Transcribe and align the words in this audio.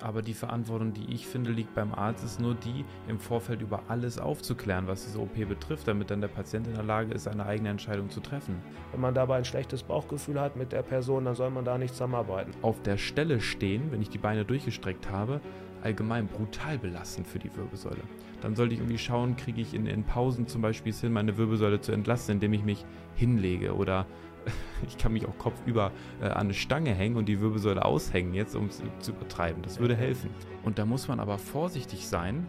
Aber 0.00 0.22
die 0.22 0.34
Verantwortung, 0.34 0.92
die 0.92 1.12
ich 1.12 1.26
finde, 1.26 1.50
liegt 1.50 1.74
beim 1.74 1.92
Arzt, 1.92 2.24
ist 2.24 2.40
nur 2.40 2.54
die, 2.54 2.84
im 3.08 3.18
Vorfeld 3.18 3.60
über 3.62 3.82
alles 3.88 4.20
aufzuklären, 4.20 4.86
was 4.86 5.04
diese 5.04 5.18
OP 5.18 5.34
betrifft, 5.48 5.88
damit 5.88 6.12
dann 6.12 6.20
der 6.20 6.28
Patient 6.28 6.68
in 6.68 6.74
der 6.74 6.84
Lage 6.84 7.12
ist, 7.12 7.26
eine 7.26 7.44
eigene 7.44 7.70
Entscheidung 7.70 8.08
zu 8.08 8.20
treffen. 8.20 8.62
Wenn 8.92 9.00
man 9.00 9.14
dabei 9.14 9.38
ein 9.38 9.44
schlechtes 9.44 9.82
Bauchgefühl 9.82 10.40
hat 10.40 10.54
mit 10.54 10.70
der 10.70 10.82
Person, 10.82 11.24
dann 11.24 11.34
soll 11.34 11.50
man 11.50 11.64
da 11.64 11.78
nicht 11.78 11.94
zusammenarbeiten. 11.94 12.52
Auf 12.62 12.80
der 12.82 12.96
Stelle 12.96 13.40
stehen, 13.40 13.90
wenn 13.90 14.00
ich 14.00 14.08
die 14.08 14.18
Beine 14.18 14.44
durchgestreckt 14.44 15.10
habe, 15.10 15.40
allgemein 15.82 16.28
brutal 16.28 16.78
belastend 16.78 17.26
für 17.26 17.40
die 17.40 17.54
Wirbelsäule. 17.56 18.02
Dann 18.40 18.54
sollte 18.54 18.74
ich 18.74 18.80
irgendwie 18.80 18.98
schauen, 18.98 19.36
kriege 19.36 19.60
ich 19.60 19.74
in, 19.74 19.86
in 19.86 20.04
Pausen 20.04 20.46
zum 20.46 20.62
Beispiel 20.62 20.90
es 20.90 21.00
hin, 21.00 21.12
meine 21.12 21.36
Wirbelsäule 21.36 21.80
zu 21.80 21.90
entlasten, 21.90 22.34
indem 22.34 22.52
ich 22.52 22.62
mich 22.62 22.84
hinlege 23.16 23.74
oder 23.74 24.06
ich 24.86 24.98
kann 24.98 25.12
mich 25.12 25.26
auch 25.26 25.36
kopfüber 25.38 25.92
äh, 26.20 26.26
an 26.26 26.46
eine 26.46 26.54
Stange 26.54 26.94
hängen 26.94 27.16
und 27.16 27.26
die 27.26 27.40
Wirbelsäule 27.40 27.84
aushängen 27.84 28.34
jetzt, 28.34 28.54
um 28.54 28.66
es 28.66 28.82
zu 29.00 29.12
übertreiben. 29.12 29.62
Das 29.62 29.78
würde 29.78 29.96
helfen. 29.96 30.30
Und 30.62 30.78
da 30.78 30.84
muss 30.84 31.08
man 31.08 31.20
aber 31.20 31.38
vorsichtig 31.38 32.06
sein, 32.06 32.46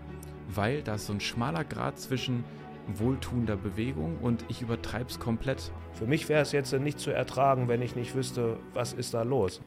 weil 0.47 0.81
da 0.81 0.95
ist 0.95 1.07
so 1.07 1.13
ein 1.13 1.19
schmaler 1.19 1.63
Grad 1.63 1.99
zwischen 1.99 2.43
wohltuender 2.87 3.55
Bewegung 3.55 4.17
und 4.17 4.45
ich 4.47 4.61
übertreibe 4.61 5.09
es 5.09 5.19
komplett. 5.19 5.71
Für 5.93 6.07
mich 6.07 6.27
wäre 6.29 6.41
es 6.41 6.51
jetzt 6.51 6.73
nicht 6.73 6.99
zu 6.99 7.11
ertragen, 7.11 7.67
wenn 7.67 7.81
ich 7.81 7.95
nicht 7.95 8.15
wüsste, 8.15 8.57
was 8.73 8.93
ist 8.93 9.13
da 9.13 9.21
los. 9.23 9.61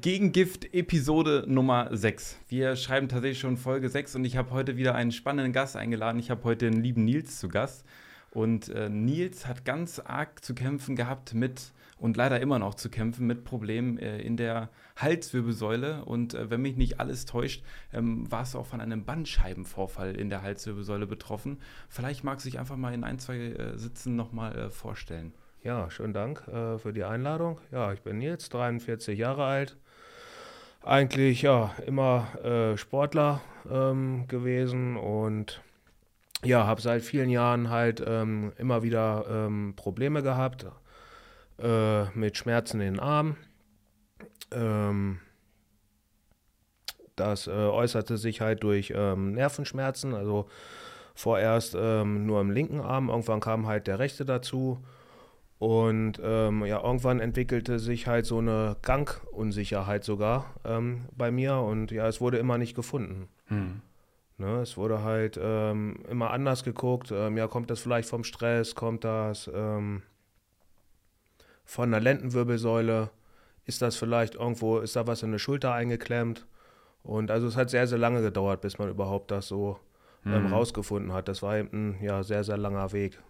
Gegengift 0.00 0.72
Episode 0.74 1.44
Nummer 1.48 1.88
6. 1.90 2.38
Wir 2.48 2.76
schreiben 2.76 3.08
tatsächlich 3.08 3.40
schon 3.40 3.56
Folge 3.56 3.88
6 3.88 4.16
und 4.16 4.24
ich 4.24 4.36
habe 4.36 4.50
heute 4.50 4.76
wieder 4.76 4.94
einen 4.94 5.12
spannenden 5.12 5.52
Gast 5.52 5.76
eingeladen. 5.76 6.18
Ich 6.20 6.30
habe 6.30 6.44
heute 6.44 6.70
den 6.70 6.82
lieben 6.82 7.04
Nils 7.04 7.40
zu 7.40 7.48
Gast. 7.48 7.84
Und 8.32 8.70
äh, 8.70 8.88
Nils 8.88 9.46
hat 9.46 9.64
ganz 9.64 9.98
arg 9.98 10.42
zu 10.42 10.54
kämpfen 10.54 10.96
gehabt 10.96 11.34
mit 11.34 11.72
und 11.98 12.16
leider 12.16 12.40
immer 12.40 12.58
noch 12.58 12.74
zu 12.74 12.88
kämpfen 12.88 13.26
mit 13.26 13.44
Problemen 13.44 13.98
äh, 13.98 14.18
in 14.20 14.36
der 14.38 14.70
Halswirbelsäule. 14.96 16.04
Und 16.04 16.32
äh, 16.32 16.50
wenn 16.50 16.62
mich 16.62 16.76
nicht 16.76 16.98
alles 16.98 17.26
täuscht, 17.26 17.62
ähm, 17.92 18.30
war 18.30 18.42
es 18.42 18.56
auch 18.56 18.66
von 18.66 18.80
einem 18.80 19.04
Bandscheibenvorfall 19.04 20.16
in 20.16 20.30
der 20.30 20.42
Halswirbelsäule 20.42 21.06
betroffen. 21.06 21.60
Vielleicht 21.88 22.24
magst 22.24 22.46
du 22.46 22.50
dich 22.50 22.58
einfach 22.58 22.76
mal 22.76 22.94
in 22.94 23.04
ein, 23.04 23.18
zwei 23.18 23.36
äh, 23.36 23.78
Sitzen 23.78 24.16
nochmal 24.16 24.58
äh, 24.58 24.70
vorstellen. 24.70 25.34
Ja, 25.62 25.90
schönen 25.90 26.14
Dank 26.14 26.48
äh, 26.48 26.78
für 26.78 26.92
die 26.92 27.04
Einladung. 27.04 27.60
Ja, 27.70 27.92
ich 27.92 28.00
bin 28.00 28.18
Nils, 28.18 28.48
43 28.48 29.16
Jahre 29.18 29.44
alt. 29.44 29.76
Eigentlich 30.82 31.42
ja 31.42 31.72
immer 31.86 32.26
äh, 32.42 32.76
Sportler 32.76 33.42
ähm, 33.70 34.26
gewesen 34.26 34.96
und 34.96 35.62
ja, 36.44 36.66
habe 36.66 36.80
seit 36.80 37.02
vielen 37.02 37.30
Jahren 37.30 37.70
halt 37.70 38.02
ähm, 38.06 38.52
immer 38.58 38.82
wieder 38.82 39.24
ähm, 39.28 39.74
Probleme 39.76 40.22
gehabt 40.22 40.66
äh, 41.58 42.04
mit 42.16 42.36
Schmerzen 42.36 42.80
in 42.80 42.94
den 42.94 43.00
Armen. 43.00 43.36
Ähm, 44.50 45.20
das 47.16 47.46
äh, 47.46 47.50
äußerte 47.50 48.16
sich 48.16 48.40
halt 48.40 48.62
durch 48.62 48.92
ähm, 48.94 49.32
Nervenschmerzen, 49.32 50.14
also 50.14 50.48
vorerst 51.14 51.76
ähm, 51.78 52.26
nur 52.26 52.40
im 52.40 52.50
linken 52.50 52.80
Arm, 52.80 53.08
irgendwann 53.08 53.40
kam 53.40 53.66
halt 53.66 53.86
der 53.86 53.98
rechte 53.98 54.24
dazu. 54.24 54.82
Und 55.58 56.20
ähm, 56.24 56.64
ja, 56.64 56.82
irgendwann 56.82 57.20
entwickelte 57.20 57.78
sich 57.78 58.08
halt 58.08 58.26
so 58.26 58.38
eine 58.38 58.76
Gangunsicherheit 58.82 60.02
sogar 60.02 60.54
bei 61.16 61.30
mir 61.30 61.58
und 61.58 61.92
ja, 61.92 62.08
es 62.08 62.20
wurde 62.20 62.38
immer 62.38 62.58
nicht 62.58 62.74
gefunden. 62.74 63.28
Hm. 63.46 63.80
Ne, 64.42 64.60
es 64.60 64.76
wurde 64.76 65.04
halt 65.04 65.38
ähm, 65.40 65.94
immer 66.10 66.32
anders 66.32 66.64
geguckt. 66.64 67.12
Ähm, 67.12 67.36
ja, 67.36 67.46
kommt 67.46 67.70
das 67.70 67.78
vielleicht 67.78 68.08
vom 68.08 68.24
Stress? 68.24 68.74
Kommt 68.74 69.04
das 69.04 69.48
ähm, 69.54 70.02
von 71.64 71.92
der 71.92 72.00
Lendenwirbelsäule? 72.00 73.10
Ist 73.66 73.82
das 73.82 73.94
vielleicht 73.94 74.34
irgendwo, 74.34 74.78
ist 74.78 74.96
da 74.96 75.06
was 75.06 75.22
in 75.22 75.30
der 75.30 75.38
Schulter 75.38 75.72
eingeklemmt? 75.72 76.44
Und 77.04 77.30
also 77.30 77.46
es 77.46 77.56
hat 77.56 77.70
sehr, 77.70 77.86
sehr 77.86 77.98
lange 77.98 78.20
gedauert, 78.20 78.62
bis 78.62 78.80
man 78.80 78.88
überhaupt 78.88 79.30
das 79.30 79.46
so 79.46 79.78
ähm, 80.26 80.46
mhm. 80.46 80.52
rausgefunden 80.52 81.12
hat. 81.12 81.28
Das 81.28 81.40
war 81.40 81.56
eben 81.56 81.70
ein 81.72 82.02
ja, 82.02 82.24
sehr, 82.24 82.42
sehr 82.42 82.56
langer 82.56 82.90
Weg. 82.90 83.22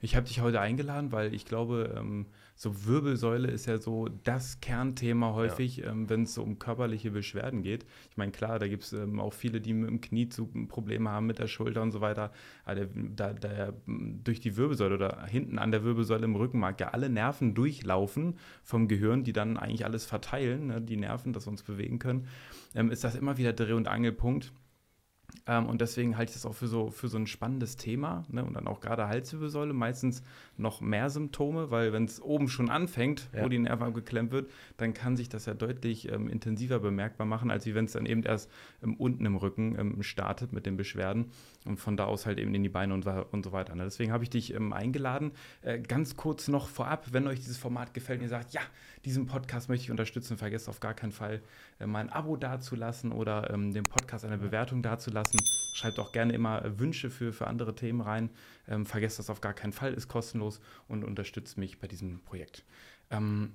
Ich 0.00 0.16
habe 0.16 0.26
dich 0.26 0.40
heute 0.40 0.60
eingeladen, 0.60 1.12
weil 1.12 1.34
ich 1.34 1.44
glaube, 1.44 1.94
ähm, 1.98 2.28
so 2.58 2.86
Wirbelsäule 2.86 3.48
ist 3.48 3.66
ja 3.66 3.76
so 3.76 4.08
das 4.24 4.60
Kernthema 4.60 5.34
häufig, 5.34 5.76
ja. 5.76 5.90
ähm, 5.90 6.08
wenn 6.08 6.22
es 6.22 6.32
so 6.32 6.42
um 6.42 6.58
körperliche 6.58 7.10
Beschwerden 7.10 7.62
geht. 7.62 7.84
Ich 8.10 8.16
meine, 8.16 8.32
klar, 8.32 8.58
da 8.58 8.66
gibt 8.66 8.84
es 8.84 8.94
ähm, 8.94 9.20
auch 9.20 9.34
viele, 9.34 9.60
die 9.60 9.74
mit 9.74 9.90
dem 9.90 10.00
Knie 10.00 10.30
zu 10.30 10.46
Probleme 10.46 11.10
haben, 11.10 11.26
mit 11.26 11.38
der 11.38 11.48
Schulter 11.48 11.82
und 11.82 11.92
so 11.92 12.00
weiter. 12.00 12.32
Aber 12.64 12.86
da, 12.86 13.34
da 13.34 13.74
durch 13.86 14.40
die 14.40 14.56
Wirbelsäule 14.56 14.94
oder 14.94 15.26
hinten 15.26 15.58
an 15.58 15.70
der 15.70 15.84
Wirbelsäule 15.84 16.24
im 16.24 16.34
Rückenmark 16.34 16.80
ja 16.80 16.88
alle 16.88 17.10
Nerven 17.10 17.54
durchlaufen 17.54 18.38
vom 18.62 18.88
Gehirn, 18.88 19.22
die 19.22 19.34
dann 19.34 19.58
eigentlich 19.58 19.84
alles 19.84 20.06
verteilen, 20.06 20.68
ne, 20.68 20.80
die 20.80 20.96
Nerven, 20.96 21.34
dass 21.34 21.46
wir 21.46 21.50
uns 21.50 21.62
bewegen 21.62 21.98
können, 21.98 22.26
ähm, 22.74 22.90
ist 22.90 23.04
das 23.04 23.16
immer 23.16 23.36
wieder 23.36 23.52
Dreh- 23.52 23.74
und 23.74 23.86
Angelpunkt. 23.86 24.54
Ähm, 25.46 25.66
und 25.66 25.80
deswegen 25.80 26.16
halte 26.16 26.30
ich 26.30 26.34
das 26.34 26.46
auch 26.46 26.54
für 26.54 26.66
so, 26.66 26.90
für 26.90 27.08
so 27.08 27.18
ein 27.18 27.26
spannendes 27.26 27.76
Thema. 27.76 28.24
Ne? 28.28 28.44
Und 28.44 28.54
dann 28.54 28.66
auch 28.66 28.80
gerade 28.80 29.08
Halswirbelsäule, 29.08 29.72
meistens 29.72 30.22
noch 30.56 30.80
mehr 30.80 31.10
Symptome, 31.10 31.70
weil 31.70 31.92
wenn 31.92 32.04
es 32.04 32.20
oben 32.20 32.48
schon 32.48 32.70
anfängt, 32.70 33.28
ja. 33.32 33.44
wo 33.44 33.48
die 33.48 33.58
Nerven 33.58 33.86
abgeklemmt 33.86 34.32
wird, 34.32 34.50
dann 34.76 34.94
kann 34.94 35.16
sich 35.16 35.28
das 35.28 35.46
ja 35.46 35.54
deutlich 35.54 36.10
ähm, 36.10 36.28
intensiver 36.28 36.80
bemerkbar 36.80 37.26
machen, 37.26 37.50
als 37.50 37.66
wenn 37.66 37.84
es 37.84 37.92
dann 37.92 38.06
eben 38.06 38.22
erst 38.22 38.50
ähm, 38.82 38.94
unten 38.94 39.26
im 39.26 39.36
Rücken 39.36 39.76
ähm, 39.78 40.02
startet 40.02 40.52
mit 40.52 40.66
den 40.66 40.76
Beschwerden 40.76 41.30
und 41.64 41.78
von 41.78 41.96
da 41.96 42.04
aus 42.04 42.26
halt 42.26 42.38
eben 42.38 42.54
in 42.54 42.62
die 42.62 42.68
Beine 42.68 42.94
und, 42.94 43.06
und 43.06 43.44
so 43.44 43.52
weiter. 43.52 43.74
Ne? 43.74 43.84
Deswegen 43.84 44.12
habe 44.12 44.24
ich 44.24 44.30
dich 44.30 44.54
ähm, 44.54 44.72
eingeladen. 44.72 45.32
Äh, 45.62 45.80
ganz 45.80 46.16
kurz 46.16 46.48
noch 46.48 46.68
vorab, 46.68 47.12
wenn 47.12 47.26
euch 47.26 47.40
dieses 47.40 47.58
Format 47.58 47.92
gefällt 47.92 48.20
und 48.20 48.24
ihr 48.24 48.30
sagt, 48.30 48.52
ja, 48.52 48.60
diesen 49.04 49.26
Podcast 49.26 49.68
möchte 49.68 49.84
ich 49.84 49.90
unterstützen, 49.90 50.38
vergesst 50.38 50.68
auf 50.68 50.80
gar 50.80 50.94
keinen 50.94 51.12
Fall 51.12 51.42
äh, 51.78 51.86
mal 51.86 52.00
ein 52.00 52.10
Abo 52.10 52.36
dazulassen 52.36 53.12
oder 53.12 53.50
ähm, 53.50 53.72
dem 53.72 53.84
Podcast 53.84 54.24
eine 54.24 54.38
Bewertung 54.38 54.82
dazulassen. 54.82 55.15
Schreibt 55.74 55.98
auch 55.98 56.12
gerne 56.12 56.32
immer 56.32 56.64
äh, 56.64 56.78
Wünsche 56.78 57.10
für, 57.10 57.32
für 57.32 57.46
andere 57.46 57.74
Themen 57.74 58.00
rein. 58.00 58.30
Ähm, 58.68 58.86
vergesst 58.86 59.18
das 59.18 59.30
auf 59.30 59.40
gar 59.40 59.54
keinen 59.54 59.72
Fall, 59.72 59.92
ist 59.94 60.08
kostenlos 60.08 60.60
und 60.88 61.04
unterstützt 61.04 61.58
mich 61.58 61.78
bei 61.78 61.86
diesem 61.86 62.20
Projekt. 62.20 62.64
Ähm, 63.10 63.52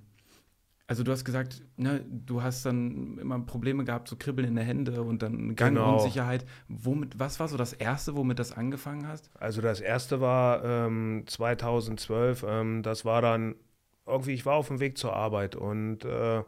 also 0.92 1.04
du 1.04 1.14
hast 1.14 1.24
gesagt, 1.24 1.64
ne, 1.78 2.04
du 2.06 2.44
hast 2.44 2.66
dann 2.66 3.18
immer 3.18 3.40
Probleme 3.40 3.86
gehabt, 3.86 4.10
so 4.10 4.18
Kribbeln 4.18 4.46
in 4.46 4.56
der 4.56 4.66
Hände 4.66 5.02
und 5.04 5.22
dann 5.22 5.56
Gangunsicherheit. 5.56 6.42
Genau. 6.68 6.80
Womit, 6.84 7.18
was 7.18 7.40
war 7.40 7.48
so 7.48 7.56
das 7.56 7.72
Erste, 7.72 8.18
womit 8.18 8.40
das 8.40 8.52
angefangen 8.52 9.08
hast? 9.08 9.30
Also 9.40 9.62
das 9.62 9.80
Erste 9.80 10.20
war 10.20 10.66
ähm, 10.66 11.24
2012. 11.28 12.46
Ähm, 12.46 12.84
das 12.84 13.06
war 13.06 13.22
dann 13.22 13.56
irgendwie, 14.06 14.34
ich 14.34 14.46
war 14.46 14.56
auf 14.56 14.68
dem 14.68 14.82
Weg 14.82 14.98
zur 14.98 15.16
Arbeit 15.16 15.56
und 15.56 16.04
äh, 16.04 16.44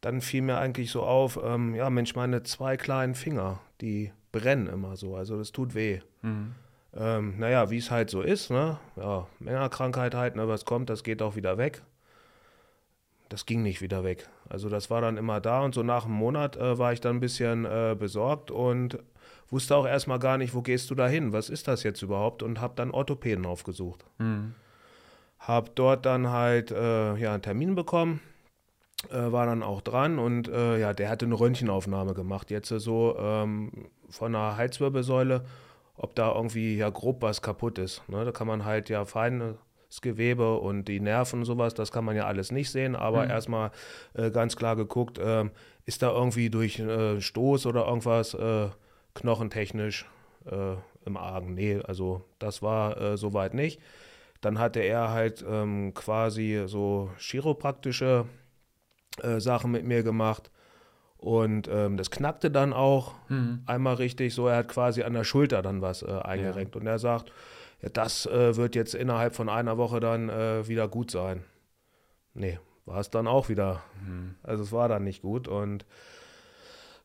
dann 0.00 0.20
fiel 0.20 0.42
mir 0.42 0.58
eigentlich 0.58 0.92
so 0.92 1.02
auf, 1.02 1.40
ähm, 1.42 1.74
ja 1.74 1.90
Mensch, 1.90 2.14
meine 2.14 2.44
zwei 2.44 2.76
kleinen 2.76 3.16
Finger, 3.16 3.58
die 3.80 4.12
brennen 4.32 4.66
immer 4.66 4.96
so, 4.96 5.16
also 5.16 5.38
das 5.38 5.52
tut 5.52 5.74
weh. 5.74 6.00
Mhm. 6.22 6.54
Ähm, 6.96 7.38
naja, 7.38 7.70
wie 7.70 7.78
es 7.78 7.90
halt 7.90 8.10
so 8.10 8.22
ist, 8.22 8.50
ne? 8.50 8.78
Ja, 8.96 9.26
Männerkrankheit 9.38 10.14
halt, 10.14 10.36
ne, 10.36 10.48
was 10.48 10.64
kommt, 10.64 10.90
das 10.90 11.04
geht 11.04 11.22
auch 11.22 11.36
wieder 11.36 11.58
weg 11.58 11.82
das 13.28 13.46
ging 13.46 13.62
nicht 13.62 13.80
wieder 13.80 14.04
weg. 14.04 14.28
Also 14.48 14.68
das 14.68 14.90
war 14.90 15.00
dann 15.00 15.16
immer 15.16 15.40
da 15.40 15.62
und 15.62 15.74
so 15.74 15.82
nach 15.82 16.06
einem 16.06 16.14
Monat 16.14 16.56
äh, 16.56 16.78
war 16.78 16.92
ich 16.92 17.00
dann 17.00 17.16
ein 17.16 17.20
bisschen 17.20 17.64
äh, 17.64 17.94
besorgt 17.98 18.50
und 18.50 18.98
wusste 19.50 19.76
auch 19.76 19.86
erstmal 19.86 20.18
gar 20.18 20.38
nicht, 20.38 20.54
wo 20.54 20.62
gehst 20.62 20.90
du 20.90 20.94
da 20.94 21.06
hin, 21.06 21.32
was 21.32 21.50
ist 21.50 21.68
das 21.68 21.82
jetzt 21.82 22.02
überhaupt 22.02 22.42
und 22.42 22.60
habe 22.60 22.74
dann 22.76 22.90
Orthopäden 22.90 23.46
aufgesucht. 23.46 24.04
Mhm. 24.18 24.54
Habe 25.38 25.70
dort 25.74 26.06
dann 26.06 26.30
halt 26.30 26.70
äh, 26.70 27.16
ja, 27.16 27.34
einen 27.34 27.42
Termin 27.42 27.74
bekommen, 27.74 28.20
äh, 29.10 29.32
war 29.32 29.46
dann 29.46 29.62
auch 29.62 29.80
dran 29.80 30.18
und 30.18 30.48
äh, 30.48 30.78
ja, 30.78 30.92
der 30.92 31.08
hatte 31.08 31.26
eine 31.26 31.38
Röntgenaufnahme 31.38 32.14
gemacht, 32.14 32.50
jetzt 32.50 32.68
so 32.68 33.16
ähm, 33.18 33.70
von 34.10 34.32
der 34.32 34.56
Halswirbelsäule, 34.56 35.44
ob 35.96 36.14
da 36.14 36.34
irgendwie 36.34 36.76
ja 36.76 36.90
grob 36.90 37.22
was 37.22 37.40
kaputt 37.40 37.78
ist. 37.78 38.08
Ne? 38.08 38.24
Da 38.24 38.32
kann 38.32 38.46
man 38.46 38.64
halt 38.64 38.88
ja 38.88 39.04
fein 39.04 39.56
das 39.88 40.00
Gewebe 40.00 40.58
und 40.58 40.86
die 40.86 41.00
Nerven 41.00 41.40
und 41.40 41.44
sowas, 41.44 41.74
das 41.74 41.92
kann 41.92 42.04
man 42.04 42.16
ja 42.16 42.26
alles 42.26 42.52
nicht 42.52 42.70
sehen, 42.70 42.94
aber 42.94 43.24
mhm. 43.24 43.30
erstmal 43.30 43.70
äh, 44.14 44.30
ganz 44.30 44.56
klar 44.56 44.76
geguckt, 44.76 45.18
äh, 45.18 45.44
ist 45.86 46.02
da 46.02 46.10
irgendwie 46.10 46.50
durch 46.50 46.78
äh, 46.78 47.20
Stoß 47.20 47.66
oder 47.66 47.86
irgendwas 47.86 48.34
äh, 48.34 48.68
knochentechnisch 49.14 50.06
äh, 50.44 50.74
im 51.06 51.16
Argen? 51.16 51.54
Nee, 51.54 51.80
also 51.86 52.24
das 52.38 52.62
war 52.62 53.00
äh, 53.00 53.16
soweit 53.16 53.54
nicht. 53.54 53.80
Dann 54.40 54.58
hatte 54.58 54.80
er 54.80 55.10
halt 55.10 55.44
ähm, 55.48 55.94
quasi 55.94 56.64
so 56.66 57.10
chiropraktische 57.18 58.26
Sachen 59.40 59.70
mit 59.70 59.84
mir 59.84 60.02
gemacht. 60.02 60.50
Und 61.18 61.68
ähm, 61.68 61.96
das 61.96 62.10
knackte 62.10 62.50
dann 62.50 62.72
auch 62.72 63.14
mhm. 63.28 63.62
einmal 63.66 63.94
richtig 63.94 64.34
so. 64.34 64.46
Er 64.46 64.58
hat 64.58 64.68
quasi 64.68 65.02
an 65.02 65.14
der 65.14 65.24
Schulter 65.24 65.62
dann 65.62 65.82
was 65.82 66.02
äh, 66.02 66.06
eingerenkt. 66.06 66.76
Ja. 66.76 66.80
Und 66.80 66.86
er 66.86 67.00
sagt, 67.00 67.32
ja, 67.82 67.88
das 67.88 68.26
äh, 68.26 68.56
wird 68.56 68.76
jetzt 68.76 68.94
innerhalb 68.94 69.34
von 69.34 69.48
einer 69.48 69.76
Woche 69.76 69.98
dann 69.98 70.28
äh, 70.28 70.68
wieder 70.68 70.86
gut 70.86 71.10
sein. 71.10 71.42
Nee, 72.34 72.60
war 72.86 73.00
es 73.00 73.10
dann 73.10 73.26
auch 73.26 73.48
wieder. 73.48 73.82
Mhm. 74.06 74.36
Also 74.44 74.62
es 74.62 74.70
war 74.70 74.88
dann 74.88 75.02
nicht 75.02 75.22
gut. 75.22 75.48
Und 75.48 75.84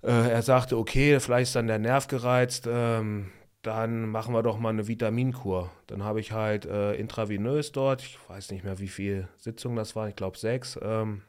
äh, 0.03 0.29
er 0.29 0.43
sagte, 0.43 0.77
okay, 0.77 1.19
vielleicht 1.19 1.49
ist 1.49 1.55
dann 1.55 1.67
der 1.67 1.79
Nerv 1.79 2.07
gereizt, 2.07 2.67
ähm, 2.71 3.31
dann 3.63 4.09
machen 4.09 4.33
wir 4.33 4.43
doch 4.43 4.59
mal 4.59 4.69
eine 4.69 4.87
Vitaminkur. 4.87 5.71
Dann 5.87 6.03
habe 6.03 6.19
ich 6.19 6.33
halt 6.33 6.65
äh, 6.65 6.93
intravenös 6.93 7.71
dort, 7.71 8.01
ich 8.01 8.19
weiß 8.27 8.51
nicht 8.51 8.63
mehr, 8.63 8.77
wie 8.79 8.89
viele 8.89 9.29
Sitzungen 9.37 9.77
das 9.77 9.95
waren, 9.95 10.09
ich 10.09 10.15
glaube 10.15 10.37
sechs, 10.37 10.77
ähm, 10.83 11.21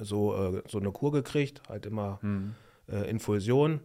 so, 0.00 0.34
äh, 0.34 0.62
so 0.68 0.78
eine 0.78 0.92
Kur 0.92 1.12
gekriegt, 1.12 1.62
halt 1.68 1.86
immer 1.86 2.18
mhm. 2.22 2.54
äh, 2.88 3.08
Infusion. 3.08 3.80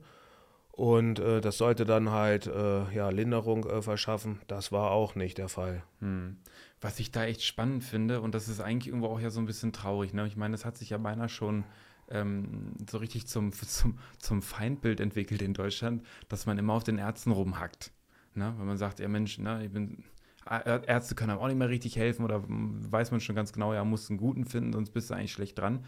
Und 0.71 1.19
äh, 1.19 1.39
das 1.39 1.57
sollte 1.57 1.85
dann 1.85 2.09
halt 2.09 2.47
äh, 2.47 2.93
ja, 2.93 3.09
Linderung 3.09 3.65
äh, 3.65 3.81
verschaffen. 3.81 4.39
Das 4.47 4.73
war 4.73 4.91
auch 4.91 5.15
nicht 5.15 5.37
der 5.37 5.47
Fall. 5.47 5.83
Hm. 5.99 6.35
Was 6.81 6.99
ich 6.99 7.11
da 7.11 7.23
echt 7.23 7.43
spannend 7.43 7.85
finde, 7.85 8.19
und 8.19 8.35
das 8.35 8.49
ist 8.49 8.59
eigentlich 8.59 8.87
irgendwo 8.87 9.07
auch 9.07 9.21
ja 9.21 9.29
so 9.29 9.39
ein 9.39 9.45
bisschen 9.45 9.71
traurig. 9.71 10.13
Ne? 10.13 10.27
Ich 10.27 10.35
meine, 10.35 10.51
das 10.51 10.65
hat 10.65 10.77
sich 10.77 10.89
ja 10.89 10.97
beinahe 10.97 11.29
schon 11.29 11.63
ähm, 12.09 12.73
so 12.89 12.97
richtig 12.97 13.25
zum, 13.27 13.53
zum, 13.53 13.99
zum 14.17 14.41
Feindbild 14.41 14.99
entwickelt 14.99 15.41
in 15.41 15.53
Deutschland, 15.53 16.05
dass 16.27 16.45
man 16.45 16.57
immer 16.57 16.73
auf 16.73 16.83
den 16.83 16.97
Ärzten 16.97 17.31
rumhackt. 17.31 17.91
Ne? 18.33 18.53
Wenn 18.57 18.67
man 18.67 18.77
sagt, 18.77 18.99
ja 18.99 19.07
Mensch, 19.07 19.37
ne, 19.37 19.63
ich 19.63 19.71
bin, 19.71 20.03
Ärzte 20.45 21.15
können 21.15 21.31
einem 21.31 21.39
auch 21.39 21.47
nicht 21.47 21.57
mehr 21.57 21.69
richtig 21.69 21.95
helfen 21.97 22.23
oder 22.23 22.43
weiß 22.47 23.11
man 23.11 23.19
schon 23.19 23.35
ganz 23.35 23.51
genau, 23.51 23.73
ja, 23.73 23.83
muss 23.83 24.09
einen 24.09 24.19
guten 24.19 24.45
finden, 24.45 24.73
sonst 24.73 24.91
bist 24.91 25.09
du 25.09 25.15
eigentlich 25.15 25.31
schlecht 25.31 25.57
dran. 25.57 25.83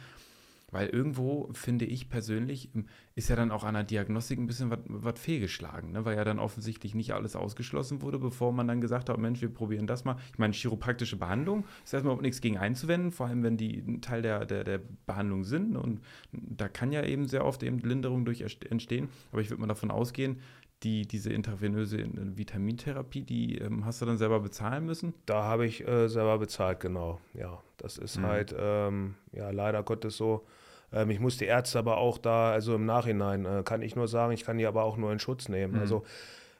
Weil 0.69 0.89
irgendwo, 0.89 1.49
finde 1.53 1.85
ich 1.85 2.09
persönlich, 2.09 2.69
ist 3.15 3.29
ja 3.29 3.37
dann 3.37 3.51
auch 3.51 3.63
an 3.63 3.75
der 3.75 3.85
Diagnostik 3.85 4.37
ein 4.37 4.47
bisschen 4.47 4.69
was 4.85 5.17
fehlgeschlagen, 5.17 5.93
ne? 5.93 6.03
weil 6.03 6.17
ja 6.17 6.25
dann 6.25 6.39
offensichtlich 6.39 6.93
nicht 6.93 7.13
alles 7.13 7.37
ausgeschlossen 7.37 8.01
wurde, 8.01 8.19
bevor 8.19 8.51
man 8.51 8.67
dann 8.67 8.81
gesagt 8.81 9.07
hat, 9.07 9.17
Mensch, 9.17 9.39
wir 9.39 9.47
probieren 9.47 9.87
das 9.87 10.03
mal. 10.03 10.17
Ich 10.33 10.39
meine, 10.39 10.53
chiropraktische 10.53 11.15
Behandlung 11.15 11.63
ist 11.85 11.93
erstmal 11.93 12.17
nichts 12.17 12.41
gegen 12.41 12.57
einzuwenden, 12.57 13.13
vor 13.13 13.27
allem 13.27 13.43
wenn 13.43 13.55
die 13.55 13.77
ein 13.77 14.01
Teil 14.01 14.21
der, 14.21 14.43
der, 14.43 14.65
der 14.65 14.81
Behandlung 15.05 15.45
sind. 15.45 15.77
Und 15.77 16.01
da 16.33 16.67
kann 16.67 16.91
ja 16.91 17.01
eben 17.05 17.27
sehr 17.27 17.45
oft 17.45 17.63
eben 17.63 17.79
Linderung 17.79 18.25
durch 18.25 18.41
entstehen. 18.69 19.07
Aber 19.31 19.39
ich 19.39 19.49
würde 19.49 19.61
mal 19.61 19.67
davon 19.67 19.89
ausgehen, 19.89 20.41
die, 20.83 21.07
diese 21.07 21.31
intravenöse 21.33 22.05
Vitamintherapie, 22.13 23.23
die 23.23 23.57
ähm, 23.57 23.85
hast 23.85 24.01
du 24.01 24.05
dann 24.05 24.17
selber 24.17 24.39
bezahlen 24.39 24.85
müssen? 24.85 25.13
Da 25.25 25.43
habe 25.43 25.65
ich 25.65 25.87
äh, 25.87 26.07
selber 26.07 26.37
bezahlt, 26.37 26.79
genau. 26.79 27.19
Ja, 27.33 27.61
das 27.77 27.97
ist 27.97 28.17
mhm. 28.17 28.23
halt 28.23 28.55
ähm, 28.57 29.15
ja 29.31 29.49
leider 29.49 29.81
Gottes 29.83 30.17
so. 30.17 30.45
Ähm, 30.91 31.09
ich 31.09 31.19
muss 31.19 31.37
die 31.37 31.45
Ärzte 31.45 31.79
aber 31.79 31.97
auch 31.97 32.17
da, 32.17 32.51
also 32.51 32.75
im 32.75 32.85
Nachhinein 32.85 33.45
äh, 33.45 33.63
kann 33.63 33.81
ich 33.81 33.95
nur 33.95 34.07
sagen, 34.07 34.33
ich 34.33 34.43
kann 34.43 34.57
die 34.57 34.67
aber 34.67 34.83
auch 34.83 34.97
nur 34.97 35.11
in 35.11 35.19
Schutz 35.19 35.49
nehmen. 35.49 35.73
Mhm. 35.73 35.79
Also 35.79 36.03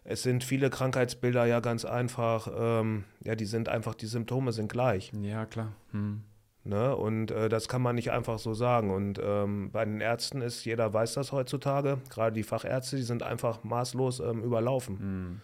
es 0.04 0.24
sind 0.24 0.44
viele 0.44 0.70
Krankheitsbilder 0.70 1.46
ja 1.46 1.60
ganz 1.60 1.86
einfach, 1.86 2.50
ähm, 2.58 3.04
ja, 3.24 3.36
die 3.36 3.46
sind 3.46 3.70
einfach, 3.70 3.94
die 3.94 4.06
Symptome 4.08 4.52
sind 4.52 4.72
gleich. 4.72 5.12
Ja, 5.22 5.46
klar. 5.46 5.74
Mhm. 5.92 6.24
Ne? 6.68 6.94
Und 6.96 7.32
äh, 7.32 7.48
das 7.48 7.70
kann 7.70 7.82
man 7.82 7.96
nicht 7.96 8.12
einfach 8.12 8.40
so 8.40 8.54
sagen. 8.54 8.92
Und 8.92 9.22
ähm, 9.24 9.72
bei 9.72 9.86
den 9.86 10.02
Ärzten 10.02 10.42
ist, 10.42 10.66
jeder 10.66 10.94
weiß 10.94 11.14
das 11.14 11.32
heutzutage, 11.32 12.00
gerade 12.10 12.34
die 12.34 12.44
Fachärzte, 12.44 12.98
die 12.98 13.04
sind 13.04 13.24
einfach 13.24 13.64
maßlos 13.64 14.20
ähm, 14.20 14.44
überlaufen. 14.44 14.98
Mhm. 15.00 15.42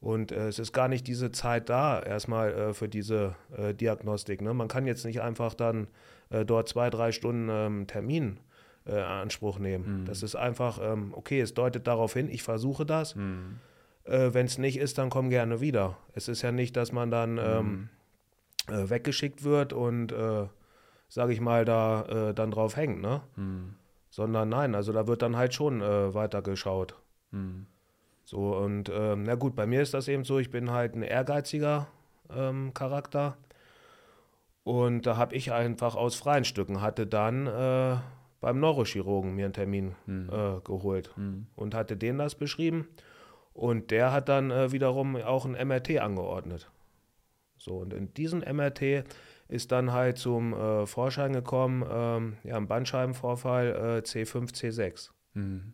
Und 0.00 0.32
äh, 0.32 0.48
es 0.48 0.58
ist 0.58 0.72
gar 0.72 0.88
nicht 0.88 1.06
diese 1.06 1.30
Zeit 1.32 1.68
da, 1.68 2.00
erstmal 2.00 2.52
äh, 2.52 2.74
für 2.74 2.88
diese 2.88 3.34
äh, 3.54 3.74
Diagnostik. 3.74 4.40
Ne? 4.40 4.54
Man 4.54 4.68
kann 4.68 4.86
jetzt 4.86 5.04
nicht 5.04 5.20
einfach 5.20 5.52
dann 5.52 5.86
äh, 6.30 6.46
dort 6.46 6.68
zwei, 6.68 6.88
drei 6.88 7.12
Stunden 7.12 7.48
ähm, 7.50 7.86
Termin 7.86 8.40
in 8.86 8.94
äh, 8.94 9.00
Anspruch 9.00 9.58
nehmen. 9.58 10.00
Mhm. 10.00 10.04
Das 10.06 10.22
ist 10.22 10.34
einfach, 10.34 10.78
ähm, 10.82 11.12
okay, 11.14 11.40
es 11.42 11.52
deutet 11.52 11.86
darauf 11.86 12.14
hin, 12.14 12.30
ich 12.30 12.42
versuche 12.42 12.86
das. 12.86 13.14
Mhm. 13.14 13.58
Wenn 14.06 14.44
es 14.44 14.58
nicht 14.58 14.76
ist, 14.76 14.98
dann 14.98 15.08
komm 15.08 15.30
gerne 15.30 15.62
wieder. 15.62 15.96
Es 16.12 16.28
ist 16.28 16.42
ja 16.42 16.52
nicht, 16.52 16.76
dass 16.76 16.92
man 16.92 17.10
dann 17.10 17.38
ähm, 17.38 17.66
mhm 17.66 17.88
äh, 18.68 18.88
weggeschickt 18.90 19.44
wird 19.44 19.72
und, 19.72 20.12
äh, 20.12 20.46
sage 21.08 21.32
ich 21.32 21.40
mal, 21.40 21.64
da 21.64 22.02
äh, 22.02 22.34
dann 22.34 22.50
drauf 22.50 22.76
hängt, 22.76 23.00
ne? 23.00 23.22
Hm. 23.36 23.74
Sondern 24.10 24.48
nein, 24.48 24.74
also 24.74 24.92
da 24.92 25.06
wird 25.06 25.22
dann 25.22 25.36
halt 25.36 25.54
schon 25.54 25.80
äh, 25.80 26.14
weitergeschaut. 26.14 26.94
Hm. 27.32 27.66
So, 28.24 28.56
und 28.56 28.90
ähm, 28.92 29.24
na 29.24 29.34
gut, 29.34 29.54
bei 29.54 29.66
mir 29.66 29.82
ist 29.82 29.92
das 29.92 30.08
eben 30.08 30.24
so, 30.24 30.38
ich 30.38 30.50
bin 30.50 30.70
halt 30.70 30.94
ein 30.94 31.02
ehrgeiziger 31.02 31.88
ähm, 32.34 32.72
Charakter. 32.72 33.36
Und 34.62 35.02
da 35.02 35.18
habe 35.18 35.34
ich 35.34 35.52
einfach 35.52 35.94
aus 35.94 36.14
freien 36.14 36.44
Stücken, 36.44 36.80
hatte 36.80 37.06
dann 37.06 37.46
äh, 37.46 37.96
beim 38.40 38.60
Neurochirurgen 38.60 39.34
mir 39.34 39.44
einen 39.44 39.54
Termin 39.54 39.94
hm. 40.06 40.30
äh, 40.30 40.60
geholt 40.60 41.14
hm. 41.16 41.46
und 41.54 41.74
hatte 41.74 41.96
denen 41.96 42.18
das 42.18 42.34
beschrieben. 42.34 42.88
Und 43.52 43.90
der 43.90 44.10
hat 44.10 44.28
dann 44.28 44.50
äh, 44.50 44.72
wiederum 44.72 45.16
auch 45.16 45.44
ein 45.44 45.52
MRT 45.68 45.98
angeordnet. 45.98 46.70
So, 47.64 47.78
und 47.78 47.94
in 47.94 48.12
diesem 48.12 48.40
MRT 48.40 49.04
ist 49.48 49.72
dann 49.72 49.92
halt 49.92 50.18
zum 50.18 50.52
äh, 50.52 50.86
Vorschein 50.86 51.32
gekommen, 51.32 51.84
ähm, 51.90 52.36
ja, 52.44 52.56
ein 52.56 52.68
Bandscheibenvorfall 52.68 53.68
äh, 53.68 54.02
C5, 54.06 54.52
C6. 54.52 55.10
Mhm. 55.32 55.72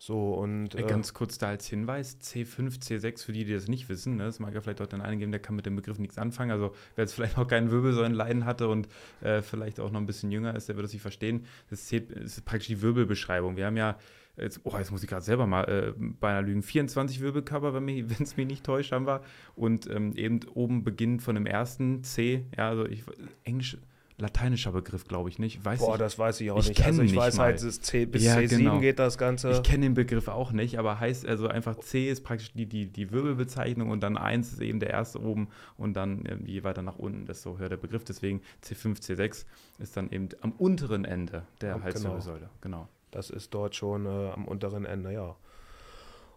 So, 0.00 0.34
und. 0.34 0.76
Äh, 0.76 0.84
Ganz 0.84 1.12
kurz 1.12 1.38
da 1.38 1.48
als 1.48 1.66
Hinweis: 1.66 2.18
C5, 2.20 2.80
C6, 2.80 3.24
für 3.24 3.32
die, 3.32 3.44
die 3.44 3.52
das 3.52 3.66
nicht 3.66 3.88
wissen, 3.88 4.16
ne, 4.16 4.24
das 4.24 4.38
mag 4.38 4.54
ja 4.54 4.60
vielleicht 4.60 4.80
auch 4.80 4.86
den 4.86 5.00
einen 5.00 5.18
geben, 5.18 5.32
der 5.32 5.40
kann 5.40 5.56
mit 5.56 5.66
dem 5.66 5.74
Begriff 5.74 5.98
nichts 5.98 6.18
anfangen. 6.18 6.52
Also, 6.52 6.72
wer 6.94 7.04
jetzt 7.04 7.14
vielleicht 7.14 7.36
noch 7.36 7.48
keinen 7.48 7.70
Wirbelsäulenleiden 7.70 8.44
hatte 8.44 8.68
und 8.68 8.88
äh, 9.20 9.42
vielleicht 9.42 9.80
auch 9.80 9.90
noch 9.90 10.00
ein 10.00 10.06
bisschen 10.06 10.30
jünger 10.30 10.54
ist, 10.54 10.68
der 10.68 10.76
wird 10.76 10.84
das 10.84 10.92
nicht 10.92 11.02
verstehen. 11.02 11.46
Das 11.68 11.90
ist, 11.90 12.10
das 12.10 12.38
ist 12.38 12.44
praktisch 12.44 12.68
die 12.68 12.80
Wirbelbeschreibung. 12.80 13.56
Wir 13.56 13.66
haben 13.66 13.76
ja 13.76 13.98
jetzt, 14.36 14.60
oh, 14.64 14.76
jetzt 14.78 14.92
muss 14.92 15.02
ich 15.02 15.08
gerade 15.08 15.24
selber 15.24 15.46
mal 15.46 15.64
äh, 15.64 15.92
beinahe 15.98 16.42
lügen, 16.42 16.62
24 16.62 17.20
Wirbelkörper, 17.20 17.74
wenn 17.74 17.88
es 17.88 18.36
mich 18.36 18.46
nicht 18.46 18.64
täuscht, 18.64 18.92
haben 18.92 19.06
wir. 19.06 19.22
Und 19.56 19.90
ähm, 19.90 20.14
eben 20.14 20.40
oben 20.54 20.84
beginnt 20.84 21.22
von 21.22 21.34
dem 21.34 21.46
ersten 21.46 22.04
C, 22.04 22.46
ja, 22.56 22.68
also 22.68 22.86
ich, 22.86 23.02
Englisch, 23.44 23.78
lateinischer 24.18 24.72
Begriff, 24.72 25.04
glaube 25.04 25.28
ich 25.28 25.38
nicht. 25.38 25.64
Weiß 25.64 25.78
Boah, 25.78 25.94
ich, 25.94 25.98
das 25.98 26.18
weiß 26.18 26.40
ich 26.40 26.50
auch 26.50 26.58
ich 26.58 26.68
nicht. 26.68 26.84
Also 26.84 27.02
ich 27.02 27.12
nicht 27.12 27.20
weiß 27.20 27.36
mal. 27.36 27.44
halt, 27.44 27.60
C, 27.60 28.04
bis 28.04 28.24
ja, 28.24 28.36
C7 28.36 28.58
genau. 28.58 28.80
geht 28.80 28.98
das 28.98 29.16
Ganze. 29.16 29.50
Ich 29.52 29.62
kenne 29.62 29.86
den 29.86 29.94
Begriff 29.94 30.28
auch 30.28 30.50
nicht, 30.52 30.78
aber 30.78 30.98
heißt 30.98 31.26
also 31.26 31.46
einfach 31.46 31.78
C 31.78 32.10
ist 32.10 32.24
praktisch 32.24 32.52
die, 32.52 32.66
die, 32.66 32.86
die 32.86 33.12
Wirbelbezeichnung 33.12 33.90
und 33.90 34.02
dann 34.02 34.16
1 34.16 34.52
ist 34.52 34.60
eben 34.60 34.80
der 34.80 34.90
erste 34.90 35.22
oben 35.22 35.48
und 35.76 35.94
dann 35.94 36.24
je 36.44 36.64
weiter 36.64 36.82
nach 36.82 36.98
unten, 36.98 37.26
desto 37.26 37.58
höher 37.58 37.68
der 37.68 37.76
Begriff. 37.76 38.04
Deswegen 38.04 38.42
C5, 38.64 39.00
C6 39.00 39.44
ist 39.78 39.96
dann 39.96 40.10
eben 40.10 40.28
am 40.40 40.52
unteren 40.52 41.04
Ende 41.04 41.44
der 41.60 41.76
ja, 41.76 41.82
Halswirbelsäule. 41.82 42.50
Genau. 42.60 42.78
genau. 42.78 42.88
Das 43.10 43.30
ist 43.30 43.54
dort 43.54 43.74
schon 43.74 44.04
äh, 44.04 44.30
am 44.34 44.46
unteren 44.46 44.84
Ende, 44.84 45.12
ja. 45.12 45.36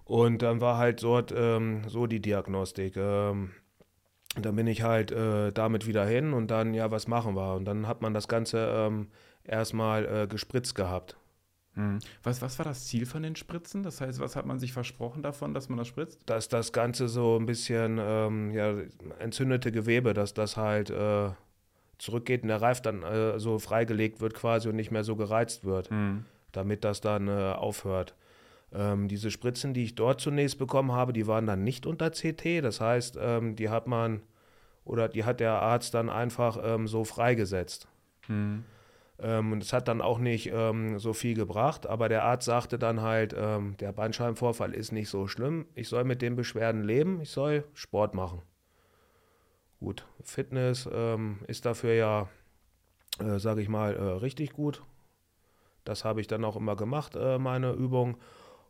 Und 0.06 0.42
dann 0.42 0.62
war 0.62 0.78
halt 0.78 1.04
dort 1.04 1.34
ähm, 1.36 1.82
so 1.88 2.06
die 2.06 2.20
Diagnostik. 2.20 2.96
Ähm, 2.98 3.52
dann 4.40 4.56
bin 4.56 4.68
ich 4.68 4.84
halt 4.84 5.12
äh, 5.12 5.52
damit 5.52 5.88
wieder 5.88 6.06
hin 6.06 6.34
und 6.34 6.48
dann, 6.50 6.74
ja, 6.74 6.92
was 6.92 7.08
machen 7.08 7.36
wir? 7.36 7.56
Und 7.56 7.66
dann 7.66 7.88
hat 7.88 8.02
man 8.02 8.14
das 8.14 8.28
Ganze 8.28 8.72
ähm, 8.74 9.08
erstmal 9.44 10.06
äh, 10.06 10.28
gespritzt 10.28 10.76
gehabt. 10.76 11.18
Hm. 11.74 12.00
Was, 12.24 12.42
was 12.42 12.60
war 12.60 12.66
das 12.66 12.86
Ziel 12.86 13.06
von 13.06 13.24
den 13.24 13.36
Spritzen? 13.36 13.84
Das 13.84 14.02
heißt, 14.02 14.20
was 14.20 14.36
hat 14.36 14.46
man 14.46 14.60
sich 14.60 14.74
versprochen 14.74 15.24
davon, 15.24 15.54
dass 15.54 15.70
man 15.70 15.78
das 15.78 15.88
spritzt? 15.88 16.22
Dass 16.26 16.50
das 16.50 16.74
Ganze 16.74 17.08
so 17.08 17.38
ein 17.38 17.46
bisschen, 17.46 17.98
ähm, 18.02 18.52
ja, 18.52 18.74
entzündete 19.20 19.72
Gewebe, 19.72 20.14
dass 20.14 20.34
das 20.34 20.58
halt 20.58 20.90
äh, 20.90 21.30
zurückgeht 21.98 22.44
und 22.44 22.50
der 22.50 22.62
Reif 22.62 22.82
dann 22.82 23.04
äh, 23.04 23.40
so 23.40 23.60
freigelegt 23.60 24.20
wird 24.20 24.34
quasi 24.34 24.68
und 24.68 24.76
nicht 24.76 24.92
mehr 24.92 25.04
so 25.04 25.16
gereizt 25.16 25.64
wird. 25.64 25.90
Hm 25.90 26.26
damit 26.52 26.84
das 26.84 27.02
dann 27.02 27.28
äh, 27.28 27.54
aufhört. 27.54 28.16
Ähm, 28.74 29.08
diese 29.08 29.32
Spritzen, 29.32 29.74
die 29.74 29.84
ich 29.84 29.96
dort 29.96 30.22
zunächst 30.22 30.58
bekommen 30.58 30.92
habe, 30.92 31.14
die 31.14 31.28
waren 31.28 31.46
dann 31.46 31.64
nicht 31.64 31.86
unter 31.86 32.12
CT. 32.12 32.64
Das 32.64 32.80
heißt, 32.80 33.18
ähm, 33.20 33.56
die 33.56 33.70
hat 33.70 33.88
man 33.88 34.22
oder 34.86 35.10
die 35.10 35.24
hat 35.24 35.40
der 35.40 35.62
Arzt 35.62 35.94
dann 35.94 36.10
einfach 36.10 36.58
ähm, 36.64 36.88
so 36.88 37.04
freigesetzt. 37.04 37.88
Mhm. 38.28 38.64
und 39.18 39.64
es 39.64 39.74
hat 39.74 39.88
dann 39.88 40.00
auch 40.00 40.20
nicht 40.20 40.52
ähm, 40.54 41.00
so 41.00 41.14
viel 41.14 41.36
gebracht, 41.36 41.88
aber 41.88 42.08
der 42.08 42.24
Arzt 42.24 42.46
sagte 42.46 42.78
dann 42.78 43.02
halt, 43.02 43.36
ähm, 43.38 43.76
der 43.80 43.92
Bandscheibenvorfall 43.92 44.74
ist 44.74 44.92
nicht 44.92 45.10
so 45.10 45.28
schlimm. 45.28 45.66
Ich 45.76 45.90
soll 45.90 46.04
mit 46.04 46.22
den 46.22 46.36
Beschwerden 46.36 46.84
leben, 46.84 47.20
ich 47.22 47.32
soll 47.32 47.64
Sport 47.74 48.14
machen. 48.14 48.42
Gut, 49.80 50.06
Fitness 50.24 50.88
ähm, 50.94 51.40
ist 51.48 51.66
dafür 51.66 51.94
ja, 51.94 52.30
äh, 53.20 53.40
sage 53.40 53.62
ich 53.62 53.70
mal, 53.70 53.96
äh, 53.96 54.02
richtig 54.20 54.54
gut. 54.54 54.84
Das 55.84 56.06
habe 56.06 56.22
ich 56.22 56.28
dann 56.28 56.46
auch 56.46 56.56
immer 56.56 56.76
gemacht, 56.76 57.16
äh, 57.16 57.40
meine 57.40 57.72
Übung. 57.72 58.18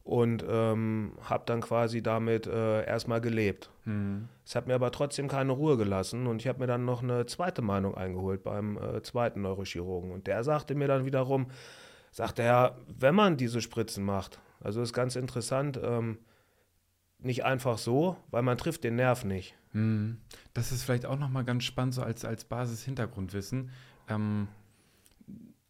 Und 0.04 0.44
ähm, 0.48 1.14
habe 1.24 1.44
dann 1.46 1.62
quasi 1.62 2.02
damit 2.02 2.48
äh, 2.48 2.86
erstmal 2.86 3.22
gelebt. 3.22 3.70
Mhm. 3.86 4.30
Es 4.44 4.56
hat 4.56 4.68
mir 4.68 4.74
aber 4.74 4.92
trotzdem 4.92 5.28
keine 5.28 5.52
Ruhe 5.52 5.78
gelassen 5.78 6.26
und 6.26 6.42
ich 6.42 6.48
habe 6.48 6.60
mir 6.60 6.68
dann 6.68 6.86
noch 6.86 7.04
eine 7.04 7.28
zweite 7.28 7.62
Meinung 7.62 7.96
eingeholt 7.96 8.44
beim 8.44 8.78
äh, 8.78 9.04
zweiten 9.04 9.42
Neurochirurgen. 9.42 10.12
Und 10.12 10.26
der 10.26 10.44
sagte 10.44 10.74
mir 10.74 10.88
dann 10.88 11.06
wiederum, 11.06 11.48
sagte 12.12 12.42
er, 12.42 12.78
wenn 12.88 13.16
man 13.16 13.38
diese 13.38 13.62
Spritzen 13.62 14.04
macht, 14.04 14.40
also 14.60 14.82
ist 14.82 14.94
ganz 14.94 15.16
interessant, 15.16 15.80
ähm, 15.84 16.18
nicht 17.20 17.46
einfach 17.46 17.78
so, 17.78 18.18
weil 18.32 18.42
man 18.42 18.58
trifft 18.58 18.84
den 18.84 18.96
Nerv 18.96 19.24
nicht. 19.24 19.56
Mhm. 19.74 20.18
Das 20.54 20.72
ist 20.72 20.84
vielleicht 20.84 21.06
auch 21.06 21.20
nochmal 21.20 21.44
ganz 21.44 21.64
spannend, 21.64 21.94
so 21.94 22.02
als, 22.02 22.26
als 22.26 22.46
Basis-Hintergrundwissen. 22.46 23.70
Ähm, 24.10 24.48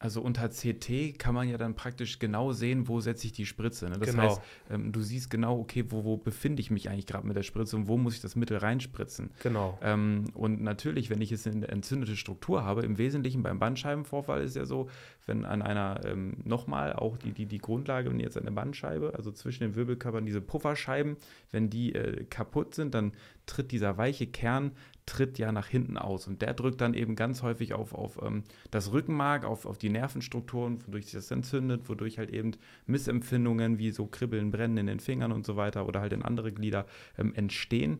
also 0.01 0.22
unter 0.22 0.50
CT 0.50 1.20
kann 1.20 1.36
man 1.36 1.48
ja 1.48 1.58
dann 1.60 1.75
praktisch 1.75 2.17
genau 2.17 2.53
sehen, 2.53 2.88
wo 2.88 3.00
setze 3.01 3.27
ich 3.27 3.34
die 3.34 3.46
Spritze. 3.46 3.88
Ne? 3.88 4.00
Das 4.00 4.10
genau. 4.10 4.24
heißt, 4.24 4.41
ähm, 4.72 4.91
du 4.91 5.00
siehst 5.01 5.29
genau, 5.29 5.60
okay, 5.60 5.86
wo, 5.89 6.03
wo 6.03 6.17
befinde 6.17 6.60
ich 6.60 6.72
mich 6.72 6.89
eigentlich 6.89 7.05
gerade 7.05 7.27
mit 7.27 7.38
der 7.38 7.43
Spritze 7.43 7.75
und 7.75 7.88
wo 7.88 7.98
muss 7.98 8.15
ich 8.15 8.22
das 8.22 8.36
Mittel 8.36 8.58
reinspritzen. 8.58 9.29
Genau. 9.43 9.77
Ähm, 9.84 10.25
und 10.34 10.63
natürlich, 10.63 11.12
wenn 11.12 11.22
ich 11.22 11.29
jetzt 11.29 11.46
eine 11.46 11.67
entzündete 11.67 12.15
Struktur 12.15 12.65
habe, 12.65 12.81
im 12.81 12.98
Wesentlichen 12.98 13.43
beim 13.43 13.60
Bandscheibenvorfall 13.60 14.41
ist 14.41 14.55
ja 14.55 14.65
so, 14.65 14.89
wenn 15.27 15.46
an 15.46 15.62
einer, 15.62 16.01
ähm, 16.03 16.38
nochmal 16.46 16.93
auch 16.93 17.17
die, 17.17 17.31
die, 17.31 17.46
die 17.46 17.60
Grundlage, 17.60 18.10
wenn 18.10 18.20
jetzt 18.20 18.38
eine 18.39 18.51
Bandscheibe, 18.51 19.13
also 19.15 19.31
zwischen 19.31 19.63
den 19.63 19.75
Wirbelkörpern 19.75 20.25
diese 20.25 20.41
Pufferscheiben, 20.41 21.15
wenn 21.51 21.70
die 21.70 21.93
äh, 21.93 22.25
kaputt 22.25 22.74
sind, 22.74 22.96
dann 22.96 23.12
tritt 23.51 23.72
dieser 23.72 23.98
weiche 23.98 24.27
Kern 24.27 24.72
tritt 25.05 25.39
ja 25.39 25.51
nach 25.51 25.67
hinten 25.67 25.98
aus. 25.98 26.27
Und 26.27 26.41
der 26.41 26.53
drückt 26.53 26.81
dann 26.81 26.93
eben 26.93 27.15
ganz 27.15 27.43
häufig 27.43 27.74
auf, 27.74 27.93
auf 27.93 28.20
ähm, 28.22 28.43
das 28.70 28.93
Rückenmark, 28.93 29.43
auf, 29.43 29.65
auf 29.65 29.77
die 29.77 29.89
Nervenstrukturen, 29.89 30.86
wodurch 30.86 31.05
sich 31.05 31.13
das 31.13 31.31
entzündet, 31.31 31.89
wodurch 31.89 32.17
halt 32.17 32.29
eben 32.31 32.51
Missempfindungen 32.86 33.77
wie 33.77 33.91
so 33.91 34.05
Kribbeln, 34.05 34.51
Brennen 34.51 34.77
in 34.77 34.88
den 34.88 35.00
Fingern 35.00 35.31
und 35.31 35.46
so 35.46 35.55
weiter 35.55 35.88
oder 35.88 36.01
halt 36.01 36.13
in 36.13 36.24
andere 36.24 36.51
Glieder 36.51 36.86
ähm, 37.17 37.34
entstehen. 37.34 38.00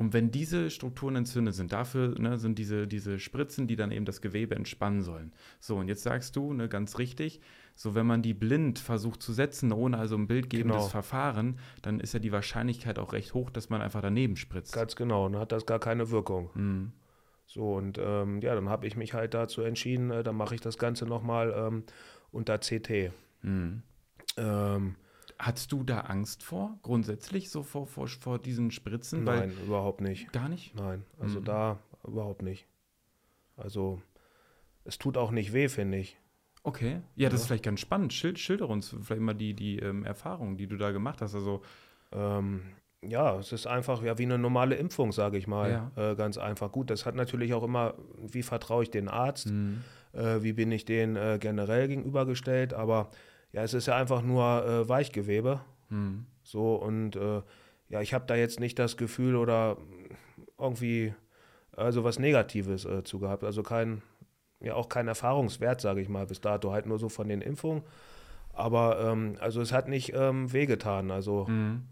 Und 0.00 0.14
wenn 0.14 0.30
diese 0.30 0.70
Strukturen 0.70 1.14
entzündet 1.14 1.54
sind, 1.54 1.74
dafür 1.74 2.18
ne, 2.18 2.38
sind 2.38 2.58
diese, 2.58 2.86
diese 2.86 3.18
Spritzen, 3.18 3.66
die 3.66 3.76
dann 3.76 3.92
eben 3.92 4.06
das 4.06 4.22
Gewebe 4.22 4.54
entspannen 4.54 5.02
sollen. 5.02 5.30
So, 5.60 5.76
und 5.76 5.88
jetzt 5.88 6.04
sagst 6.04 6.34
du, 6.36 6.54
ne, 6.54 6.70
ganz 6.70 6.96
richtig, 6.96 7.42
so 7.74 7.94
wenn 7.94 8.06
man 8.06 8.22
die 8.22 8.32
blind 8.32 8.78
versucht 8.78 9.22
zu 9.22 9.34
setzen, 9.34 9.72
ohne 9.72 9.98
also 9.98 10.16
ein 10.16 10.26
bildgebendes 10.26 10.78
genau. 10.78 10.88
Verfahren, 10.88 11.58
dann 11.82 12.00
ist 12.00 12.14
ja 12.14 12.18
die 12.18 12.32
Wahrscheinlichkeit 12.32 12.98
auch 12.98 13.12
recht 13.12 13.34
hoch, 13.34 13.50
dass 13.50 13.68
man 13.68 13.82
einfach 13.82 14.00
daneben 14.00 14.36
spritzt. 14.36 14.72
Ganz 14.72 14.96
genau, 14.96 15.28
dann 15.28 15.38
hat 15.38 15.52
das 15.52 15.66
gar 15.66 15.78
keine 15.78 16.10
Wirkung. 16.10 16.48
Mhm. 16.54 16.92
So, 17.44 17.74
und 17.74 18.00
ähm, 18.02 18.40
ja, 18.40 18.54
dann 18.54 18.70
habe 18.70 18.86
ich 18.86 18.96
mich 18.96 19.12
halt 19.12 19.34
dazu 19.34 19.60
entschieden, 19.60 20.10
äh, 20.10 20.22
dann 20.22 20.34
mache 20.34 20.54
ich 20.54 20.62
das 20.62 20.78
Ganze 20.78 21.04
nochmal 21.04 21.52
ähm, 21.54 21.84
unter 22.32 22.56
CT. 22.56 23.12
Mhm. 23.42 23.82
Ähm, 24.38 24.94
Hattest 25.40 25.72
du 25.72 25.82
da 25.82 26.00
Angst 26.00 26.42
vor, 26.42 26.78
grundsätzlich, 26.82 27.48
so 27.48 27.62
vor, 27.62 27.86
vor, 27.86 28.08
vor 28.08 28.38
diesen 28.38 28.70
Spritzen? 28.70 29.24
Nein, 29.24 29.54
Weil, 29.56 29.66
überhaupt 29.66 30.02
nicht. 30.02 30.30
Gar 30.32 30.50
nicht? 30.50 30.74
Nein, 30.74 31.02
also 31.18 31.40
mhm. 31.40 31.44
da 31.44 31.78
überhaupt 32.06 32.42
nicht. 32.42 32.66
Also 33.56 34.02
es 34.84 34.98
tut 34.98 35.16
auch 35.16 35.30
nicht 35.30 35.54
weh, 35.54 35.68
finde 35.68 35.96
ich. 35.96 36.18
Okay, 36.62 37.00
ja, 37.16 37.30
das 37.30 37.40
ja. 37.40 37.42
ist 37.42 37.46
vielleicht 37.46 37.64
ganz 37.64 37.80
spannend. 37.80 38.12
Schild, 38.12 38.38
schilder 38.38 38.68
uns 38.68 38.94
vielleicht 39.00 39.22
mal 39.22 39.34
die, 39.34 39.54
die 39.54 39.78
ähm, 39.78 40.04
Erfahrungen, 40.04 40.58
die 40.58 40.66
du 40.66 40.76
da 40.76 40.90
gemacht 40.90 41.22
hast. 41.22 41.34
Also 41.34 41.62
ähm, 42.12 42.60
ja, 43.02 43.38
es 43.38 43.52
ist 43.52 43.66
einfach 43.66 44.02
ja 44.02 44.18
wie 44.18 44.24
eine 44.24 44.36
normale 44.36 44.74
Impfung, 44.74 45.12
sage 45.12 45.38
ich 45.38 45.46
mal. 45.46 45.90
Ja. 45.96 46.10
Äh, 46.10 46.16
ganz 46.16 46.36
einfach. 46.36 46.70
Gut, 46.70 46.90
das 46.90 47.06
hat 47.06 47.14
natürlich 47.14 47.54
auch 47.54 47.62
immer, 47.62 47.94
wie 48.18 48.42
vertraue 48.42 48.82
ich 48.82 48.90
den 48.90 49.08
Arzt, 49.08 49.46
mhm. 49.46 49.82
äh, 50.12 50.42
wie 50.42 50.52
bin 50.52 50.70
ich 50.70 50.84
den 50.84 51.16
äh, 51.16 51.38
generell 51.40 51.88
gegenübergestellt, 51.88 52.74
aber 52.74 53.10
ja, 53.52 53.62
es 53.62 53.74
ist 53.74 53.86
ja 53.86 53.96
einfach 53.96 54.22
nur 54.22 54.64
äh, 54.64 54.88
Weichgewebe. 54.88 55.60
Mhm. 55.88 56.26
So 56.42 56.76
und 56.76 57.16
äh, 57.16 57.42
ja, 57.88 58.00
ich 58.00 58.14
habe 58.14 58.24
da 58.26 58.36
jetzt 58.36 58.60
nicht 58.60 58.78
das 58.78 58.96
Gefühl 58.96 59.36
oder 59.36 59.76
irgendwie 60.58 61.12
also 61.76 62.04
was 62.04 62.18
Negatives 62.18 62.84
äh, 62.84 63.02
zu 63.04 63.18
gehabt. 63.18 63.44
Also 63.44 63.62
kein, 63.62 64.02
ja 64.60 64.74
auch 64.74 64.88
kein 64.88 65.08
Erfahrungswert, 65.08 65.80
sage 65.80 66.00
ich 66.00 66.08
mal, 66.08 66.26
bis 66.26 66.40
dato, 66.40 66.72
halt 66.72 66.86
nur 66.86 66.98
so 66.98 67.08
von 67.08 67.28
den 67.28 67.40
Impfungen. 67.40 67.82
Aber 68.52 69.00
ähm, 69.00 69.36
also 69.40 69.60
es 69.60 69.72
hat 69.72 69.88
nicht 69.88 70.12
ähm, 70.14 70.52
wehgetan. 70.52 71.10
Also 71.10 71.46
mhm. 71.48 71.86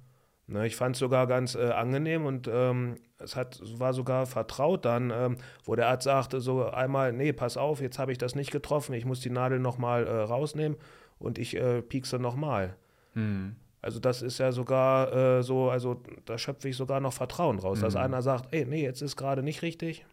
ne, 0.47 0.67
ich 0.67 0.77
fand 0.77 0.97
es 0.97 1.01
sogar 1.01 1.27
ganz 1.27 1.55
äh, 1.55 1.71
angenehm 1.71 2.27
und 2.27 2.49
ähm, 2.53 2.97
es 3.19 3.37
hat, 3.37 3.61
war 3.79 3.95
sogar 3.95 4.27
vertraut 4.27 4.85
dann, 4.85 5.11
ähm, 5.11 5.37
wo 5.65 5.75
der 5.75 5.89
Arzt 5.89 6.05
sagte 6.05 6.41
so 6.41 6.69
einmal, 6.69 7.13
nee, 7.13 7.33
pass 7.33 7.57
auf, 7.57 7.81
jetzt 7.81 7.99
habe 7.99 8.13
ich 8.13 8.19
das 8.19 8.35
nicht 8.35 8.51
getroffen, 8.51 8.95
ich 8.95 9.05
muss 9.05 9.21
die 9.21 9.31
Nadel 9.31 9.59
nochmal 9.59 10.07
äh, 10.07 10.21
rausnehmen 10.21 10.77
und 11.19 11.39
ich 11.39 11.57
äh, 11.57 11.83
piekse 11.83 12.19
nochmal. 12.19 12.77
Mhm. 13.15 13.57
Also 13.81 14.01
das 14.01 14.23
ist 14.23 14.39
ja 14.39 14.51
sogar 14.53 15.13
äh, 15.13 15.43
so, 15.43 15.71
also 15.71 16.03
da 16.25 16.37
schöpfe 16.37 16.69
ich 16.69 16.77
sogar 16.77 17.01
noch 17.01 17.13
Vertrauen 17.13 17.59
raus, 17.59 17.79
mhm. 17.79 17.83
dass 17.83 17.97
einer 17.97 18.23
sagt, 18.23 18.53
ey, 18.53 18.65
nee, 18.65 18.83
jetzt 18.83 19.03
ist 19.03 19.17
gerade 19.17 19.43
nicht 19.43 19.63
richtig, 19.63 20.05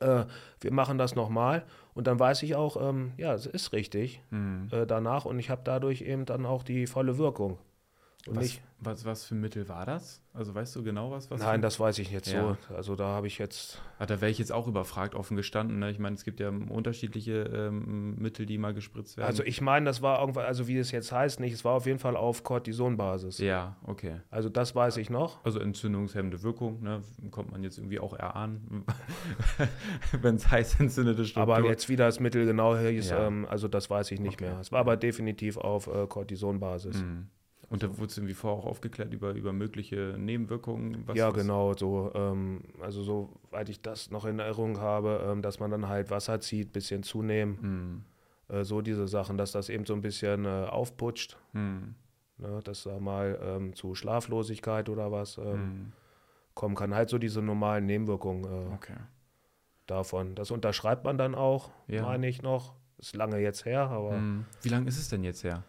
äh, 0.00 0.24
wir 0.60 0.72
machen 0.72 0.98
das 0.98 1.14
nochmal 1.14 1.64
und 1.94 2.06
dann 2.06 2.18
weiß 2.18 2.42
ich 2.42 2.54
auch, 2.54 2.76
ähm, 2.80 3.12
ja, 3.16 3.32
es 3.34 3.46
ist 3.46 3.72
richtig 3.72 4.20
mhm. 4.30 4.68
äh, 4.72 4.86
danach 4.86 5.24
und 5.24 5.38
ich 5.38 5.48
habe 5.48 5.62
dadurch 5.64 6.02
eben 6.02 6.26
dann 6.26 6.44
auch 6.44 6.62
die 6.62 6.86
volle 6.86 7.16
Wirkung. 7.16 7.58
Und 8.28 8.36
was, 8.36 8.42
nicht, 8.42 8.62
was, 8.80 9.04
was 9.04 9.24
für 9.24 9.34
Mittel 9.34 9.68
war 9.68 9.86
das? 9.86 10.22
Also 10.34 10.54
weißt 10.54 10.76
du 10.76 10.82
genau 10.82 11.10
was? 11.10 11.30
was 11.30 11.40
Nein, 11.40 11.62
das 11.62 11.80
weiß 11.80 11.98
ich 11.98 12.10
jetzt 12.10 12.30
ja. 12.30 12.56
so. 12.68 12.74
Also 12.74 12.94
da 12.94 13.06
habe 13.06 13.26
ich 13.26 13.38
jetzt. 13.38 13.80
Ah, 13.98 14.04
da 14.04 14.20
wäre 14.20 14.30
ich 14.30 14.38
jetzt 14.38 14.52
auch 14.52 14.66
überfragt, 14.66 15.14
offen 15.14 15.36
gestanden. 15.36 15.78
Ne? 15.78 15.90
Ich 15.90 15.98
meine, 15.98 16.14
es 16.14 16.24
gibt 16.24 16.40
ja 16.40 16.50
unterschiedliche 16.50 17.44
ähm, 17.44 18.16
Mittel, 18.16 18.44
die 18.44 18.58
mal 18.58 18.74
gespritzt 18.74 19.16
werden. 19.16 19.28
Also 19.28 19.42
ich 19.44 19.60
meine, 19.60 19.86
das 19.86 20.02
war 20.02 20.20
irgendwann, 20.20 20.44
also 20.44 20.68
wie 20.68 20.76
es 20.76 20.90
jetzt 20.90 21.12
heißt, 21.12 21.40
nicht, 21.40 21.54
es 21.54 21.64
war 21.64 21.72
auf 21.72 21.86
jeden 21.86 21.98
Fall 21.98 22.16
auf 22.16 22.42
Cortisonbasis. 22.42 23.38
Ja, 23.38 23.76
okay. 23.84 24.20
Also 24.30 24.48
das 24.50 24.74
weiß 24.74 24.98
ich 24.98 25.08
noch. 25.08 25.42
Also 25.44 25.60
entzündungshemmende 25.60 26.42
Wirkung, 26.42 26.82
ne? 26.82 27.02
kommt 27.30 27.52
man 27.52 27.62
jetzt 27.62 27.78
irgendwie 27.78 28.00
auch 28.00 28.12
erahnen, 28.12 28.84
wenn 30.20 30.34
es 30.34 30.50
heißt 30.50 30.80
entzündete 30.80 31.24
Struktur. 31.24 31.56
Aber 31.56 31.66
jetzt 31.66 31.88
wie 31.88 31.96
das 31.96 32.20
Mittel 32.20 32.44
genau 32.44 32.76
hieß, 32.76 33.10
ja. 33.10 33.26
ähm, 33.26 33.46
also 33.48 33.68
das 33.68 33.88
weiß 33.88 34.10
ich 34.10 34.20
nicht 34.20 34.34
okay. 34.34 34.50
mehr. 34.50 34.60
Es 34.60 34.70
war 34.70 34.80
aber 34.80 34.96
definitiv 34.96 35.56
auf 35.56 35.86
äh, 35.86 36.06
Cortisonbasis. 36.06 36.98
Mhm. 36.98 37.28
Und 37.68 37.82
da 37.82 37.98
wurde 37.98 38.06
es 38.06 38.16
irgendwie 38.16 38.34
vorher 38.34 38.62
auch 38.62 38.66
aufgeklärt 38.66 39.12
über, 39.12 39.32
über 39.32 39.52
mögliche 39.52 40.14
Nebenwirkungen? 40.18 41.02
Was, 41.06 41.16
ja, 41.16 41.28
was? 41.28 41.34
genau. 41.34 41.74
So, 41.74 42.12
ähm, 42.14 42.62
also 42.80 43.02
soweit 43.02 43.68
ich 43.68 43.80
das 43.82 44.10
noch 44.10 44.24
in 44.24 44.38
Erinnerung 44.38 44.80
habe, 44.80 45.26
ähm, 45.28 45.42
dass 45.42 45.58
man 45.58 45.70
dann 45.70 45.88
halt 45.88 46.10
Wasser 46.10 46.40
zieht, 46.40 46.72
bisschen 46.72 47.02
zunehmen. 47.02 48.04
Mm. 48.48 48.52
Äh, 48.52 48.64
so 48.64 48.82
diese 48.82 49.08
Sachen, 49.08 49.36
dass 49.36 49.50
das 49.50 49.68
eben 49.68 49.84
so 49.84 49.94
ein 49.94 50.00
bisschen 50.00 50.44
äh, 50.44 50.66
aufputscht. 50.68 51.36
Mm. 51.52 51.94
Ne, 52.38 52.60
dass 52.62 52.82
da 52.82 53.00
mal 53.00 53.38
ähm, 53.42 53.74
zu 53.74 53.94
Schlaflosigkeit 53.94 54.90
oder 54.90 55.10
was 55.10 55.38
mm. 55.38 55.92
kommen 56.54 56.74
kann. 56.76 56.94
Halt 56.94 57.08
so 57.08 57.18
diese 57.18 57.42
normalen 57.42 57.86
Nebenwirkungen 57.86 58.44
äh, 58.44 58.74
okay. 58.74 58.96
davon. 59.86 60.34
Das 60.34 60.50
unterschreibt 60.50 61.04
man 61.04 61.18
dann 61.18 61.34
auch, 61.34 61.70
ja. 61.88 62.02
meine 62.02 62.28
ich 62.28 62.42
noch. 62.42 62.74
Ist 62.98 63.14
lange 63.16 63.38
jetzt 63.38 63.64
her, 63.64 63.88
aber. 63.88 64.12
Mhm. 64.12 64.44
Wie 64.62 64.68
lange 64.68 64.88
ist 64.88 64.98
es 64.98 65.08
denn 65.08 65.22
jetzt 65.22 65.44
her? 65.44 65.64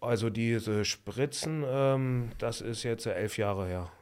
Also 0.00 0.30
diese 0.30 0.84
Spritzen, 0.84 1.64
ähm, 1.66 2.30
das 2.38 2.60
ist 2.60 2.82
jetzt 2.82 3.06
elf 3.06 3.36
Jahre 3.38 3.66
her. 3.66 3.92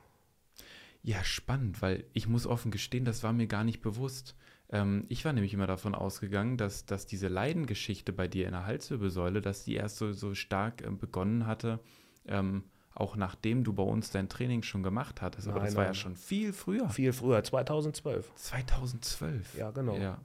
Ja, 1.02 1.22
spannend, 1.22 1.82
weil 1.82 2.04
ich 2.12 2.26
muss 2.26 2.46
offen 2.46 2.70
gestehen, 2.70 3.04
das 3.04 3.22
war 3.22 3.32
mir 3.32 3.46
gar 3.46 3.64
nicht 3.64 3.80
bewusst. 3.80 4.34
Ähm, 4.70 5.06
ich 5.08 5.24
war 5.24 5.32
nämlich 5.32 5.54
immer 5.54 5.66
davon 5.68 5.94
ausgegangen, 5.94 6.56
dass, 6.56 6.84
dass 6.84 7.06
diese 7.06 7.28
Leidengeschichte 7.28 8.12
bei 8.12 8.26
dir 8.26 8.46
in 8.46 8.52
der 8.52 8.66
Halswirbelsäule, 8.66 9.40
dass 9.40 9.64
die 9.64 9.74
erst 9.74 9.96
so, 9.96 10.12
so 10.12 10.34
stark 10.34 10.82
äh, 10.82 10.90
begonnen 10.90 11.46
hatte, 11.46 11.80
ähm, 12.26 12.64
auch 12.94 13.14
nachdem 13.14 13.62
du 13.62 13.72
bei 13.72 13.82
uns 13.82 14.10
dein 14.10 14.28
Training 14.28 14.62
schon 14.62 14.82
gemacht 14.82 15.22
hattest. 15.22 15.46
Aber 15.48 15.58
nein, 15.58 15.66
das 15.66 15.76
war 15.76 15.84
nein. 15.84 15.92
ja 15.92 15.94
schon 15.94 16.16
viel 16.16 16.52
früher. 16.52 16.88
Viel 16.88 17.12
früher, 17.12 17.44
2012. 17.44 18.34
2012. 18.34 19.58
Ja, 19.58 19.70
genau. 19.70 19.96
Ja. 19.96 20.18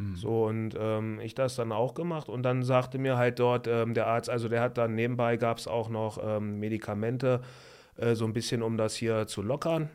Hm. 0.00 0.16
So, 0.16 0.46
und 0.46 0.74
ähm, 0.78 1.20
ich 1.20 1.34
das 1.34 1.56
dann 1.56 1.72
auch 1.72 1.92
gemacht 1.92 2.30
und 2.30 2.42
dann 2.42 2.62
sagte 2.62 2.96
mir 2.96 3.18
halt 3.18 3.38
dort 3.38 3.68
ähm, 3.68 3.92
der 3.92 4.06
Arzt, 4.06 4.30
also 4.30 4.48
der 4.48 4.62
hat 4.62 4.78
dann 4.78 4.94
nebenbei 4.94 5.36
gab 5.36 5.58
es 5.58 5.68
auch 5.68 5.90
noch 5.90 6.18
ähm, 6.22 6.58
Medikamente, 6.58 7.42
äh, 7.96 8.14
so 8.14 8.24
ein 8.24 8.32
bisschen, 8.32 8.62
um 8.62 8.78
das 8.78 8.96
hier 8.96 9.26
zu 9.26 9.42
lockern. 9.42 9.90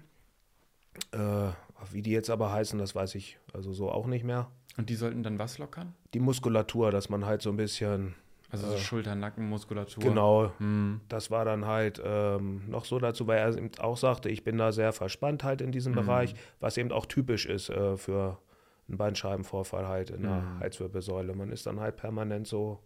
Äh, 1.12 1.50
wie 1.92 2.04
die 2.04 2.12
jetzt 2.12 2.30
aber 2.30 2.52
heißen, 2.52 2.78
das 2.78 2.94
weiß 2.94 3.16
ich 3.16 3.40
also 3.52 3.74
so 3.74 3.90
auch 3.90 4.06
nicht 4.06 4.24
mehr. 4.24 4.48
Und 4.78 4.90
die 4.90 4.96
sollten 4.96 5.24
dann 5.24 5.40
was 5.40 5.58
lockern? 5.58 5.94
Die 6.14 6.20
Muskulatur, 6.20 6.92
dass 6.92 7.10
man 7.10 7.26
halt 7.26 7.42
so 7.42 7.50
ein 7.50 7.58
bisschen. 7.58 8.14
Also 8.52 8.68
so 8.68 8.74
äh, 8.74 8.78
Schulter-Nackenmuskulatur. 8.78 10.04
Genau. 10.04 10.52
Hm. 10.60 11.02
Das 11.10 11.32
war 11.32 11.46
dann 11.46 11.66
halt 11.66 12.00
ähm, 12.04 12.62
noch 12.68 12.86
so 12.86 13.00
dazu, 13.00 13.26
weil 13.26 13.40
er 13.40 13.58
eben 13.58 13.72
auch 13.80 13.98
sagte, 13.98 14.30
ich 14.30 14.44
bin 14.44 14.58
da 14.58 14.72
sehr 14.72 14.94
verspannt 14.94 15.44
halt 15.44 15.62
in 15.62 15.72
diesem 15.72 15.96
hm. 15.96 16.06
Bereich, 16.06 16.36
was 16.60 16.78
eben 16.78 16.92
auch 16.92 17.08
typisch 17.08 17.48
ist 17.48 17.70
äh, 17.70 17.98
für 17.98 18.38
ein 18.90 18.98
Bandscheibenvorfall 18.98 19.88
halt 19.88 20.10
in 20.12 20.24
der 20.24 20.42
mhm. 20.42 20.60
Halswirbelsäule. 20.60 21.34
Man 21.34 21.52
ist 21.52 21.66
dann 21.66 21.80
halt 21.80 21.98
permanent 21.98 22.48
so 22.48 22.84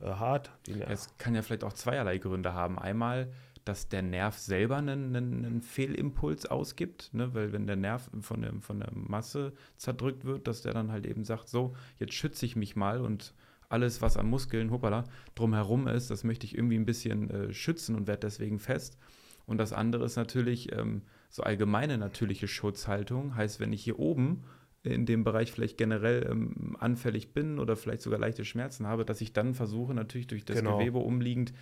äh, 0.00 0.06
hart. 0.06 0.50
Es 0.88 1.16
kann 1.18 1.34
ja 1.34 1.42
vielleicht 1.42 1.64
auch 1.64 1.72
zweierlei 1.72 2.18
Gründe 2.18 2.54
haben. 2.54 2.78
Einmal, 2.78 3.32
dass 3.64 3.88
der 3.88 4.02
Nerv 4.02 4.38
selber 4.38 4.76
einen, 4.76 5.16
einen, 5.16 5.44
einen 5.44 5.62
Fehlimpuls 5.62 6.46
ausgibt, 6.46 7.10
ne? 7.12 7.34
weil 7.34 7.52
wenn 7.52 7.66
der 7.66 7.76
Nerv 7.76 8.10
von 8.20 8.42
der, 8.42 8.52
von 8.60 8.80
der 8.80 8.90
Masse 8.92 9.52
zerdrückt 9.76 10.24
wird, 10.24 10.46
dass 10.46 10.62
der 10.62 10.74
dann 10.74 10.92
halt 10.92 11.06
eben 11.06 11.24
sagt, 11.24 11.48
so, 11.48 11.74
jetzt 11.98 12.14
schütze 12.14 12.44
ich 12.46 12.56
mich 12.56 12.76
mal 12.76 13.00
und 13.00 13.34
alles, 13.70 14.02
was 14.02 14.16
an 14.16 14.28
Muskeln, 14.28 14.70
hoppala, 14.70 15.04
drumherum 15.34 15.88
ist, 15.88 16.10
das 16.10 16.22
möchte 16.22 16.46
ich 16.46 16.54
irgendwie 16.54 16.76
ein 16.76 16.84
bisschen 16.84 17.30
äh, 17.30 17.52
schützen 17.52 17.96
und 17.96 18.06
werde 18.06 18.20
deswegen 18.20 18.58
fest. 18.58 18.98
Und 19.46 19.58
das 19.58 19.72
andere 19.72 20.04
ist 20.04 20.16
natürlich 20.16 20.72
ähm, 20.72 21.02
so 21.28 21.42
allgemeine 21.42 21.98
natürliche 21.98 22.48
Schutzhaltung. 22.48 23.34
Heißt, 23.34 23.60
wenn 23.60 23.72
ich 23.72 23.82
hier 23.82 23.98
oben 23.98 24.44
in 24.84 25.06
dem 25.06 25.24
Bereich 25.24 25.50
vielleicht 25.50 25.78
generell 25.78 26.26
ähm, 26.30 26.76
anfällig 26.78 27.32
bin 27.32 27.58
oder 27.58 27.74
vielleicht 27.74 28.02
sogar 28.02 28.18
leichte 28.18 28.44
Schmerzen 28.44 28.86
habe, 28.86 29.04
dass 29.04 29.20
ich 29.20 29.32
dann 29.32 29.54
versuche, 29.54 29.94
natürlich 29.94 30.26
durch 30.26 30.44
das 30.44 30.58
genau. 30.58 30.78
Gewebe 30.78 30.98
umliegend 30.98 31.52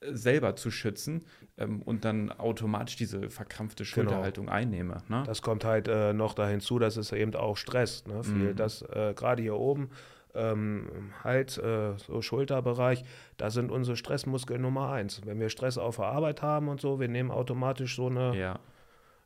äh, 0.00 0.14
selber 0.14 0.56
zu 0.56 0.70
schützen 0.70 1.26
ähm, 1.58 1.82
und 1.82 2.04
dann 2.06 2.32
automatisch 2.32 2.96
diese 2.96 3.28
verkrampfte 3.28 3.84
genau. 3.84 3.94
Schulterhaltung 3.94 4.46
genau. 4.46 4.56
einnehme. 4.56 5.02
Ne? 5.08 5.22
Das 5.26 5.42
kommt 5.42 5.64
halt 5.64 5.88
äh, 5.88 6.14
noch 6.14 6.32
da 6.34 6.48
hinzu, 6.48 6.78
dass 6.78 6.96
es 6.96 7.12
eben 7.12 7.34
auch 7.34 7.58
stresst. 7.58 8.08
Ne? 8.08 8.24
Viel, 8.24 8.52
mhm. 8.52 8.56
das 8.56 8.82
äh, 8.82 9.12
gerade 9.14 9.42
hier 9.42 9.56
oben, 9.56 9.90
ähm, 10.34 11.12
Hals, 11.22 11.58
äh, 11.58 11.98
so 11.98 12.22
Schulterbereich, 12.22 13.04
da 13.36 13.50
sind 13.50 13.70
unsere 13.70 13.96
Stressmuskeln 13.96 14.62
Nummer 14.62 14.90
eins. 14.90 15.20
Wenn 15.26 15.38
wir 15.38 15.50
Stress 15.50 15.76
auf 15.76 15.96
der 15.96 16.06
Arbeit 16.06 16.40
haben 16.40 16.68
und 16.68 16.80
so, 16.80 16.98
wir 16.98 17.08
nehmen 17.08 17.30
automatisch 17.30 17.96
so 17.96 18.06
eine 18.06 18.36
ja. 18.36 18.58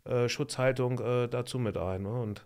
Äh, 0.04 0.28
Schutzhaltung 0.28 0.98
äh, 0.98 1.28
dazu 1.28 1.58
mit 1.58 1.76
ein. 1.76 2.02
Ne? 2.02 2.20
Und 2.20 2.44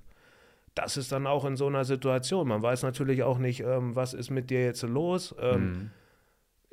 das 0.79 0.97
ist 0.97 1.11
dann 1.11 1.27
auch 1.27 1.45
in 1.45 1.57
so 1.57 1.67
einer 1.67 1.85
Situation. 1.85 2.47
Man 2.47 2.63
weiß 2.63 2.85
natürlich 2.85 3.25
auch 3.25 3.39
nicht, 3.39 3.61
ähm, 3.61 3.97
was 3.97 4.15
ist 4.15 4.31
mit 4.31 4.49
dir 4.49 4.65
jetzt 4.65 4.83
los. 4.83 5.35
Ähm, 5.41 5.61
mhm. 5.61 5.91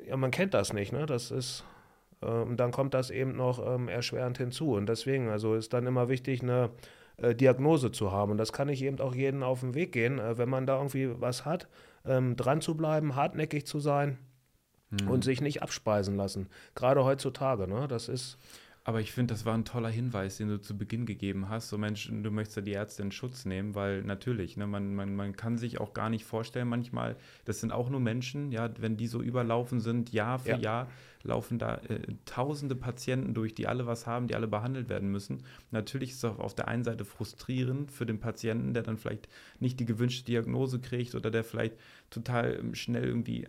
Ja, 0.06 0.16
man 0.16 0.30
kennt 0.30 0.54
das 0.54 0.72
nicht. 0.72 0.92
Ne? 0.92 1.06
Das 1.06 1.32
ist, 1.32 1.64
ähm, 2.22 2.56
dann 2.56 2.70
kommt 2.70 2.94
das 2.94 3.10
eben 3.10 3.34
noch 3.34 3.58
ähm, 3.66 3.88
erschwerend 3.88 4.38
hinzu. 4.38 4.74
Und 4.74 4.88
deswegen, 4.88 5.28
also 5.28 5.56
ist 5.56 5.72
dann 5.72 5.88
immer 5.88 6.08
wichtig, 6.08 6.42
eine 6.42 6.70
äh, 7.16 7.34
Diagnose 7.34 7.90
zu 7.90 8.12
haben. 8.12 8.30
Und 8.30 8.38
das 8.38 8.52
kann 8.52 8.68
ich 8.68 8.82
eben 8.82 9.00
auch 9.00 9.12
jedem 9.12 9.42
auf 9.42 9.60
den 9.60 9.74
Weg 9.74 9.90
gehen, 9.90 10.20
äh, 10.20 10.38
wenn 10.38 10.48
man 10.48 10.66
da 10.66 10.76
irgendwie 10.76 11.20
was 11.20 11.44
hat, 11.44 11.66
ähm, 12.04 12.36
dran 12.36 12.60
zu 12.60 12.76
bleiben, 12.76 13.16
hartnäckig 13.16 13.66
zu 13.66 13.80
sein 13.80 14.18
mhm. 14.90 15.10
und 15.10 15.24
sich 15.24 15.40
nicht 15.40 15.62
abspeisen 15.62 16.14
lassen. 16.14 16.48
Gerade 16.76 17.04
heutzutage, 17.04 17.66
ne? 17.66 17.88
Das 17.88 18.08
ist. 18.08 18.38
Aber 18.86 19.00
ich 19.00 19.10
finde, 19.10 19.34
das 19.34 19.44
war 19.44 19.54
ein 19.54 19.64
toller 19.64 19.88
Hinweis, 19.88 20.36
den 20.36 20.46
du 20.46 20.60
zu 20.60 20.78
Beginn 20.78 21.06
gegeben 21.06 21.48
hast. 21.48 21.70
So, 21.70 21.76
Mensch, 21.76 22.08
du 22.08 22.30
möchtest 22.30 22.58
ja 22.58 22.62
die 22.62 22.70
Ärzte 22.70 23.02
in 23.02 23.10
Schutz 23.10 23.44
nehmen, 23.44 23.74
weil 23.74 24.04
natürlich, 24.04 24.56
ne, 24.56 24.68
man, 24.68 24.94
man, 24.94 25.16
man 25.16 25.34
kann 25.34 25.58
sich 25.58 25.80
auch 25.80 25.92
gar 25.92 26.08
nicht 26.08 26.24
vorstellen, 26.24 26.68
manchmal, 26.68 27.16
das 27.46 27.58
sind 27.58 27.72
auch 27.72 27.90
nur 27.90 27.98
Menschen, 27.98 28.52
ja, 28.52 28.70
wenn 28.78 28.96
die 28.96 29.08
so 29.08 29.20
überlaufen 29.20 29.80
sind, 29.80 30.12
Jahr 30.12 30.38
für 30.38 30.50
ja. 30.50 30.58
Jahr, 30.58 30.90
laufen 31.24 31.58
da 31.58 31.78
äh, 31.78 31.98
tausende 32.26 32.76
Patienten 32.76 33.34
durch, 33.34 33.56
die 33.56 33.66
alle 33.66 33.86
was 33.86 34.06
haben, 34.06 34.28
die 34.28 34.36
alle 34.36 34.46
behandelt 34.46 34.88
werden 34.88 35.10
müssen. 35.10 35.42
Natürlich 35.72 36.10
ist 36.10 36.22
es 36.22 36.38
auf 36.38 36.54
der 36.54 36.68
einen 36.68 36.84
Seite 36.84 37.04
frustrierend 37.04 37.90
für 37.90 38.06
den 38.06 38.20
Patienten, 38.20 38.72
der 38.72 38.84
dann 38.84 38.98
vielleicht 38.98 39.28
nicht 39.58 39.80
die 39.80 39.86
gewünschte 39.86 40.26
Diagnose 40.26 40.78
kriegt 40.78 41.16
oder 41.16 41.32
der 41.32 41.42
vielleicht 41.42 41.74
total 42.08 42.60
ähm, 42.60 42.76
schnell 42.76 43.02
irgendwie 43.02 43.48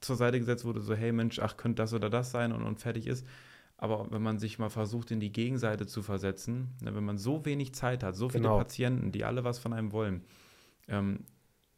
zur 0.00 0.16
Seite 0.16 0.38
gesetzt 0.38 0.64
wurde, 0.64 0.80
so, 0.80 0.94
hey 0.94 1.12
Mensch, 1.12 1.40
ach, 1.40 1.58
könnte 1.58 1.82
das 1.82 1.92
oder 1.92 2.08
das 2.08 2.30
sein 2.30 2.52
und, 2.52 2.62
und 2.62 2.80
fertig 2.80 3.06
ist. 3.06 3.26
Aber 3.82 4.10
wenn 4.10 4.20
man 4.20 4.38
sich 4.38 4.58
mal 4.58 4.68
versucht, 4.68 5.10
in 5.10 5.20
die 5.20 5.32
Gegenseite 5.32 5.86
zu 5.86 6.02
versetzen, 6.02 6.68
ne, 6.82 6.94
wenn 6.94 7.02
man 7.02 7.16
so 7.16 7.46
wenig 7.46 7.74
Zeit 7.74 8.02
hat, 8.02 8.14
so 8.14 8.28
viele 8.28 8.42
genau. 8.42 8.58
Patienten, 8.58 9.10
die 9.10 9.24
alle 9.24 9.42
was 9.42 9.58
von 9.58 9.72
einem 9.72 9.90
wollen, 9.92 10.22
ähm, 10.86 11.24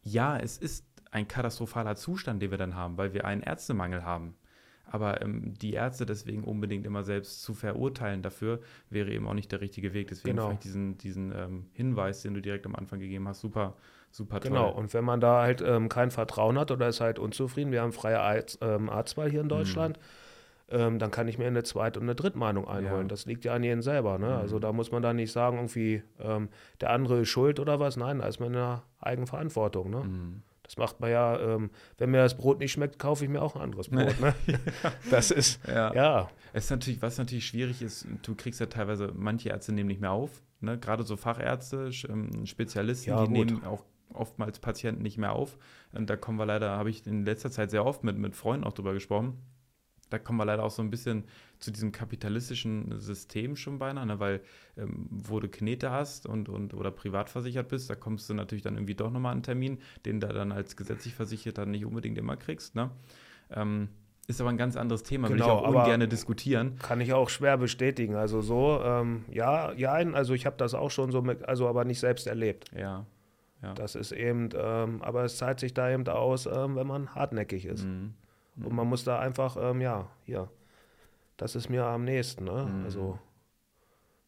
ja, 0.02 0.36
es 0.36 0.58
ist 0.58 0.84
ein 1.12 1.28
katastrophaler 1.28 1.94
Zustand, 1.94 2.42
den 2.42 2.50
wir 2.50 2.58
dann 2.58 2.74
haben, 2.74 2.98
weil 2.98 3.14
wir 3.14 3.24
einen 3.24 3.40
Ärztemangel 3.40 4.04
haben. 4.04 4.34
Aber 4.84 5.22
ähm, 5.22 5.54
die 5.54 5.74
Ärzte 5.74 6.04
deswegen 6.04 6.42
unbedingt 6.42 6.86
immer 6.86 7.04
selbst 7.04 7.40
zu 7.44 7.54
verurteilen 7.54 8.20
dafür, 8.20 8.58
wäre 8.90 9.12
eben 9.12 9.28
auch 9.28 9.34
nicht 9.34 9.52
der 9.52 9.60
richtige 9.60 9.94
Weg. 9.94 10.08
Deswegen 10.08 10.34
genau. 10.34 10.48
vielleicht 10.48 10.64
diesen, 10.64 10.98
diesen 10.98 11.30
ähm, 11.30 11.66
Hinweis, 11.72 12.22
den 12.22 12.34
du 12.34 12.42
direkt 12.42 12.66
am 12.66 12.74
Anfang 12.74 12.98
gegeben 12.98 13.28
hast, 13.28 13.42
super, 13.42 13.76
super 14.10 14.40
toll. 14.40 14.50
Genau, 14.50 14.70
und 14.70 14.92
wenn 14.92 15.04
man 15.04 15.20
da 15.20 15.42
halt 15.42 15.62
ähm, 15.64 15.88
kein 15.88 16.10
Vertrauen 16.10 16.58
hat 16.58 16.72
oder 16.72 16.88
ist 16.88 17.00
halt 17.00 17.20
unzufrieden, 17.20 17.70
wir 17.70 17.80
haben 17.80 17.92
freie 17.92 18.18
Arzt, 18.18 18.58
ähm, 18.60 18.90
Arztwahl 18.90 19.30
hier 19.30 19.40
in 19.40 19.48
Deutschland. 19.48 19.98
Mhm 19.98 20.21
ähm, 20.72 20.98
dann 20.98 21.10
kann 21.10 21.28
ich 21.28 21.38
mir 21.38 21.46
eine 21.46 21.62
zweite 21.62 22.00
und 22.00 22.06
eine 22.06 22.14
Drittmeinung 22.14 22.66
einholen. 22.66 23.02
Ja. 23.02 23.08
Das 23.08 23.26
liegt 23.26 23.44
ja 23.44 23.54
an 23.54 23.62
jedem 23.62 23.82
selber. 23.82 24.18
Ne? 24.18 24.26
Also 24.26 24.36
mhm. 24.36 24.42
Also 24.42 24.58
da 24.58 24.72
muss 24.72 24.90
man 24.90 25.02
dann 25.02 25.16
nicht 25.16 25.32
sagen, 25.32 25.56
irgendwie 25.56 26.02
ähm, 26.20 26.48
der 26.80 26.90
andere 26.90 27.20
ist 27.20 27.28
schuld 27.28 27.60
oder 27.60 27.78
was. 27.78 27.96
Nein, 27.96 28.18
da 28.18 28.26
ist 28.26 28.40
man 28.40 28.48
in 28.48 28.54
der 28.54 28.82
Eigenverantwortung. 28.98 29.90
Ne? 29.90 30.04
Mhm. 30.04 30.42
Das 30.62 30.76
macht 30.76 31.00
man 31.00 31.10
ja, 31.10 31.38
ähm, 31.38 31.70
wenn 31.98 32.10
mir 32.10 32.18
das 32.18 32.36
Brot 32.36 32.58
nicht 32.58 32.72
schmeckt, 32.72 32.98
kaufe 32.98 33.24
ich 33.24 33.30
mir 33.30 33.42
auch 33.42 33.54
ein 33.54 33.62
anderes 33.62 33.88
Brot. 33.90 34.18
Ne? 34.20 34.34
Das 35.10 35.30
ist, 35.30 35.60
ja. 35.66 35.94
ja. 35.94 36.30
Es 36.52 36.64
ist 36.64 36.70
natürlich, 36.70 37.00
was 37.02 37.18
natürlich 37.18 37.46
schwierig 37.46 37.82
ist, 37.82 38.06
du 38.22 38.34
kriegst 38.34 38.60
ja 38.60 38.66
teilweise, 38.66 39.12
manche 39.14 39.48
Ärzte 39.48 39.72
nehmen 39.72 39.88
nicht 39.88 40.00
mehr 40.00 40.12
auf. 40.12 40.42
Ne? 40.60 40.78
Gerade 40.78 41.02
so 41.04 41.16
Fachärzte, 41.16 41.90
ähm, 42.08 42.46
Spezialisten, 42.46 43.10
ja, 43.10 43.24
die 43.26 43.32
gut. 43.32 43.46
nehmen 43.46 43.64
auch 43.64 43.84
oftmals 44.12 44.58
Patienten 44.58 45.02
nicht 45.02 45.16
mehr 45.16 45.32
auf. 45.32 45.56
Und 45.92 46.10
da 46.10 46.16
kommen 46.16 46.38
wir 46.38 46.44
leider, 46.44 46.70
habe 46.70 46.90
ich 46.90 47.06
in 47.06 47.24
letzter 47.24 47.50
Zeit 47.50 47.70
sehr 47.70 47.86
oft 47.86 48.04
mit, 48.04 48.18
mit 48.18 48.36
Freunden 48.36 48.64
auch 48.64 48.72
drüber 48.72 48.92
gesprochen 48.92 49.38
da 50.12 50.18
kommen 50.18 50.38
wir 50.38 50.44
leider 50.44 50.62
auch 50.62 50.70
so 50.70 50.82
ein 50.82 50.90
bisschen 50.90 51.24
zu 51.58 51.70
diesem 51.70 51.92
kapitalistischen 51.92 53.00
System 53.00 53.56
schon 53.56 53.78
beinahe, 53.78 54.06
ne? 54.06 54.20
weil 54.20 54.40
ähm, 54.76 55.06
wo 55.10 55.40
du 55.40 55.48
Knete 55.48 55.90
hast 55.90 56.26
und, 56.26 56.48
und 56.48 56.74
oder 56.74 56.90
privat 56.90 57.30
versichert 57.30 57.68
bist, 57.68 57.88
da 57.88 57.94
kommst 57.94 58.28
du 58.28 58.34
natürlich 58.34 58.62
dann 58.62 58.74
irgendwie 58.74 58.94
doch 58.94 59.10
nochmal 59.10 59.32
einen 59.32 59.42
Termin, 59.42 59.78
den 60.04 60.20
du 60.20 60.28
dann 60.28 60.52
als 60.52 60.76
gesetzlich 60.76 61.14
Versicherter 61.14 61.66
nicht 61.66 61.84
unbedingt 61.84 62.18
immer 62.18 62.36
kriegst. 62.36 62.74
Ne? 62.74 62.90
Ähm, 63.50 63.88
ist 64.28 64.40
aber 64.40 64.50
ein 64.50 64.56
ganz 64.56 64.76
anderes 64.76 65.02
Thema, 65.02 65.28
genau, 65.28 65.34
will 65.34 65.40
ich 65.40 65.50
auch 65.50 65.68
ungern 65.68 66.08
diskutieren. 66.08 66.78
Kann 66.78 67.00
ich 67.00 67.12
auch 67.12 67.28
schwer 67.28 67.56
bestätigen. 67.58 68.14
Also 68.14 68.40
so, 68.40 68.80
ähm, 68.84 69.24
ja, 69.28 69.72
ja, 69.72 69.92
also 69.92 70.34
ich 70.34 70.46
habe 70.46 70.56
das 70.58 70.74
auch 70.74 70.90
schon 70.90 71.10
so, 71.10 71.22
mit, 71.22 71.44
also 71.48 71.68
aber 71.68 71.84
nicht 71.84 71.98
selbst 71.98 72.26
erlebt. 72.28 72.70
Ja. 72.76 73.04
ja. 73.62 73.74
Das 73.74 73.96
ist 73.96 74.12
eben, 74.12 74.50
ähm, 74.54 75.02
aber 75.02 75.24
es 75.24 75.38
zahlt 75.38 75.58
sich 75.58 75.74
da 75.74 75.90
eben 75.90 76.06
aus, 76.06 76.46
ähm, 76.46 76.76
wenn 76.76 76.86
man 76.86 77.14
hartnäckig 77.14 77.66
ist. 77.66 77.84
Mhm. 77.84 78.14
Mhm. 78.54 78.66
Und 78.66 78.74
man 78.74 78.88
muss 78.88 79.04
da 79.04 79.18
einfach, 79.18 79.56
ähm, 79.60 79.80
ja, 79.80 80.08
hier, 80.24 80.48
das 81.36 81.56
ist 81.56 81.68
mir 81.68 81.84
am 81.84 82.04
nächsten. 82.04 82.44
Ne? 82.44 82.68
Mhm. 82.70 82.84
Also 82.84 83.18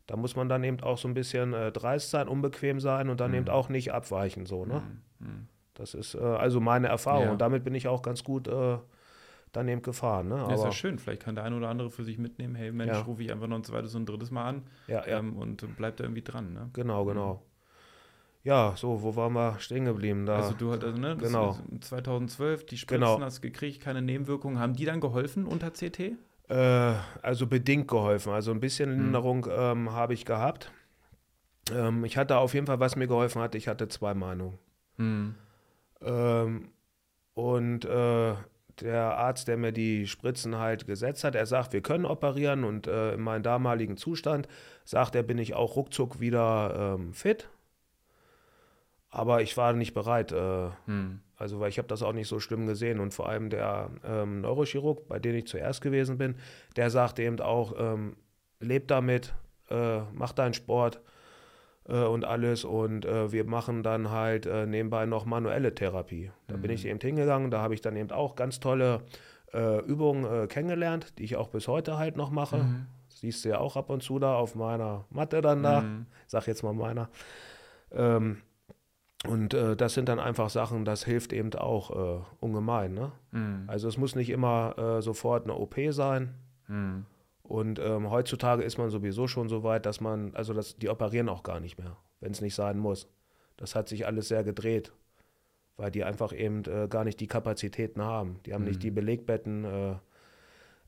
da 0.07 0.17
muss 0.17 0.37
man 0.37 0.49
dann 0.49 0.65
eben 0.65 0.81
auch 0.81 0.99
so 0.99 1.09
ein 1.09 1.15
bisschen 1.15 1.55
äh, 1.55 1.73
dreist 1.73 2.11
sein, 2.11 2.29
unbequem 2.29 2.81
sein 2.81 3.09
und 3.09 3.21
dann 3.21 3.31
mhm. 3.31 3.39
eben 3.39 3.49
auch 3.49 3.69
nicht 3.69 3.93
abweichen. 3.93 4.47
So, 4.47 4.65
ne? 4.65 4.83
Mhm. 5.19 5.27
Mhm. 5.27 5.49
Das 5.75 5.95
ist 5.95 6.15
äh, 6.15 6.21
also 6.21 6.61
meine 6.61 6.89
Erfahrung. 6.89 7.27
Ja. 7.27 7.33
Und 7.33 7.41
damit 7.41 7.65
bin 7.65 7.75
ich 7.75 7.89
auch 7.89 8.03
ganz 8.03 8.23
gut 8.23 8.49
äh, 8.49 8.79
dann 9.53 9.69
eben 9.69 9.83
gefahren. 9.83 10.29
Ne? 10.29 10.37
Aber, 10.37 10.49
ja, 10.51 10.55
ist 10.55 10.65
ja 10.65 10.73
schön. 10.73 10.99
Vielleicht 10.99 11.23
kann 11.23 11.35
der 11.35 11.45
eine 11.45 11.57
oder 11.57 11.69
andere 11.69 11.91
für 11.91 12.05
sich 12.05 12.19
mitnehmen, 12.19 12.55
hey 12.55 12.73
Mensch, 12.73 12.93
ja. 12.93 13.01
rufe 13.01 13.23
ich 13.23 13.33
einfach 13.33 13.47
noch 13.47 13.57
ein 13.57 13.65
zweites 13.65 13.95
und 13.95 14.03
ein 14.03 14.07
drittes 14.07 14.31
Mal 14.31 14.45
an 14.45 14.63
ja, 14.87 15.07
ja. 15.07 15.19
Ähm, 15.19 15.37
und 15.37 15.77
bleibt 15.77 16.01
da 16.01 16.05
irgendwie 16.05 16.23
dran. 16.23 16.53
Ne? 16.53 16.71
Genau, 16.73 17.05
genau. 17.05 17.43
Ja, 18.45 18.75
so, 18.77 19.03
wo 19.03 19.17
waren 19.17 19.33
wir 19.33 19.59
stehen 19.59 19.87
geblieben? 19.87 20.27
Da, 20.27 20.37
also 20.37 20.53
du 20.53 20.71
hattest, 20.71 20.95
also, 20.95 21.01
ne, 21.01 21.17
genau. 21.17 21.59
2012, 21.81 22.67
die 22.67 22.77
Spritzen 22.77 23.01
genau. 23.01 23.21
hast 23.21 23.41
gekriegt, 23.41 23.81
keine 23.81 24.03
Nebenwirkungen. 24.03 24.59
Haben 24.59 24.75
die 24.75 24.85
dann 24.85 25.01
geholfen 25.01 25.47
unter 25.47 25.71
CT? 25.71 26.13
Äh, 26.49 26.95
also 27.23 27.47
bedingt 27.47 27.89
geholfen. 27.89 28.33
Also 28.35 28.51
ein 28.51 28.61
bisschen 28.61 28.91
hm. 28.91 29.01
Linderung 29.01 29.47
ähm, 29.51 29.93
habe 29.93 30.13
ich 30.13 30.27
gehabt. 30.27 30.71
Ähm, 31.73 32.05
ich 32.05 32.19
hatte 32.19 32.37
auf 32.37 32.53
jeden 32.53 32.67
Fall, 32.67 32.81
was 32.81 32.97
mir 32.97 33.07
geholfen 33.07 33.41
hat, 33.41 33.55
ich 33.55 33.67
hatte 33.67 33.89
zwei 33.89 34.13
Meinungen. 34.13 34.59
Hm. 34.99 35.35
Ähm, 36.03 36.69
und 37.33 37.87
äh, 37.87 38.35
der 38.81 39.17
Arzt, 39.17 39.49
der 39.49 39.57
mir 39.57 39.73
die 39.73 40.07
Spritzen 40.07 40.59
halt 40.59 40.87
gesetzt 40.87 41.25
hat, 41.25 41.35
er 41.35 41.47
sagt, 41.47 41.73
wir 41.73 41.81
können 41.81 42.05
operieren 42.05 42.65
und 42.65 42.89
äh, 42.89 43.15
in 43.15 43.23
meinem 43.23 43.43
damaligen 43.43 43.97
Zustand 43.97 44.49
sagt 44.85 45.15
er, 45.15 45.23
bin 45.23 45.39
ich 45.39 45.55
auch 45.55 45.77
ruckzuck 45.77 46.21
wieder 46.21 46.97
ähm, 46.99 47.15
fit. 47.15 47.49
Aber 49.15 49.43
ich 49.43 49.57
war 49.57 49.73
nicht 49.75 49.95
bereit. 49.95 50.33
Äh, 50.33 50.71
hm. 50.87 51.21
Also, 51.37 51.61
weil 51.61 51.69
ich 51.69 51.79
habe 51.79 51.87
das 51.87 52.03
auch 52.03 52.13
nicht 52.13 52.27
so 52.27 52.41
schlimm 52.41 52.67
gesehen. 52.67 52.99
Und 52.99 53.15
vor 53.15 53.29
allem 53.29 53.49
der 53.49 53.91
ähm, 54.05 54.41
Neurochirurg, 54.41 55.07
bei 55.07 55.21
dem 55.21 55.37
ich 55.37 55.47
zuerst 55.47 55.81
gewesen 55.83 56.19
bin, 56.19 56.35
der 56.75 56.91
sagte 56.91 57.23
eben 57.23 57.39
auch, 57.39 57.75
ähm, 57.79 58.17
leb 58.59 58.89
damit, 58.89 59.33
äh, 59.71 60.01
mach 60.13 60.33
deinen 60.33 60.53
Sport 60.53 61.01
äh, 61.89 62.03
und 62.03 62.25
alles. 62.25 62.65
Und 62.65 63.05
äh, 63.05 63.31
wir 63.31 63.45
machen 63.45 63.85
dann 63.85 64.11
halt 64.11 64.47
äh, 64.47 64.67
nebenbei 64.67 65.07
noch 65.07 65.27
manuelle 65.27 65.73
Therapie. 65.73 66.33
Da 66.49 66.57
mhm. 66.57 66.63
bin 66.63 66.71
ich 66.73 66.83
hm. 66.83 66.91
eben 66.91 67.01
hingegangen. 67.01 67.51
Da 67.53 67.61
habe 67.61 67.75
ich 67.75 67.81
dann 67.81 67.95
eben 67.95 68.11
auch 68.11 68.35
ganz 68.35 68.59
tolle 68.59 69.03
äh, 69.53 69.79
Übungen 69.85 70.49
kennengelernt, 70.49 71.19
die 71.19 71.25
ich 71.25 71.37
auch 71.37 71.51
bis 71.51 71.69
heute 71.69 71.99
halt 71.99 72.17
noch 72.17 72.31
mache. 72.31 72.65
Mhm. 72.65 72.87
Siehst 73.07 73.45
du 73.45 73.51
ja 73.51 73.59
auch 73.59 73.77
ab 73.77 73.91
und 73.91 74.03
zu 74.03 74.19
da 74.19 74.35
auf 74.35 74.57
meiner 74.57 75.05
Matte 75.11 75.41
dann 75.41 75.63
da. 75.63 75.83
Mhm. 75.83 76.07
Sag 76.27 76.49
jetzt 76.49 76.65
mal 76.65 76.75
meiner. 76.75 77.09
Ähm, 77.93 78.39
und 79.27 79.55
äh, 79.55 79.77
das 79.77 79.95
sind 79.95 80.09
dann 80.09 80.21
einfach 80.21 80.51
Sachen, 80.51 80.85
das 80.85 81.05
hilft 81.05 81.33
eben 81.33 81.53
auch 81.55 81.91
äh, 81.91 82.23
ungemein. 82.41 82.95
Ne? 82.95 83.13
Mhm. 83.33 83.65
Also 83.67 83.89
es 83.89 83.97
muss 83.97 84.15
nicht 84.15 84.31
immer 84.31 84.79
äh, 84.79 85.03
sofort 85.03 85.45
eine 85.45 85.55
OP 85.55 85.77
sein. 85.91 86.35
Mhm. 86.69 87.07
Und 87.43 87.79
ähm, 87.79 88.11
heutzutage 88.11 88.63
ist 88.63 88.79
man 88.79 88.91
sowieso 88.91 89.27
schon 89.27 89.49
so 89.49 89.63
weit, 89.63 89.87
dass 89.87 90.01
man, 90.01 90.35
also 90.35 90.55
das, 90.55 90.77
die 90.77 90.89
operieren 90.89 91.29
auch 91.29 91.43
gar 91.43 91.61
nicht 91.61 91.79
mehr, 91.79 91.97
wenn 92.21 92.33
es 92.33 92.41
nicht 92.41 92.55
sein 92.55 92.79
muss. 92.79 93.09
Das 93.57 93.75
hat 93.75 93.89
sich 93.89 94.07
alles 94.07 94.29
sehr 94.29 94.45
gedreht, 94.45 94.93
weil 95.77 95.91
die 95.91 96.05
einfach 96.05 96.33
eben 96.33 96.65
äh, 96.65 96.89
gar 96.89 97.05
nicht 97.05 97.21
die 97.21 97.27
Kapazitäten 97.27 98.03
haben. 98.03 98.41
Die 98.47 98.55
haben 98.55 98.63
mhm. 98.63 98.69
nicht 98.69 98.83
die 98.83 98.91
Belegbetten 98.91 99.65
äh, 99.65 99.95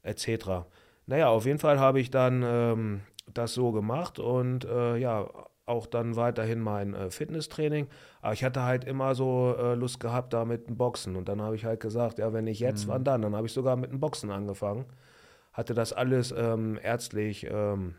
etc. 0.02 0.66
Naja, 1.06 1.28
auf 1.28 1.46
jeden 1.46 1.58
Fall 1.58 1.78
habe 1.78 2.00
ich 2.00 2.10
dann 2.10 2.42
ähm, 2.44 3.00
das 3.32 3.54
so 3.54 3.72
gemacht 3.72 4.18
und 4.18 4.64
äh, 4.64 4.96
ja, 4.96 5.28
auch 5.66 5.86
dann 5.86 6.14
weiterhin 6.14 6.60
mein 6.60 6.94
äh, 6.94 7.10
Fitnesstraining. 7.10 7.88
Aber 8.22 8.32
ich 8.32 8.44
hatte 8.44 8.62
halt 8.62 8.84
immer 8.84 9.14
so 9.14 9.54
äh, 9.58 9.74
Lust 9.74 10.00
gehabt 10.00 10.32
da 10.32 10.44
mit 10.44 10.68
dem 10.68 10.76
Boxen. 10.76 11.16
Und 11.16 11.28
dann 11.28 11.42
habe 11.42 11.56
ich 11.56 11.64
halt 11.64 11.80
gesagt, 11.80 12.18
ja, 12.18 12.32
wenn 12.32 12.46
ich 12.46 12.60
jetzt, 12.60 12.86
mhm. 12.86 12.92
wann 12.92 13.04
dann? 13.04 13.22
Dann 13.22 13.34
habe 13.34 13.46
ich 13.46 13.52
sogar 13.52 13.76
mit 13.76 13.90
dem 13.90 14.00
Boxen 14.00 14.30
angefangen. 14.30 14.86
Hatte 15.52 15.74
das 15.74 15.92
alles 15.92 16.32
ähm, 16.36 16.78
ärztlich 16.80 17.46
ähm, 17.50 17.96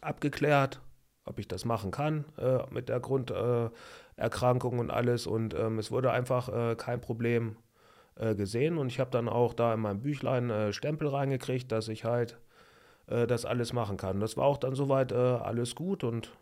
abgeklärt, 0.00 0.80
ob 1.24 1.38
ich 1.40 1.48
das 1.48 1.64
machen 1.64 1.90
kann 1.90 2.24
äh, 2.38 2.58
mit 2.70 2.88
der 2.88 3.00
Grunderkrankung 3.00 4.78
und 4.78 4.90
alles. 4.90 5.26
Und 5.26 5.54
ähm, 5.54 5.80
es 5.80 5.90
wurde 5.90 6.12
einfach 6.12 6.48
äh, 6.48 6.76
kein 6.76 7.00
Problem 7.00 7.56
äh, 8.14 8.36
gesehen. 8.36 8.78
Und 8.78 8.88
ich 8.88 9.00
habe 9.00 9.10
dann 9.10 9.28
auch 9.28 9.54
da 9.54 9.74
in 9.74 9.80
meinem 9.80 10.02
Büchlein 10.02 10.50
äh, 10.50 10.72
Stempel 10.72 11.08
reingekriegt, 11.08 11.70
dass 11.72 11.88
ich 11.88 12.04
halt 12.04 12.38
das 13.08 13.44
alles 13.44 13.72
machen 13.72 13.96
kann. 13.96 14.18
Das 14.18 14.36
war 14.36 14.46
auch 14.46 14.56
dann 14.56 14.74
soweit 14.74 15.12
alles 15.12 15.76
gut 15.76 16.02
und 16.02 16.32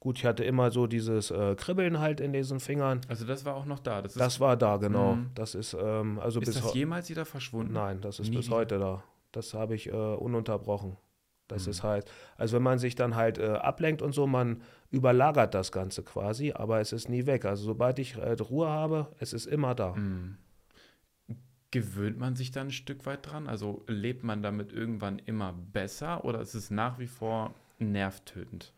Gut, 0.00 0.18
ich 0.18 0.24
hatte 0.24 0.44
immer 0.44 0.70
so 0.70 0.86
dieses 0.86 1.30
äh, 1.30 1.56
Kribbeln 1.56 1.98
halt 1.98 2.20
in 2.20 2.32
diesen 2.32 2.60
Fingern. 2.60 3.00
Also 3.08 3.26
das 3.26 3.44
war 3.44 3.56
auch 3.56 3.64
noch 3.64 3.80
da. 3.80 4.00
Das, 4.00 4.14
das 4.14 4.38
war 4.38 4.56
da, 4.56 4.76
genau. 4.76 5.16
Mhm. 5.16 5.30
Das 5.34 5.54
ist 5.54 5.74
ähm, 5.74 6.20
also 6.20 6.40
ist 6.40 6.46
bis 6.46 6.62
das 6.62 6.74
jemals 6.74 7.10
wieder 7.10 7.24
verschwunden? 7.24 7.72
Nein, 7.72 8.00
das 8.00 8.20
ist 8.20 8.30
Nie. 8.30 8.36
bis 8.36 8.50
heute 8.50 8.78
da. 8.78 9.02
Das 9.32 9.54
habe 9.54 9.74
ich 9.74 9.88
äh, 9.88 9.92
ununterbrochen. 9.92 10.96
Das 11.48 11.64
mhm. 11.64 11.70
ist 11.70 11.82
halt, 11.82 12.10
also 12.36 12.56
wenn 12.56 12.62
man 12.62 12.78
sich 12.78 12.94
dann 12.94 13.16
halt 13.16 13.38
äh, 13.38 13.48
ablenkt 13.48 14.02
und 14.02 14.12
so, 14.12 14.26
man 14.26 14.62
überlagert 14.90 15.54
das 15.54 15.72
Ganze 15.72 16.02
quasi, 16.02 16.52
aber 16.52 16.80
es 16.80 16.92
ist 16.92 17.08
nie 17.08 17.26
weg. 17.26 17.44
Also 17.44 17.64
sobald 17.64 17.98
ich 17.98 18.16
äh, 18.16 18.32
Ruhe 18.34 18.68
habe, 18.68 19.08
es 19.18 19.32
ist 19.32 19.46
immer 19.46 19.74
da. 19.74 19.94
Mhm. 19.94 20.36
Gewöhnt 21.70 22.18
man 22.18 22.36
sich 22.36 22.50
dann 22.50 22.68
ein 22.68 22.70
Stück 22.70 23.04
weit 23.04 23.30
dran? 23.30 23.46
Also 23.46 23.84
lebt 23.88 24.22
man 24.24 24.42
damit 24.42 24.72
irgendwann 24.72 25.18
immer 25.18 25.52
besser 25.52 26.24
oder 26.24 26.40
ist 26.40 26.54
es 26.54 26.70
nach 26.70 26.98
wie 26.98 27.06
vor 27.06 27.54
nervtötend? 27.78 28.72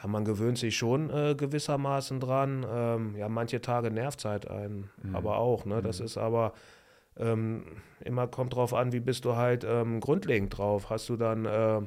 Ja, 0.00 0.08
man 0.08 0.24
gewöhnt 0.24 0.58
sich 0.58 0.76
schon 0.76 1.10
äh, 1.10 1.34
gewissermaßen 1.34 2.20
dran. 2.20 2.64
Ähm, 2.70 3.16
ja, 3.16 3.28
manche 3.28 3.60
Tage 3.60 3.90
nervt 3.90 4.20
es 4.20 4.24
halt 4.24 4.48
einen, 4.48 4.90
mhm. 5.02 5.16
aber 5.16 5.38
auch. 5.38 5.64
Ne? 5.64 5.82
Das 5.82 5.98
mhm. 5.98 6.06
ist 6.06 6.18
aber 6.18 6.52
ähm, 7.16 7.64
immer 8.04 8.28
kommt 8.28 8.54
drauf 8.54 8.74
an, 8.74 8.92
wie 8.92 9.00
bist 9.00 9.24
du 9.24 9.34
halt 9.34 9.64
ähm, 9.64 10.00
grundlegend 10.00 10.56
drauf. 10.56 10.88
Hast 10.90 11.08
du 11.08 11.16
dann 11.16 11.46
äh, 11.46 11.80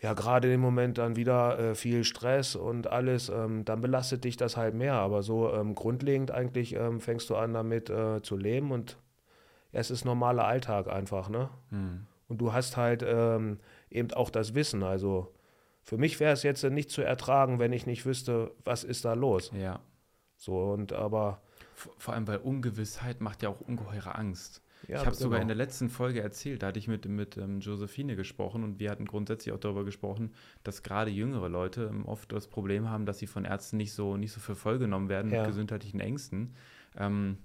ja 0.00 0.14
gerade 0.14 0.52
im 0.52 0.60
Moment 0.60 0.98
dann 0.98 1.16
wieder 1.16 1.58
äh, 1.58 1.74
viel 1.74 2.04
Stress 2.04 2.54
und 2.54 2.86
alles, 2.86 3.28
ähm, 3.28 3.64
dann 3.64 3.80
belastet 3.80 4.22
dich 4.24 4.36
das 4.36 4.56
halt 4.56 4.74
mehr. 4.74 4.94
Aber 4.94 5.24
so 5.24 5.52
ähm, 5.52 5.74
grundlegend 5.74 6.30
eigentlich 6.30 6.76
ähm, 6.76 7.00
fängst 7.00 7.28
du 7.30 7.36
an 7.36 7.52
damit 7.52 7.90
äh, 7.90 8.22
zu 8.22 8.36
leben 8.36 8.70
und 8.70 8.96
ja, 9.72 9.80
es 9.80 9.90
ist 9.90 10.04
normaler 10.04 10.44
Alltag 10.44 10.86
einfach, 10.86 11.30
ne? 11.30 11.48
Mhm. 11.70 12.06
Und 12.28 12.38
du 12.38 12.52
hast 12.54 12.78
halt 12.78 13.02
eben 13.90 14.12
auch 14.14 14.30
das 14.30 14.54
Wissen. 14.54 14.82
Also 14.82 15.34
für 15.82 15.98
mich 15.98 16.20
wäre 16.20 16.32
es 16.32 16.42
jetzt 16.42 16.62
nicht 16.64 16.90
zu 16.90 17.02
ertragen, 17.02 17.58
wenn 17.58 17.72
ich 17.72 17.86
nicht 17.86 18.06
wüsste, 18.06 18.52
was 18.64 18.84
ist 18.84 19.04
da 19.04 19.14
los. 19.14 19.50
Ja. 19.54 19.80
So, 20.36 20.72
und 20.72 20.92
aber. 20.92 21.42
Vor 21.74 22.14
allem, 22.14 22.28
weil 22.28 22.38
Ungewissheit 22.38 23.20
macht 23.20 23.42
ja 23.42 23.48
auch 23.48 23.60
ungeheure 23.60 24.14
Angst. 24.14 24.62
Ja, 24.88 24.96
ich 24.96 25.06
habe 25.06 25.16
genau. 25.16 25.22
sogar 25.22 25.40
in 25.40 25.48
der 25.48 25.56
letzten 25.56 25.90
Folge 25.90 26.20
erzählt, 26.20 26.62
da 26.62 26.68
hatte 26.68 26.78
ich 26.78 26.88
mit, 26.88 27.06
mit 27.06 27.36
ähm, 27.36 27.60
Josephine 27.60 28.16
gesprochen 28.16 28.64
und 28.64 28.80
wir 28.80 28.90
hatten 28.90 29.04
grundsätzlich 29.04 29.54
auch 29.54 29.60
darüber 29.60 29.84
gesprochen, 29.84 30.32
dass 30.64 30.82
gerade 30.82 31.10
jüngere 31.10 31.48
Leute 31.48 31.84
ähm, 31.84 32.04
oft 32.04 32.32
das 32.32 32.48
Problem 32.48 32.88
haben, 32.88 33.06
dass 33.06 33.18
sie 33.18 33.26
von 33.26 33.44
Ärzten 33.44 33.76
nicht 33.76 33.92
so, 33.92 34.16
nicht 34.16 34.32
so 34.32 34.40
für 34.40 34.56
voll 34.56 34.78
genommen 34.78 35.08
werden 35.08 35.30
ja. 35.30 35.40
mit 35.40 35.48
gesundheitlichen 35.48 36.00
Ängsten. 36.00 36.54
Ähm, 36.96 37.38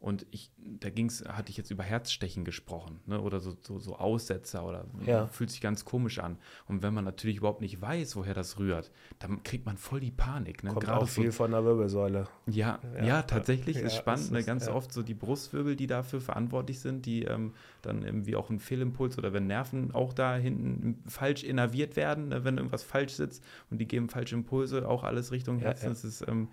und 0.00 0.26
ich, 0.30 0.50
da 0.56 0.88
ging's, 0.88 1.22
hatte 1.28 1.50
ich 1.50 1.58
jetzt 1.58 1.70
über 1.70 1.82
Herzstechen 1.82 2.46
gesprochen, 2.46 3.00
ne? 3.04 3.20
oder 3.20 3.38
so, 3.38 3.54
so, 3.60 3.78
so 3.78 3.96
Aussetzer 3.96 4.64
oder 4.64 4.86
ja. 5.04 5.26
fühlt 5.26 5.50
sich 5.50 5.60
ganz 5.60 5.84
komisch 5.84 6.20
an. 6.20 6.38
Und 6.66 6.82
wenn 6.82 6.94
man 6.94 7.04
natürlich 7.04 7.36
überhaupt 7.36 7.60
nicht 7.60 7.82
weiß, 7.82 8.16
woher 8.16 8.32
das 8.32 8.58
rührt, 8.58 8.90
dann 9.18 9.42
kriegt 9.42 9.66
man 9.66 9.76
voll 9.76 10.00
die 10.00 10.10
Panik. 10.10 10.64
Ne? 10.64 10.70
Kommt 10.70 10.86
Gerade 10.86 11.02
auch 11.02 11.08
viel 11.08 11.30
so, 11.30 11.36
von 11.36 11.50
der 11.50 11.66
Wirbelsäule. 11.66 12.28
Ja, 12.46 12.78
ja, 12.96 13.04
ja 13.04 13.22
tatsächlich 13.22 13.76
ja, 13.76 13.82
ist 13.82 13.94
spannend. 13.94 14.30
Ne? 14.30 14.38
Ist, 14.38 14.46
ganz 14.46 14.68
oft 14.68 14.90
so 14.90 15.02
die 15.02 15.12
Brustwirbel, 15.12 15.76
die 15.76 15.86
dafür 15.86 16.22
verantwortlich 16.22 16.80
sind, 16.80 17.04
die 17.04 17.24
ähm, 17.24 17.52
dann 17.82 18.02
irgendwie 18.02 18.36
auch 18.36 18.48
ein 18.48 18.58
Fehlimpuls 18.58 19.18
oder 19.18 19.34
wenn 19.34 19.48
Nerven 19.48 19.92
auch 19.92 20.14
da 20.14 20.34
hinten 20.34 21.04
falsch 21.08 21.44
innerviert 21.44 21.96
werden, 21.96 22.28
ne? 22.28 22.42
wenn 22.42 22.56
irgendwas 22.56 22.84
falsch 22.84 23.12
sitzt 23.12 23.44
und 23.70 23.76
die 23.76 23.86
geben 23.86 24.08
falsche 24.08 24.34
Impulse, 24.34 24.88
auch 24.88 25.04
alles 25.04 25.30
Richtung 25.30 25.58
Herzen. 25.58 25.90
Das 25.90 26.04
ist 26.04 26.26
ähm, 26.26 26.48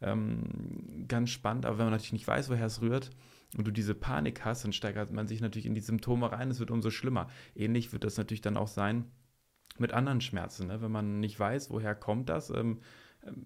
ähm, 0.00 1.06
ganz 1.08 1.30
spannend. 1.30 1.66
Aber 1.66 1.78
wenn 1.78 1.86
man 1.86 1.92
natürlich 1.92 2.12
nicht 2.12 2.28
weiß, 2.28 2.50
woher 2.50 2.66
es 2.66 2.80
rührt 2.80 3.10
und 3.56 3.66
du 3.66 3.70
diese 3.70 3.94
Panik 3.94 4.44
hast, 4.44 4.64
dann 4.64 4.72
steigert 4.72 5.12
man 5.12 5.26
sich 5.26 5.40
natürlich 5.40 5.66
in 5.66 5.74
die 5.74 5.80
Symptome 5.80 6.30
rein. 6.30 6.50
Es 6.50 6.60
wird 6.60 6.70
umso 6.70 6.90
schlimmer. 6.90 7.28
Ähnlich 7.54 7.92
wird 7.92 8.04
das 8.04 8.16
natürlich 8.16 8.42
dann 8.42 8.56
auch 8.56 8.68
sein 8.68 9.04
mit 9.78 9.92
anderen 9.92 10.20
Schmerzen. 10.20 10.66
Ne? 10.66 10.82
Wenn 10.82 10.92
man 10.92 11.20
nicht 11.20 11.38
weiß, 11.38 11.70
woher 11.70 11.94
kommt 11.94 12.28
das, 12.28 12.50
ähm, 12.50 12.80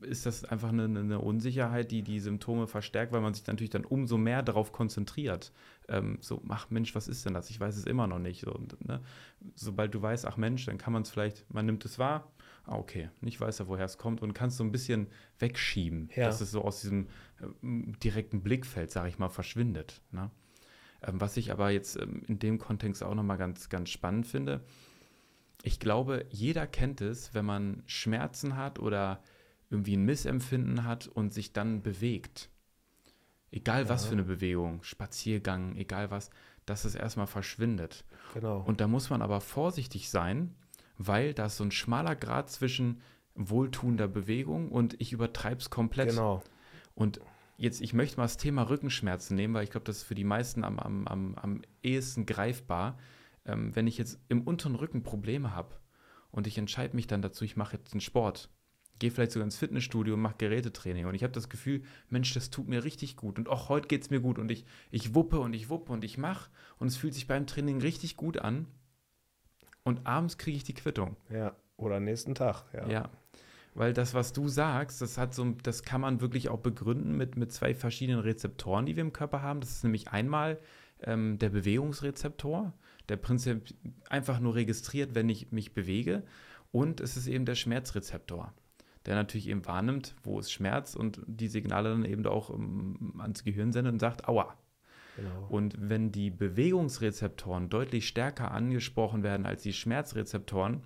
ist 0.03 0.27
das 0.27 0.45
einfach 0.45 0.69
eine, 0.69 0.85
eine, 0.85 1.19
Unsicherheit, 1.19 1.91
die 1.91 2.03
die 2.03 2.21
Symptome 2.21 2.67
verstärkt, 2.67 3.13
weil 3.13 3.21
man 3.21 3.35
sich 3.35 3.47
natürlich 3.47 3.71
dann 3.71 3.85
umso 3.85 4.19
mehr 4.19 4.43
darauf 4.43 4.73
konzentriert. 4.73 5.53
Ähm, 5.89 6.19
so, 6.21 6.43
ach 6.49 6.71
Mensch, 6.71 6.95
was 6.95 7.09
ist 7.09 7.25
denn 7.25 7.35
das? 7.35 7.51
Ich 7.51 7.59
weiß 7.59 7.77
es 7.77 7.85
immer 7.85 8.07
noch 8.07 8.19
nicht. 8.19 8.43
So, 8.43 8.59
ne? 8.81 9.01
Sobald 9.55 9.95
du 9.95 10.03
weißt, 10.03 10.27
ach 10.27 10.37
Mensch, 10.37 10.67
dann 10.67 10.79
kann 10.79 10.93
man 10.93 11.03
es 11.03 11.11
vielleicht, 11.11 11.53
man 11.53 11.67
nimmt 11.67 11.85
es 11.85 11.99
wahr, 11.99 12.32
ah, 12.65 12.77
okay, 12.77 13.11
nicht 13.21 13.41
weiß 13.41 13.61
er, 13.61 13.69
woher 13.69 13.85
es 13.85 13.99
kommt 13.99 14.23
und 14.23 14.35
kannst 14.35 14.57
so 14.57 14.65
ein 14.65 14.73
bisschen 14.73 15.09
wegschieben, 15.39 16.11
ja. 16.15 16.27
dass 16.27 16.41
es 16.41 16.51
so 16.51 16.63
aus 16.63 16.81
diesem 16.81 17.09
äh, 17.41 17.47
direkten 18.03 18.43
Blickfeld, 18.43 18.91
sage 18.91 19.09
ich 19.09 19.19
mal, 19.19 19.29
verschwindet. 19.29 20.03
Ne? 20.11 20.31
Ähm, 21.03 21.21
was 21.21 21.37
ich 21.37 21.51
aber 21.53 21.71
jetzt 21.71 21.97
ähm, 21.97 22.23
in 22.27 22.39
dem 22.39 22.59
Kontext 22.59 23.03
auch 23.03 23.15
nochmal 23.15 23.39
ganz, 23.39 23.69
ganz 23.69 23.91
spannend 23.91 24.27
finde, 24.27 24.65
ich 25.63 25.79
glaube, 25.79 26.27
jeder 26.31 26.67
kennt 26.67 27.01
es, 27.01 27.35
wenn 27.35 27.45
man 27.45 27.83
Schmerzen 27.87 28.57
hat 28.57 28.79
oder 28.79 29.23
irgendwie 29.71 29.97
ein 29.97 30.05
Missempfinden 30.05 30.85
hat 30.85 31.07
und 31.07 31.33
sich 31.33 31.53
dann 31.53 31.83
bewegt. 31.83 32.51
Egal 33.51 33.89
was 33.89 34.07
für 34.07 34.13
eine 34.13 34.25
Bewegung, 34.25 34.83
Spaziergang, 34.83 35.77
egal 35.77 36.11
was, 36.11 36.31
dass 36.67 36.85
es 36.85 36.95
erstmal 36.95 37.27
verschwindet. 37.27 38.05
Genau. 38.35 38.63
Und 38.63 38.81
da 38.81 38.89
muss 38.89 39.11
man 39.11 39.23
aber 39.23 39.41
vorsichtig 39.41 40.09
sein, 40.09 40.55
weil 41.07 41.35
da 41.35 41.47
ist 41.47 41.57
so 41.57 41.65
ein 41.65 41.71
schmaler 41.71 42.17
Grad 42.17 42.51
zwischen 42.51 43.01
wohltuender 43.35 44.09
Bewegung 44.09 44.71
und 44.71 45.01
ich 45.01 45.13
übertreibe 45.13 45.61
es 45.61 45.71
komplett. 45.71 46.11
Genau. 46.11 46.43
Und 46.95 47.21
jetzt, 47.57 47.81
ich 47.81 47.95
möchte 47.95 48.17
mal 48.17 48.25
das 48.25 48.37
Thema 48.37 48.69
Rückenschmerzen 48.69 49.37
nehmen, 49.37 49.55
weil 49.55 49.65
ich 49.65 49.71
glaube, 49.71 49.85
das 49.85 49.99
ist 49.99 50.03
für 50.03 50.15
die 50.15 50.25
meisten 50.25 50.65
am, 50.65 50.79
am, 50.79 51.07
am, 51.07 51.35
am 51.37 51.63
ehesten 51.83 52.27
greifbar. 52.27 52.99
Ähm, 53.45 53.75
wenn 53.75 53.87
ich 53.87 53.99
jetzt 53.99 54.21
im 54.29 54.43
unteren 54.43 54.75
Rücken 54.75 55.03
Probleme 55.03 55.55
habe 55.55 55.77
und 56.31 56.47
ich 56.47 56.59
entscheide 56.59 56.95
mich 56.95 57.07
dann 57.07 57.23
dazu, 57.23 57.45
ich 57.45 57.57
mache 57.57 57.77
jetzt 57.77 57.93
einen 57.93 58.01
Sport, 58.01 58.51
gehe 58.99 59.11
vielleicht 59.11 59.33
sogar 59.33 59.45
ins 59.45 59.57
Fitnessstudio 59.57 60.15
und 60.15 60.21
mache 60.21 60.37
Gerätetraining 60.39 61.07
und 61.07 61.15
ich 61.15 61.25
habe 61.25 61.33
das 61.33 61.49
Gefühl, 61.49 61.83
Mensch, 62.09 62.33
das 62.35 62.51
tut 62.51 62.69
mir 62.69 62.85
richtig 62.85 63.17
gut 63.17 63.39
und 63.39 63.49
auch 63.49 63.69
heute 63.69 63.89
geht 63.89 64.03
es 64.03 64.11
mir 64.11 64.21
gut 64.21 64.39
und 64.39 64.51
ich, 64.53 64.65
ich 64.93 65.15
wuppe 65.15 65.41
und 65.41 65.55
ich 65.55 65.69
wuppe 65.71 65.93
und 65.93 66.05
ich 66.05 66.19
mache 66.19 66.51
und 66.79 66.87
es 66.87 66.97
fühlt 66.97 67.15
sich 67.15 67.27
beim 67.27 67.49
Training 67.49 67.81
richtig 67.81 68.17
gut 68.17 68.39
an 68.39 68.69
und 69.85 70.07
abends 70.07 70.39
kriege 70.39 70.57
ich 70.57 70.65
die 70.65 70.75
Quittung. 70.75 71.17
Ja, 71.31 71.55
oder 71.77 72.01
nächsten 72.01 72.35
Tag, 72.35 72.65
ja. 72.73 72.89
Ja. 72.89 73.11
Weil 73.75 73.95
das, 73.95 74.13
was 74.13 74.33
du 74.33 74.49
sagst, 74.49 75.01
das 75.01 75.17
hat 75.17 75.35
so, 75.35 75.55
das 75.63 75.83
kann 75.83 76.03
man 76.03 76.21
wirklich 76.21 76.51
auch 76.51 76.59
begründen 76.59 77.17
mit, 77.17 77.37
mit 77.37 77.53
zwei 77.53 77.75
verschiedenen 77.75 78.21
Rezeptoren, 78.21 78.85
die 78.85 78.97
wir 78.97 79.03
im 79.03 79.15
Körper 79.15 79.41
haben. 79.41 79.61
Das 79.61 79.71
ist 79.71 79.85
nämlich 79.85 80.11
einmal 80.11 80.59
ähm, 81.03 81.39
der 81.39 81.49
Bewegungsrezeptor, 81.49 82.75
der 83.09 83.17
prinzipiell 83.17 83.63
einfach 84.11 84.41
nur 84.41 84.55
registriert, 84.55 85.15
wenn 85.15 85.29
ich 85.31 85.53
mich 85.53 85.73
bewege. 85.73 86.23
Und 86.71 87.01
es 87.01 87.17
ist 87.17 87.27
eben 87.27 87.47
der 87.47 87.55
Schmerzrezeptor, 87.55 88.53
der 89.07 89.15
natürlich 89.15 89.49
eben 89.49 89.65
wahrnimmt, 89.65 90.15
wo 90.23 90.39
ist 90.39 90.53
Schmerz 90.53 90.95
und 90.95 91.21
die 91.27 91.49
Signale 91.49 91.91
dann 91.91 92.05
eben 92.05 92.27
auch 92.27 92.51
um, 92.51 92.99
ähm, 93.15 93.21
ans 93.21 93.43
Gehirn 93.43 93.73
sendet 93.73 93.95
und 93.95 94.01
sagt, 94.01 94.29
aua, 94.29 94.55
Genau. 95.17 95.47
Und 95.49 95.77
wenn 95.79 96.13
die 96.13 96.31
Bewegungsrezeptoren 96.31 97.69
deutlich 97.69 98.09
stärker 98.09 98.51
angesprochen 98.51 99.23
werden 99.23 99.47
als 99.47 99.63
die 99.63 99.73
Schmerzrezeptoren, 99.73 100.83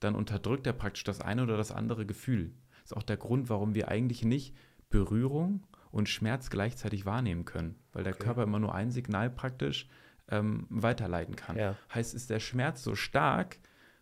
dann 0.00 0.14
unterdrückt 0.14 0.66
er 0.66 0.72
praktisch 0.72 1.04
das 1.04 1.20
eine 1.20 1.42
oder 1.42 1.56
das 1.56 1.72
andere 1.72 2.06
Gefühl. 2.06 2.52
Das 2.82 2.92
ist 2.92 2.96
auch 2.96 3.02
der 3.02 3.16
Grund, 3.16 3.48
warum 3.48 3.74
wir 3.74 3.88
eigentlich 3.88 4.24
nicht 4.24 4.54
Berührung 4.90 5.66
und 5.90 6.08
Schmerz 6.08 6.50
gleichzeitig 6.50 7.06
wahrnehmen 7.06 7.44
können, 7.44 7.76
weil 7.92 8.04
der 8.04 8.14
okay. 8.14 8.24
Körper 8.24 8.42
immer 8.42 8.58
nur 8.58 8.74
ein 8.74 8.90
Signal 8.90 9.30
praktisch 9.30 9.88
ähm, 10.30 10.66
weiterleiten 10.70 11.36
kann. 11.36 11.56
Ja. 11.56 11.76
Heißt, 11.92 12.14
ist 12.14 12.30
der 12.30 12.40
Schmerz 12.40 12.82
so 12.82 12.94
stark 12.94 13.58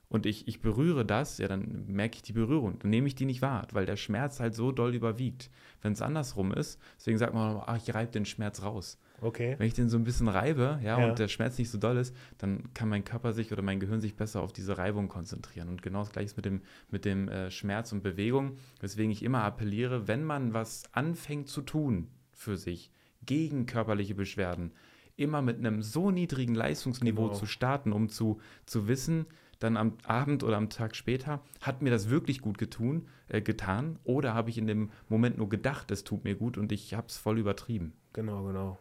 und 0.08 0.26
ich, 0.26 0.46
ich 0.46 0.60
berühre 0.60 1.04
das, 1.04 1.38
ja, 1.38 1.48
dann 1.48 1.84
merke 1.88 2.16
ich 2.16 2.22
die 2.22 2.32
Berührung, 2.32 2.78
dann 2.78 2.90
nehme 2.90 3.08
ich 3.08 3.14
die 3.14 3.24
nicht 3.24 3.42
wahr, 3.42 3.66
weil 3.72 3.86
der 3.86 3.96
Schmerz 3.96 4.38
halt 4.38 4.54
so 4.54 4.70
doll 4.70 4.94
überwiegt. 4.94 5.50
Wenn 5.82 5.92
es 5.92 6.02
andersrum 6.02 6.52
ist, 6.52 6.80
deswegen 6.96 7.18
sagt 7.18 7.34
man, 7.34 7.62
ach, 7.66 7.76
ich 7.76 7.92
reibe 7.94 8.12
den 8.12 8.24
Schmerz 8.24 8.62
raus. 8.62 8.98
Okay. 9.20 9.56
Wenn 9.58 9.66
ich 9.66 9.74
den 9.74 9.88
so 9.88 9.96
ein 9.96 10.04
bisschen 10.04 10.28
reibe, 10.28 10.78
ja, 10.82 10.98
ja, 10.98 11.08
und 11.08 11.18
der 11.18 11.28
Schmerz 11.28 11.58
nicht 11.58 11.70
so 11.70 11.78
doll 11.78 11.96
ist, 11.96 12.14
dann 12.38 12.72
kann 12.74 12.88
mein 12.88 13.04
Körper 13.04 13.32
sich 13.32 13.50
oder 13.52 13.62
mein 13.62 13.80
Gehirn 13.80 14.00
sich 14.00 14.14
besser 14.14 14.42
auf 14.42 14.52
diese 14.52 14.78
Reibung 14.78 15.08
konzentrieren. 15.08 15.68
Und 15.68 15.82
genau 15.82 16.00
das 16.00 16.12
gleiche 16.12 16.26
ist 16.26 16.36
mit 16.36 16.44
dem, 16.44 16.60
mit 16.90 17.04
dem 17.04 17.28
äh, 17.28 17.50
Schmerz 17.50 17.92
und 17.92 18.02
Bewegung, 18.02 18.58
weswegen 18.80 19.10
ich 19.10 19.22
immer 19.22 19.42
appelliere, 19.42 20.06
wenn 20.06 20.22
man 20.22 20.52
was 20.52 20.84
anfängt 20.92 21.48
zu 21.48 21.62
tun 21.62 22.08
für 22.32 22.56
sich 22.56 22.92
gegen 23.24 23.66
körperliche 23.66 24.14
Beschwerden, 24.14 24.72
immer 25.16 25.40
mit 25.40 25.58
einem 25.58 25.82
so 25.82 26.10
niedrigen 26.10 26.54
Leistungsniveau 26.54 27.28
genau. 27.28 27.38
zu 27.38 27.46
starten, 27.46 27.92
um 27.92 28.08
zu, 28.08 28.38
zu 28.66 28.86
wissen, 28.86 29.26
dann 29.58 29.76
am 29.76 29.96
Abend 30.04 30.42
oder 30.42 30.56
am 30.56 30.70
Tag 30.70 30.96
später, 30.96 31.40
hat 31.60 31.82
mir 31.82 31.90
das 31.90 32.10
wirklich 32.10 32.40
gut 32.40 32.58
getun, 32.58 33.08
äh, 33.28 33.40
getan 33.40 33.98
oder 34.04 34.34
habe 34.34 34.50
ich 34.50 34.58
in 34.58 34.66
dem 34.66 34.90
Moment 35.08 35.38
nur 35.38 35.48
gedacht, 35.48 35.90
es 35.90 36.04
tut 36.04 36.24
mir 36.24 36.34
gut 36.34 36.58
und 36.58 36.72
ich 36.72 36.94
habe 36.94 37.06
es 37.08 37.16
voll 37.16 37.38
übertrieben. 37.38 37.94
Genau, 38.12 38.44
genau. 38.44 38.78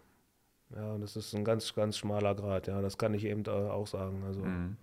Ja, 0.75 0.93
und 0.93 1.01
das 1.01 1.15
ist 1.15 1.33
ein 1.35 1.45
ganz, 1.45 1.73
ganz 1.73 1.97
schmaler 1.97 2.35
Grad, 2.35 2.67
ja, 2.67 2.81
das 2.81 2.97
kann 2.97 3.13
ich 3.13 3.25
eben 3.25 3.45
auch 3.47 3.87
sagen. 3.87 4.23
Also, 4.25 4.41
mhm. 4.41 4.77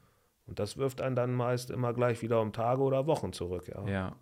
Und 0.47 0.59
das 0.59 0.77
wirft 0.77 1.01
einen 1.01 1.17
dann 1.17 1.35
meist 1.35 1.71
immer 1.71 1.93
gleich 1.93 2.23
wieder 2.23 2.41
um 2.41 2.53
Tage 2.53 2.83
oder 2.83 3.07
Wochen 3.07 3.33
zurück, 3.33 3.69
ja. 3.69 3.87
Ja. 3.87 3.93
ja. 3.93 4.15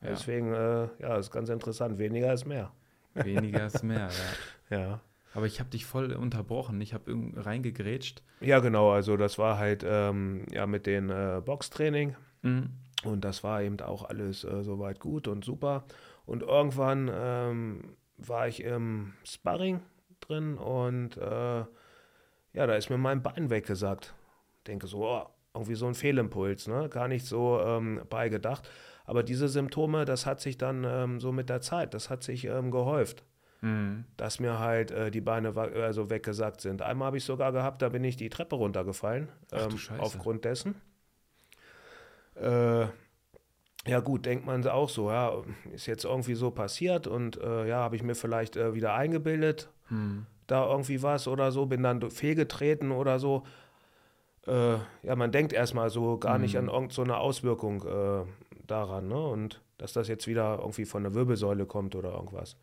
Deswegen, 0.00 0.52
äh, 0.52 0.88
ja, 1.00 1.16
ist 1.16 1.30
ganz 1.30 1.48
interessant. 1.48 1.98
Weniger 1.98 2.32
ist 2.32 2.46
mehr. 2.46 2.72
Weniger 3.14 3.66
ist 3.66 3.82
mehr, 3.82 4.08
ja. 4.70 4.78
ja. 4.78 5.00
Aber 5.36 5.44
ich 5.44 5.60
habe 5.60 5.68
dich 5.68 5.84
voll 5.84 6.12
unterbrochen. 6.14 6.80
Ich 6.80 6.94
habe 6.94 7.14
reingegrätscht. 7.36 8.22
Ja, 8.40 8.60
genau. 8.60 8.90
Also 8.90 9.18
das 9.18 9.36
war 9.36 9.58
halt 9.58 9.84
ähm, 9.86 10.46
ja 10.50 10.66
mit 10.66 10.86
dem 10.86 11.10
äh, 11.10 11.42
Boxtraining. 11.44 12.16
Mhm. 12.40 12.70
Und 13.04 13.22
das 13.22 13.44
war 13.44 13.60
eben 13.62 13.78
auch 13.80 14.08
alles 14.08 14.44
äh, 14.44 14.62
soweit 14.64 14.98
gut 14.98 15.28
und 15.28 15.44
super. 15.44 15.84
Und 16.24 16.42
irgendwann 16.42 17.10
ähm, 17.12 17.96
war 18.16 18.48
ich 18.48 18.62
im 18.62 19.12
Sparring 19.24 19.82
drin 20.20 20.56
und 20.56 21.18
äh, 21.18 21.64
ja, 22.54 22.66
da 22.66 22.74
ist 22.74 22.88
mir 22.88 22.96
mein 22.96 23.22
Bein 23.22 23.50
weggesagt. 23.50 24.14
Denke 24.66 24.86
so, 24.86 25.06
oh, 25.06 25.26
irgendwie 25.54 25.74
so 25.74 25.86
ein 25.86 25.94
Fehlimpuls, 25.94 26.66
ne? 26.66 26.88
Gar 26.88 27.08
nicht 27.08 27.26
so 27.26 27.60
ähm, 27.60 28.00
beigedacht. 28.08 28.70
Aber 29.04 29.22
diese 29.22 29.48
Symptome, 29.48 30.06
das 30.06 30.24
hat 30.24 30.40
sich 30.40 30.56
dann 30.56 30.84
ähm, 30.84 31.20
so 31.20 31.30
mit 31.30 31.50
der 31.50 31.60
Zeit, 31.60 31.92
das 31.92 32.08
hat 32.08 32.22
sich 32.22 32.46
ähm, 32.46 32.70
gehäuft. 32.70 33.22
Mhm. 33.60 34.04
Dass 34.16 34.40
mir 34.40 34.58
halt 34.58 34.90
äh, 34.90 35.10
die 35.10 35.20
Beine 35.20 35.56
also 35.56 36.10
weggesackt 36.10 36.60
sind. 36.60 36.82
Einmal 36.82 37.06
habe 37.06 37.16
ich 37.16 37.24
sogar 37.24 37.52
gehabt, 37.52 37.82
da 37.82 37.88
bin 37.88 38.04
ich 38.04 38.16
die 38.16 38.28
Treppe 38.28 38.56
runtergefallen. 38.56 39.28
Ach, 39.52 39.68
ähm, 39.68 40.00
aufgrund 40.00 40.44
dessen. 40.44 40.74
Äh, 42.34 42.86
ja 43.86 44.00
gut, 44.00 44.26
denkt 44.26 44.44
man 44.46 44.66
auch 44.66 44.88
so, 44.88 45.10
ja, 45.10 45.42
ist 45.72 45.86
jetzt 45.86 46.04
irgendwie 46.04 46.34
so 46.34 46.50
passiert 46.50 47.06
und 47.06 47.40
äh, 47.40 47.68
ja, 47.68 47.78
habe 47.78 47.96
ich 47.96 48.02
mir 48.02 48.14
vielleicht 48.14 48.56
äh, 48.56 48.74
wieder 48.74 48.94
eingebildet, 48.94 49.68
hm. 49.88 50.26
da 50.46 50.68
irgendwie 50.68 51.02
was 51.02 51.28
oder 51.28 51.52
so, 51.52 51.66
bin 51.66 51.82
dann 51.82 52.10
fehlgetreten 52.10 52.90
oder 52.90 53.18
so. 53.18 53.44
Äh, 54.46 54.74
ja, 55.02 55.16
man 55.16 55.30
denkt 55.30 55.52
erstmal 55.52 55.90
so 55.90 56.18
gar 56.18 56.34
hm. 56.34 56.42
nicht 56.42 56.58
an 56.58 56.68
irgendeine 56.68 57.12
so 57.12 57.14
Auswirkung 57.14 57.86
äh, 57.86 58.24
daran, 58.66 59.08
ne? 59.08 59.18
Und 59.18 59.62
dass 59.78 59.92
das 59.92 60.08
jetzt 60.08 60.26
wieder 60.26 60.58
irgendwie 60.58 60.84
von 60.84 61.02
der 61.02 61.14
Wirbelsäule 61.14 61.66
kommt 61.66 61.94
oder 61.94 62.12
irgendwas. 62.12 62.56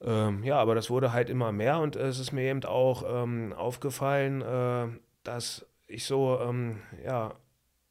Ähm, 0.00 0.44
ja, 0.44 0.58
aber 0.58 0.74
das 0.74 0.90
wurde 0.90 1.12
halt 1.12 1.30
immer 1.30 1.52
mehr 1.52 1.78
und 1.78 1.96
es 1.96 2.18
ist 2.18 2.32
mir 2.32 2.42
eben 2.42 2.64
auch 2.64 3.04
ähm, 3.08 3.52
aufgefallen, 3.54 4.42
äh, 4.42 4.88
dass 5.22 5.66
ich 5.86 6.04
so, 6.04 6.38
ähm, 6.40 6.80
ja, 7.04 7.34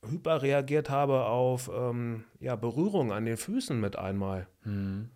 hyperreagiert 0.08 0.90
habe 0.90 1.26
auf 1.26 1.70
ähm, 1.74 2.26
ja, 2.40 2.56
Berührung 2.56 3.12
an 3.12 3.26
den 3.26 3.38
Füßen 3.38 3.80
mit 3.80 3.98
einmal. 3.98 4.48
Mhm. 4.64 5.10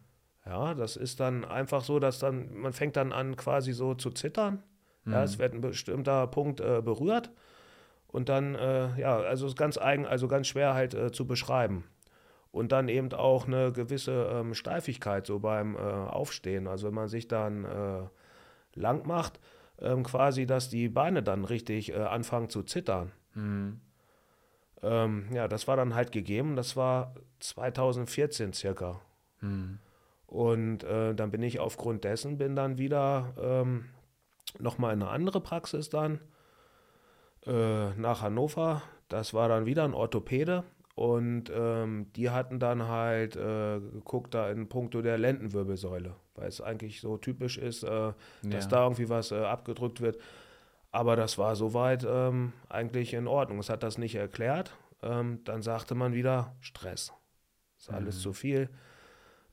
Ja, 0.45 0.73
das 0.73 0.95
ist 0.95 1.19
dann 1.19 1.45
einfach 1.45 1.84
so, 1.84 1.99
dass 1.99 2.17
dann, 2.17 2.56
man 2.56 2.73
fängt 2.73 2.95
dann 2.95 3.12
an 3.12 3.36
quasi 3.36 3.71
so 3.71 3.93
zu 3.93 4.10
zittern. 4.10 4.63
Mhm. 5.04 5.13
Ja, 5.13 5.23
es 5.23 5.38
wird 5.38 5.54
ein 5.54 5.62
bestimmter 5.62 6.25
Punkt 6.28 6.60
äh, 6.60 6.82
berührt 6.82 7.32
und 8.08 8.30
dann, 8.30 8.56
äh, 8.56 8.99
ja, 8.99 9.17
also 9.17 9.45
ist 9.45 9.58
ganz 9.58 9.78
eigen, 9.78 10.06
also 10.06 10.28
ganz 10.28 10.47
schwer 10.47 10.73
halt 10.73 10.93
äh, 10.95 11.12
zu 11.12 11.28
beschreiben. 11.28 11.84
Und 12.52 12.72
dann 12.72 12.90
eben 12.90 13.14
auch 13.14 13.48
eine 13.48 13.72
gewisse 13.72 14.28
ähm, 14.32 14.54
Steifigkeit 14.54 15.28
so 15.28 15.40
beim 15.40 15.76
äh, 15.76 15.80
Aufstehen. 15.80 16.68
Also 16.68 16.88
wenn 16.88 16.96
man 16.96 17.08
sich 17.08 17.28
dann 17.28 17.64
äh, 17.64 18.08
lang 18.74 19.06
macht, 19.06 19.40
ähm, 19.80 20.04
quasi, 20.04 20.46
dass 20.46 20.70
die 20.70 20.90
Beine 20.90 21.22
dann 21.24 21.46
richtig 21.46 21.92
äh, 21.92 21.98
anfangen 21.98 22.50
zu 22.50 22.64
zittern. 22.64 23.12
Mhm. 23.36 23.82
Ähm, 24.82 25.28
ja, 25.34 25.48
das 25.48 25.68
war 25.68 25.78
dann 25.78 25.94
halt 25.94 26.12
gegeben. 26.12 26.56
Das 26.56 26.76
war 26.76 27.14
2014 27.40 28.54
circa. 28.54 29.00
Mhm. 29.42 29.80
Und 30.28 30.84
äh, 30.84 31.16
dann 31.16 31.32
bin 31.32 31.42
ich 31.42 31.60
aufgrund 31.60 32.04
dessen, 32.04 32.38
bin 32.38 32.56
dann 32.56 32.78
wieder 32.78 33.34
ähm, 33.42 33.86
nochmal 34.60 34.94
in 34.94 35.02
eine 35.02 35.12
andere 35.12 35.42
Praxis 35.42 35.90
dann 35.90 36.20
äh, 37.46 37.90
nach 37.96 38.22
Hannover. 38.22 38.84
Das 39.08 39.34
war 39.34 39.50
dann 39.50 39.66
wieder 39.66 39.84
ein 39.84 39.94
Orthopäde. 39.94 40.64
Und 41.00 41.50
ähm, 41.56 42.08
die 42.18 42.30
hatten 42.30 42.60
dann 42.60 42.90
halt 42.90 43.38
äh, 43.38 43.80
geguckt 43.80 44.34
da 44.34 44.52
in 44.52 44.68
puncto 44.68 45.02
der 45.02 45.18
Lendenwirbelsäule, 45.18 46.14
weil 46.36 46.50
es 46.50 46.60
eigentlich 46.60 47.00
so 47.00 47.16
typisch 47.16 47.58
ist, 47.58 47.84
äh, 47.84 48.12
dass 48.44 48.66
ja. 48.66 48.70
da 48.70 48.84
irgendwie 48.84 49.08
was 49.08 49.32
äh, 49.32 49.38
abgedrückt 49.38 50.02
wird. 50.02 50.18
Aber 50.92 51.16
das 51.16 51.38
war 51.38 51.56
soweit 51.56 52.06
ähm, 52.06 52.52
eigentlich 52.68 53.14
in 53.14 53.28
Ordnung. 53.28 53.60
Es 53.60 53.70
hat 53.70 53.82
das 53.82 53.98
nicht 53.98 54.16
erklärt. 54.16 54.76
Ähm, 55.02 55.40
dann 55.46 55.62
sagte 55.62 55.96
man 55.96 56.12
wieder 56.12 56.58
Stress. 56.60 57.14
Ist 57.78 57.90
alles 57.90 58.18
mhm. 58.18 58.22
zu 58.22 58.34
viel. 58.34 58.70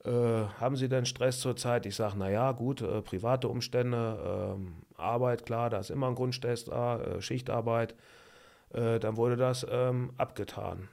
Äh, 0.04 0.10
haben 0.10 0.74
Sie 0.74 0.88
denn 0.88 1.06
Stress 1.06 1.38
zurzeit? 1.38 1.86
Ich 1.86 1.94
sage, 1.94 2.18
naja, 2.18 2.50
gut, 2.50 2.82
äh, 2.82 3.02
private 3.02 3.46
Umstände, 3.46 4.56
ähm, 4.56 4.82
Arbeit, 4.96 5.46
klar, 5.46 5.70
da 5.70 5.78
ist 5.78 5.90
immer 5.90 6.08
ein 6.08 6.16
Grundstress 6.16 6.64
da, 6.64 6.98
äh, 6.98 7.22
Schichtarbeit. 7.22 7.94
Dann 8.72 9.16
wurde 9.16 9.36
das 9.36 9.64
ähm, 9.70 10.12
abgetan. 10.18 10.88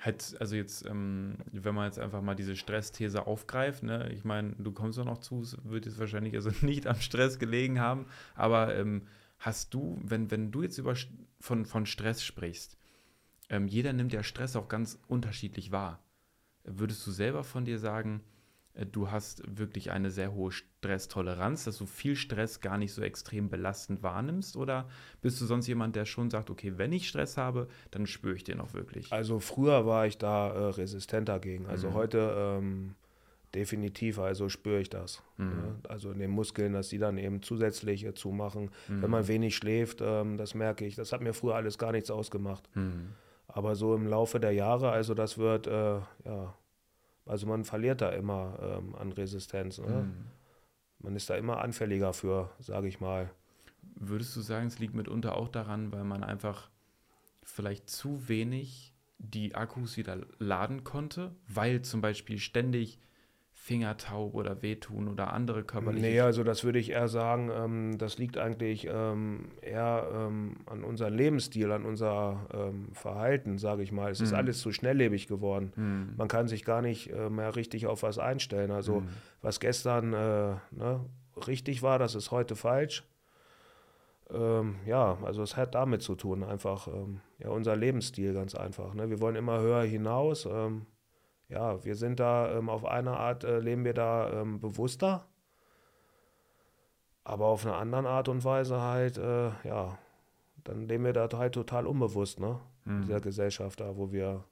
Halt, 0.00 0.36
also 0.38 0.54
jetzt, 0.54 0.86
ähm, 0.86 1.38
wenn 1.52 1.74
man 1.74 1.86
jetzt 1.86 1.98
einfach 1.98 2.22
mal 2.22 2.36
diese 2.36 2.56
Stressthese 2.56 3.26
aufgreift, 3.26 3.82
ne, 3.82 4.10
ich 4.12 4.24
meine, 4.24 4.54
du 4.58 4.70
kommst 4.72 4.98
doch 4.98 5.04
noch 5.04 5.18
zu, 5.18 5.42
es 5.42 5.56
wird 5.64 5.86
jetzt 5.86 5.98
wahrscheinlich 5.98 6.34
also 6.34 6.50
nicht 6.64 6.86
am 6.86 7.00
Stress 7.00 7.38
gelegen 7.38 7.80
haben, 7.80 8.06
aber 8.34 8.76
ähm, 8.76 9.02
Hast 9.38 9.72
du, 9.72 10.00
wenn, 10.02 10.30
wenn 10.30 10.50
du 10.50 10.62
jetzt 10.62 10.78
über, 10.78 10.94
von, 11.40 11.64
von 11.64 11.86
Stress 11.86 12.24
sprichst, 12.24 12.76
ähm, 13.48 13.68
jeder 13.68 13.92
nimmt 13.92 14.12
ja 14.12 14.22
Stress 14.22 14.56
auch 14.56 14.68
ganz 14.68 14.98
unterschiedlich 15.06 15.70
wahr. 15.70 16.02
Würdest 16.64 17.06
du 17.06 17.12
selber 17.12 17.44
von 17.44 17.64
dir 17.64 17.78
sagen, 17.78 18.22
du 18.84 19.10
hast 19.10 19.42
wirklich 19.46 19.90
eine 19.90 20.10
sehr 20.10 20.34
hohe 20.34 20.52
Stresstoleranz, 20.52 21.64
dass 21.64 21.78
du 21.78 21.86
viel 21.86 22.16
Stress 22.16 22.60
gar 22.60 22.78
nicht 22.78 22.92
so 22.92 23.02
extrem 23.02 23.48
belastend 23.48 24.02
wahrnimmst? 24.02 24.56
Oder 24.56 24.88
bist 25.20 25.40
du 25.40 25.46
sonst 25.46 25.66
jemand, 25.66 25.96
der 25.96 26.04
schon 26.04 26.30
sagt, 26.30 26.50
okay, 26.50 26.74
wenn 26.76 26.92
ich 26.92 27.08
Stress 27.08 27.36
habe, 27.36 27.68
dann 27.90 28.06
spüre 28.06 28.34
ich 28.34 28.44
den 28.44 28.60
auch 28.60 28.74
wirklich? 28.74 29.12
Also 29.12 29.40
früher 29.40 29.86
war 29.86 30.06
ich 30.06 30.18
da 30.18 30.48
äh, 30.48 30.64
resistent 30.70 31.28
dagegen. 31.28 31.66
Also 31.66 31.90
mhm. 31.90 31.94
heute 31.94 32.58
ähm, 32.58 32.94
Definitiv, 33.54 34.18
also 34.18 34.50
spüre 34.50 34.80
ich 34.80 34.90
das. 34.90 35.22
Mhm. 35.38 35.48
Ne? 35.48 35.76
Also 35.88 36.10
in 36.10 36.18
den 36.18 36.30
Muskeln, 36.30 36.74
dass 36.74 36.90
die 36.90 36.98
dann 36.98 37.16
eben 37.16 37.42
zusätzlich 37.42 38.06
zumachen. 38.14 38.70
Mhm. 38.88 39.02
Wenn 39.02 39.10
man 39.10 39.26
wenig 39.26 39.56
schläft, 39.56 40.00
ähm, 40.02 40.36
das 40.36 40.54
merke 40.54 40.84
ich. 40.84 40.96
Das 40.96 41.12
hat 41.12 41.22
mir 41.22 41.32
früher 41.32 41.54
alles 41.54 41.78
gar 41.78 41.92
nichts 41.92 42.10
ausgemacht. 42.10 42.68
Mhm. 42.74 43.14
Aber 43.46 43.74
so 43.74 43.94
im 43.94 44.06
Laufe 44.06 44.38
der 44.38 44.52
Jahre, 44.52 44.90
also 44.90 45.14
das 45.14 45.38
wird, 45.38 45.66
äh, 45.66 46.00
ja, 46.26 46.54
also 47.28 47.46
man 47.46 47.64
verliert 47.64 48.00
da 48.00 48.10
immer 48.10 48.58
ähm, 48.60 48.94
an 48.94 49.12
Resistenz. 49.12 49.78
Ne? 49.78 50.04
Mhm. 50.04 50.24
Man 51.00 51.14
ist 51.14 51.30
da 51.30 51.36
immer 51.36 51.60
anfälliger 51.60 52.12
für, 52.12 52.50
sage 52.58 52.88
ich 52.88 53.00
mal. 53.00 53.30
Würdest 53.94 54.34
du 54.34 54.40
sagen, 54.40 54.66
es 54.66 54.78
liegt 54.78 54.94
mitunter 54.94 55.36
auch 55.36 55.48
daran, 55.48 55.92
weil 55.92 56.04
man 56.04 56.24
einfach 56.24 56.70
vielleicht 57.42 57.88
zu 57.88 58.28
wenig 58.28 58.94
die 59.18 59.54
Akkus 59.54 59.96
wieder 59.96 60.18
laden 60.38 60.84
konnte, 60.84 61.34
weil 61.48 61.82
zum 61.82 62.00
Beispiel 62.00 62.38
ständig 62.38 62.98
fingertaub 63.60 64.34
oder 64.34 64.62
wehtun 64.62 65.08
oder 65.08 65.32
andere 65.32 65.62
körperliche? 65.64 66.06
Nee, 66.06 66.20
also 66.20 66.44
das 66.44 66.64
würde 66.64 66.78
ich 66.78 66.90
eher 66.90 67.08
sagen, 67.08 67.50
ähm, 67.52 67.98
das 67.98 68.16
liegt 68.16 68.38
eigentlich 68.38 68.88
ähm, 68.90 69.50
eher 69.60 70.08
ähm, 70.14 70.58
an 70.66 70.84
unserem 70.84 71.14
Lebensstil, 71.14 71.70
an 71.72 71.84
unser 71.84 72.46
ähm, 72.54 72.88
Verhalten, 72.92 73.58
sage 73.58 73.82
ich 73.82 73.92
mal. 73.92 74.10
Es 74.10 74.20
mhm. 74.20 74.26
ist 74.26 74.32
alles 74.32 74.60
zu 74.60 74.72
schnelllebig 74.72 75.26
geworden. 75.26 75.72
Mhm. 75.76 76.14
Man 76.16 76.28
kann 76.28 76.48
sich 76.48 76.64
gar 76.64 76.80
nicht 76.80 77.12
äh, 77.12 77.28
mehr 77.28 77.56
richtig 77.56 77.86
auf 77.86 78.02
was 78.02 78.18
einstellen. 78.18 78.70
Also 78.70 79.00
mhm. 79.00 79.08
was 79.42 79.60
gestern 79.60 80.14
äh, 80.14 80.54
ne, 80.70 81.04
richtig 81.46 81.82
war, 81.82 81.98
das 81.98 82.14
ist 82.14 82.30
heute 82.30 82.56
falsch. 82.56 83.04
Ähm, 84.30 84.76
ja, 84.86 85.18
also 85.24 85.42
es 85.42 85.56
hat 85.56 85.74
damit 85.74 86.02
zu 86.02 86.14
tun, 86.14 86.42
einfach 86.42 86.86
ähm, 86.86 87.20
ja, 87.38 87.50
unser 87.50 87.76
Lebensstil 87.76 88.32
ganz 88.34 88.54
einfach. 88.54 88.94
Ne? 88.94 89.10
Wir 89.10 89.20
wollen 89.20 89.36
immer 89.36 89.60
höher 89.60 89.82
hinaus 89.82 90.46
ja, 91.48 91.82
wir 91.84 91.96
sind 91.96 92.20
da 92.20 92.52
ähm, 92.56 92.68
auf 92.68 92.84
eine 92.84 93.16
Art, 93.16 93.44
äh, 93.44 93.58
leben 93.58 93.84
wir 93.84 93.94
da 93.94 94.42
ähm, 94.42 94.60
bewusster, 94.60 95.26
aber 97.24 97.46
auf 97.46 97.64
eine 97.64 97.74
andere 97.74 98.08
Art 98.08 98.28
und 98.28 98.44
Weise 98.44 98.80
halt, 98.80 99.18
äh, 99.18 99.50
ja, 99.64 99.98
dann 100.64 100.86
leben 100.86 101.04
wir 101.04 101.12
da 101.12 101.28
halt 101.36 101.54
total 101.54 101.86
unbewusst, 101.86 102.40
ne? 102.40 102.60
Mhm. 102.84 103.02
Dieser 103.02 103.20
Gesellschaft 103.20 103.80
da, 103.80 103.96
wo 103.96 104.12
wir 104.12 104.44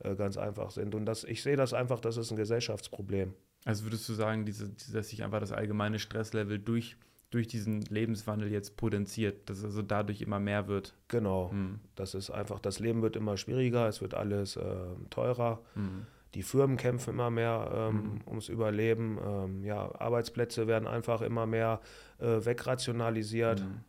äh, 0.00 0.14
ganz 0.16 0.36
einfach 0.36 0.70
sind. 0.70 0.94
Und 0.94 1.06
das, 1.06 1.24
ich 1.24 1.42
sehe 1.42 1.56
das 1.56 1.72
einfach, 1.72 2.00
das 2.00 2.16
ist 2.16 2.30
ein 2.30 2.36
Gesellschaftsproblem. 2.36 3.34
Also 3.64 3.84
würdest 3.84 4.08
du 4.08 4.14
sagen, 4.14 4.44
diese, 4.44 4.70
dass 4.92 5.10
sich 5.10 5.22
einfach 5.22 5.40
das 5.40 5.52
allgemeine 5.52 5.98
Stresslevel 5.98 6.58
durch, 6.58 6.96
durch 7.30 7.46
diesen 7.46 7.82
Lebenswandel 7.82 8.50
jetzt 8.50 8.76
potenziert, 8.76 9.50
dass 9.50 9.62
also 9.64 9.82
dadurch 9.82 10.22
immer 10.22 10.40
mehr 10.40 10.66
wird? 10.66 10.94
Genau. 11.08 11.52
Mhm. 11.52 11.80
Das 11.94 12.14
ist 12.14 12.30
einfach, 12.30 12.58
das 12.58 12.80
Leben 12.80 13.02
wird 13.02 13.16
immer 13.16 13.36
schwieriger, 13.36 13.86
es 13.86 14.00
wird 14.00 14.14
alles 14.14 14.56
äh, 14.56 14.76
teurer. 15.10 15.60
Mhm 15.76 16.06
die 16.34 16.42
Firmen 16.42 16.76
kämpfen 16.76 17.14
immer 17.14 17.30
mehr 17.30 17.70
ähm, 17.74 17.94
mhm. 17.94 18.20
ums 18.26 18.48
Überleben. 18.48 19.18
Ähm, 19.24 19.64
ja, 19.64 19.90
Arbeitsplätze 19.98 20.66
werden 20.66 20.86
einfach 20.86 21.22
immer 21.22 21.46
mehr 21.46 21.80
äh, 22.18 22.44
wegrationalisiert. 22.44 23.60
Mhm. 23.60 23.80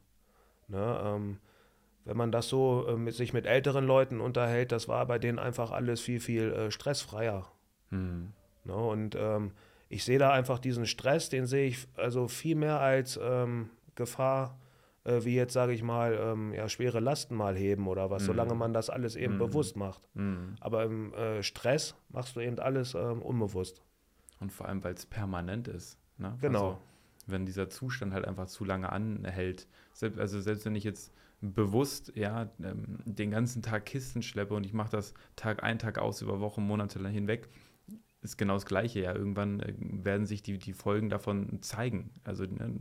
Ne, 0.67 1.01
ähm, 1.03 1.37
wenn 2.05 2.17
man 2.17 2.31
das 2.31 2.49
so 2.49 2.87
äh, 2.87 2.95
mit, 2.95 3.13
sich 3.13 3.33
mit 3.33 3.45
älteren 3.45 3.85
Leuten 3.85 4.21
unterhält, 4.21 4.71
das 4.71 4.87
war 4.87 5.05
bei 5.05 5.19
denen 5.19 5.37
einfach 5.37 5.71
alles 5.71 6.01
viel, 6.01 6.19
viel 6.19 6.51
äh, 6.51 6.71
stressfreier. 6.71 7.51
Mhm. 7.89 8.33
Ne, 8.63 8.75
und 8.75 9.15
ähm, 9.15 9.51
ich 9.89 10.03
sehe 10.03 10.17
da 10.17 10.31
einfach 10.31 10.57
diesen 10.57 10.85
Stress, 10.85 11.29
den 11.29 11.45
sehe 11.45 11.67
ich 11.67 11.87
also 11.95 12.27
viel 12.27 12.55
mehr 12.55 12.79
als 12.79 13.19
ähm, 13.21 13.69
Gefahr 13.95 14.57
äh, 15.03 15.23
wie 15.23 15.35
jetzt, 15.35 15.53
sage 15.53 15.73
ich 15.73 15.83
mal, 15.83 16.13
ähm, 16.13 16.53
ja, 16.53 16.69
schwere 16.69 16.99
Lasten 16.99 17.35
mal 17.35 17.55
heben 17.55 17.87
oder 17.87 18.09
was, 18.09 18.23
mhm. 18.23 18.27
solange 18.27 18.55
man 18.55 18.73
das 18.73 18.89
alles 18.89 19.15
eben 19.15 19.35
mhm. 19.35 19.39
bewusst 19.39 19.75
macht. 19.75 20.07
Mhm. 20.13 20.55
Aber 20.59 20.83
im 20.83 21.13
äh, 21.13 21.43
Stress 21.43 21.95
machst 22.09 22.35
du 22.35 22.39
eben 22.39 22.59
alles 22.59 22.93
ähm, 22.93 23.21
unbewusst. 23.21 23.81
Und 24.39 24.51
vor 24.51 24.67
allem, 24.67 24.83
weil 24.83 24.93
es 24.93 25.05
permanent 25.05 25.67
ist. 25.67 25.97
Ne? 26.17 26.37
Genau. 26.41 26.59
Also, 26.59 26.77
wenn 27.27 27.45
dieser 27.45 27.69
Zustand 27.69 28.13
halt 28.13 28.25
einfach 28.25 28.47
zu 28.47 28.65
lange 28.65 28.91
anhält. 28.91 29.67
Selbst, 29.93 30.19
also 30.19 30.41
selbst 30.41 30.65
wenn 30.65 30.75
ich 30.75 30.83
jetzt 30.83 31.13
bewusst 31.41 32.11
ja, 32.15 32.49
ähm, 32.63 32.99
den 33.05 33.31
ganzen 33.31 33.61
Tag 33.61 33.85
Kisten 33.85 34.21
schleppe 34.21 34.53
und 34.53 34.65
ich 34.65 34.73
mache 34.73 34.91
das 34.91 35.13
Tag 35.35 35.63
ein, 35.63 35.79
Tag 35.79 35.97
aus 35.97 36.21
über 36.21 36.39
Wochen, 36.39 36.61
Monate 36.63 37.07
hinweg, 37.07 37.49
ist 38.21 38.37
genau 38.37 38.53
das 38.53 38.65
Gleiche. 38.65 38.99
Ja, 38.99 39.15
irgendwann 39.15 39.59
äh, 39.61 39.73
werden 39.77 40.25
sich 40.25 40.43
die, 40.43 40.57
die 40.59 40.73
Folgen 40.73 41.09
davon 41.09 41.61
zeigen. 41.61 42.11
Also 42.23 42.43
ne, 42.43 42.73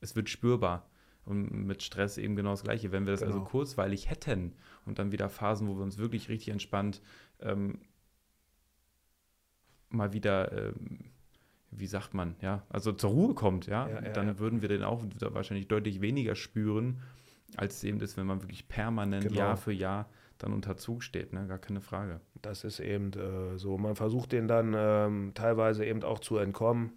es 0.00 0.16
wird 0.16 0.28
spürbar. 0.28 0.88
Und 1.28 1.66
mit 1.66 1.82
Stress 1.82 2.16
eben 2.16 2.36
genau 2.36 2.50
das 2.50 2.62
Gleiche. 2.62 2.90
Wenn 2.90 3.06
wir 3.06 3.12
das 3.12 3.22
also 3.22 3.34
genau. 3.34 3.44
also 3.44 3.50
kurzweilig 3.50 4.08
hätten 4.08 4.54
und 4.86 4.98
dann 4.98 5.12
wieder 5.12 5.28
Phasen, 5.28 5.68
wo 5.68 5.76
wir 5.76 5.82
uns 5.82 5.98
wirklich 5.98 6.30
richtig 6.30 6.48
entspannt 6.48 7.02
ähm, 7.40 7.80
mal 9.90 10.12
wieder, 10.14 10.52
ähm, 10.52 11.10
wie 11.70 11.86
sagt 11.86 12.14
man, 12.14 12.34
ja, 12.40 12.62
also 12.70 12.92
zur 12.92 13.10
Ruhe 13.10 13.34
kommt, 13.34 13.66
ja, 13.66 13.88
ja, 13.88 14.02
ja 14.02 14.12
dann 14.12 14.28
ja. 14.28 14.38
würden 14.38 14.62
wir 14.62 14.68
den 14.68 14.82
auch 14.82 15.04
wahrscheinlich 15.20 15.68
deutlich 15.68 16.00
weniger 16.00 16.34
spüren, 16.34 17.02
als 17.56 17.84
eben 17.84 17.98
das, 17.98 18.16
wenn 18.16 18.26
man 18.26 18.42
wirklich 18.42 18.68
permanent 18.68 19.28
genau. 19.28 19.38
Jahr 19.38 19.56
für 19.56 19.72
Jahr 19.72 20.08
dann 20.38 20.52
unter 20.52 20.76
Zug 20.76 21.02
steht, 21.02 21.32
ne? 21.32 21.46
gar 21.46 21.58
keine 21.58 21.80
Frage. 21.80 22.20
Das 22.40 22.64
ist 22.64 22.80
eben 22.80 23.12
äh, 23.12 23.58
so. 23.58 23.76
Man 23.76 23.96
versucht 23.96 24.32
den 24.32 24.46
dann 24.46 24.74
ähm, 24.76 25.32
teilweise 25.34 25.84
eben 25.84 26.02
auch 26.04 26.20
zu 26.20 26.38
entkommen. 26.38 26.92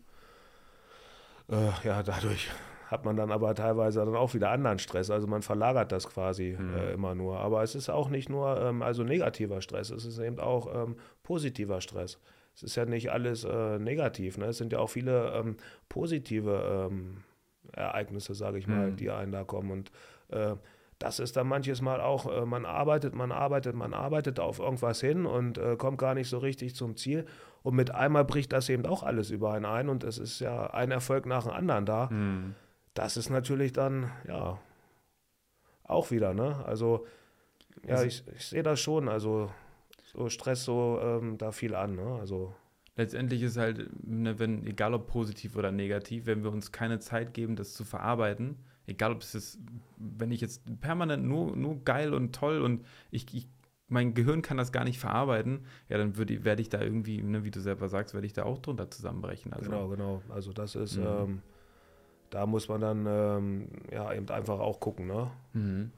Äh, 1.49 1.71
ja, 1.83 2.03
dadurch 2.03 2.49
hat 2.91 3.05
man 3.05 3.15
dann 3.15 3.31
aber 3.31 3.55
teilweise 3.55 4.01
dann 4.01 4.15
auch 4.15 4.33
wieder 4.33 4.51
anderen 4.51 4.77
Stress. 4.77 5.09
Also 5.09 5.25
man 5.25 5.41
verlagert 5.41 5.93
das 5.93 6.09
quasi 6.09 6.57
mhm. 6.59 6.75
äh, 6.75 6.91
immer 6.91 7.15
nur. 7.15 7.39
Aber 7.39 7.63
es 7.63 7.73
ist 7.73 7.89
auch 7.89 8.09
nicht 8.09 8.29
nur 8.29 8.59
ähm, 8.61 8.81
also 8.81 9.03
negativer 9.03 9.61
Stress, 9.61 9.91
es 9.91 10.03
ist 10.03 10.19
eben 10.19 10.39
auch 10.39 10.83
ähm, 10.83 10.97
positiver 11.23 11.79
Stress. 11.79 12.19
Es 12.53 12.63
ist 12.63 12.75
ja 12.75 12.83
nicht 12.83 13.09
alles 13.09 13.45
äh, 13.45 13.79
negativ. 13.79 14.37
Ne? 14.37 14.47
Es 14.47 14.57
sind 14.57 14.73
ja 14.73 14.79
auch 14.79 14.89
viele 14.89 15.31
ähm, 15.31 15.55
positive 15.87 16.89
ähm, 16.91 17.23
Ereignisse, 17.71 18.35
sage 18.35 18.57
ich 18.57 18.67
mal, 18.67 18.91
mhm. 18.91 18.97
die 18.97 19.09
einen 19.09 19.31
da 19.31 19.45
kommen. 19.45 19.71
Und 19.71 19.91
äh, 20.27 20.55
das 20.99 21.19
ist 21.19 21.37
dann 21.37 21.47
manches 21.47 21.81
Mal 21.81 22.01
auch, 22.01 22.25
äh, 22.25 22.45
man 22.45 22.65
arbeitet, 22.65 23.15
man 23.15 23.31
arbeitet, 23.31 23.73
man 23.73 23.93
arbeitet 23.93 24.41
auf 24.41 24.59
irgendwas 24.59 24.99
hin 24.99 25.25
und 25.25 25.57
äh, 25.57 25.77
kommt 25.77 25.97
gar 25.97 26.13
nicht 26.13 26.27
so 26.27 26.39
richtig 26.39 26.75
zum 26.75 26.97
Ziel. 26.97 27.25
Und 27.63 27.75
mit 27.75 27.95
einmal 27.95 28.25
bricht 28.25 28.51
das 28.51 28.67
eben 28.67 28.85
auch 28.85 29.03
alles 29.03 29.29
über 29.29 29.53
einen 29.53 29.65
ein 29.65 29.87
und 29.87 30.03
es 30.03 30.17
ist 30.17 30.41
ja 30.41 30.71
ein 30.71 30.91
Erfolg 30.91 31.25
nach 31.25 31.43
dem 31.43 31.53
anderen 31.53 31.85
da. 31.85 32.09
Mhm 32.11 32.55
das 32.93 33.17
ist 33.17 33.29
natürlich 33.29 33.73
dann, 33.73 34.11
ja, 34.27 34.59
auch 35.83 36.11
wieder, 36.11 36.33
ne? 36.33 36.63
Also, 36.65 37.05
ja, 37.85 37.95
also, 37.95 38.05
ich, 38.05 38.23
ich 38.35 38.45
sehe 38.45 38.63
das 38.63 38.79
schon, 38.79 39.09
also 39.09 39.51
so 40.03 40.29
Stress 40.29 40.65
so 40.65 40.99
ähm, 41.01 41.37
da 41.37 41.51
viel 41.51 41.75
an, 41.75 41.95
ne? 41.95 42.17
Also. 42.19 42.53
Letztendlich 42.97 43.41
ist 43.41 43.55
halt, 43.55 43.89
ne, 44.05 44.37
wenn, 44.37 44.67
egal 44.67 44.93
ob 44.93 45.07
positiv 45.07 45.55
oder 45.55 45.71
negativ, 45.71 46.25
wenn 46.25 46.43
wir 46.43 46.51
uns 46.51 46.73
keine 46.73 46.99
Zeit 46.99 47.33
geben, 47.33 47.55
das 47.55 47.73
zu 47.73 47.85
verarbeiten, 47.85 48.57
egal 48.85 49.13
ob 49.13 49.21
es 49.21 49.33
ist, 49.33 49.59
wenn 49.97 50.29
ich 50.29 50.41
jetzt 50.41 50.61
permanent 50.81 51.23
nur, 51.23 51.55
nur 51.55 51.83
geil 51.85 52.13
und 52.13 52.35
toll 52.35 52.61
und 52.61 52.85
ich, 53.09 53.33
ich 53.33 53.47
mein 53.87 54.13
Gehirn 54.13 54.41
kann 54.41 54.57
das 54.57 54.71
gar 54.71 54.83
nicht 54.83 54.99
verarbeiten, 54.99 55.65
ja, 55.89 55.97
dann 55.97 56.17
werde 56.17 56.61
ich 56.61 56.69
da 56.69 56.81
irgendwie, 56.81 57.21
ne, 57.21 57.43
wie 57.43 57.51
du 57.51 57.59
selber 57.59 57.89
sagst, 57.89 58.13
werde 58.13 58.27
ich 58.27 58.33
da 58.33 58.43
auch 58.43 58.57
drunter 58.57 58.89
zusammenbrechen. 58.89 59.53
Also. 59.53 59.69
Genau, 59.69 59.87
genau. 59.87 60.21
Also 60.29 60.53
das 60.53 60.75
ist, 60.75 60.97
mhm. 60.97 61.05
ähm, 61.05 61.41
da 62.31 62.45
muss 62.45 62.67
man 62.67 62.81
dann 62.81 63.05
ähm, 63.07 63.67
ja 63.91 64.11
eben 64.13 64.27
einfach 64.29 64.59
auch 64.59 64.79
gucken. 64.79 65.05
Ne? 65.05 65.31
Mhm. 65.53 65.91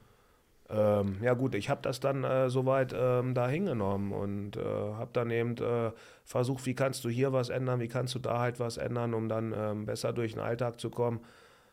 Ähm, 0.68 1.16
ja 1.22 1.34
gut, 1.34 1.54
ich 1.54 1.70
habe 1.70 1.82
das 1.82 2.00
dann 2.00 2.24
äh, 2.24 2.50
soweit 2.50 2.94
ähm, 2.96 3.34
da 3.34 3.48
hingenommen 3.48 4.12
und 4.12 4.56
äh, 4.56 4.60
habe 4.62 5.10
dann 5.12 5.30
eben 5.30 5.56
äh, 5.58 5.92
versucht, 6.24 6.66
wie 6.66 6.74
kannst 6.74 7.04
du 7.04 7.08
hier 7.08 7.32
was 7.32 7.50
ändern, 7.50 7.80
wie 7.80 7.88
kannst 7.88 8.14
du 8.14 8.18
da 8.18 8.40
halt 8.40 8.60
was 8.60 8.76
ändern, 8.76 9.14
um 9.14 9.28
dann 9.28 9.54
ähm, 9.56 9.86
besser 9.86 10.12
durch 10.12 10.32
den 10.32 10.40
Alltag 10.40 10.80
zu 10.80 10.90
kommen. 10.90 11.20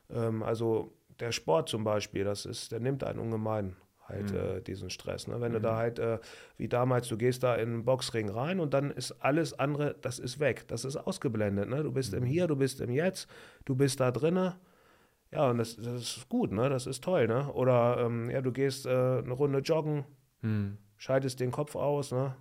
Ähm, 0.09 0.43
also 0.43 0.93
der 1.19 1.31
Sport 1.31 1.69
zum 1.69 1.83
Beispiel, 1.83 2.23
das 2.23 2.45
ist, 2.45 2.71
der 2.71 2.79
nimmt 2.79 3.03
einen 3.03 3.19
ungemein 3.19 3.75
halt 4.11 4.31
mhm. 4.31 4.37
äh, 4.37 4.61
diesen 4.61 4.89
Stress. 4.89 5.27
Ne? 5.27 5.39
Wenn 5.41 5.51
mhm. 5.51 5.55
du 5.55 5.61
da 5.61 5.73
mhm. 5.73 5.77
halt, 5.77 5.99
äh, 5.99 6.19
wie 6.57 6.67
damals, 6.67 7.07
du 7.07 7.17
gehst 7.17 7.43
da 7.43 7.55
in 7.55 7.71
den 7.71 7.85
Boxring 7.85 8.29
rein 8.29 8.59
und 8.59 8.73
dann 8.73 8.91
ist 8.91 9.11
alles 9.13 9.57
andere, 9.57 9.95
das 10.01 10.19
ist 10.19 10.39
weg, 10.39 10.67
das 10.67 10.85
ist 10.85 10.97
ausgeblendet. 10.97 11.69
Ne? 11.69 11.83
Du 11.83 11.91
bist 11.91 12.11
mhm. 12.11 12.19
im 12.19 12.23
Hier, 12.25 12.47
du 12.47 12.55
bist 12.55 12.81
im 12.81 12.91
Jetzt, 12.91 13.29
du 13.65 13.75
bist 13.75 13.99
da 13.99 14.11
drinne. 14.11 14.57
Ja, 15.31 15.49
und 15.49 15.59
das, 15.59 15.77
das 15.77 16.17
ist 16.17 16.29
gut, 16.29 16.51
ne? 16.51 16.69
das 16.69 16.87
ist 16.87 17.03
toll. 17.03 17.27
Ne? 17.27 17.51
Oder 17.53 17.97
ähm, 17.99 18.29
ja, 18.29 18.41
du 18.41 18.51
gehst 18.51 18.85
äh, 18.85 18.89
eine 18.89 19.31
Runde 19.31 19.59
joggen, 19.59 20.05
mhm. 20.41 20.77
schaltest 20.97 21.39
den 21.39 21.51
Kopf 21.51 21.75
aus, 21.75 22.11
ne? 22.11 22.35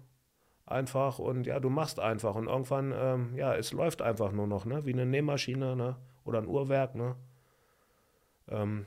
einfach 0.67 1.19
und 1.19 1.47
ja, 1.47 1.59
du 1.59 1.69
machst 1.69 1.99
einfach 1.99 2.37
und 2.37 2.47
irgendwann, 2.47 2.95
ähm, 2.97 3.35
ja, 3.35 3.55
es 3.55 3.73
läuft 3.73 4.03
einfach 4.03 4.33
nur 4.33 4.47
noch, 4.47 4.65
ne? 4.65 4.85
wie 4.87 4.93
eine 4.93 5.07
Nähmaschine 5.07 5.75
ne? 5.77 5.97
oder 6.25 6.39
ein 6.39 6.47
Uhrwerk. 6.47 6.95
Ne? 6.95 7.17
Ähm, 8.49 8.87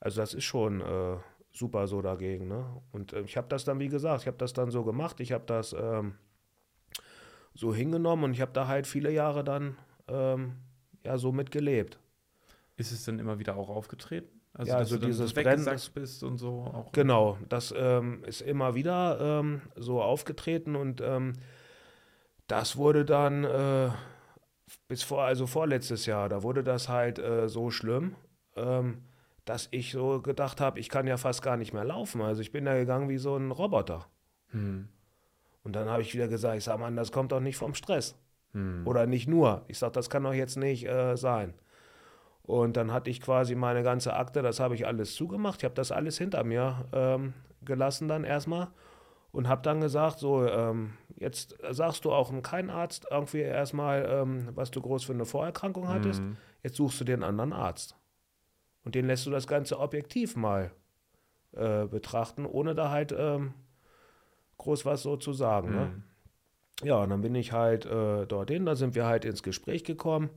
also 0.00 0.20
das 0.20 0.34
ist 0.34 0.44
schon 0.44 0.80
äh, 0.80 1.16
super 1.52 1.86
so 1.86 2.02
dagegen. 2.02 2.48
Ne? 2.48 2.64
Und 2.92 3.12
äh, 3.12 3.22
ich 3.22 3.36
habe 3.36 3.48
das 3.48 3.64
dann, 3.64 3.78
wie 3.78 3.88
gesagt, 3.88 4.22
ich 4.22 4.26
habe 4.26 4.38
das 4.38 4.52
dann 4.52 4.70
so 4.70 4.84
gemacht, 4.84 5.20
ich 5.20 5.32
habe 5.32 5.44
das 5.46 5.72
ähm, 5.72 6.14
so 7.54 7.74
hingenommen 7.74 8.24
und 8.24 8.32
ich 8.32 8.40
habe 8.40 8.52
da 8.52 8.66
halt 8.68 8.86
viele 8.86 9.10
Jahre 9.10 9.44
dann 9.44 9.76
ähm, 10.08 10.56
ja 11.04 11.18
so 11.18 11.32
mitgelebt. 11.32 11.98
Ist 12.76 12.92
es 12.92 13.04
denn 13.04 13.18
immer 13.18 13.38
wieder 13.38 13.56
auch 13.56 13.68
aufgetreten? 13.68 14.40
Also, 14.52 14.72
ja, 14.72 14.78
also 14.78 14.98
dieses 14.98 15.32
Brennen 15.32 15.68
bist 15.94 16.24
und 16.24 16.38
so 16.38 16.62
auch. 16.62 16.92
Genau, 16.92 17.38
das 17.48 17.72
ähm, 17.76 18.24
ist 18.24 18.40
immer 18.40 18.74
wieder 18.74 19.18
ähm, 19.20 19.62
so 19.76 20.02
aufgetreten 20.02 20.74
und 20.74 21.00
ähm, 21.00 21.34
das 22.48 22.76
wurde 22.76 23.04
dann 23.04 23.44
äh, 23.44 23.90
bis 24.88 25.04
vor, 25.04 25.22
also 25.22 25.46
vorletztes 25.46 26.06
Jahr, 26.06 26.28
da 26.28 26.42
wurde 26.42 26.64
das 26.64 26.88
halt 26.88 27.20
äh, 27.20 27.48
so 27.48 27.70
schlimm, 27.70 28.16
ähm, 28.56 29.02
dass 29.44 29.68
ich 29.70 29.92
so 29.92 30.20
gedacht 30.20 30.60
habe, 30.60 30.78
ich 30.78 30.88
kann 30.88 31.06
ja 31.06 31.16
fast 31.16 31.42
gar 31.42 31.56
nicht 31.56 31.72
mehr 31.72 31.84
laufen. 31.84 32.20
Also 32.20 32.42
ich 32.42 32.52
bin 32.52 32.64
da 32.64 32.74
gegangen 32.74 33.08
wie 33.08 33.18
so 33.18 33.36
ein 33.36 33.50
Roboter. 33.50 34.06
Hm. 34.48 34.88
Und 35.62 35.76
dann 35.76 35.88
habe 35.88 36.02
ich 36.02 36.14
wieder 36.14 36.28
gesagt, 36.28 36.56
ich 36.56 36.64
sage, 36.64 36.80
Mann, 36.80 36.96
das 36.96 37.12
kommt 37.12 37.32
doch 37.32 37.40
nicht 37.40 37.56
vom 37.56 37.74
Stress. 37.74 38.16
Hm. 38.52 38.86
Oder 38.86 39.06
nicht 39.06 39.28
nur. 39.28 39.64
Ich 39.68 39.78
sage, 39.78 39.92
das 39.92 40.10
kann 40.10 40.24
doch 40.24 40.32
jetzt 40.32 40.56
nicht 40.56 40.86
äh, 40.86 41.16
sein. 41.16 41.54
Und 42.42 42.76
dann 42.76 42.92
hatte 42.92 43.10
ich 43.10 43.20
quasi 43.20 43.54
meine 43.54 43.82
ganze 43.82 44.14
Akte, 44.14 44.42
das 44.42 44.60
habe 44.60 44.74
ich 44.74 44.86
alles 44.86 45.14
zugemacht. 45.14 45.60
Ich 45.60 45.64
habe 45.64 45.74
das 45.74 45.92
alles 45.92 46.18
hinter 46.18 46.42
mir 46.42 46.86
ähm, 46.92 47.34
gelassen 47.64 48.08
dann 48.08 48.24
erstmal 48.24 48.68
und 49.32 49.48
habe 49.48 49.62
dann 49.62 49.80
gesagt, 49.80 50.18
so, 50.18 50.46
ähm, 50.46 50.94
jetzt 51.16 51.56
sagst 51.70 52.04
du 52.04 52.12
auch 52.12 52.32
kein 52.42 52.70
Arzt 52.70 53.06
irgendwie 53.10 53.40
erstmal, 53.40 54.04
ähm, 54.10 54.48
was 54.54 54.70
du 54.70 54.80
groß 54.80 55.04
für 55.04 55.12
eine 55.12 55.26
Vorerkrankung 55.26 55.88
hattest. 55.88 56.22
Mhm. 56.22 56.36
Jetzt 56.62 56.76
suchst 56.76 57.00
du 57.00 57.04
dir 57.04 57.14
einen 57.14 57.22
anderen 57.22 57.52
Arzt. 57.52 57.96
Und 58.84 58.94
den 58.94 59.06
lässt 59.06 59.26
du 59.26 59.30
das 59.30 59.46
Ganze 59.46 59.78
objektiv 59.78 60.36
mal 60.36 60.70
äh, 61.52 61.86
betrachten, 61.86 62.46
ohne 62.46 62.74
da 62.74 62.90
halt 62.90 63.14
ähm, 63.16 63.54
groß 64.58 64.86
was 64.86 65.02
so 65.02 65.16
zu 65.16 65.32
sagen. 65.32 65.70
Ne? 65.70 65.84
Mhm. 65.86 65.86
Ne? 65.86 66.02
Ja, 66.82 67.02
und 67.02 67.10
dann 67.10 67.20
bin 67.20 67.34
ich 67.34 67.52
halt 67.52 67.84
äh, 67.86 68.26
dorthin, 68.26 68.64
da 68.64 68.74
sind 68.74 68.94
wir 68.94 69.06
halt 69.06 69.24
ins 69.24 69.42
Gespräch 69.42 69.84
gekommen. 69.84 70.30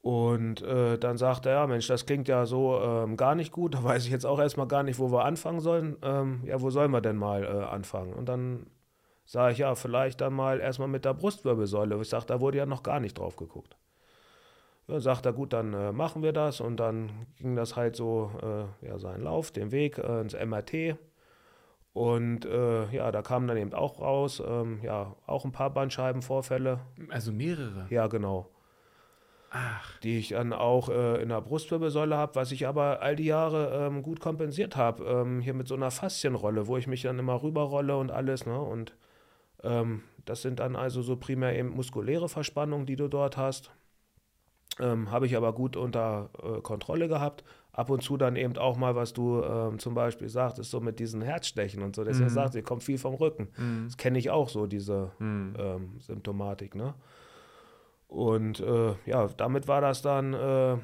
Und 0.00 0.62
äh, 0.62 0.98
dann 0.98 1.16
sagt 1.16 1.46
er, 1.46 1.52
ja 1.52 1.66
Mensch, 1.68 1.86
das 1.86 2.06
klingt 2.06 2.26
ja 2.26 2.44
so 2.44 2.80
ähm, 2.80 3.16
gar 3.16 3.36
nicht 3.36 3.52
gut, 3.52 3.74
da 3.74 3.84
weiß 3.84 4.04
ich 4.04 4.10
jetzt 4.10 4.26
auch 4.26 4.40
erstmal 4.40 4.66
gar 4.66 4.82
nicht, 4.82 4.98
wo 4.98 5.12
wir 5.12 5.24
anfangen 5.24 5.60
sollen. 5.60 5.96
Ähm, 6.02 6.42
ja, 6.44 6.60
wo 6.60 6.70
sollen 6.70 6.90
wir 6.90 7.00
denn 7.00 7.16
mal 7.16 7.44
äh, 7.44 7.64
anfangen? 7.64 8.12
Und 8.12 8.28
dann 8.28 8.66
sage 9.24 9.52
ich, 9.52 9.58
ja, 9.58 9.74
vielleicht 9.76 10.20
dann 10.20 10.34
mal 10.34 10.58
erstmal 10.58 10.88
mit 10.88 11.04
der 11.04 11.14
Brustwirbelsäule. 11.14 12.00
Ich 12.00 12.08
sage, 12.08 12.26
da 12.26 12.40
wurde 12.40 12.58
ja 12.58 12.66
noch 12.66 12.82
gar 12.82 12.98
nicht 12.98 13.18
drauf 13.18 13.36
geguckt. 13.36 13.76
Ja, 14.88 15.00
sagt 15.00 15.26
er, 15.26 15.32
gut, 15.32 15.52
dann 15.52 15.74
äh, 15.74 15.92
machen 15.92 16.22
wir 16.22 16.32
das. 16.32 16.60
Und 16.60 16.78
dann 16.78 17.26
ging 17.38 17.56
das 17.56 17.76
halt 17.76 17.96
so, 17.96 18.30
äh, 18.42 18.86
ja, 18.86 18.98
seinen 18.98 19.22
Lauf, 19.22 19.50
den 19.50 19.70
Weg 19.70 19.98
äh, 19.98 20.20
ins 20.20 20.34
MRT. 20.34 20.96
Und 21.92 22.46
äh, 22.46 22.90
ja, 22.90 23.12
da 23.12 23.22
kamen 23.22 23.46
dann 23.46 23.56
eben 23.58 23.74
auch 23.74 24.00
raus, 24.00 24.42
ähm, 24.46 24.80
ja, 24.82 25.14
auch 25.26 25.44
ein 25.44 25.52
paar 25.52 25.70
Bandscheibenvorfälle. 25.70 26.80
Also 27.10 27.32
mehrere? 27.32 27.86
Ja, 27.90 28.06
genau. 28.06 28.48
Ach. 29.50 29.98
Die 30.00 30.18
ich 30.18 30.30
dann 30.30 30.54
auch 30.54 30.88
äh, 30.88 31.22
in 31.22 31.28
der 31.28 31.42
Brustwirbelsäule 31.42 32.16
habe, 32.16 32.34
was 32.36 32.52
ich 32.52 32.66
aber 32.66 33.02
all 33.02 33.16
die 33.16 33.26
Jahre 33.26 33.86
ähm, 33.86 34.02
gut 34.02 34.18
kompensiert 34.18 34.76
habe. 34.76 35.04
Ähm, 35.04 35.40
hier 35.42 35.52
mit 35.52 35.68
so 35.68 35.74
einer 35.74 35.90
Faszienrolle, 35.90 36.66
wo 36.66 36.78
ich 36.78 36.86
mich 36.86 37.02
dann 37.02 37.18
immer 37.18 37.42
rüberrolle 37.42 37.96
und 37.98 38.10
alles. 38.10 38.46
Ne? 38.46 38.58
Und 38.58 38.94
ähm, 39.62 40.02
das 40.24 40.40
sind 40.40 40.60
dann 40.60 40.74
also 40.74 41.02
so 41.02 41.16
primär 41.16 41.58
eben 41.58 41.68
muskuläre 41.68 42.30
Verspannungen, 42.30 42.86
die 42.86 42.96
du 42.96 43.08
dort 43.08 43.36
hast. 43.36 43.70
Ähm, 44.80 45.10
Habe 45.10 45.26
ich 45.26 45.36
aber 45.36 45.52
gut 45.52 45.76
unter 45.76 46.30
äh, 46.42 46.60
Kontrolle 46.60 47.08
gehabt. 47.08 47.44
Ab 47.72 47.88
und 47.88 48.02
zu 48.02 48.16
dann 48.16 48.36
eben 48.36 48.56
auch 48.58 48.76
mal, 48.76 48.94
was 48.94 49.12
du 49.12 49.42
ähm, 49.42 49.78
zum 49.78 49.94
Beispiel 49.94 50.28
sagtest, 50.28 50.70
so 50.70 50.80
mit 50.80 50.98
diesen 50.98 51.22
Herzstechen 51.22 51.82
und 51.82 51.96
so. 51.96 52.04
Deswegen 52.04 52.28
mhm. 52.28 52.34
sagt, 52.34 52.54
ihr 52.54 52.62
kommt 52.62 52.82
viel 52.82 52.98
vom 52.98 53.14
Rücken. 53.14 53.48
Mhm. 53.56 53.84
Das 53.86 53.96
kenne 53.96 54.18
ich 54.18 54.30
auch 54.30 54.48
so, 54.48 54.66
diese 54.66 55.12
mhm. 55.18 55.54
ähm, 55.58 56.00
Symptomatik. 56.00 56.74
Ne? 56.74 56.94
Und 58.08 58.60
äh, 58.60 58.94
ja, 59.06 59.28
damit 59.36 59.68
war 59.68 59.80
das 59.80 60.02
dann 60.02 60.34
äh, 60.34 60.76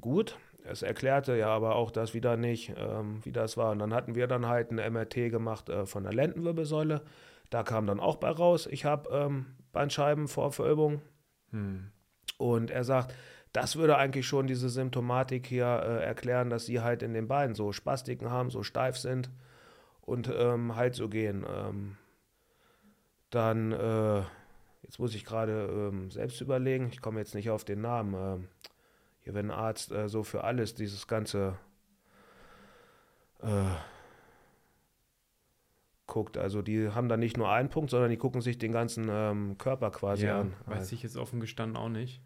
gut. 0.00 0.36
Es 0.64 0.82
erklärte 0.82 1.36
ja 1.36 1.48
aber 1.48 1.76
auch 1.76 1.90
das 1.90 2.14
wieder 2.14 2.36
nicht, 2.36 2.72
ähm, 2.76 3.20
wie 3.24 3.32
das 3.32 3.56
war. 3.56 3.70
Und 3.70 3.78
dann 3.78 3.94
hatten 3.94 4.14
wir 4.14 4.26
dann 4.26 4.46
halt 4.46 4.70
ein 4.70 4.92
MRT 4.92 5.30
gemacht 5.30 5.68
äh, 5.68 5.86
von 5.86 6.02
der 6.02 6.12
Lendenwirbelsäule. 6.12 7.02
Da 7.50 7.62
kam 7.62 7.86
dann 7.86 8.00
auch 8.00 8.16
bei 8.16 8.30
raus, 8.30 8.66
ich 8.66 8.84
habe 8.84 9.10
ähm, 9.10 9.46
Bandscheibenvorverölbung. 9.72 11.02
Hm. 11.50 11.90
Und 12.38 12.70
er 12.70 12.82
sagt, 12.82 13.14
das 13.52 13.76
würde 13.76 13.96
eigentlich 13.96 14.26
schon 14.26 14.46
diese 14.46 14.68
Symptomatik 14.68 15.46
hier 15.46 15.66
äh, 15.66 16.04
erklären, 16.04 16.50
dass 16.50 16.66
sie 16.66 16.80
halt 16.80 17.02
in 17.02 17.12
den 17.12 17.28
Beinen 17.28 17.54
so 17.54 17.72
Spastiken 17.72 18.30
haben, 18.30 18.50
so 18.50 18.62
steif 18.62 18.96
sind 18.96 19.30
und 20.00 20.30
ähm, 20.34 20.74
halt 20.74 20.94
so 20.94 21.08
gehen. 21.08 21.44
Ähm, 21.48 21.96
dann, 23.30 23.72
äh, 23.72 24.22
jetzt 24.82 24.98
muss 24.98 25.14
ich 25.14 25.24
gerade 25.24 25.68
ähm, 25.70 26.10
selbst 26.10 26.40
überlegen, 26.40 26.88
ich 26.92 27.00
komme 27.00 27.18
jetzt 27.18 27.34
nicht 27.34 27.50
auf 27.50 27.64
den 27.64 27.80
Namen. 27.80 28.14
Ähm, 28.14 28.48
hier, 29.20 29.34
wenn 29.34 29.50
ein 29.50 29.56
Arzt 29.56 29.92
äh, 29.92 30.08
so 30.08 30.22
für 30.22 30.44
alles 30.44 30.74
dieses 30.74 31.06
ganze 31.06 31.56
äh, 33.42 33.74
guckt. 36.06 36.36
Also 36.36 36.62
die 36.62 36.90
haben 36.90 37.08
da 37.08 37.16
nicht 37.16 37.36
nur 37.36 37.50
einen 37.50 37.68
Punkt, 37.68 37.90
sondern 37.90 38.10
die 38.10 38.16
gucken 38.16 38.40
sich 38.40 38.58
den 38.58 38.72
ganzen 38.72 39.08
ähm, 39.10 39.56
Körper 39.58 39.90
quasi 39.90 40.26
ja, 40.26 40.40
an. 40.40 40.54
Weiß 40.66 40.92
ich 40.92 41.02
jetzt 41.02 41.16
offen 41.16 41.40
gestanden 41.40 41.76
auch 41.76 41.88
nicht. 41.88 42.20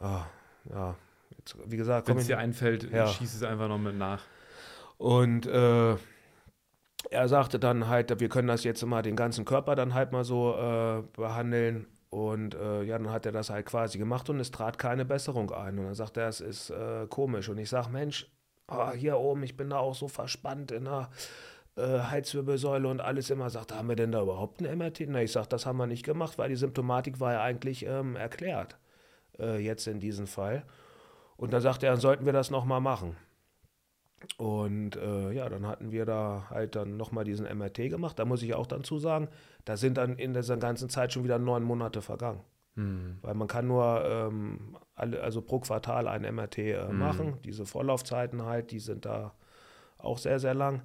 Ah, 0.00 0.26
ja, 0.72 0.94
jetzt, 1.36 1.56
wie 1.66 1.76
gesagt, 1.76 2.08
wenn 2.08 2.18
es 2.18 2.26
dir 2.26 2.38
einfällt, 2.38 2.90
ja. 2.90 3.06
schieß 3.06 3.34
es 3.34 3.42
einfach 3.42 3.68
noch 3.68 3.78
mit 3.78 3.96
nach. 3.96 4.22
Und 4.96 5.46
äh, 5.46 5.96
er 7.10 7.28
sagte 7.28 7.58
dann 7.58 7.88
halt, 7.88 8.20
wir 8.20 8.28
können 8.28 8.48
das 8.48 8.64
jetzt 8.64 8.82
immer 8.82 9.02
den 9.02 9.16
ganzen 9.16 9.44
Körper 9.44 9.74
dann 9.74 9.94
halt 9.94 10.12
mal 10.12 10.24
so 10.24 10.54
äh, 10.56 11.02
behandeln. 11.16 11.86
Und 12.10 12.54
äh, 12.54 12.82
ja, 12.84 12.98
dann 12.98 13.10
hat 13.10 13.26
er 13.26 13.32
das 13.32 13.50
halt 13.50 13.66
quasi 13.66 13.98
gemacht 13.98 14.30
und 14.30 14.40
es 14.40 14.50
trat 14.50 14.78
keine 14.78 15.04
Besserung 15.04 15.50
ein. 15.52 15.78
Und 15.78 15.86
dann 15.86 15.94
sagt 15.94 16.16
er, 16.16 16.28
es 16.28 16.40
ist 16.40 16.70
äh, 16.70 17.06
komisch. 17.08 17.48
Und 17.48 17.58
ich 17.58 17.68
sage, 17.68 17.90
Mensch, 17.90 18.30
oh, 18.68 18.90
hier 18.92 19.18
oben, 19.18 19.42
ich 19.42 19.56
bin 19.56 19.70
da 19.70 19.78
auch 19.78 19.94
so 19.94 20.08
verspannt 20.08 20.70
in 20.70 20.84
der 20.84 21.10
äh, 21.76 22.00
Heizwirbelsäule 22.00 22.88
und 22.88 23.00
alles 23.00 23.30
immer. 23.30 23.50
Sagt, 23.50 23.74
haben 23.74 23.88
wir 23.88 23.96
denn 23.96 24.12
da 24.12 24.22
überhaupt 24.22 24.60
ein 24.60 24.78
MRT? 24.78 25.00
Na, 25.08 25.22
ich 25.22 25.32
sage, 25.32 25.48
das 25.48 25.66
haben 25.66 25.76
wir 25.76 25.86
nicht 25.86 26.04
gemacht, 26.04 26.38
weil 26.38 26.48
die 26.48 26.56
Symptomatik 26.56 27.20
war 27.20 27.34
ja 27.34 27.42
eigentlich 27.42 27.84
ähm, 27.84 28.16
erklärt, 28.16 28.78
äh, 29.38 29.58
jetzt 29.58 29.86
in 29.86 30.00
diesem 30.00 30.26
Fall. 30.26 30.64
Und 31.36 31.52
dann 31.52 31.60
sagt 31.60 31.82
er, 31.82 31.90
dann 31.90 32.00
sollten 32.00 32.26
wir 32.26 32.32
das 32.32 32.50
nochmal 32.50 32.80
machen. 32.80 33.16
Und 34.36 34.96
äh, 34.96 35.32
ja, 35.32 35.48
dann 35.48 35.66
hatten 35.66 35.92
wir 35.92 36.04
da 36.04 36.46
halt 36.50 36.74
dann 36.74 36.96
nochmal 36.96 37.24
diesen 37.24 37.46
MRT 37.46 37.88
gemacht. 37.88 38.18
Da 38.18 38.24
muss 38.24 38.42
ich 38.42 38.54
auch 38.54 38.66
dann 38.66 38.82
zu 38.82 38.98
sagen, 38.98 39.28
da 39.64 39.76
sind 39.76 39.96
dann 39.96 40.16
in 40.16 40.34
dieser 40.34 40.56
ganzen 40.56 40.88
Zeit 40.88 41.12
schon 41.12 41.24
wieder 41.24 41.38
neun 41.38 41.62
Monate 41.62 42.02
vergangen. 42.02 42.40
Mhm. 42.74 43.18
Weil 43.22 43.34
man 43.34 43.48
kann 43.48 43.66
nur 43.68 44.04
ähm, 44.04 44.76
alle, 44.94 45.22
also 45.22 45.42
pro 45.42 45.60
Quartal 45.60 46.08
ein 46.08 46.22
MRT 46.22 46.58
äh, 46.58 46.88
mhm. 46.88 46.98
machen. 46.98 47.38
Diese 47.44 47.66
Vorlaufzeiten 47.66 48.44
halt, 48.44 48.72
die 48.72 48.80
sind 48.80 49.04
da 49.04 49.34
auch 49.98 50.18
sehr, 50.18 50.40
sehr 50.40 50.54
lang. 50.54 50.82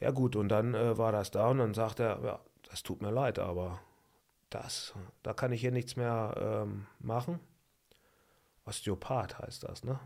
Ja 0.00 0.10
gut, 0.10 0.36
und 0.36 0.48
dann 0.48 0.74
äh, 0.74 0.96
war 0.98 1.12
das 1.12 1.30
da 1.30 1.48
und 1.48 1.58
dann 1.58 1.74
sagt 1.74 2.00
er, 2.00 2.20
ja, 2.24 2.40
das 2.68 2.82
tut 2.82 3.02
mir 3.02 3.10
leid, 3.10 3.38
aber 3.38 3.80
das, 4.50 4.94
da 5.22 5.32
kann 5.32 5.52
ich 5.52 5.60
hier 5.60 5.72
nichts 5.72 5.96
mehr 5.96 6.34
ähm, 6.66 6.86
machen. 6.98 7.40
Osteopath 8.66 9.38
heißt 9.38 9.64
das, 9.64 9.84
ne? 9.84 9.98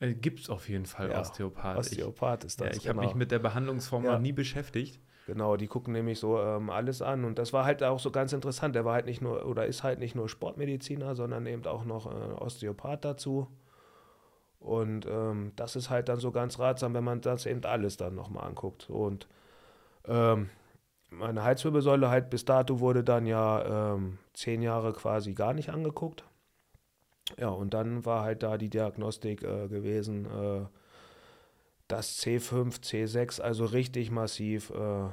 Äh, 0.00 0.14
Gibt 0.14 0.40
es 0.40 0.50
auf 0.50 0.68
jeden 0.68 0.86
Fall 0.86 1.10
Ja, 1.10 1.20
Osteopath. 1.20 1.78
Osteopath 1.78 2.44
ist 2.44 2.60
das. 2.60 2.68
ja, 2.68 2.72
ich 2.74 2.88
habe 2.88 2.98
genau. 2.98 3.08
mich 3.08 3.16
mit 3.16 3.30
der 3.30 3.38
Behandlungsform 3.38 4.04
Ja. 4.04 4.12
noch 4.12 4.20
nie 4.20 4.32
beschäftigt. 4.32 5.00
Genau, 5.26 5.56
die 5.56 5.66
gucken 5.66 5.92
nämlich 5.92 6.20
so 6.20 6.38
ähm, 6.40 6.70
alles 6.70 7.02
an. 7.02 7.24
Und 7.24 7.38
das 7.38 7.52
war 7.52 7.64
halt 7.64 7.82
auch 7.82 7.98
so 7.98 8.12
ganz 8.12 8.32
interessant. 8.32 8.76
Der 8.76 8.84
war 8.84 8.94
halt 8.94 9.06
nicht 9.06 9.20
nur, 9.20 9.44
oder 9.46 9.66
ist 9.66 9.82
halt 9.82 9.98
nicht 9.98 10.14
nur 10.14 10.28
Sportmediziner, 10.28 11.16
sondern 11.16 11.46
eben 11.46 11.66
auch 11.66 11.84
noch 11.84 12.06
äh, 12.06 12.34
Osteopath 12.34 13.04
dazu. 13.04 13.48
Und 14.60 15.06
ähm, 15.06 15.52
das 15.56 15.74
ist 15.76 15.90
halt 15.90 16.08
dann 16.08 16.20
so 16.20 16.30
ganz 16.30 16.58
ratsam, 16.58 16.94
wenn 16.94 17.04
man 17.04 17.20
das 17.20 17.46
eben 17.46 17.64
alles 17.64 17.96
dann 17.96 18.14
nochmal 18.14 18.46
anguckt. 18.46 18.88
Und 18.88 19.26
ähm, 20.06 20.48
meine 21.10 21.42
Halswirbelsäule 21.42 22.08
halt 22.08 22.30
bis 22.30 22.44
dato 22.44 22.80
wurde 22.80 23.02
dann 23.02 23.26
ja 23.26 23.94
ähm, 23.94 24.18
zehn 24.32 24.62
Jahre 24.62 24.92
quasi 24.92 25.34
gar 25.34 25.54
nicht 25.54 25.70
angeguckt. 25.70 26.24
Ja, 27.38 27.48
und 27.48 27.74
dann 27.74 28.04
war 28.04 28.22
halt 28.22 28.42
da 28.42 28.56
die 28.56 28.70
Diagnostik 28.70 29.42
äh, 29.42 29.68
gewesen, 29.68 30.26
äh, 30.26 30.66
dass 31.88 32.18
C5, 32.18 32.80
C6 32.80 33.40
also 33.40 33.64
richtig 33.64 34.10
massiv 34.10 34.70
äh, 34.70 35.08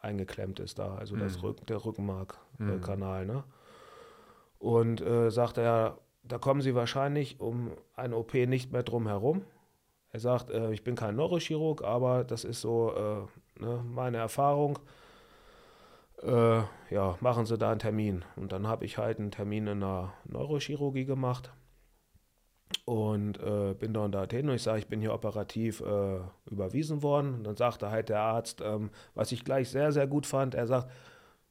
eingeklemmt 0.00 0.60
ist 0.60 0.78
da, 0.78 0.94
also 0.96 1.16
das 1.16 1.36
Mhm. 1.38 1.42
Rück, 1.42 1.66
der 1.66 1.76
Mhm. 1.78 1.84
Rückenmarkkanal. 1.84 3.26
Ne? 3.26 3.44
Und 4.58 5.00
äh, 5.00 5.30
sagte 5.30 5.60
er, 5.62 5.98
da 6.22 6.38
kommen 6.38 6.60
Sie 6.60 6.74
wahrscheinlich 6.74 7.40
um 7.40 7.72
eine 7.94 8.16
OP 8.16 8.34
nicht 8.34 8.72
mehr 8.72 8.82
drum 8.82 9.06
herum. 9.06 9.42
Er 10.10 10.20
sagt, 10.20 10.50
äh, 10.50 10.72
ich 10.72 10.84
bin 10.84 10.94
kein 10.94 11.16
Neurochirurg, 11.16 11.82
aber 11.84 12.24
das 12.24 12.44
ist 12.44 12.60
so 12.60 12.92
äh, 12.94 13.62
ne, 13.62 13.84
meine 13.86 14.18
Erfahrung. 14.18 14.78
Äh, 16.22 16.62
ja, 16.90 17.16
machen 17.20 17.46
Sie 17.46 17.56
da 17.58 17.70
einen 17.70 17.78
Termin. 17.78 18.24
Und 18.36 18.52
dann 18.52 18.66
habe 18.66 18.84
ich 18.84 18.98
halt 18.98 19.18
einen 19.18 19.30
Termin 19.30 19.66
in 19.66 19.80
der 19.80 20.12
Neurochirurgie 20.24 21.04
gemacht 21.04 21.52
und 22.84 23.38
äh, 23.40 23.74
bin 23.74 23.94
dann 23.94 24.12
dorthin 24.12 24.48
und 24.48 24.54
ich 24.54 24.62
sage, 24.62 24.78
ich 24.78 24.88
bin 24.88 25.00
hier 25.00 25.14
operativ 25.14 25.80
äh, 25.80 26.20
überwiesen 26.50 27.02
worden. 27.02 27.34
Und 27.34 27.44
dann 27.44 27.56
sagte 27.56 27.90
halt 27.90 28.08
der 28.08 28.20
Arzt, 28.20 28.60
ähm, 28.64 28.90
was 29.14 29.32
ich 29.32 29.44
gleich 29.44 29.70
sehr, 29.70 29.92
sehr 29.92 30.06
gut 30.06 30.26
fand, 30.26 30.54
er 30.54 30.66
sagt, 30.66 30.90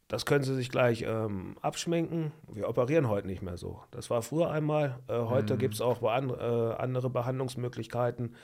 das 0.09 0.25
können 0.25 0.43
Sie 0.43 0.55
sich 0.55 0.69
gleich 0.69 1.03
ähm, 1.05 1.57
abschminken. 1.61 2.31
Wir 2.51 2.69
operieren 2.69 3.09
heute 3.09 3.27
nicht 3.27 3.41
mehr 3.41 3.57
so. 3.57 3.81
Das 3.91 4.09
war 4.09 4.21
früher 4.21 4.49
einmal. 4.49 4.99
Äh, 5.07 5.19
heute 5.19 5.55
Mhm. 5.55 5.59
gibt 5.59 5.73
es 5.75 5.81
auch 5.81 5.99
bean- 5.99 6.29
äh, 6.29 6.75
andere 6.75 7.09
Behandlungsmöglichkeiten. 7.09 8.35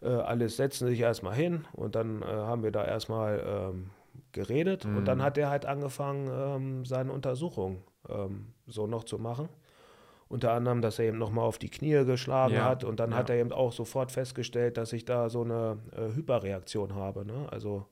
Äh, 0.00 0.08
alles 0.08 0.56
setzen 0.56 0.88
sich 0.88 1.00
erstmal 1.00 1.34
hin 1.34 1.66
und 1.72 1.94
dann 1.96 2.22
äh, 2.22 2.26
haben 2.26 2.62
wir 2.62 2.72
da 2.72 2.84
erstmal 2.84 3.42
ähm, 3.46 3.90
geredet. 4.32 4.84
Und 4.84 5.04
dann 5.06 5.18
Mhm. 5.18 5.22
hat 5.22 5.38
er 5.38 5.50
halt 5.50 5.66
angefangen, 5.66 6.28
ähm, 6.32 6.84
seine 6.84 7.12
Untersuchung 7.12 7.82
ähm, 8.08 8.52
so 8.66 8.86
noch 8.86 9.04
zu 9.04 9.18
machen. 9.18 9.48
Unter 10.28 10.52
anderem, 10.52 10.80
dass 10.82 10.98
er 10.98 11.04
eben 11.06 11.18
nochmal 11.18 11.44
auf 11.44 11.58
die 11.58 11.68
Knie 11.70 12.04
geschlagen 12.04 12.54
Ja, 12.54 12.64
hat 12.64 12.82
und 12.82 12.98
dann 12.98 13.14
hat 13.14 13.28
ja. 13.28 13.36
er 13.36 13.40
eben 13.40 13.52
auch 13.52 13.72
sofort 13.72 14.10
festgestellt, 14.10 14.76
dass 14.76 14.92
ich 14.92 15.04
da 15.04 15.28
so 15.28 15.42
eine 15.42 15.78
äh, 15.96 16.14
Hyperreaktion 16.14 16.94
habe. 16.96 17.24
Ne? 17.24 17.46
Also 17.50 17.86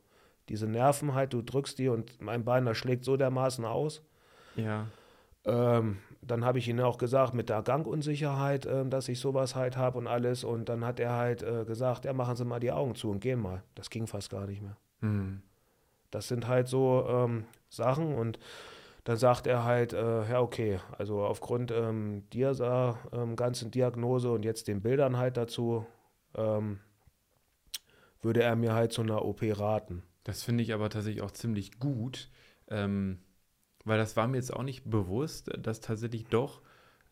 diese 0.49 0.67
Nerven 0.67 1.15
halt, 1.15 1.33
du 1.33 1.43
drückst 1.43 1.79
die 1.79 1.89
und 1.89 2.21
mein 2.21 2.45
Bein, 2.45 2.65
das 2.65 2.77
schlägt 2.77 3.05
so 3.05 3.17
dermaßen 3.17 3.65
aus. 3.65 4.03
Ja. 4.57 4.87
Ähm, 5.45 5.99
dann 6.23 6.45
habe 6.45 6.59
ich 6.59 6.69
ihm 6.69 6.81
auch 6.81 6.99
gesagt, 6.99 7.35
mit 7.35 7.51
der 7.51 7.63
Gangunsicherheit, 7.63 8.67
ähm, 8.67 8.91
dass 8.91 9.09
ich 9.09 9.21
sowas 9.21 9.55
halt 9.55 9.77
habe 9.77 9.99
und 9.99 10.07
alles. 10.07 10.43
Und 10.43 10.69
dann 10.69 10.85
hat 10.85 10.99
er 10.99 11.13
halt 11.13 11.43
äh, 11.43 11.65
gesagt, 11.65 12.05
ja, 12.05 12.13
machen 12.15 12.35
Sie 12.35 12.45
mal 12.45 12.61
die 12.61 12.73
Augen 12.73 12.95
zu 12.95 13.11
und 13.11 13.21
gehen 13.21 13.41
mal. 13.41 13.63
Das 13.75 13.91
ging 13.91 14.07
fast 14.07 14.31
gar 14.31 14.47
nicht 14.47 14.63
mehr. 14.63 14.77
Mhm. 15.01 15.43
Das 16.15 16.29
sind 16.29 16.47
halt 16.47 16.69
so 16.69 17.05
ähm, 17.09 17.45
Sachen 17.69 18.15
und 18.15 18.39
dann 19.03 19.17
sagt 19.17 19.49
er 19.49 19.65
halt, 19.65 19.93
äh, 19.93 20.31
ja, 20.31 20.41
okay, 20.41 20.79
also 20.97 21.25
aufgrund 21.25 21.73
ähm, 21.73 22.23
dieser 22.33 22.99
ähm, 23.13 23.35
ganzen 23.35 23.73
Diagnose 23.73 24.31
und 24.31 24.45
jetzt 24.45 24.69
den 24.69 24.81
Bildern 24.81 25.17
halt 25.17 25.37
dazu, 25.37 25.85
ähm, 26.37 26.79
würde 28.23 28.45
er 28.45 28.55
mir 28.55 28.75
halt 28.75 28.93
zu 28.93 29.03
einer 29.03 29.25
OP 29.25 29.43
raten. 29.43 30.05
Das 30.23 30.45
finde 30.45 30.63
ich 30.63 30.73
aber 30.73 30.89
tatsächlich 30.89 31.25
auch 31.25 31.33
ziemlich 31.33 31.81
gut, 31.81 32.31
ähm, 32.69 33.19
weil 33.85 33.99
das 33.99 34.17
war 34.17 34.29
mir 34.29 34.37
jetzt 34.37 34.55
auch 34.55 34.63
nicht 34.63 34.89
bewusst, 34.89 35.51
dass 35.59 35.81
tatsächlich 35.81 36.27
doch, 36.29 36.63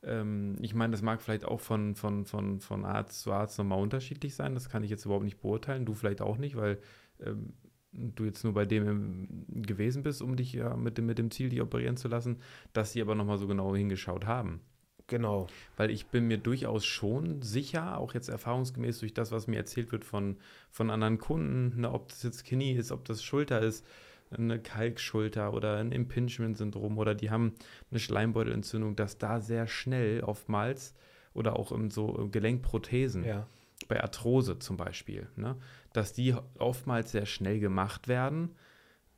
ähm, 0.04 0.56
ich 0.60 0.74
meine, 0.74 0.92
das 0.92 1.02
mag 1.02 1.20
vielleicht 1.20 1.44
auch 1.44 1.60
von, 1.60 1.96
von, 1.96 2.24
von, 2.24 2.60
von 2.60 2.84
Arzt 2.84 3.20
zu 3.20 3.32
Arzt 3.32 3.58
nochmal 3.58 3.82
unterschiedlich 3.82 4.36
sein, 4.36 4.54
das 4.54 4.68
kann 4.68 4.84
ich 4.84 4.90
jetzt 4.90 5.06
überhaupt 5.06 5.24
nicht 5.24 5.40
beurteilen, 5.40 5.86
du 5.86 5.92
vielleicht 5.92 6.22
auch 6.22 6.38
nicht, 6.38 6.54
weil 6.54 6.78
ähm, 7.20 7.52
du 7.92 8.24
jetzt 8.24 8.42
nur 8.44 8.54
bei 8.54 8.64
dem 8.64 8.88
im- 8.88 9.62
gewesen 9.62 10.02
bist, 10.02 10.22
um 10.22 10.36
dich 10.36 10.52
ja 10.54 10.76
mit 10.76 10.98
dem, 10.98 11.06
mit 11.06 11.18
dem 11.18 11.30
Ziel, 11.30 11.48
dich 11.50 11.60
operieren 11.60 11.96
zu 11.96 12.08
lassen, 12.08 12.38
dass 12.72 12.92
sie 12.92 13.02
aber 13.02 13.14
nochmal 13.14 13.38
so 13.38 13.46
genau 13.46 13.74
hingeschaut 13.76 14.26
haben. 14.26 14.60
Genau. 15.08 15.46
Weil 15.76 15.90
ich 15.90 16.06
bin 16.06 16.26
mir 16.26 16.38
durchaus 16.38 16.86
schon 16.86 17.42
sicher, 17.42 17.98
auch 17.98 18.14
jetzt 18.14 18.28
erfahrungsgemäß 18.28 19.00
durch 19.00 19.12
das, 19.12 19.30
was 19.30 19.46
mir 19.46 19.56
erzählt 19.56 19.92
wird 19.92 20.04
von, 20.04 20.36
von 20.70 20.90
anderen 20.90 21.18
Kunden, 21.18 21.80
ne, 21.80 21.92
ob 21.92 22.08
das 22.08 22.22
jetzt 22.22 22.44
Knie 22.46 22.72
ist, 22.72 22.92
ob 22.92 23.04
das 23.04 23.22
Schulter 23.22 23.60
ist, 23.60 23.84
eine 24.30 24.58
Kalkschulter 24.58 25.52
oder 25.52 25.76
ein 25.76 25.92
Impingement-Syndrom 25.92 26.96
oder 26.96 27.14
die 27.14 27.28
haben 27.30 27.52
eine 27.90 28.00
Schleimbeutelentzündung, 28.00 28.96
dass 28.96 29.18
da 29.18 29.40
sehr 29.40 29.66
schnell 29.66 30.22
oftmals 30.22 30.94
oder 31.34 31.58
auch 31.58 31.72
in 31.72 31.90
so 31.90 32.28
Gelenkprothesen, 32.32 33.24
Ja. 33.24 33.46
bei 33.88 34.00
Arthrose 34.02 34.58
zum 34.58 34.78
Beispiel, 34.78 35.26
ne, 35.36 35.56
dass 35.92 36.12
die 36.12 36.34
oftmals 36.58 37.12
sehr 37.12 37.26
schnell 37.26 37.60
gemacht 37.60 38.08
werden 38.08 38.54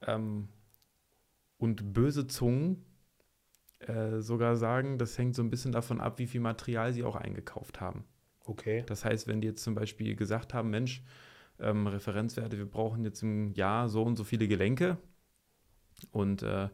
ähm, 0.03 0.49
und 1.59 1.93
böse 1.93 2.27
Zungen 2.27 2.85
äh, 3.81 4.21
sogar 4.21 4.57
sagen, 4.57 4.99
das 4.99 5.17
hängt 5.19 5.35
so 5.35 5.43
ein 5.43 5.51
bisschen 5.51 5.73
davon 5.73 6.01
ab, 6.01 6.19
wie 6.19 6.27
viel 6.27 6.41
Material 6.41 6.93
sie 6.93 7.05
auch 7.05 7.17
eingekauft 7.17 7.81
haben. 7.81 8.05
Okay. 8.45 8.85
Das 8.87 9.05
heißt, 9.05 9.27
wenn 9.27 9.41
die 9.41 9.49
jetzt 9.49 9.63
zum 9.63 9.75
Beispiel 9.75 10.17
gesagt 10.17 10.55
haben, 10.55 10.71
Mensch, 10.71 11.03
ähm, 11.59 11.87
Referenzwerte, 11.87 12.59
wir 12.59 12.67
brauchen 12.67 13.05
jetzt 13.05 13.23
im 13.23 13.53
Jahr 13.53 13.89
so 13.89 14.03
und 14.03 14.17
so 14.17 14.25
viele 14.25 14.49
Gelenke 14.49 14.99
und 16.11 16.43
äh, 16.43 16.69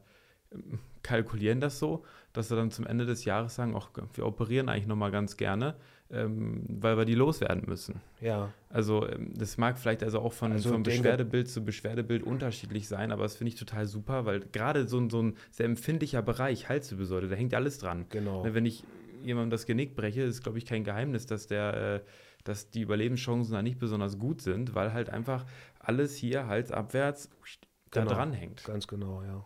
kalkulieren 1.02 1.60
das 1.60 1.78
so, 1.78 2.04
dass 2.32 2.48
sie 2.48 2.56
dann 2.56 2.70
zum 2.70 2.86
Ende 2.86 3.06
des 3.06 3.24
Jahres 3.24 3.54
sagen, 3.54 3.74
ach, 3.76 3.90
wir 4.14 4.26
operieren 4.26 4.68
eigentlich 4.68 4.86
nochmal 4.86 5.10
ganz 5.10 5.36
gerne, 5.36 5.76
ähm, 6.12 6.64
weil 6.68 6.96
wir 6.96 7.04
die 7.04 7.14
loswerden 7.14 7.64
müssen. 7.66 8.00
Ja. 8.20 8.50
Also 8.68 9.08
ähm, 9.08 9.32
das 9.36 9.58
mag 9.58 9.78
vielleicht 9.78 10.02
also 10.02 10.20
auch 10.20 10.32
von, 10.32 10.52
Also 10.52 10.70
von 10.70 10.82
Beschwerdebild 10.82 11.48
zu 11.48 11.64
Beschwerdebild 11.64 12.22
unterschiedlich 12.22 12.88
sein, 12.88 13.10
aber 13.12 13.22
das 13.24 13.36
finde 13.36 13.52
ich 13.52 13.58
total 13.58 13.86
super, 13.86 14.26
weil 14.26 14.40
gerade 14.40 14.86
so, 14.88 14.98
ein- 14.98 15.10
so 15.10 15.22
ein 15.22 15.36
sehr 15.50 15.66
empfindlicher 15.66 16.22
Bereich, 16.22 16.68
Halswirbelsäule, 16.68 17.28
da 17.28 17.36
hängt 17.36 17.54
alles 17.54 17.78
dran. 17.78 18.06
Genau. 18.10 18.44
Ne, 18.44 18.54
Wenn 18.54 18.66
ich 18.66 18.84
jemandem 19.22 19.50
das 19.50 19.66
Genick 19.66 19.96
breche, 19.96 20.22
ist, 20.22 20.42
glaube 20.42 20.58
ich, 20.58 20.66
kein 20.66 20.84
Geheimnis, 20.84 21.26
dass 21.26 21.46
der, 21.46 21.74
äh, 21.74 22.00
dass 22.44 22.70
die 22.70 22.80
Überlebenschancen 22.80 23.52
da 23.52 23.62
nicht 23.62 23.78
besonders 23.78 24.18
gut 24.18 24.40
sind, 24.40 24.74
weil 24.74 24.92
halt 24.92 25.10
einfach 25.10 25.44
alles 25.78 26.16
hier 26.16 26.46
halsabwärts 26.46 27.30
da 27.90 28.02
Genau. 28.02 28.14
dran 28.14 28.32
hängt. 28.32 28.64
Ganz 28.64 28.86
genau, 28.86 29.22
ja. 29.22 29.44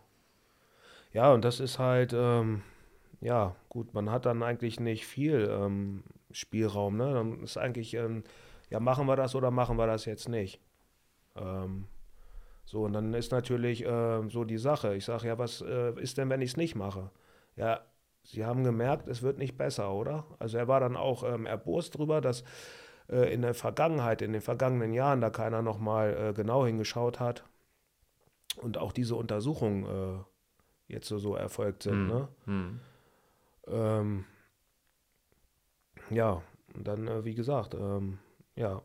Ja, 1.13 1.33
und 1.33 1.43
das 1.45 1.59
ist 1.59 1.79
halt, 1.79 2.13
ähm, 2.13 2.61
ja, 3.21 3.55
gut, 3.69 3.93
man 3.93 4.09
hat 4.09 4.25
dann 4.25 4.43
eigentlich 4.43 4.79
nicht 4.79 5.05
viel 5.05 5.49
ähm, 5.49 6.03
Spielraum, 6.35 6.97
ne? 6.97 7.13
Dann 7.13 7.39
ist 7.41 7.57
eigentlich, 7.57 7.93
ähm, 7.93 8.23
ja, 8.69 8.79
machen 8.79 9.07
wir 9.07 9.15
das 9.15 9.35
oder 9.35 9.51
machen 9.51 9.77
wir 9.77 9.87
das 9.87 10.05
jetzt 10.05 10.27
nicht? 10.27 10.59
Ähm, 11.35 11.87
so, 12.65 12.83
und 12.83 12.93
dann 12.93 13.13
ist 13.13 13.31
natürlich 13.31 13.85
ähm, 13.87 14.29
so 14.29 14.43
die 14.43 14.57
Sache. 14.57 14.95
Ich 14.95 15.05
sage, 15.05 15.27
ja, 15.27 15.37
was 15.37 15.61
äh, 15.61 15.93
ist 15.99 16.17
denn, 16.17 16.29
wenn 16.29 16.41
ich 16.41 16.51
es 16.51 16.57
nicht 16.57 16.75
mache? 16.75 17.11
Ja, 17.55 17.81
Sie 18.23 18.43
haben 18.43 18.63
gemerkt, 18.63 19.07
es 19.07 19.21
wird 19.21 19.37
nicht 19.37 19.55
besser, 19.55 19.93
oder? 19.93 20.25
Also 20.39 20.57
er 20.57 20.67
war 20.67 20.79
dann 20.79 20.97
auch 20.97 21.23
ähm, 21.23 21.45
erbost 21.45 21.95
drüber, 21.95 22.21
dass 22.21 22.43
äh, 23.07 23.31
in 23.31 23.43
der 23.43 23.53
Vergangenheit, 23.53 24.23
in 24.23 24.33
den 24.33 24.41
vergangenen 24.41 24.93
Jahren, 24.93 25.21
da 25.21 25.29
keiner 25.29 25.61
nochmal 25.61 26.17
äh, 26.17 26.33
genau 26.33 26.65
hingeschaut 26.65 27.19
hat 27.19 27.45
und 28.57 28.79
auch 28.79 28.91
diese 28.91 29.15
Untersuchungen 29.15 29.85
äh, 29.85 30.23
jetzt 30.87 31.07
so, 31.07 31.19
so 31.19 31.35
erfolgt 31.35 31.83
sind. 31.83 32.03
Mhm. 32.03 32.07
Ne? 32.07 32.27
Mhm. 32.45 32.79
Ähm, 33.67 34.25
ja, 36.09 36.41
und 36.73 36.87
dann, 36.87 37.07
äh, 37.07 37.25
wie 37.25 37.35
gesagt, 37.35 37.73
ähm, 37.73 38.19
ja, 38.55 38.81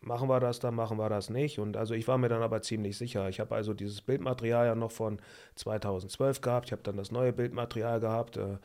machen 0.00 0.28
wir 0.28 0.40
das 0.40 0.58
dann, 0.58 0.74
machen 0.74 0.98
wir 0.98 1.08
das 1.08 1.30
nicht. 1.30 1.58
Und 1.58 1.76
also 1.76 1.94
ich 1.94 2.08
war 2.08 2.18
mir 2.18 2.28
dann 2.28 2.42
aber 2.42 2.62
ziemlich 2.62 2.96
sicher. 2.98 3.28
Ich 3.28 3.40
habe 3.40 3.54
also 3.54 3.74
dieses 3.74 4.02
Bildmaterial 4.02 4.66
ja 4.66 4.74
noch 4.74 4.90
von 4.90 5.20
2012 5.56 6.40
gehabt. 6.40 6.66
Ich 6.66 6.72
habe 6.72 6.82
dann 6.82 6.96
das 6.96 7.10
neue 7.12 7.32
Bildmaterial 7.32 8.00
gehabt. 8.00 8.36
Äh, 8.36 8.58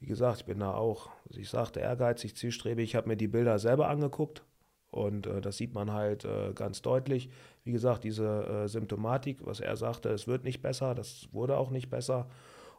wie 0.00 0.06
gesagt, 0.06 0.40
ich 0.40 0.46
bin 0.46 0.60
da 0.60 0.74
auch, 0.74 1.10
also 1.28 1.40
ich 1.40 1.48
sagte, 1.48 1.80
ehrgeizig, 1.80 2.36
zielstrebig. 2.36 2.90
Ich 2.90 2.96
habe 2.96 3.08
mir 3.08 3.16
die 3.16 3.28
Bilder 3.28 3.58
selber 3.58 3.88
angeguckt 3.88 4.44
und 4.90 5.26
äh, 5.26 5.40
das 5.40 5.56
sieht 5.56 5.74
man 5.74 5.92
halt 5.92 6.24
äh, 6.24 6.52
ganz 6.54 6.82
deutlich. 6.82 7.30
Wie 7.64 7.72
gesagt, 7.72 8.04
diese 8.04 8.44
äh, 8.64 8.68
Symptomatik, 8.68 9.38
was 9.46 9.60
er 9.60 9.76
sagte, 9.76 10.10
es 10.10 10.26
wird 10.26 10.44
nicht 10.44 10.62
besser, 10.62 10.94
das 10.94 11.28
wurde 11.32 11.56
auch 11.56 11.70
nicht 11.70 11.90
besser. 11.90 12.28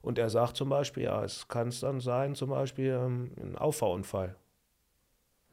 Und 0.01 0.17
er 0.17 0.29
sagt 0.29 0.55
zum 0.55 0.69
Beispiel, 0.69 1.03
ja, 1.03 1.23
es 1.23 1.47
kann 1.47 1.69
es 1.69 1.79
dann 1.79 1.99
sein, 1.99 2.35
zum 2.35 2.49
Beispiel 2.49 2.91
ähm, 2.91 3.31
ein 3.41 3.57
Auffahrunfall. 3.57 4.35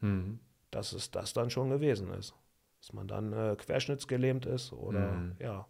Mhm. 0.00 0.38
Dass 0.70 0.92
es 0.92 1.10
das 1.10 1.32
dann 1.32 1.50
schon 1.50 1.70
gewesen 1.70 2.12
ist. 2.12 2.34
Dass 2.80 2.92
man 2.92 3.08
dann 3.08 3.32
äh, 3.32 3.56
querschnittsgelähmt 3.56 4.46
ist 4.46 4.72
oder 4.72 5.12
mhm. 5.12 5.36
ja, 5.38 5.66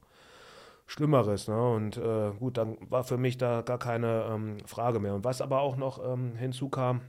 Schlimmeres. 0.86 1.48
Ne? 1.48 1.70
Und 1.72 1.96
äh, 1.96 2.32
gut, 2.38 2.58
dann 2.58 2.76
war 2.90 3.04
für 3.04 3.16
mich 3.16 3.38
da 3.38 3.62
gar 3.62 3.78
keine 3.78 4.26
ähm, 4.30 4.58
Frage 4.66 5.00
mehr. 5.00 5.14
Und 5.14 5.24
was 5.24 5.40
aber 5.40 5.60
auch 5.60 5.76
noch 5.76 6.04
ähm, 6.04 6.36
hinzukam, 6.36 7.00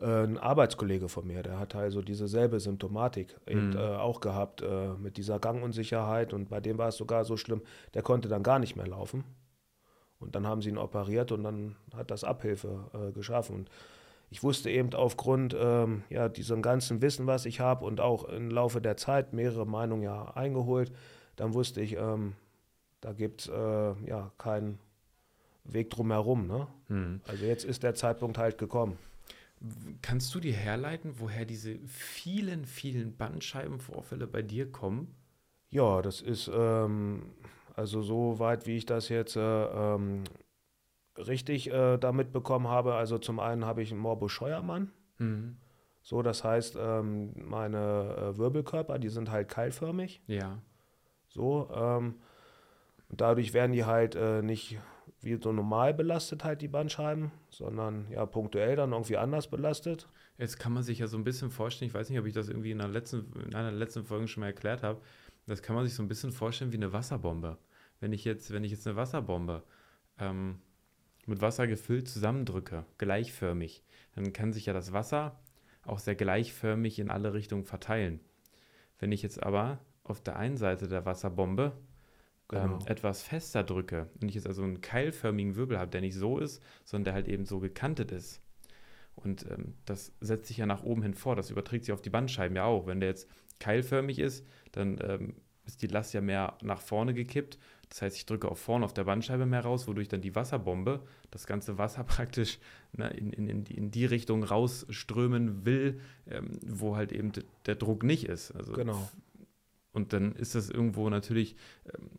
äh, 0.00 0.24
ein 0.24 0.38
Arbeitskollege 0.38 1.08
von 1.08 1.26
mir, 1.26 1.42
der 1.42 1.58
hat 1.58 1.74
also 1.74 2.00
diese 2.02 2.28
selbe 2.28 2.58
Symptomatik 2.60 3.36
eben, 3.46 3.70
mhm. 3.70 3.76
äh, 3.76 3.96
auch 3.96 4.20
gehabt 4.20 4.62
äh, 4.62 4.94
mit 4.94 5.16
dieser 5.16 5.38
Gangunsicherheit 5.38 6.32
und 6.32 6.48
bei 6.48 6.60
dem 6.60 6.78
war 6.78 6.88
es 6.88 6.96
sogar 6.96 7.24
so 7.24 7.36
schlimm, 7.36 7.62
der 7.94 8.02
konnte 8.02 8.28
dann 8.28 8.42
gar 8.42 8.58
nicht 8.58 8.76
mehr 8.76 8.86
laufen. 8.86 9.24
Und 10.20 10.34
dann 10.34 10.46
haben 10.46 10.62
sie 10.62 10.68
ihn 10.68 10.78
operiert 10.78 11.32
und 11.32 11.42
dann 11.42 11.76
hat 11.96 12.10
das 12.10 12.24
Abhilfe 12.24 12.90
äh, 12.92 13.12
geschaffen. 13.12 13.56
Und 13.56 13.70
ich 14.30 14.42
wusste 14.42 14.70
eben 14.70 14.94
aufgrund 14.94 15.56
ähm, 15.58 16.04
ja, 16.08 16.28
diesem 16.28 16.62
ganzen 16.62 17.02
Wissen, 17.02 17.26
was 17.26 17.46
ich 17.46 17.58
habe 17.58 17.84
und 17.84 18.00
auch 18.00 18.24
im 18.24 18.50
Laufe 18.50 18.80
der 18.80 18.96
Zeit 18.96 19.32
mehrere 19.32 19.66
Meinungen 19.66 20.02
ja 20.02 20.24
eingeholt, 20.34 20.92
dann 21.36 21.54
wusste 21.54 21.80
ich, 21.80 21.96
ähm, 21.96 22.34
da 23.00 23.12
gibt 23.12 23.42
es 23.42 23.48
äh, 23.48 23.52
ja 24.06 24.30
keinen 24.38 24.78
Weg 25.64 25.90
drumherum. 25.90 26.46
Ne? 26.46 26.66
Mhm. 26.88 27.20
Also 27.26 27.44
jetzt 27.44 27.64
ist 27.64 27.82
der 27.82 27.94
Zeitpunkt 27.94 28.38
halt 28.38 28.58
gekommen. 28.58 28.98
Kannst 30.00 30.34
du 30.34 30.40
dir 30.40 30.54
herleiten, 30.54 31.14
woher 31.18 31.44
diese 31.44 31.78
vielen, 31.86 32.64
vielen 32.64 33.16
Bandscheibenvorfälle 33.16 34.26
bei 34.26 34.42
dir 34.42 34.70
kommen? 34.70 35.14
Ja, 35.70 36.02
das 36.02 36.20
ist 36.22 36.50
ähm, 36.52 37.22
also 37.80 38.02
so 38.02 38.38
weit, 38.38 38.66
wie 38.66 38.76
ich 38.76 38.84
das 38.84 39.08
jetzt 39.08 39.36
äh, 39.36 39.40
ähm, 39.40 40.24
richtig 41.16 41.72
äh, 41.72 41.96
damit 41.96 42.30
bekommen 42.30 42.68
habe. 42.68 42.94
Also 42.94 43.16
zum 43.16 43.40
einen 43.40 43.64
habe 43.64 43.82
ich 43.82 43.90
einen 43.90 44.00
Morbus 44.02 44.32
Scheuermann. 44.32 44.90
Mhm. 45.16 45.56
So, 46.02 46.20
das 46.20 46.44
heißt, 46.44 46.76
ähm, 46.78 47.32
meine 47.36 48.32
äh, 48.34 48.36
Wirbelkörper, 48.36 48.98
die 48.98 49.08
sind 49.08 49.30
halt 49.30 49.48
keilförmig. 49.48 50.20
Ja. 50.26 50.60
So, 51.28 51.70
ähm, 51.74 52.16
dadurch 53.08 53.54
werden 53.54 53.72
die 53.72 53.86
halt 53.86 54.14
äh, 54.14 54.42
nicht 54.42 54.78
wie 55.22 55.38
so 55.42 55.50
normal 55.50 55.94
belastet 55.94 56.44
halt 56.44 56.60
die 56.60 56.68
Bandscheiben, 56.68 57.30
sondern 57.48 58.10
ja 58.10 58.26
punktuell 58.26 58.76
dann 58.76 58.92
irgendwie 58.92 59.16
anders 59.16 59.48
belastet. 59.48 60.06
Jetzt 60.36 60.58
kann 60.58 60.74
man 60.74 60.82
sich 60.82 60.98
ja 60.98 61.06
so 61.06 61.16
ein 61.16 61.24
bisschen 61.24 61.50
vorstellen, 61.50 61.88
ich 61.88 61.94
weiß 61.94 62.10
nicht, 62.10 62.18
ob 62.18 62.26
ich 62.26 62.34
das 62.34 62.48
irgendwie 62.48 62.72
in 62.72 62.80
einer 62.80 62.92
letzten, 62.92 63.32
in 63.40 63.54
einer 63.54 63.72
letzten 63.72 64.04
Folge 64.04 64.28
schon 64.28 64.42
mal 64.42 64.48
erklärt 64.48 64.82
habe, 64.82 65.00
das 65.46 65.62
kann 65.62 65.74
man 65.74 65.84
sich 65.84 65.94
so 65.94 66.02
ein 66.02 66.08
bisschen 66.08 66.32
vorstellen 66.32 66.72
wie 66.72 66.76
eine 66.76 66.92
Wasserbombe. 66.92 67.58
Wenn 68.00 68.12
ich 68.12 68.24
jetzt, 68.24 68.52
wenn 68.52 68.64
ich 68.64 68.72
jetzt 68.72 68.86
eine 68.86 68.96
Wasserbombe 68.96 69.62
ähm, 70.18 70.58
mit 71.26 71.40
Wasser 71.40 71.66
gefüllt 71.66 72.08
zusammendrücke, 72.08 72.84
gleichförmig, 72.98 73.84
dann 74.14 74.32
kann 74.32 74.52
sich 74.52 74.66
ja 74.66 74.72
das 74.72 74.92
Wasser 74.92 75.38
auch 75.84 75.98
sehr 75.98 76.14
gleichförmig 76.14 76.98
in 76.98 77.10
alle 77.10 77.32
Richtungen 77.32 77.64
verteilen. 77.64 78.20
Wenn 78.98 79.12
ich 79.12 79.22
jetzt 79.22 79.42
aber 79.42 79.78
auf 80.04 80.20
der 80.20 80.36
einen 80.36 80.56
Seite 80.56 80.88
der 80.88 81.06
Wasserbombe 81.06 81.72
genau. 82.48 82.64
ähm, 82.64 82.78
etwas 82.86 83.22
fester 83.22 83.62
drücke 83.62 84.08
und 84.20 84.28
ich 84.28 84.34
jetzt 84.34 84.46
also 84.46 84.62
einen 84.62 84.80
keilförmigen 84.80 85.56
Wirbel 85.56 85.78
habe, 85.78 85.90
der 85.90 86.00
nicht 86.00 86.14
so 86.14 86.38
ist, 86.38 86.62
sondern 86.84 87.04
der 87.04 87.14
halt 87.14 87.28
eben 87.28 87.44
so 87.44 87.60
gekantet 87.60 88.12
ist. 88.12 88.42
Und 89.14 89.46
ähm, 89.50 89.74
das 89.84 90.12
setzt 90.20 90.46
sich 90.46 90.58
ja 90.58 90.66
nach 90.66 90.82
oben 90.82 91.02
hin 91.02 91.14
vor. 91.14 91.36
Das 91.36 91.50
überträgt 91.50 91.84
sich 91.84 91.92
auf 91.92 92.02
die 92.02 92.10
Bandscheiben 92.10 92.56
ja 92.56 92.64
auch. 92.64 92.86
Wenn 92.86 93.00
der 93.00 93.10
jetzt 93.10 93.28
keilförmig 93.58 94.18
ist, 94.18 94.46
dann 94.72 94.98
ähm, 95.02 95.34
ist 95.64 95.82
die 95.82 95.88
Last 95.88 96.14
ja 96.14 96.20
mehr 96.20 96.56
nach 96.62 96.80
vorne 96.80 97.14
gekippt. 97.14 97.58
Das 97.90 98.02
heißt, 98.02 98.16
ich 98.16 98.24
drücke 98.24 98.50
auch 98.50 98.56
vorne 98.56 98.84
auf 98.84 98.94
der 98.94 99.04
Bandscheibe 99.04 99.46
mehr 99.46 99.62
raus, 99.62 99.88
wodurch 99.88 100.08
dann 100.08 100.20
die 100.20 100.34
Wasserbombe 100.34 101.00
das 101.30 101.46
ganze 101.46 101.76
Wasser 101.76 102.04
praktisch 102.04 102.58
ne, 102.92 103.10
in, 103.10 103.32
in, 103.32 103.48
in, 103.48 103.64
die, 103.64 103.76
in, 103.76 103.90
die, 103.90 104.06
Richtung 104.06 104.44
rausströmen 104.44 105.66
will, 105.66 106.00
ähm, 106.28 106.58
wo 106.64 106.96
halt 106.96 107.12
eben 107.12 107.32
der 107.66 107.74
Druck 107.74 108.04
nicht 108.04 108.24
ist. 108.24 108.52
Also, 108.52 108.72
genau. 108.72 109.10
Und 109.92 110.12
dann 110.12 110.36
ist 110.36 110.54
das 110.54 110.70
irgendwo 110.70 111.10
natürlich 111.10 111.56
ähm, 111.92 112.10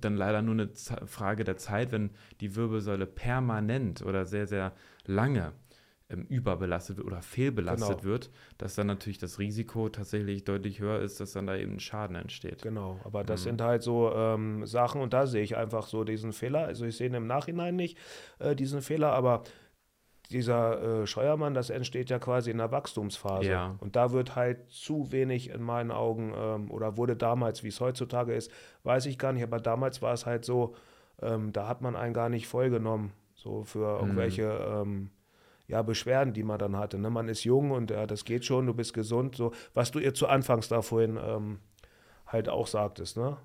dann 0.00 0.16
leider 0.16 0.42
nur 0.42 0.54
eine 0.54 0.68
Frage 1.06 1.44
der 1.44 1.56
Zeit, 1.56 1.92
wenn 1.92 2.10
die 2.40 2.56
Wirbelsäule 2.56 3.06
permanent 3.06 4.02
oder 4.02 4.26
sehr, 4.26 4.46
sehr 4.46 4.74
lange 5.06 5.52
ähm, 6.10 6.26
überbelastet 6.28 6.96
wird 6.96 7.06
oder 7.06 7.22
fehlbelastet 7.22 8.00
genau. 8.00 8.04
wird, 8.04 8.30
dass 8.58 8.74
dann 8.74 8.88
natürlich 8.88 9.18
das 9.18 9.38
Risiko 9.38 9.88
tatsächlich 9.88 10.44
deutlich 10.44 10.80
höher 10.80 11.00
ist, 11.00 11.20
dass 11.20 11.32
dann 11.32 11.46
da 11.46 11.56
eben 11.56 11.74
ein 11.74 11.80
Schaden 11.80 12.16
entsteht. 12.16 12.62
Genau, 12.62 12.98
aber 13.04 13.22
das 13.24 13.40
mhm. 13.40 13.44
sind 13.44 13.62
halt 13.62 13.82
so 13.82 14.12
ähm, 14.12 14.66
Sachen 14.66 15.00
und 15.00 15.12
da 15.12 15.26
sehe 15.26 15.42
ich 15.42 15.56
einfach 15.56 15.86
so 15.86 16.04
diesen 16.04 16.32
Fehler. 16.32 16.66
Also 16.66 16.84
ich 16.84 16.96
sehe 16.96 17.06
ihn 17.06 17.14
im 17.14 17.26
Nachhinein 17.26 17.76
nicht, 17.76 17.96
äh, 18.38 18.56
diesen 18.56 18.82
Fehler, 18.82 19.12
aber 19.12 19.44
dieser 20.30 21.02
äh, 21.02 21.06
Scheuermann, 21.06 21.54
das 21.54 21.70
entsteht 21.70 22.08
ja 22.08 22.18
quasi 22.18 22.50
in 22.50 22.58
der 22.58 22.70
Wachstumsphase. 22.70 23.50
Ja. 23.50 23.76
Und 23.80 23.96
da 23.96 24.12
wird 24.12 24.36
halt 24.36 24.70
zu 24.70 25.10
wenig 25.12 25.50
in 25.50 25.62
meinen 25.62 25.90
Augen, 25.90 26.32
ähm, 26.36 26.70
oder 26.70 26.96
wurde 26.96 27.16
damals, 27.16 27.64
wie 27.64 27.68
es 27.68 27.80
heutzutage 27.80 28.34
ist, 28.34 28.50
weiß 28.84 29.06
ich 29.06 29.18
gar 29.18 29.32
nicht, 29.32 29.42
aber 29.42 29.58
damals 29.58 30.02
war 30.02 30.12
es 30.12 30.26
halt 30.26 30.44
so, 30.44 30.74
ähm, 31.20 31.52
da 31.52 31.66
hat 31.68 31.82
man 31.82 31.96
einen 31.96 32.14
gar 32.14 32.28
nicht 32.28 32.46
vollgenommen, 32.46 33.12
so 33.34 33.64
für 33.64 33.94
mhm. 33.94 34.00
irgendwelche 34.00 34.42
ähm, 34.44 35.10
ja, 35.70 35.82
Beschwerden, 35.82 36.34
die 36.34 36.42
man 36.42 36.58
dann 36.58 36.76
hatte. 36.76 36.98
Ne? 36.98 37.10
Man 37.10 37.28
ist 37.28 37.44
jung 37.44 37.70
und 37.70 37.90
ja, 37.90 38.06
das 38.06 38.24
geht 38.24 38.44
schon, 38.44 38.66
du 38.66 38.74
bist 38.74 38.92
gesund, 38.92 39.36
so 39.36 39.52
was 39.72 39.90
du 39.90 40.00
ihr 40.00 40.14
zu 40.14 40.26
Anfangs 40.26 40.68
da 40.68 40.82
vorhin 40.82 41.18
ähm, 41.22 41.60
halt 42.26 42.48
auch 42.48 42.66
sagtest, 42.66 43.16
ne? 43.16 43.36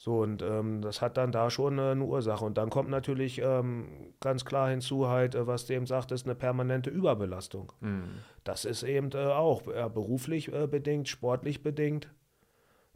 So, 0.00 0.20
und 0.20 0.42
ähm, 0.42 0.80
das 0.80 1.02
hat 1.02 1.16
dann 1.16 1.32
da 1.32 1.50
schon 1.50 1.76
äh, 1.78 1.90
eine 1.90 2.04
Ursache. 2.04 2.44
Und 2.44 2.56
dann 2.56 2.70
kommt 2.70 2.88
natürlich 2.88 3.40
ähm, 3.42 4.12
ganz 4.20 4.44
klar 4.44 4.70
hinzu, 4.70 5.08
halt, 5.08 5.34
äh, 5.34 5.48
was 5.48 5.66
du 5.66 5.74
eben 5.74 5.86
sagtest, 5.86 6.24
eine 6.24 6.36
permanente 6.36 6.88
Überbelastung. 6.88 7.72
Mhm. 7.80 8.20
Das 8.44 8.64
ist 8.64 8.84
eben 8.84 9.10
äh, 9.12 9.26
auch 9.26 9.66
äh, 9.66 9.90
beruflich 9.92 10.52
äh, 10.52 10.68
bedingt, 10.68 11.08
sportlich 11.08 11.64
bedingt. 11.64 12.08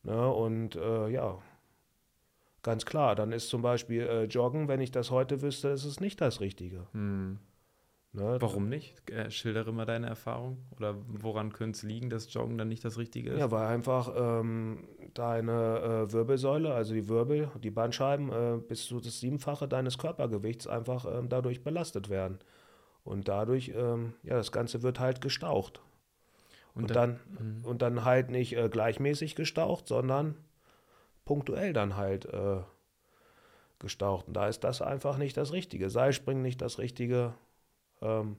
Ne? 0.05 0.33
Und 0.33 0.77
äh, 0.77 1.09
ja, 1.09 1.39
ganz 2.63 2.87
klar, 2.87 3.17
dann 3.17 3.33
ist 3.33 3.49
zum 3.49 3.63
Beispiel 3.63 4.29
Joggen, 4.31 4.69
wenn 4.69 4.81
ich 4.81 4.93
das 4.93 5.11
heute 5.11 5.43
wüsste, 5.43 5.71
ist 5.71 5.85
es 5.85 5.99
nicht 5.99 6.21
das 6.21 6.41
Richtige. 6.41 6.87
Mhm. 6.93 7.41
Ne? 8.15 8.37
Warum 8.41 8.69
nicht? 8.69 9.11
Äh, 9.11 9.31
schildere 9.31 9.73
mal 9.73 9.87
deine 9.87 10.07
Erfahrung. 10.07 10.59
Oder 10.77 10.97
woran 11.09 11.53
könnte 11.53 11.79
es 11.79 11.83
liegen, 11.83 12.11
dass 12.11 12.33
Joggen 12.33 12.59
dann 12.59 12.69
nicht 12.69 12.85
das 12.85 12.99
Richtige 12.99 13.31
ist? 13.31 13.39
Ja, 13.39 13.51
weil 13.51 13.67
einfach 13.67 14.13
ähm, 14.15 14.87
deine 15.15 16.07
äh, 16.09 16.13
Wirbelsäule, 16.13 16.75
also 16.75 16.93
die 16.93 17.09
Wirbel, 17.09 17.51
die 17.63 17.71
Bandscheiben, 17.71 18.31
äh, 18.31 18.59
bis 18.59 18.85
zu 18.85 19.01
das 19.01 19.21
Siebenfache 19.21 19.67
deines 19.67 19.97
Körpergewichts 19.97 20.67
einfach 20.67 21.07
ähm, 21.07 21.31
dadurch 21.31 21.65
belastet 21.65 22.11
werden. 22.11 22.39
Und 23.03 23.29
dadurch, 23.29 23.73
ähm, 23.75 24.13
ja, 24.23 24.35
das 24.35 24.53
Ganze 24.53 24.83
wird 24.83 25.01
halt 25.01 25.23
gestaucht. 25.23 25.81
Und, 26.75 26.83
und 26.83 26.95
dann, 26.95 27.19
dann 27.39 27.61
mhm. 27.61 27.65
und 27.65 27.81
dann 27.81 28.05
halt 28.05 28.31
nicht 28.31 28.57
äh, 28.57 28.69
gleichmäßig 28.69 29.37
gestaucht, 29.37 29.89
sondern 29.89 30.37
punktuell 31.25 31.73
dann 31.73 31.97
halt 31.97 32.27
äh, 32.27 32.61
gestaucht. 33.79 34.29
Und 34.29 34.35
da 34.35 34.49
ist 34.49 34.65
das 34.65 34.83
einfach 34.83 35.17
nicht 35.17 35.39
das 35.39 35.53
Richtige. 35.53 35.89
Seilspringen 35.89 36.43
nicht 36.43 36.61
das 36.61 36.79
Richtige 36.79 37.33
ähm, 38.03 38.37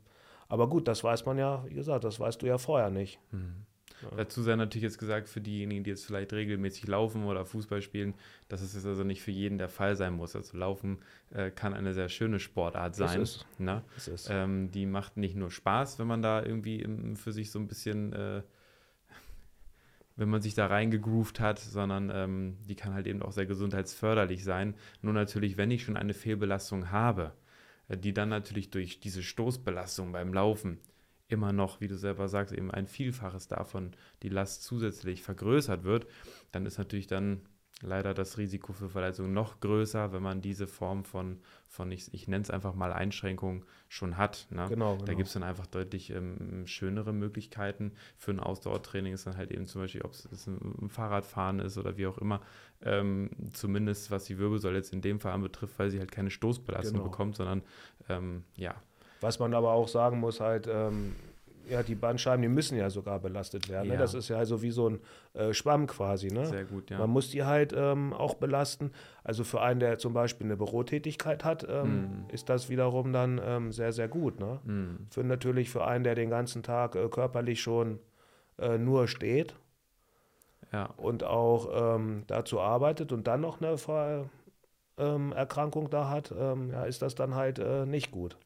aber 0.47 0.69
gut, 0.69 0.87
das 0.87 1.03
weiß 1.03 1.25
man 1.25 1.37
ja, 1.37 1.65
wie 1.67 1.73
gesagt, 1.73 2.03
das 2.03 2.19
weißt 2.19 2.41
du 2.41 2.45
ja 2.45 2.57
vorher 2.57 2.89
nicht. 2.89 3.19
Mhm. 3.31 3.65
Ja. 4.03 4.09
Dazu 4.17 4.41
sei 4.41 4.55
natürlich 4.55 4.83
jetzt 4.83 4.97
gesagt, 4.97 5.29
für 5.29 5.41
diejenigen, 5.41 5.83
die 5.83 5.89
jetzt 5.89 6.05
vielleicht 6.05 6.33
regelmäßig 6.33 6.87
laufen 6.87 7.25
oder 7.25 7.45
Fußball 7.45 7.81
spielen, 7.81 8.13
dass 8.49 8.61
es 8.61 8.73
jetzt 8.73 8.85
also 8.85 9.03
nicht 9.03 9.21
für 9.21 9.31
jeden 9.31 9.57
der 9.57 9.69
Fall 9.69 9.95
sein 9.95 10.13
muss. 10.13 10.35
Also 10.35 10.57
Laufen 10.57 10.99
äh, 11.31 11.51
kann 11.51 11.73
eine 11.73 11.93
sehr 11.93 12.09
schöne 12.09 12.39
Sportart 12.39 12.95
sein. 12.95 13.21
Es 13.21 13.35
ist. 13.35 13.45
Ne? 13.59 13.83
Es 13.95 14.07
ist. 14.07 14.29
Ähm, 14.29 14.71
die 14.71 14.85
macht 14.85 15.17
nicht 15.17 15.35
nur 15.35 15.51
Spaß, 15.51 15.99
wenn 15.99 16.07
man 16.07 16.21
da 16.21 16.43
irgendwie 16.43 16.81
im, 16.81 17.15
für 17.15 17.31
sich 17.31 17.51
so 17.51 17.59
ein 17.59 17.67
bisschen, 17.67 18.13
äh, 18.13 18.41
wenn 20.15 20.29
man 20.29 20.41
sich 20.41 20.53
da 20.53 20.67
reingegroovt 20.67 21.39
hat, 21.39 21.59
sondern 21.59 22.11
ähm, 22.13 22.57
die 22.67 22.75
kann 22.75 22.93
halt 22.93 23.07
eben 23.07 23.21
auch 23.21 23.31
sehr 23.31 23.45
gesundheitsförderlich 23.45 24.43
sein. 24.43 24.75
Nur 25.01 25.13
natürlich, 25.13 25.57
wenn 25.57 25.71
ich 25.71 25.83
schon 25.83 25.97
eine 25.97 26.13
Fehlbelastung 26.13 26.91
habe, 26.91 27.33
die 27.97 28.13
dann 28.13 28.29
natürlich 28.29 28.69
durch 28.69 28.99
diese 28.99 29.23
Stoßbelastung 29.23 30.11
beim 30.11 30.33
Laufen 30.33 30.79
immer 31.27 31.51
noch, 31.51 31.81
wie 31.81 31.87
du 31.87 31.97
selber 31.97 32.27
sagst, 32.27 32.53
eben 32.53 32.71
ein 32.71 32.87
Vielfaches 32.87 33.47
davon 33.47 33.91
die 34.21 34.29
Last 34.29 34.63
zusätzlich 34.63 35.23
vergrößert 35.23 35.83
wird, 35.83 36.07
dann 36.51 36.65
ist 36.65 36.77
natürlich 36.77 37.07
dann 37.07 37.41
leider 37.81 38.13
das 38.13 38.37
Risiko 38.37 38.73
für 38.73 38.89
Verletzungen 38.89 39.33
noch 39.33 39.59
größer, 39.59 40.13
wenn 40.13 40.23
man 40.23 40.41
diese 40.41 40.67
Form 40.67 41.03
von, 41.03 41.39
von 41.67 41.91
ich, 41.91 42.13
ich 42.13 42.27
nenne 42.27 42.43
es 42.43 42.49
einfach 42.49 42.75
mal 42.75 42.93
Einschränkung 42.93 43.65
schon 43.89 44.17
hat. 44.17 44.47
Ne? 44.49 44.65
Genau, 44.69 44.93
genau. 44.93 45.05
Da 45.05 45.13
gibt 45.13 45.27
es 45.27 45.33
dann 45.33 45.43
einfach 45.43 45.67
deutlich 45.67 46.11
ähm, 46.11 46.65
schönere 46.65 47.13
Möglichkeiten. 47.13 47.93
Für 48.17 48.31
ein 48.31 48.39
Ausdauertraining 48.39 49.13
ist 49.13 49.27
dann 49.27 49.37
halt 49.37 49.51
eben 49.51 49.67
zum 49.67 49.81
Beispiel, 49.81 50.01
ob 50.03 50.11
es 50.11 50.47
ein 50.47 50.89
Fahrradfahren 50.89 51.59
ist 51.59 51.77
oder 51.77 51.97
wie 51.97 52.07
auch 52.07 52.17
immer, 52.17 52.41
ähm, 52.83 53.29
zumindest 53.53 54.11
was 54.11 54.25
die 54.25 54.37
Wirbelsäule 54.37 54.77
jetzt 54.77 54.93
in 54.93 55.01
dem 55.01 55.19
Fall 55.19 55.33
anbetrifft, 55.33 55.77
weil 55.79 55.89
sie 55.89 55.99
halt 55.99 56.11
keine 56.11 56.31
Stoßbelastung 56.31 56.97
genau. 56.97 57.09
bekommt, 57.09 57.35
sondern 57.35 57.63
ähm, 58.09 58.43
ja. 58.55 58.75
Was 59.21 59.39
man 59.39 59.53
aber 59.53 59.71
auch 59.71 59.87
sagen 59.87 60.19
muss, 60.19 60.39
halt, 60.39 60.67
ähm, 60.69 61.15
ja, 61.69 61.83
die 61.83 61.95
Bandscheiben, 61.95 62.41
die 62.41 62.47
müssen 62.47 62.77
ja 62.77 62.89
sogar 62.89 63.19
belastet 63.19 63.69
werden. 63.69 63.87
Ne? 63.87 63.93
Ja. 63.93 63.99
Ne? 63.99 64.01
Das 64.01 64.13
ist 64.13 64.29
ja 64.29 64.37
also 64.37 64.61
wie 64.61 64.71
so 64.71 64.89
ein 64.89 64.99
äh, 65.33 65.53
Schwamm 65.53 65.87
quasi. 65.87 66.27
Ne? 66.27 66.45
Sehr 66.45 66.65
gut, 66.65 66.89
ja. 66.89 66.97
Man 66.97 67.09
muss 67.09 67.29
die 67.29 67.43
halt 67.43 67.73
ähm, 67.75 68.13
auch 68.13 68.35
belasten. 68.35 68.91
Also 69.23 69.43
für 69.43 69.61
einen, 69.61 69.79
der 69.79 69.97
zum 69.97 70.13
Beispiel 70.13 70.45
eine 70.47 70.57
Bürotätigkeit 70.57 71.43
hat, 71.43 71.65
ähm, 71.69 72.25
mm. 72.27 72.29
ist 72.33 72.49
das 72.49 72.69
wiederum 72.69 73.13
dann 73.13 73.39
ähm, 73.43 73.71
sehr, 73.71 73.93
sehr 73.93 74.07
gut. 74.07 74.39
Ne? 74.39 74.59
Mm. 74.63 75.07
Für 75.09 75.23
natürlich 75.23 75.69
für 75.69 75.85
einen, 75.85 76.03
der 76.03 76.15
den 76.15 76.29
ganzen 76.29 76.63
Tag 76.63 76.95
äh, 76.95 77.07
körperlich 77.07 77.61
schon 77.61 77.99
äh, 78.59 78.77
nur 78.77 79.07
steht 79.07 79.55
ja. 80.71 80.89
und 80.97 81.23
auch 81.23 81.95
ähm, 81.95 82.23
dazu 82.27 82.59
arbeitet 82.59 83.11
und 83.11 83.27
dann 83.27 83.41
noch 83.41 83.61
eine 83.61 84.29
ähm, 84.97 85.31
Erkrankung 85.31 85.89
da 85.89 86.09
hat, 86.09 86.33
ähm, 86.37 86.69
ja, 86.71 86.83
ist 86.83 87.01
das 87.01 87.15
dann 87.15 87.35
halt 87.35 87.59
äh, 87.59 87.85
nicht 87.85 88.11
gut 88.11 88.37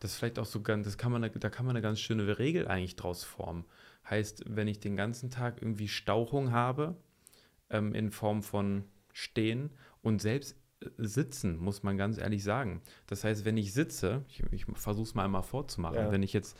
das 0.00 0.12
ist 0.12 0.18
vielleicht 0.18 0.38
auch 0.38 0.46
so 0.46 0.62
ganz, 0.62 0.84
das 0.84 0.98
kann 0.98 1.12
man, 1.12 1.22
da 1.22 1.50
kann 1.50 1.66
man 1.66 1.74
eine 1.74 1.82
ganz 1.82 2.00
schöne 2.00 2.38
Regel 2.38 2.68
eigentlich 2.68 2.96
draus 2.96 3.24
formen. 3.24 3.64
Heißt, 4.08 4.44
wenn 4.46 4.68
ich 4.68 4.78
den 4.78 4.96
ganzen 4.96 5.30
Tag 5.30 5.62
irgendwie 5.62 5.88
Stauchung 5.88 6.52
habe, 6.52 6.96
ähm, 7.70 7.94
in 7.94 8.10
Form 8.10 8.42
von 8.42 8.84
Stehen 9.12 9.70
und 10.02 10.20
selbst 10.20 10.56
äh, 10.80 10.88
Sitzen, 10.98 11.56
muss 11.56 11.82
man 11.82 11.96
ganz 11.96 12.18
ehrlich 12.18 12.44
sagen. 12.44 12.82
Das 13.06 13.24
heißt, 13.24 13.44
wenn 13.44 13.56
ich 13.56 13.72
sitze, 13.72 14.24
ich, 14.28 14.42
ich 14.52 14.66
versuche 14.74 15.06
es 15.06 15.14
mal 15.14 15.24
einmal 15.24 15.42
vorzumachen, 15.42 15.96
ja. 15.96 16.12
wenn 16.12 16.22
ich 16.22 16.32
jetzt 16.32 16.56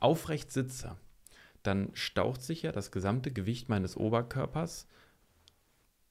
aufrecht 0.00 0.52
sitze, 0.52 0.96
dann 1.62 1.90
staucht 1.94 2.42
sich 2.42 2.62
ja 2.62 2.72
das 2.72 2.92
gesamte 2.92 3.32
Gewicht 3.32 3.68
meines 3.68 3.96
Oberkörpers 3.96 4.86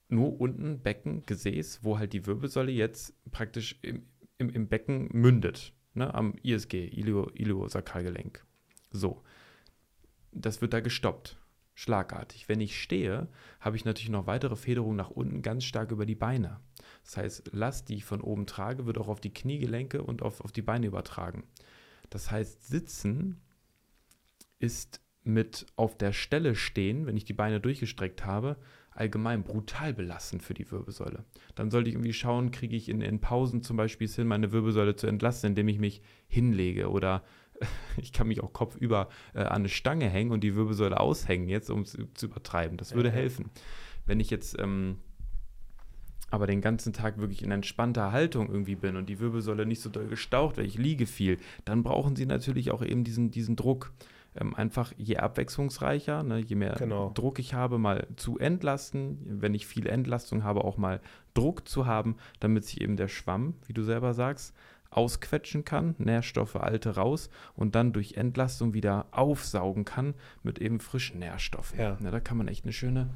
nur 0.10 0.40
unten, 0.40 0.80
Becken, 0.80 1.26
Gesäß, 1.26 1.84
wo 1.84 1.98
halt 2.00 2.14
die 2.14 2.26
Wirbelsäule 2.26 2.72
jetzt 2.72 3.14
praktisch 3.32 3.78
im, 3.82 4.08
im, 4.38 4.50
im 4.50 4.68
Becken 4.68 5.10
mündet 5.12 5.74
ne, 5.98 6.14
am 6.14 6.34
ISG, 6.44 6.88
Iliosakralgelenk. 6.88 8.46
So, 8.92 9.24
das 10.32 10.62
wird 10.62 10.74
da 10.74 10.80
gestoppt, 10.80 11.38
schlagartig. 11.74 12.48
Wenn 12.48 12.62
ich 12.62 12.82
stehe, 12.82 13.28
habe 13.60 13.76
ich 13.76 13.86
natürlich 13.86 14.10
noch 14.10 14.28
weitere 14.28 14.56
Federung 14.56 14.96
nach 14.96 15.10
unten 15.10 15.42
ganz 15.42 15.64
stark 15.64 15.92
über 15.92 16.06
die 16.06 16.16
Beine. 16.16 16.60
Das 17.04 17.18
heißt, 17.18 17.52
Last, 17.54 17.90
die 17.90 17.96
ich 17.96 18.06
von 18.06 18.22
oben 18.22 18.46
trage, 18.46 18.86
wird 18.86 18.98
auch 18.98 19.08
auf 19.08 19.20
die 19.20 19.34
Kniegelenke 19.34 20.04
und 20.04 20.22
auf, 20.22 20.42
auf 20.42 20.52
die 20.52 20.62
Beine 20.62 20.88
übertragen. 20.88 21.44
Das 22.10 22.32
heißt, 22.32 22.68
Sitzen 22.68 23.42
ist 24.60 25.02
mit 25.24 25.66
auf 25.76 25.98
der 25.98 26.14
Stelle 26.14 26.56
stehen, 26.56 27.06
wenn 27.06 27.18
ich 27.18 27.26
die 27.26 27.34
Beine 27.34 27.60
durchgestreckt 27.60 28.26
habe, 28.26 28.58
allgemein 28.98 29.44
brutal 29.44 29.94
belastend 29.94 30.44
für 30.44 30.54
die 30.54 30.70
Wirbelsäule. 30.72 31.24
Dann 31.56 31.72
sollte 31.72 31.90
ich 31.90 31.96
irgendwie 31.96 32.14
schauen, 32.14 32.52
kriege 32.52 32.76
ich 32.76 32.90
in, 32.90 33.02
in 33.02 33.20
Pausen 33.20 33.62
zum 33.62 33.78
Beispiel 33.78 34.06
es 34.06 34.16
hin, 34.16 34.28
meine 34.28 34.52
Wirbelsäule 34.52 34.96
zu 34.96 35.08
entlasten, 35.08 35.50
indem 35.50 35.68
ich 35.68 35.80
mich 35.80 36.02
hinlege 36.28 36.90
oder 36.90 37.24
ich 37.98 38.14
kann 38.14 38.28
mich 38.28 38.42
auch 38.42 38.54
kopfüber 38.54 39.10
äh, 39.34 39.40
an 39.40 39.62
eine 39.62 39.70
Stange 39.70 40.10
hängen 40.10 40.32
und 40.32 40.44
die 40.44 40.56
Wirbelsäule 40.56 41.00
aushängen, 41.00 41.50
jetzt 41.50 41.70
um 41.70 41.82
es 41.82 41.98
zu 42.14 42.26
übertreiben. 42.26 42.78
Das 42.78 42.94
würde 42.94 43.12
helfen. 43.12 43.50
Wenn 44.06 44.20
ich 44.20 44.30
jetzt 44.30 44.58
ähm, 44.60 44.98
aber 46.30 46.48
den 46.48 46.62
ganzen 46.62 46.94
Tag 46.94 47.20
wirklich 47.20 47.42
in 47.42 47.52
entspannter 47.52 48.12
Haltung 48.12 48.50
irgendwie 48.50 48.76
bin 48.76 48.98
und 48.98 49.08
die 49.08 49.20
Wirbelsäule 49.20 49.66
nicht 49.66 49.82
so 49.82 49.90
doll 49.90 50.08
gestaucht, 50.08 50.58
weil 50.58 50.66
ich 50.66 50.78
liege 50.78 51.06
viel, 51.06 51.38
dann 51.66 51.84
brauchen 51.84 52.16
sie 52.16 52.26
natürlich 52.26 52.72
auch 52.72 52.84
eben 52.84 53.04
diesen, 53.04 53.32
diesen 53.32 53.56
Druck 53.56 53.94
ähm, 54.40 54.56
einfach 54.56 54.94
je 54.98 55.18
abwechslungsreicher, 55.18 56.24
ne, 56.24 56.40
je 56.40 56.56
mehr 56.56 56.76
genau. 56.78 57.12
Druck 57.14 57.40
ich 57.40 57.54
habe, 57.54 57.78
mal 57.78 58.08
zu 58.16 58.38
entlasten, 58.38 59.20
wenn 59.42 59.54
ich 59.54 59.68
viel 59.68 59.88
Entlastung 59.88 60.44
habe, 60.44 60.64
auch 60.64 60.78
mal 60.78 61.02
Druck 61.34 61.68
zu 61.68 61.86
haben, 61.86 62.18
damit 62.40 62.66
sich 62.66 62.82
eben 62.82 62.98
der 62.98 63.08
Schwamm, 63.08 63.56
wie 63.66 63.74
du 63.74 63.84
selber 63.84 64.14
sagst, 64.14 64.56
ausquetschen 64.90 65.66
kann, 65.66 65.96
Nährstoffe 65.98 66.56
alte 66.56 66.96
raus 66.96 67.30
und 67.56 67.76
dann 67.76 67.94
durch 67.94 68.14
Entlastung 68.14 68.74
wieder 68.74 69.08
aufsaugen 69.12 69.86
kann 69.86 70.16
mit 70.44 70.60
eben 70.60 70.80
frischen 70.80 71.20
Nährstoffen. 71.20 71.80
Ja. 71.80 71.98
ja 72.02 72.12
da 72.12 72.20
kann 72.20 72.38
man 72.38 72.48
echt 72.48 72.64
eine 72.64 72.74
schöne 72.74 73.10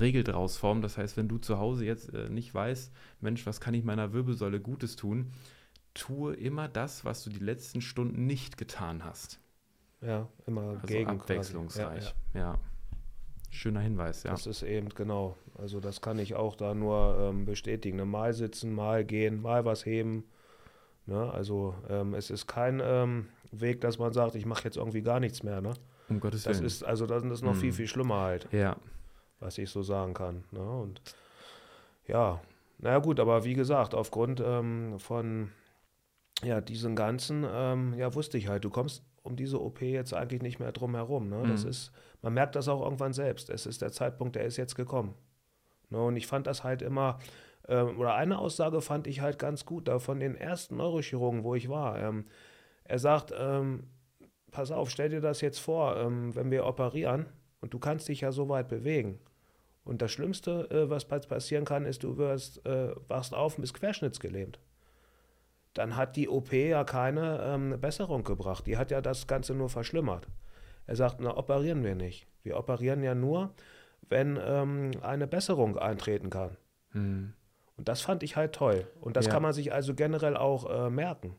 Regel 0.00 0.24
draus 0.24 0.56
formen. 0.56 0.82
Das 0.82 0.98
heißt, 0.98 1.16
wenn 1.16 1.28
du 1.28 1.38
zu 1.38 1.58
Hause 1.58 1.84
jetzt 1.84 2.12
äh, 2.14 2.28
nicht 2.28 2.54
weißt, 2.54 2.92
Mensch, 3.20 3.46
was 3.46 3.60
kann 3.60 3.74
ich 3.74 3.84
meiner 3.84 4.12
Wirbelsäule 4.12 4.60
Gutes 4.60 4.96
tun, 4.96 5.32
tue 5.94 6.34
immer 6.34 6.68
das, 6.68 7.04
was 7.04 7.22
du 7.22 7.30
die 7.30 7.38
letzten 7.38 7.80
Stunden 7.80 8.26
nicht 8.26 8.56
getan 8.56 9.04
hast. 9.04 9.41
Ja, 10.02 10.28
immer 10.46 10.62
also 10.62 10.86
gegen. 10.86 11.10
Abwechslungsreich, 11.10 12.14
ja, 12.34 12.40
ja. 12.40 12.52
ja, 12.52 12.58
Schöner 13.50 13.80
Hinweis, 13.80 14.22
ja. 14.22 14.30
Das 14.30 14.46
ist 14.46 14.62
eben, 14.62 14.88
genau. 14.88 15.36
Also 15.58 15.78
das 15.78 16.00
kann 16.00 16.18
ich 16.18 16.34
auch 16.34 16.56
da 16.56 16.74
nur 16.74 17.18
ähm, 17.20 17.44
bestätigen. 17.44 17.98
Ne? 17.98 18.06
Mal 18.06 18.32
sitzen, 18.32 18.74
mal 18.74 19.04
gehen, 19.04 19.42
mal 19.42 19.66
was 19.66 19.84
heben. 19.84 20.24
Ne? 21.04 21.30
Also 21.30 21.74
ähm, 21.90 22.14
es 22.14 22.30
ist 22.30 22.46
kein 22.46 22.80
ähm, 22.82 23.28
Weg, 23.50 23.82
dass 23.82 23.98
man 23.98 24.14
sagt, 24.14 24.36
ich 24.36 24.46
mache 24.46 24.64
jetzt 24.64 24.78
irgendwie 24.78 25.02
gar 25.02 25.20
nichts 25.20 25.42
mehr. 25.42 25.60
Ne? 25.60 25.74
Um 26.08 26.18
Gottes 26.18 26.46
Willen. 26.46 26.62
Das 26.62 26.72
ist, 26.72 26.82
also 26.82 27.06
das 27.06 27.22
ist 27.24 27.42
noch 27.42 27.52
hm. 27.52 27.60
viel, 27.60 27.72
viel 27.74 27.86
schlimmer 27.86 28.20
halt. 28.20 28.48
Ja. 28.52 28.76
Was 29.38 29.58
ich 29.58 29.68
so 29.68 29.82
sagen 29.82 30.14
kann. 30.14 30.44
Ne? 30.50 30.66
Und 30.66 31.02
ja, 32.06 32.40
naja 32.78 32.98
gut, 33.00 33.20
aber 33.20 33.44
wie 33.44 33.54
gesagt, 33.54 33.94
aufgrund 33.94 34.42
ähm, 34.44 34.98
von 34.98 35.50
ja, 36.42 36.62
diesen 36.62 36.96
ganzen, 36.96 37.44
ähm, 37.46 37.94
ja, 37.98 38.14
wusste 38.14 38.38
ich 38.38 38.48
halt, 38.48 38.64
du 38.64 38.70
kommst 38.70 39.04
um 39.22 39.36
diese 39.36 39.60
OP 39.60 39.82
jetzt 39.82 40.14
eigentlich 40.14 40.42
nicht 40.42 40.58
mehr 40.58 40.72
drum 40.72 40.94
herum. 40.94 41.28
Ne? 41.28 41.42
Das 41.46 41.64
mhm. 41.64 41.70
ist, 41.70 41.92
man 42.22 42.34
merkt 42.34 42.56
das 42.56 42.68
auch 42.68 42.82
irgendwann 42.82 43.12
selbst. 43.12 43.50
Es 43.50 43.66
ist 43.66 43.82
der 43.82 43.92
Zeitpunkt, 43.92 44.36
der 44.36 44.44
ist 44.44 44.56
jetzt 44.56 44.74
gekommen. 44.74 45.14
Ne? 45.90 46.02
Und 46.02 46.16
ich 46.16 46.26
fand 46.26 46.46
das 46.46 46.64
halt 46.64 46.82
immer, 46.82 47.18
ähm, 47.68 47.98
oder 47.98 48.14
eine 48.14 48.38
Aussage 48.38 48.80
fand 48.80 49.06
ich 49.06 49.20
halt 49.20 49.38
ganz 49.38 49.64
gut, 49.64 49.88
da 49.88 49.98
von 49.98 50.20
den 50.20 50.34
ersten 50.34 50.76
Neurochirurgen, 50.76 51.44
wo 51.44 51.54
ich 51.54 51.68
war. 51.68 51.98
Ähm, 51.98 52.26
er 52.84 52.98
sagt, 52.98 53.32
ähm, 53.36 53.84
pass 54.50 54.70
auf, 54.70 54.90
stell 54.90 55.10
dir 55.10 55.20
das 55.20 55.40
jetzt 55.40 55.58
vor, 55.58 55.96
ähm, 55.96 56.34
wenn 56.34 56.50
wir 56.50 56.66
operieren 56.66 57.26
und 57.60 57.74
du 57.74 57.78
kannst 57.78 58.08
dich 58.08 58.22
ja 58.22 58.32
so 58.32 58.48
weit 58.48 58.68
bewegen. 58.68 59.20
Und 59.84 60.02
das 60.02 60.12
Schlimmste, 60.12 60.70
äh, 60.70 60.90
was 60.90 61.06
passieren 61.06 61.64
kann, 61.64 61.86
ist, 61.86 62.02
du 62.02 62.16
wirst, 62.16 62.64
äh, 62.66 62.94
wachst 63.08 63.34
auf 63.34 63.56
und 63.56 63.62
bist 63.62 63.74
querschnittsgelähmt 63.74 64.60
dann 65.74 65.96
hat 65.96 66.16
die 66.16 66.28
OP 66.28 66.52
ja 66.52 66.84
keine 66.84 67.40
ähm, 67.42 67.80
Besserung 67.80 68.24
gebracht. 68.24 68.66
Die 68.66 68.76
hat 68.76 68.90
ja 68.90 69.00
das 69.00 69.26
Ganze 69.26 69.54
nur 69.54 69.68
verschlimmert. 69.68 70.28
Er 70.86 70.96
sagt, 70.96 71.20
na, 71.20 71.36
operieren 71.36 71.84
wir 71.84 71.94
nicht. 71.94 72.26
Wir 72.42 72.58
operieren 72.58 73.02
ja 73.02 73.14
nur, 73.14 73.54
wenn 74.08 74.38
ähm, 74.44 74.90
eine 75.02 75.26
Besserung 75.26 75.78
eintreten 75.78 76.28
kann. 76.28 76.56
Mhm. 76.92 77.34
Und 77.76 77.88
das 77.88 78.02
fand 78.02 78.22
ich 78.22 78.36
halt 78.36 78.54
toll. 78.54 78.86
Und 79.00 79.16
das 79.16 79.26
ja. 79.26 79.32
kann 79.32 79.42
man 79.42 79.52
sich 79.52 79.72
also 79.72 79.94
generell 79.94 80.36
auch 80.36 80.68
äh, 80.68 80.90
merken. 80.90 81.36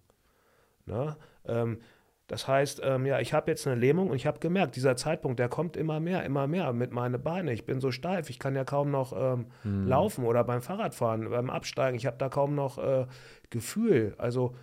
Ne? 0.86 1.16
Ähm, 1.46 1.82
das 2.28 2.47
heißt, 2.47 2.82
ähm, 2.84 3.05
ja, 3.05 3.19
ich 3.19 3.34
habe 3.34 3.51
jetzt 3.51 3.67
eine 3.67 3.76
Lähmung 3.76 4.09
und 4.09 4.15
ich 4.15 4.26
habe 4.26 4.39
gemerkt, 4.39 4.78
dieser 4.78 4.95
Zeitpunkt, 4.95 5.39
der 5.39 5.49
kommt 5.49 5.76
immer 5.76 5.99
mehr, 5.99 6.24
immer 6.24 6.47
mehr 6.47 6.71
mit 6.71 6.91
meinen 6.93 7.21
Beinen. 7.21 7.49
Ich 7.49 7.65
bin 7.65 7.82
so 7.82 7.91
steif, 7.91 8.30
ich 8.30 8.39
kann 8.39 8.55
ja 8.55 8.63
kaum 8.63 8.91
noch 8.91 9.13
ähm, 9.15 9.47
hm. 9.63 9.88
laufen 9.88 10.26
oder 10.26 10.43
beim 10.45 10.61
Fahrradfahren, 10.61 11.30
beim 11.30 11.49
Absteigen, 11.49 11.97
ich 11.97 12.05
habe 12.05 12.17
da 12.17 12.30
kaum 12.30 12.55
noch 12.55 12.78
äh, 12.78 13.07
Gefühl. 13.49 14.15
Also, 14.17 14.55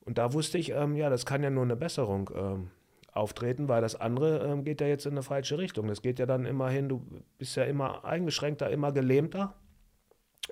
und 0.00 0.16
da 0.16 0.32
wusste 0.32 0.56
ich, 0.56 0.70
ähm, 0.70 0.96
ja, 0.96 1.10
das 1.10 1.26
kann 1.26 1.42
ja 1.42 1.50
nur 1.50 1.64
eine 1.64 1.76
Besserung 1.76 2.30
ähm, 2.34 2.70
auftreten, 3.12 3.68
weil 3.68 3.82
das 3.82 4.00
andere 4.00 4.38
ähm, 4.46 4.64
geht 4.64 4.80
ja 4.80 4.86
jetzt 4.86 5.04
in 5.04 5.12
eine 5.12 5.22
falsche 5.22 5.58
Richtung. 5.58 5.86
Das 5.86 6.00
geht 6.00 6.18
ja 6.18 6.24
dann 6.24 6.46
immerhin, 6.46 6.88
du 6.88 7.04
bist 7.36 7.56
ja 7.56 7.64
immer 7.64 8.06
eingeschränkter, 8.06 8.70
immer 8.70 8.92
gelähmter. 8.92 9.54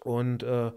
Und 0.04 0.42
äh, 0.42 0.72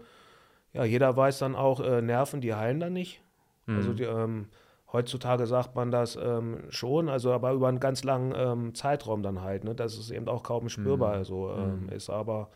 ja, 0.72 0.84
jeder 0.84 1.14
weiß 1.14 1.40
dann 1.40 1.56
auch, 1.56 1.80
äh, 1.80 2.00
Nerven, 2.00 2.40
die 2.40 2.54
heilen 2.54 2.80
dann 2.80 2.94
nicht. 2.94 3.20
Also 3.66 3.72
mhm. 3.72 3.76
Also 3.76 3.92
die, 3.92 4.04
ähm, 4.04 4.46
Heutzutage 4.92 5.46
sagt 5.46 5.76
man 5.76 5.92
das 5.92 6.16
ähm, 6.16 6.64
schon, 6.68 7.08
also 7.08 7.32
aber 7.32 7.52
über 7.52 7.68
einen 7.68 7.78
ganz 7.78 8.02
langen 8.02 8.32
ähm, 8.36 8.74
Zeitraum 8.74 9.22
dann 9.22 9.40
halt, 9.40 9.62
ne, 9.62 9.74
dass 9.74 9.96
es 9.96 10.10
eben 10.10 10.28
auch 10.28 10.42
kaum 10.42 10.68
spürbar 10.68 11.18
mhm. 11.18 11.24
so, 11.24 11.50
ähm, 11.50 11.82
mhm. 11.84 11.88
ist. 11.90 12.10
Aber 12.10 12.50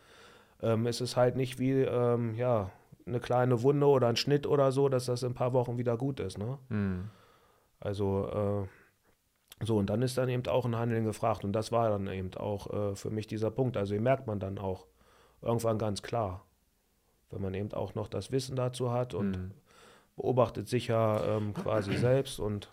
ähm, 0.61 0.85
es 0.85 0.99
ist 0.99 1.15
halt 1.15 1.37
nicht 1.37 1.59
wie 1.59 1.71
ähm, 1.71 2.35
ja, 2.35 2.71
eine 3.05 3.21
kleine 3.21 3.63
Wunde 3.63 3.87
oder 3.87 4.07
ein 4.07 4.17
Schnitt 4.17 4.47
oder 4.47 4.73
so, 4.73 4.89
dass 4.89 5.05
das 5.05 5.23
in 5.23 5.31
ein 5.31 5.35
paar 5.35 5.53
Wochen 5.53 5.77
wieder 5.77 5.95
gut 5.95 6.19
ist. 6.19 6.37
Ne? 6.37 6.57
Mhm. 6.67 7.09
Also 7.79 8.67
äh, 8.67 9.65
so, 9.65 9.77
und 9.77 9.89
dann 9.89 10.01
ist 10.01 10.17
dann 10.17 10.27
eben 10.27 10.45
auch 10.47 10.65
ein 10.65 10.75
Handeln 10.75 11.05
gefragt. 11.05 11.45
Und 11.45 11.53
das 11.53 11.71
war 11.71 11.89
dann 11.89 12.07
eben 12.07 12.33
auch 12.33 12.73
äh, 12.73 12.95
für 12.95 13.11
mich 13.11 13.27
dieser 13.27 13.49
Punkt. 13.49 13.77
Also 13.77 13.93
den 13.93 14.03
merkt 14.03 14.27
man 14.27 14.39
dann 14.41 14.57
auch 14.57 14.87
irgendwann 15.41 15.77
ganz 15.77 16.01
klar, 16.01 16.43
wenn 17.29 17.41
man 17.41 17.53
eben 17.53 17.71
auch 17.71 17.95
noch 17.95 18.09
das 18.09 18.33
Wissen 18.33 18.57
dazu 18.57 18.91
hat 18.91 19.13
und 19.13 19.37
mhm 19.37 19.51
beobachtet 20.15 20.67
sich 20.67 20.87
ja 20.87 21.37
ähm, 21.37 21.53
quasi 21.53 21.95
selbst 21.97 22.39
und 22.39 22.69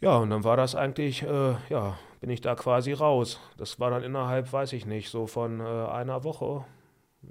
Ja, 0.00 0.18
und 0.18 0.30
dann 0.30 0.44
war 0.44 0.56
das 0.56 0.74
eigentlich, 0.74 1.22
äh, 1.22 1.54
ja, 1.70 1.98
bin 2.20 2.30
ich 2.30 2.40
da 2.40 2.54
quasi 2.54 2.92
raus. 2.92 3.40
Das 3.56 3.80
war 3.80 3.90
dann 3.90 4.02
innerhalb, 4.02 4.52
weiß 4.52 4.72
ich 4.74 4.86
nicht, 4.86 5.10
so 5.10 5.26
von 5.26 5.60
äh, 5.60 5.64
einer 5.64 6.24
Woche. 6.24 6.64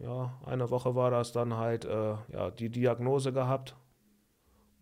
Ja, 0.01 0.33
eine 0.45 0.69
Woche 0.71 0.95
war 0.95 1.11
das 1.11 1.31
dann 1.31 1.55
halt, 1.57 1.86
äh, 1.86 2.15
ja, 2.33 2.51
die 2.51 2.69
Diagnose 2.69 3.31
gehabt. 3.33 3.75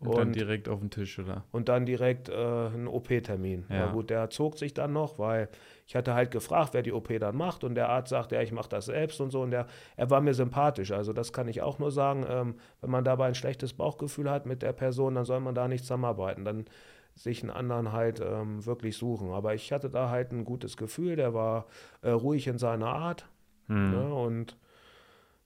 Und, 0.04 0.10
und, 0.10 0.18
dann 0.18 0.32
direkt 0.32 0.68
auf 0.68 0.80
den 0.80 0.90
Tisch, 0.90 1.18
oder? 1.18 1.44
Und 1.50 1.68
dann 1.68 1.86
direkt 1.86 2.28
äh, 2.28 2.66
ein 2.66 2.86
OP-Termin. 2.86 3.64
Ja. 3.70 3.76
ja. 3.76 3.92
gut, 3.92 4.10
der 4.10 4.28
zog 4.30 4.58
sich 4.58 4.74
dann 4.74 4.92
noch, 4.92 5.18
weil 5.18 5.48
ich 5.86 5.96
hatte 5.96 6.14
halt 6.14 6.30
gefragt, 6.30 6.74
wer 6.74 6.82
die 6.82 6.92
OP 6.92 7.08
dann 7.18 7.36
macht. 7.36 7.64
Und 7.64 7.74
der 7.74 7.88
Arzt 7.88 8.10
sagte, 8.10 8.34
ja, 8.34 8.42
ich 8.42 8.52
mache 8.52 8.68
das 8.68 8.86
selbst 8.86 9.20
und 9.20 9.30
so. 9.30 9.42
Und 9.42 9.50
der, 9.50 9.66
er 9.96 10.10
war 10.10 10.20
mir 10.20 10.34
sympathisch. 10.34 10.92
Also 10.92 11.12
das 11.12 11.32
kann 11.32 11.48
ich 11.48 11.62
auch 11.62 11.78
nur 11.78 11.90
sagen. 11.90 12.26
Ähm, 12.28 12.54
wenn 12.80 12.90
man 12.90 13.04
dabei 13.04 13.26
ein 13.26 13.34
schlechtes 13.34 13.72
Bauchgefühl 13.72 14.30
hat 14.30 14.46
mit 14.46 14.62
der 14.62 14.72
Person, 14.72 15.14
dann 15.14 15.24
soll 15.24 15.40
man 15.40 15.54
da 15.54 15.68
nicht 15.68 15.84
zusammenarbeiten. 15.84 16.44
Dann 16.44 16.66
sich 17.14 17.42
einen 17.42 17.50
anderen 17.50 17.92
halt 17.92 18.20
ähm, 18.20 18.64
wirklich 18.66 18.96
suchen. 18.96 19.30
Aber 19.30 19.54
ich 19.54 19.72
hatte 19.72 19.88
da 19.88 20.10
halt 20.10 20.32
ein 20.32 20.44
gutes 20.44 20.76
Gefühl. 20.76 21.16
Der 21.16 21.32
war 21.32 21.66
äh, 22.02 22.10
ruhig 22.10 22.46
in 22.46 22.58
seiner 22.58 22.88
Art. 22.88 23.26
Mhm. 23.68 23.90
Ne? 23.90 24.14
Und 24.14 24.56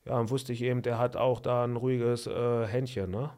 ja, 0.05 0.29
wusste 0.31 0.53
ich 0.53 0.63
eben, 0.63 0.83
der 0.83 0.99
hat 0.99 1.17
auch 1.17 1.41
da 1.41 1.65
ein 1.65 1.77
ruhiges 1.77 2.27
äh, 2.27 2.67
Händchen. 2.67 3.11
Ne? 3.11 3.31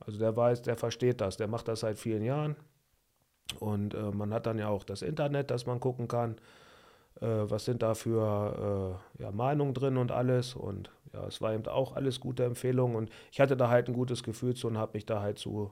Also 0.00 0.18
der 0.18 0.36
weiß, 0.36 0.62
der 0.62 0.76
versteht 0.76 1.20
das, 1.20 1.36
der 1.36 1.48
macht 1.48 1.68
das 1.68 1.80
seit 1.80 1.98
vielen 1.98 2.22
Jahren. 2.22 2.56
Und 3.58 3.94
äh, 3.94 4.10
man 4.10 4.32
hat 4.32 4.46
dann 4.46 4.58
ja 4.58 4.68
auch 4.68 4.84
das 4.84 5.02
Internet, 5.02 5.50
dass 5.50 5.66
man 5.66 5.80
gucken 5.80 6.08
kann, 6.08 6.36
äh, 7.20 7.26
was 7.26 7.64
sind 7.64 7.82
da 7.82 7.94
für 7.94 9.00
äh, 9.18 9.22
ja, 9.22 9.32
Meinungen 9.32 9.74
drin 9.74 9.96
und 9.96 10.12
alles. 10.12 10.54
Und 10.54 10.90
ja, 11.12 11.26
es 11.26 11.40
war 11.40 11.52
eben 11.52 11.66
auch 11.66 11.96
alles 11.96 12.20
gute 12.20 12.44
Empfehlungen. 12.44 12.96
Und 12.96 13.10
ich 13.32 13.40
hatte 13.40 13.56
da 13.56 13.68
halt 13.68 13.88
ein 13.88 13.94
gutes 13.94 14.22
Gefühl 14.22 14.54
zu 14.54 14.68
und 14.68 14.78
habe 14.78 14.92
mich 14.94 15.06
da 15.06 15.20
halt 15.20 15.38
zu 15.38 15.70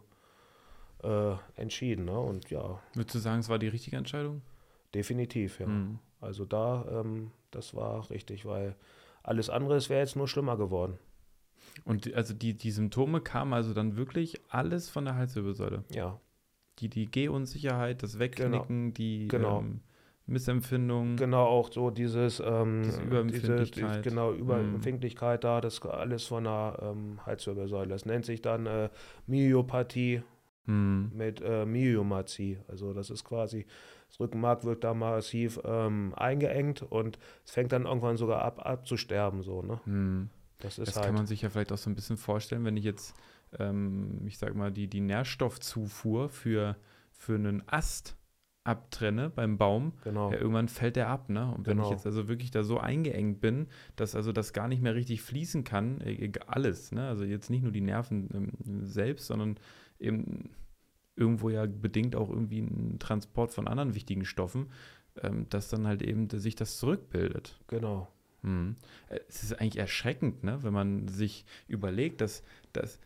äh, 1.02 1.34
entschieden. 1.54 2.06
Ne? 2.06 2.18
Und 2.18 2.50
ja. 2.50 2.80
Würdest 2.94 3.14
du 3.14 3.18
sagen, 3.20 3.40
es 3.40 3.48
war 3.48 3.58
die 3.58 3.68
richtige 3.68 3.96
Entscheidung? 3.96 4.42
Definitiv, 4.94 5.60
ja. 5.60 5.66
Mhm. 5.66 5.98
Also 6.20 6.44
da, 6.44 6.84
ähm, 6.90 7.30
das 7.50 7.74
war 7.74 8.10
richtig, 8.10 8.44
weil 8.44 8.74
alles 9.22 9.50
andere 9.50 9.76
wäre 9.88 10.00
jetzt 10.00 10.16
nur 10.16 10.26
schlimmer 10.26 10.56
geworden. 10.56 10.98
Und 11.84 12.12
also 12.14 12.34
die, 12.34 12.54
die 12.54 12.70
Symptome 12.70 13.20
kamen 13.20 13.52
also 13.52 13.74
dann 13.74 13.96
wirklich 13.96 14.40
alles 14.48 14.88
von 14.88 15.04
der 15.04 15.14
Halswirbelsäule. 15.14 15.84
Ja. 15.90 16.20
Die, 16.78 16.88
die 16.88 17.10
Gehunsicherheit, 17.10 18.02
das 18.02 18.18
Wegknicken, 18.18 18.92
genau. 18.92 18.94
die 18.94 19.28
genau. 19.28 19.60
Ähm, 19.60 19.80
Missempfindung. 20.28 21.16
Genau, 21.16 21.46
auch 21.46 21.72
so 21.72 21.90
dieses 21.90 22.40
ähm, 22.40 22.82
diese 22.84 23.02
Überempfindlichkeit. 23.02 24.04
Diese, 24.04 24.10
genau, 24.10 24.32
Überempfindlichkeit 24.32 25.42
mhm. 25.42 25.46
da, 25.46 25.60
das 25.60 25.80
alles 25.82 26.24
von 26.24 26.44
der 26.44 26.78
ähm, 26.82 27.18
Halswirbelsäule. 27.24 27.88
Das 27.88 28.04
nennt 28.04 28.26
sich 28.26 28.42
dann 28.42 28.66
äh, 28.66 28.90
Myopathie 29.26 30.22
mhm. 30.66 31.10
mit 31.14 31.40
äh, 31.40 31.64
Myomazie. 31.64 32.58
Also 32.68 32.92
das 32.92 33.10
ist 33.10 33.24
quasi, 33.24 33.66
das 34.08 34.20
Rückenmark 34.20 34.64
wird 34.64 34.84
da 34.84 34.94
massiv 34.94 35.60
ähm, 35.64 36.12
eingeengt 36.14 36.82
und 36.82 37.18
es 37.44 37.52
fängt 37.52 37.72
dann 37.72 37.86
irgendwann 37.86 38.18
sogar 38.18 38.42
ab 38.42 38.64
abzusterben. 38.64 39.42
So, 39.42 39.62
ne? 39.62 39.80
Mhm. 39.86 40.30
Das, 40.58 40.78
ist 40.78 40.88
das 40.88 40.96
halt 40.96 41.06
kann 41.06 41.14
man 41.14 41.26
sich 41.26 41.42
ja 41.42 41.50
vielleicht 41.50 41.72
auch 41.72 41.78
so 41.78 41.88
ein 41.88 41.94
bisschen 41.94 42.16
vorstellen, 42.16 42.64
wenn 42.64 42.76
ich 42.76 42.84
jetzt, 42.84 43.14
ähm, 43.58 44.20
ich 44.26 44.38
sag 44.38 44.54
mal, 44.54 44.72
die, 44.72 44.88
die 44.88 45.00
Nährstoffzufuhr 45.00 46.28
für, 46.28 46.76
für 47.12 47.34
einen 47.34 47.62
Ast 47.68 48.16
abtrenne 48.64 49.30
beim 49.30 49.56
Baum, 49.56 49.94
genau. 50.04 50.30
ja, 50.30 50.38
irgendwann 50.38 50.68
fällt 50.68 50.96
der 50.96 51.08
ab, 51.08 51.30
ne? 51.30 51.46
Und 51.54 51.66
wenn 51.66 51.78
genau. 51.78 51.88
ich 51.88 51.90
jetzt 51.90 52.04
also 52.04 52.28
wirklich 52.28 52.50
da 52.50 52.62
so 52.62 52.78
eingeengt 52.78 53.40
bin, 53.40 53.68
dass 53.96 54.14
also 54.14 54.30
das 54.30 54.52
gar 54.52 54.68
nicht 54.68 54.82
mehr 54.82 54.94
richtig 54.94 55.22
fließen 55.22 55.64
kann, 55.64 56.00
äh, 56.02 56.30
alles, 56.46 56.92
ne? 56.92 57.08
Also 57.08 57.24
jetzt 57.24 57.48
nicht 57.48 57.62
nur 57.62 57.72
die 57.72 57.80
Nerven 57.80 58.28
ähm, 58.34 58.84
selbst, 58.84 59.26
sondern 59.26 59.58
eben 59.98 60.50
irgendwo 61.16 61.48
ja 61.48 61.66
bedingt 61.66 62.14
auch 62.14 62.28
irgendwie 62.28 62.60
ein 62.60 62.98
Transport 62.98 63.52
von 63.52 63.66
anderen 63.66 63.94
wichtigen 63.94 64.26
Stoffen, 64.26 64.70
ähm, 65.22 65.48
dass 65.48 65.68
dann 65.68 65.86
halt 65.86 66.02
eben 66.02 66.28
sich 66.28 66.54
das 66.54 66.78
zurückbildet. 66.78 67.58
Genau. 67.68 68.08
Hm. 68.48 68.76
Es 69.28 69.42
ist 69.42 69.52
eigentlich 69.60 69.76
erschreckend, 69.76 70.42
ne, 70.42 70.62
wenn 70.62 70.72
man 70.72 71.06
sich 71.06 71.44
überlegt, 71.66 72.22
dass, 72.22 72.42
dass, 72.72 72.98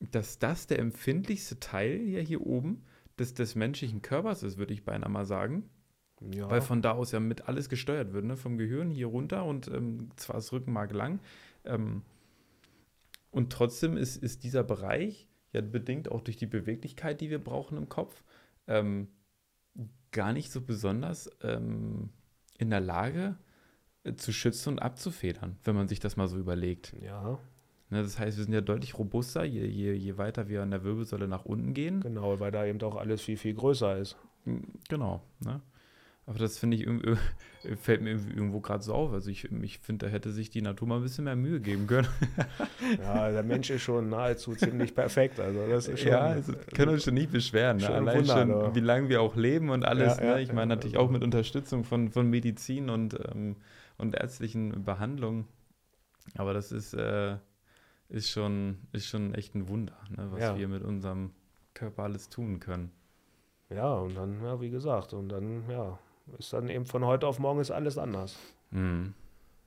dass 0.00 0.38
das 0.40 0.66
der 0.66 0.80
empfindlichste 0.80 1.60
Teil 1.60 2.00
ja 2.08 2.20
hier 2.20 2.44
oben 2.44 2.82
des, 3.18 3.34
des 3.34 3.54
menschlichen 3.54 4.02
Körpers 4.02 4.42
ist, 4.42 4.58
würde 4.58 4.74
ich 4.74 4.84
beinahe 4.84 5.10
mal 5.10 5.26
sagen. 5.26 5.70
Ja. 6.20 6.50
Weil 6.50 6.60
von 6.60 6.82
da 6.82 6.92
aus 6.92 7.12
ja 7.12 7.20
mit 7.20 7.42
alles 7.48 7.68
gesteuert 7.68 8.12
wird, 8.12 8.24
ne? 8.24 8.36
vom 8.36 8.58
Gehirn 8.58 8.90
hier 8.90 9.06
runter 9.06 9.44
und 9.44 9.68
ähm, 9.68 10.10
zwar 10.16 10.36
das 10.36 10.52
Rückenmark 10.52 10.92
lang. 10.92 11.20
Ähm, 11.64 12.02
und 13.30 13.52
trotzdem 13.52 13.96
ist, 13.96 14.16
ist 14.16 14.42
dieser 14.42 14.64
Bereich 14.64 15.28
ja 15.52 15.60
bedingt 15.60 16.10
auch 16.10 16.20
durch 16.20 16.36
die 16.36 16.46
Beweglichkeit, 16.46 17.20
die 17.20 17.30
wir 17.30 17.38
brauchen 17.38 17.78
im 17.78 17.88
Kopf, 17.88 18.24
ähm, 18.66 19.06
gar 20.10 20.32
nicht 20.32 20.50
so 20.50 20.60
besonders 20.60 21.30
ähm, 21.42 22.10
in 22.58 22.70
der 22.70 22.80
Lage, 22.80 23.36
zu 24.16 24.32
schützen 24.32 24.74
und 24.74 24.78
abzufedern, 24.78 25.56
wenn 25.64 25.74
man 25.74 25.88
sich 25.88 26.00
das 26.00 26.16
mal 26.16 26.28
so 26.28 26.38
überlegt. 26.38 26.94
Ja. 27.02 27.38
Ne, 27.90 28.02
das 28.02 28.18
heißt, 28.18 28.36
wir 28.36 28.44
sind 28.44 28.52
ja 28.52 28.60
deutlich 28.60 28.98
robuster, 28.98 29.44
je, 29.44 29.64
je, 29.64 29.92
je 29.92 30.18
weiter 30.18 30.48
wir 30.48 30.62
an 30.62 30.70
der 30.70 30.84
Wirbelsäule 30.84 31.26
nach 31.26 31.46
unten 31.46 31.72
gehen. 31.72 32.00
Genau, 32.00 32.38
weil 32.38 32.50
da 32.50 32.66
eben 32.66 32.80
auch 32.82 32.96
alles 32.96 33.22
viel, 33.22 33.38
viel 33.38 33.54
größer 33.54 33.96
ist. 33.96 34.16
Hm, 34.44 34.62
genau. 34.88 35.22
Ne? 35.40 35.62
Aber 36.28 36.38
das 36.38 36.58
finde 36.58 36.76
ich 36.76 36.86
fällt 37.80 38.02
mir 38.02 38.10
irgendwo 38.10 38.60
gerade 38.60 38.84
so 38.84 38.92
auf. 38.92 39.14
Also 39.14 39.30
ich, 39.30 39.50
ich 39.50 39.78
finde, 39.78 40.04
da 40.04 40.12
hätte 40.12 40.30
sich 40.30 40.50
die 40.50 40.60
Natur 40.60 40.86
mal 40.86 40.96
ein 40.96 41.02
bisschen 41.02 41.24
mehr 41.24 41.36
Mühe 41.36 41.58
geben 41.58 41.86
können. 41.86 42.08
ja, 43.02 43.30
der 43.30 43.42
Mensch 43.42 43.70
ist 43.70 43.80
schon 43.80 44.10
nahezu 44.10 44.54
ziemlich 44.54 44.94
perfekt. 44.94 45.40
Also 45.40 45.66
das 45.66 45.88
ist 45.88 46.00
schon, 46.00 46.10
ja, 46.10 46.20
also 46.20 46.52
können 46.74 46.92
uns 46.92 47.04
schon 47.04 47.14
nicht 47.14 47.32
beschweren. 47.32 47.78
Ne? 47.78 47.88
Allein 47.88 48.18
Wunder, 48.18 48.38
schon, 48.40 48.50
oder? 48.52 48.74
wie 48.74 48.80
lange 48.80 49.08
wir 49.08 49.22
auch 49.22 49.36
leben 49.36 49.70
und 49.70 49.86
alles. 49.86 50.18
Ja, 50.18 50.34
ne? 50.34 50.42
Ich 50.42 50.52
meine 50.52 50.74
natürlich 50.74 50.98
auch 50.98 51.08
mit 51.08 51.24
Unterstützung 51.24 51.84
von, 51.84 52.10
von 52.10 52.28
Medizin 52.28 52.90
und 52.90 53.18
ähm, 53.34 53.56
und 53.98 54.14
ärztlichen 54.14 54.84
Behandlung. 54.84 55.46
Aber 56.36 56.54
das 56.54 56.72
ist, 56.72 56.94
äh, 56.94 57.36
ist, 58.08 58.30
schon, 58.30 58.78
ist 58.92 59.06
schon 59.06 59.34
echt 59.34 59.54
ein 59.54 59.68
Wunder, 59.68 59.96
ne, 60.10 60.28
was 60.30 60.40
ja. 60.40 60.56
wir 60.56 60.68
mit 60.68 60.82
unserem 60.82 61.32
Körper 61.74 62.04
alles 62.04 62.28
tun 62.28 62.60
können. 62.60 62.90
Ja, 63.70 63.94
und 63.94 64.14
dann, 64.14 64.42
ja, 64.42 64.60
wie 64.60 64.70
gesagt, 64.70 65.12
und 65.12 65.28
dann, 65.28 65.68
ja, 65.68 65.98
ist 66.38 66.52
dann 66.52 66.68
eben 66.68 66.86
von 66.86 67.04
heute 67.04 67.26
auf 67.26 67.38
morgen 67.38 67.60
ist 67.60 67.70
alles 67.70 67.98
anders. 67.98 68.38
Mhm. 68.70 69.14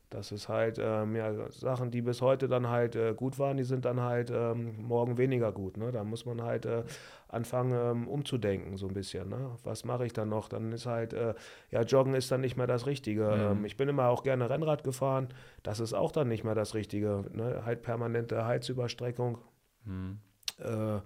Das 0.09 0.34
ist 0.34 0.49
halt 0.49 0.77
ähm, 0.77 1.15
ja, 1.15 1.49
Sachen, 1.51 1.89
die 1.89 2.01
bis 2.01 2.21
heute 2.21 2.49
dann 2.49 2.67
halt 2.67 2.97
äh, 2.97 3.13
gut 3.13 3.39
waren, 3.39 3.55
die 3.55 3.63
sind 3.63 3.86
dann 3.86 4.01
halt 4.01 4.29
ähm, 4.29 4.86
morgen 4.86 5.17
weniger 5.17 5.53
gut. 5.53 5.77
Ne? 5.77 5.93
Da 5.93 6.03
muss 6.03 6.25
man 6.25 6.41
halt 6.41 6.65
äh, 6.65 6.84
anfangen 7.32 7.71
ähm, 7.73 8.07
umzudenken 8.07 8.77
so 8.77 8.88
ein 8.88 8.93
bisschen. 8.93 9.29
Ne? 9.29 9.55
Was 9.63 9.86
mache 9.86 10.05
ich 10.05 10.13
dann 10.13 10.29
noch? 10.29 10.49
Dann 10.49 10.71
ist 10.71 10.86
halt, 10.86 11.13
äh, 11.13 11.34
ja, 11.69 11.82
Joggen 11.82 12.13
ist 12.13 12.29
dann 12.32 12.41
nicht 12.41 12.57
mehr 12.57 12.67
das 12.67 12.86
Richtige. 12.86 13.23
Mhm. 13.23 13.57
Ähm, 13.57 13.65
ich 13.65 13.77
bin 13.77 13.88
immer 13.88 14.07
auch 14.07 14.23
gerne 14.23 14.49
Rennrad 14.49 14.84
gefahren. 14.84 15.29
Das 15.63 15.79
ist 15.79 15.93
auch 15.93 16.11
dann 16.11 16.27
nicht 16.27 16.43
mehr 16.43 16.55
das 16.55 16.73
Richtige. 16.75 17.25
Ne? 17.32 17.63
Halt 17.65 17.82
permanente 17.82 18.45
Heizüberstreckung. 18.45 19.38
Mhm. 19.86 20.19
Äh, 20.59 20.99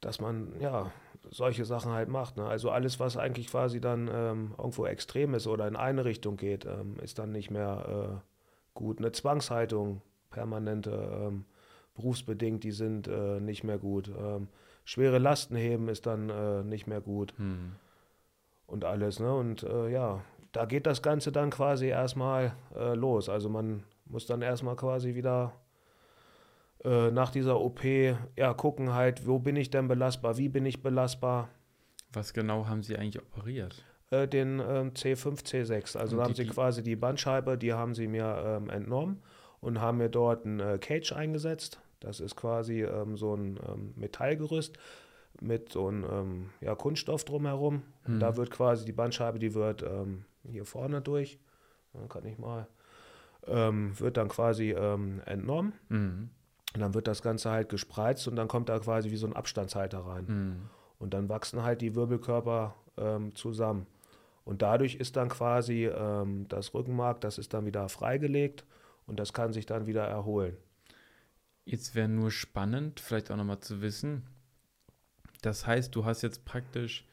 dass 0.00 0.20
man, 0.20 0.52
ja, 0.60 0.92
solche 1.30 1.64
Sachen 1.64 1.92
halt 1.92 2.08
macht. 2.08 2.36
Ne? 2.36 2.46
Also 2.46 2.70
alles, 2.70 3.00
was 3.00 3.16
eigentlich 3.16 3.48
quasi 3.48 3.80
dann 3.80 4.08
ähm, 4.12 4.54
irgendwo 4.58 4.86
extrem 4.86 5.34
ist 5.34 5.46
oder 5.46 5.66
in 5.68 5.76
eine 5.76 6.04
Richtung 6.04 6.36
geht, 6.36 6.64
ähm, 6.64 6.96
ist 7.02 7.18
dann 7.18 7.32
nicht 7.32 7.50
mehr 7.50 8.20
äh, 8.22 8.30
gut. 8.74 8.98
Eine 8.98 9.12
Zwangshaltung, 9.12 10.02
permanente, 10.30 10.90
ähm, 10.90 11.44
berufsbedingt, 11.94 12.62
die 12.64 12.70
sind 12.70 13.08
äh, 13.08 13.40
nicht 13.40 13.64
mehr 13.64 13.78
gut. 13.78 14.10
Ähm, 14.88 14.92
schwere 14.92 15.18
Lasten 15.18 15.56
heben 15.56 15.88
ist 15.88 16.06
dann 16.06 16.30
äh, 16.30 16.62
nicht 16.64 16.86
mehr 16.86 17.00
gut. 17.00 17.34
Hm. 17.36 17.72
Und 18.66 18.84
alles. 18.84 19.18
Ne? 19.20 19.34
Und 19.34 19.62
äh, 19.62 19.88
ja, 19.88 20.22
da 20.52 20.64
geht 20.66 20.86
das 20.86 21.02
Ganze 21.02 21.32
dann 21.32 21.50
quasi 21.50 21.86
erstmal 21.86 22.54
äh, 22.76 22.94
los. 22.94 23.28
Also 23.28 23.48
man 23.48 23.84
muss 24.06 24.26
dann 24.26 24.42
erstmal 24.42 24.76
quasi 24.76 25.14
wieder 25.14 25.54
äh, 26.84 27.10
nach 27.10 27.30
dieser 27.30 27.60
OP 27.60 27.84
ja 27.84 28.54
gucken 28.54 28.94
halt, 28.94 29.26
wo 29.26 29.38
bin 29.38 29.56
ich 29.56 29.70
denn 29.70 29.88
belastbar, 29.88 30.36
wie 30.36 30.48
bin 30.48 30.66
ich 30.66 30.82
belastbar. 30.82 31.48
Was 32.12 32.32
genau 32.32 32.66
haben 32.66 32.82
Sie 32.82 32.96
eigentlich 32.96 33.22
operiert? 33.22 33.84
Äh, 34.10 34.28
den 34.28 34.60
ähm, 34.60 34.92
C5, 34.92 35.44
C6. 35.44 35.96
Also 35.96 36.16
da 36.16 36.24
haben 36.24 36.34
sie 36.34 36.46
quasi 36.46 36.82
die 36.82 36.96
Bandscheibe, 36.96 37.58
die 37.58 37.74
haben 37.74 37.94
sie 37.94 38.06
mir 38.06 38.42
ähm, 38.44 38.70
entnommen 38.70 39.22
und 39.60 39.80
haben 39.80 39.98
mir 39.98 40.08
dort 40.08 40.46
ein 40.46 40.60
äh, 40.60 40.78
Cage 40.78 41.12
eingesetzt. 41.12 41.80
Das 42.00 42.20
ist 42.20 42.36
quasi 42.36 42.82
ähm, 42.82 43.16
so 43.16 43.34
ein 43.34 43.58
ähm, 43.68 43.92
Metallgerüst 43.96 44.78
mit 45.40 45.72
so 45.72 45.88
einem 45.88 46.04
ähm, 46.04 46.50
ja, 46.60 46.74
Kunststoff 46.74 47.24
drumherum. 47.24 47.82
Mhm. 48.06 48.20
Da 48.20 48.36
wird 48.36 48.50
quasi 48.50 48.84
die 48.84 48.92
Bandscheibe, 48.92 49.38
die 49.38 49.54
wird 49.54 49.82
ähm, 49.82 50.24
hier 50.48 50.64
vorne 50.64 51.00
durch, 51.00 51.38
dann 51.92 52.08
kann 52.08 52.24
ich 52.26 52.38
mal, 52.38 52.66
wird 53.42 54.16
dann 54.16 54.28
quasi 54.28 54.72
entnommen. 54.72 55.72
Mhm. 55.88 56.30
Und 56.74 56.80
dann 56.80 56.92
wird 56.92 57.08
das 57.08 57.22
Ganze 57.22 57.50
halt 57.50 57.70
gespreizt 57.70 58.28
und 58.28 58.36
dann 58.36 58.46
kommt 58.46 58.68
da 58.68 58.78
quasi 58.78 59.10
wie 59.10 59.16
so 59.16 59.26
ein 59.26 59.32
Abstandshalter 59.32 60.00
rein. 60.00 60.24
Mhm. 60.26 60.70
Und 60.98 61.14
dann 61.14 61.28
wachsen 61.28 61.62
halt 61.62 61.80
die 61.80 61.94
Wirbelkörper 61.94 62.74
ähm, 62.98 63.34
zusammen. 63.34 63.86
Und 64.44 64.62
dadurch 64.62 64.96
ist 64.96 65.16
dann 65.16 65.28
quasi 65.28 65.86
ähm, 65.86 66.46
das 66.48 66.74
Rückenmark, 66.74 67.20
das 67.20 67.38
ist 67.38 67.54
dann 67.54 67.64
wieder 67.64 67.88
freigelegt 67.88 68.64
und 69.06 69.18
das 69.18 69.32
kann 69.32 69.52
sich 69.52 69.66
dann 69.66 69.86
wieder 69.86 70.04
erholen. 70.04 70.56
Jetzt 71.70 71.94
wäre 71.94 72.08
nur 72.08 72.30
spannend, 72.30 72.98
vielleicht 72.98 73.30
auch 73.30 73.36
nochmal 73.36 73.60
zu 73.60 73.82
wissen, 73.82 74.22
Das 75.42 75.66
heißt, 75.66 75.94
du 75.94 76.06
hast 76.06 76.22
jetzt 76.22 76.46
praktisch 76.46 77.06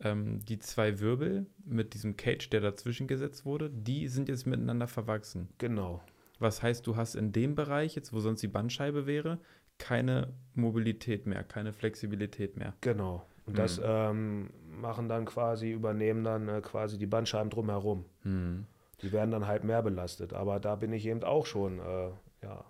ähm, 0.00 0.40
die 0.46 0.58
zwei 0.58 1.00
Wirbel 1.00 1.46
mit 1.64 1.92
diesem 1.92 2.16
Cage, 2.16 2.48
der 2.48 2.62
dazwischen 2.62 3.06
gesetzt 3.06 3.44
wurde, 3.44 3.68
die 3.70 4.08
sind 4.08 4.30
jetzt 4.30 4.46
miteinander 4.46 4.88
verwachsen. 4.88 5.48
Genau. 5.58 6.00
Was 6.38 6.62
heißt, 6.62 6.86
du 6.86 6.96
hast 6.96 7.14
in 7.14 7.32
dem 7.32 7.54
Bereich, 7.54 7.94
jetzt 7.94 8.14
wo 8.14 8.20
sonst 8.20 8.42
die 8.42 8.48
Bandscheibe 8.48 9.06
wäre, 9.06 9.38
keine 9.76 10.32
Mobilität 10.54 11.26
mehr, 11.26 11.44
keine 11.44 11.74
Flexibilität 11.74 12.56
mehr. 12.56 12.74
Genau. 12.80 13.26
Und 13.44 13.58
das 13.58 13.78
mhm. 13.78 13.84
ähm, 13.86 14.50
machen 14.80 15.08
dann 15.10 15.26
quasi, 15.26 15.70
übernehmen 15.72 16.24
dann 16.24 16.48
äh, 16.48 16.62
quasi 16.62 16.96
die 16.96 17.06
Bandscheiben 17.06 17.50
drumherum. 17.50 18.06
Mhm. 18.24 18.66
Die 19.02 19.12
werden 19.12 19.30
dann 19.30 19.46
halt 19.46 19.64
mehr 19.64 19.82
belastet. 19.82 20.32
Aber 20.32 20.58
da 20.58 20.76
bin 20.76 20.92
ich 20.92 21.06
eben 21.06 21.22
auch 21.22 21.44
schon 21.44 21.78
äh, 21.78 22.10
ja, 22.42 22.64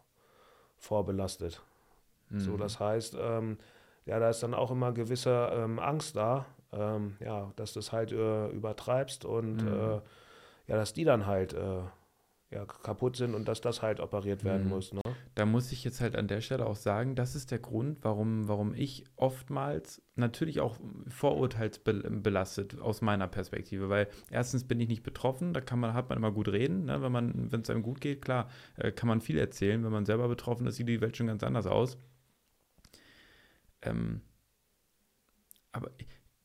vorbelastet. 0.80 1.62
Mhm. 2.30 2.40
So, 2.40 2.56
das 2.56 2.80
heißt, 2.80 3.16
ähm, 3.20 3.58
ja, 4.06 4.18
da 4.18 4.30
ist 4.30 4.42
dann 4.42 4.54
auch 4.54 4.70
immer 4.70 4.92
gewisse 4.92 5.50
ähm, 5.52 5.78
Angst 5.78 6.16
da, 6.16 6.46
ähm, 6.72 7.16
ja, 7.20 7.52
dass 7.56 7.74
du 7.74 7.78
es 7.78 7.92
halt 7.92 8.10
äh, 8.10 8.48
übertreibst 8.48 9.24
und 9.24 9.62
mhm. 9.62 9.68
äh, 9.68 10.00
ja, 10.66 10.76
dass 10.76 10.92
die 10.92 11.04
dann 11.04 11.26
halt 11.26 11.52
äh, 11.52 11.82
ja, 12.52 12.64
kaputt 12.64 13.16
sind 13.16 13.34
und 13.34 13.46
dass 13.46 13.60
das 13.60 13.80
halt 13.80 14.00
operiert 14.00 14.42
werden 14.42 14.64
mhm. 14.64 14.70
muss. 14.70 14.92
Ne? 14.92 15.00
Da 15.36 15.46
muss 15.46 15.70
ich 15.70 15.84
jetzt 15.84 16.00
halt 16.00 16.16
an 16.16 16.26
der 16.26 16.40
Stelle 16.40 16.66
auch 16.66 16.74
sagen, 16.74 17.14
das 17.14 17.36
ist 17.36 17.52
der 17.52 17.60
Grund, 17.60 17.98
warum, 18.02 18.48
warum 18.48 18.74
ich 18.74 19.04
oftmals 19.14 20.02
natürlich 20.16 20.60
auch 20.60 20.76
vorurteilsbelastet 21.08 22.80
aus 22.80 23.02
meiner 23.02 23.28
Perspektive, 23.28 23.88
weil 23.88 24.08
erstens 24.30 24.64
bin 24.64 24.80
ich 24.80 24.88
nicht 24.88 25.04
betroffen, 25.04 25.52
da 25.52 25.60
kann 25.60 25.78
man, 25.78 25.94
hat 25.94 26.08
man 26.08 26.18
immer 26.18 26.32
gut 26.32 26.48
reden, 26.48 26.86
ne? 26.86 27.00
wenn 27.02 27.12
man, 27.12 27.52
wenn 27.52 27.60
es 27.60 27.70
einem 27.70 27.82
gut 27.82 28.00
geht, 28.00 28.20
klar, 28.20 28.50
äh, 28.76 28.90
kann 28.90 29.08
man 29.08 29.20
viel 29.20 29.38
erzählen, 29.38 29.84
wenn 29.84 29.92
man 29.92 30.04
selber 30.04 30.26
betroffen 30.26 30.66
ist, 30.66 30.76
sieht 30.76 30.88
die 30.88 31.00
Welt 31.00 31.16
schon 31.16 31.28
ganz 31.28 31.44
anders 31.44 31.66
aus. 31.66 31.98
Ähm, 33.82 34.22
aber 35.70 35.92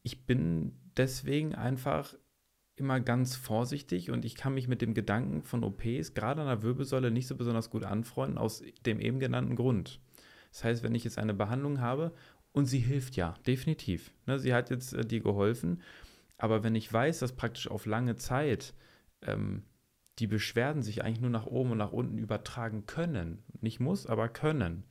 ich 0.03 0.27
bin 0.27 0.77
deswegen 0.97 1.55
einfach 1.55 2.13
immer 2.76 2.99
ganz 2.99 3.36
vorsichtig 3.36 4.11
und 4.11 4.26
ich 4.26 4.36
kann 4.36 4.53
mich 4.53 4.67
mit 4.67 4.82
dem 4.82 4.93
Gedanken 4.93 5.43
von 5.43 5.63
OPs, 5.63 6.13
gerade 6.13 6.41
an 6.41 6.47
der 6.47 6.61
Wirbelsäule, 6.61 7.11
nicht 7.11 7.28
so 7.28 7.36
besonders 7.36 7.69
gut 7.69 7.84
anfreunden, 7.84 8.38
aus 8.38 8.63
dem 8.86 8.99
eben 8.99 9.19
genannten 9.19 9.55
Grund. 9.55 9.99
Das 10.51 10.63
heißt, 10.63 10.84
wenn 10.84 10.95
ich 10.95 11.03
jetzt 11.03 11.17
eine 11.17 11.34
Behandlung 11.34 11.80
habe 11.80 12.13
und 12.51 12.65
sie 12.65 12.80
hilft 12.80 13.15
ja, 13.15 13.36
definitiv. 13.47 14.11
Ne, 14.26 14.39
sie 14.39 14.53
hat 14.53 14.69
jetzt 14.69 14.93
äh, 14.93 15.05
dir 15.05 15.21
geholfen, 15.21 15.82
aber 16.38 16.63
wenn 16.63 16.76
ich 16.76 16.91
weiß, 16.91 17.19
dass 17.19 17.34
praktisch 17.34 17.69
auf 17.69 17.86
lange 17.86 18.17
Zeit 18.17 18.73
ähm, 19.21 19.63
die 20.19 20.28
Beschwerden 20.28 20.82
sich 20.82 21.03
eigentlich 21.03 21.21
nur 21.21 21.30
nach 21.30 21.45
oben 21.45 21.71
und 21.71 21.78
nach 21.78 21.91
unten 21.91 22.17
übertragen 22.17 22.86
können, 22.86 23.43
nicht 23.61 23.80
muss, 23.80 24.05
aber 24.05 24.30
können, 24.30 24.84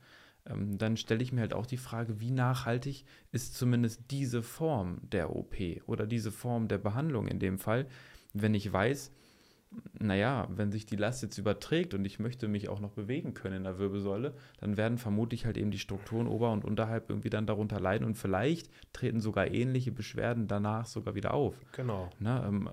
ähm, 0.49 0.77
dann 0.77 0.97
stelle 0.97 1.23
ich 1.23 1.31
mir 1.31 1.41
halt 1.41 1.53
auch 1.53 1.65
die 1.65 1.77
Frage, 1.77 2.19
wie 2.19 2.31
nachhaltig 2.31 3.05
ist 3.31 3.55
zumindest 3.55 4.11
diese 4.11 4.41
Form 4.41 4.99
der 5.01 5.35
OP 5.35 5.55
oder 5.87 6.05
diese 6.07 6.31
Form 6.31 6.67
der 6.67 6.77
Behandlung 6.77 7.27
in 7.27 7.39
dem 7.39 7.57
Fall, 7.57 7.87
wenn 8.33 8.53
ich 8.53 8.71
weiß, 8.71 9.11
naja, 9.99 10.47
wenn 10.49 10.71
sich 10.71 10.85
die 10.85 10.95
Last 10.95 11.21
jetzt 11.23 11.37
überträgt 11.37 11.93
und 11.93 12.05
ich 12.05 12.19
möchte 12.19 12.47
mich 12.47 12.69
auch 12.69 12.79
noch 12.79 12.91
bewegen 12.91 13.33
können 13.33 13.57
in 13.57 13.63
der 13.63 13.77
Wirbelsäule, 13.77 14.33
dann 14.59 14.77
werden 14.77 14.97
vermutlich 14.97 15.45
halt 15.45 15.57
eben 15.57 15.71
die 15.71 15.79
Strukturen 15.79 16.27
ober- 16.27 16.51
und 16.51 16.63
unterhalb 16.63 17.09
irgendwie 17.09 17.29
dann 17.29 17.45
darunter 17.45 17.79
leiden 17.79 18.05
und 18.05 18.15
vielleicht 18.15 18.69
treten 18.93 19.19
sogar 19.19 19.47
ähnliche 19.47 19.91
Beschwerden 19.91 20.47
danach 20.47 20.85
sogar 20.85 21.15
wieder 21.15 21.33
auf. 21.33 21.55
Genau. 21.73 22.09
Na, 22.19 22.47
ähm, 22.47 22.69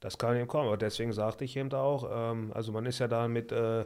das 0.00 0.18
kann 0.18 0.36
eben 0.36 0.46
kommen, 0.46 0.66
aber 0.66 0.76
deswegen 0.76 1.12
sagte 1.12 1.44
ich 1.44 1.56
eben 1.56 1.72
auch, 1.72 2.32
ähm, 2.32 2.52
also 2.52 2.72
man 2.72 2.86
ist 2.86 2.98
ja 2.98 3.08
da 3.08 3.28
mit 3.28 3.52
äh, 3.52 3.84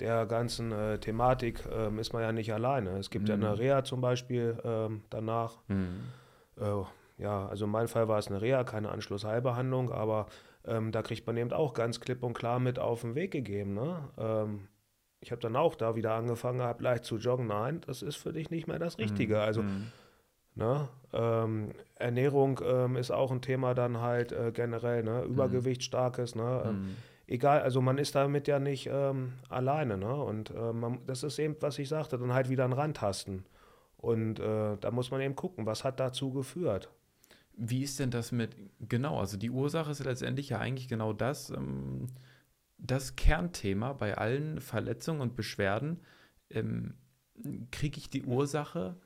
der 0.00 0.26
ganzen 0.26 0.72
äh, 0.72 0.98
Thematik 0.98 1.64
ähm, 1.70 1.98
ist 1.98 2.12
man 2.12 2.22
ja 2.22 2.32
nicht 2.32 2.52
alleine. 2.52 2.98
Es 2.98 3.10
gibt 3.10 3.24
mhm. 3.24 3.28
ja 3.28 3.34
eine. 3.34 3.58
Reha 3.58 3.84
zum 3.84 4.00
Beispiel 4.00 4.58
ähm, 4.64 5.02
danach. 5.10 5.58
Mhm. 5.68 6.00
Äh, 6.58 7.22
ja, 7.22 7.46
also 7.46 7.64
in 7.64 7.70
meinem 7.70 7.88
Fall 7.88 8.08
war 8.08 8.18
es 8.18 8.28
eine 8.28 8.42
Reha, 8.42 8.64
keine 8.64 8.90
Anschlussheilbehandlung, 8.90 9.90
aber 9.90 10.26
ähm, 10.66 10.92
da 10.92 11.02
kriegt 11.02 11.26
man 11.26 11.36
eben 11.36 11.52
auch 11.52 11.72
ganz 11.72 12.00
klipp 12.00 12.22
und 12.22 12.34
klar 12.34 12.58
mit 12.58 12.78
auf 12.78 13.00
den 13.00 13.14
Weg 13.14 13.30
gegeben. 13.30 13.74
Ne? 13.74 13.98
Ähm, 14.18 14.68
ich 15.20 15.30
habe 15.30 15.40
dann 15.40 15.56
auch 15.56 15.74
da 15.74 15.96
wieder 15.96 16.12
angefangen 16.12 16.58
gehabt, 16.58 16.82
leicht 16.82 17.04
zu 17.04 17.16
joggen. 17.16 17.46
Nein, 17.46 17.80
das 17.86 18.02
ist 18.02 18.16
für 18.16 18.32
dich 18.32 18.50
nicht 18.50 18.66
mehr 18.66 18.78
das 18.78 18.98
Richtige. 18.98 19.36
Mhm. 19.36 19.40
Also 19.40 19.62
mhm. 19.62 19.92
Ne? 20.58 20.88
Ähm, 21.12 21.72
Ernährung 21.96 22.60
ähm, 22.64 22.96
ist 22.96 23.10
auch 23.10 23.30
ein 23.30 23.42
Thema 23.42 23.74
dann 23.74 24.00
halt 24.00 24.32
äh, 24.32 24.52
generell, 24.52 25.02
ne? 25.02 25.22
Übergewicht 25.24 25.82
starkes, 25.82 26.34
ne? 26.34 26.62
Ähm, 26.64 26.80
mhm 26.80 26.96
egal, 27.26 27.60
also 27.60 27.80
man 27.80 27.98
ist 27.98 28.14
damit 28.14 28.48
ja 28.48 28.58
nicht 28.58 28.88
ähm, 28.90 29.34
alleine. 29.48 29.96
Ne? 29.98 30.14
Und 30.14 30.50
äh, 30.50 30.72
man, 30.72 31.00
das 31.06 31.22
ist 31.22 31.38
eben, 31.38 31.56
was 31.60 31.78
ich 31.78 31.88
sagte, 31.88 32.18
dann 32.18 32.32
halt 32.32 32.48
wieder 32.48 32.64
ein 32.64 32.72
Randtasten. 32.72 33.44
Und 33.96 34.38
äh, 34.40 34.76
da 34.76 34.90
muss 34.90 35.10
man 35.10 35.20
eben 35.20 35.36
gucken, 35.36 35.66
was 35.66 35.84
hat 35.84 36.00
dazu 36.00 36.32
geführt. 36.32 36.90
Wie 37.56 37.82
ist 37.82 37.98
denn 37.98 38.10
das 38.10 38.32
mit, 38.32 38.56
genau, 38.80 39.18
also 39.18 39.36
die 39.38 39.50
Ursache 39.50 39.90
ist 39.90 40.04
letztendlich 40.04 40.50
ja 40.50 40.58
eigentlich 40.58 40.88
genau 40.88 41.12
das, 41.12 41.50
ähm, 41.50 42.08
das 42.78 43.16
Kernthema 43.16 43.94
bei 43.94 44.16
allen 44.18 44.60
Verletzungen 44.60 45.22
und 45.22 45.34
Beschwerden. 45.34 46.00
Ähm, 46.50 46.94
Kriege 47.70 47.98
ich 47.98 48.08
die 48.08 48.24
Ursache 48.24 48.96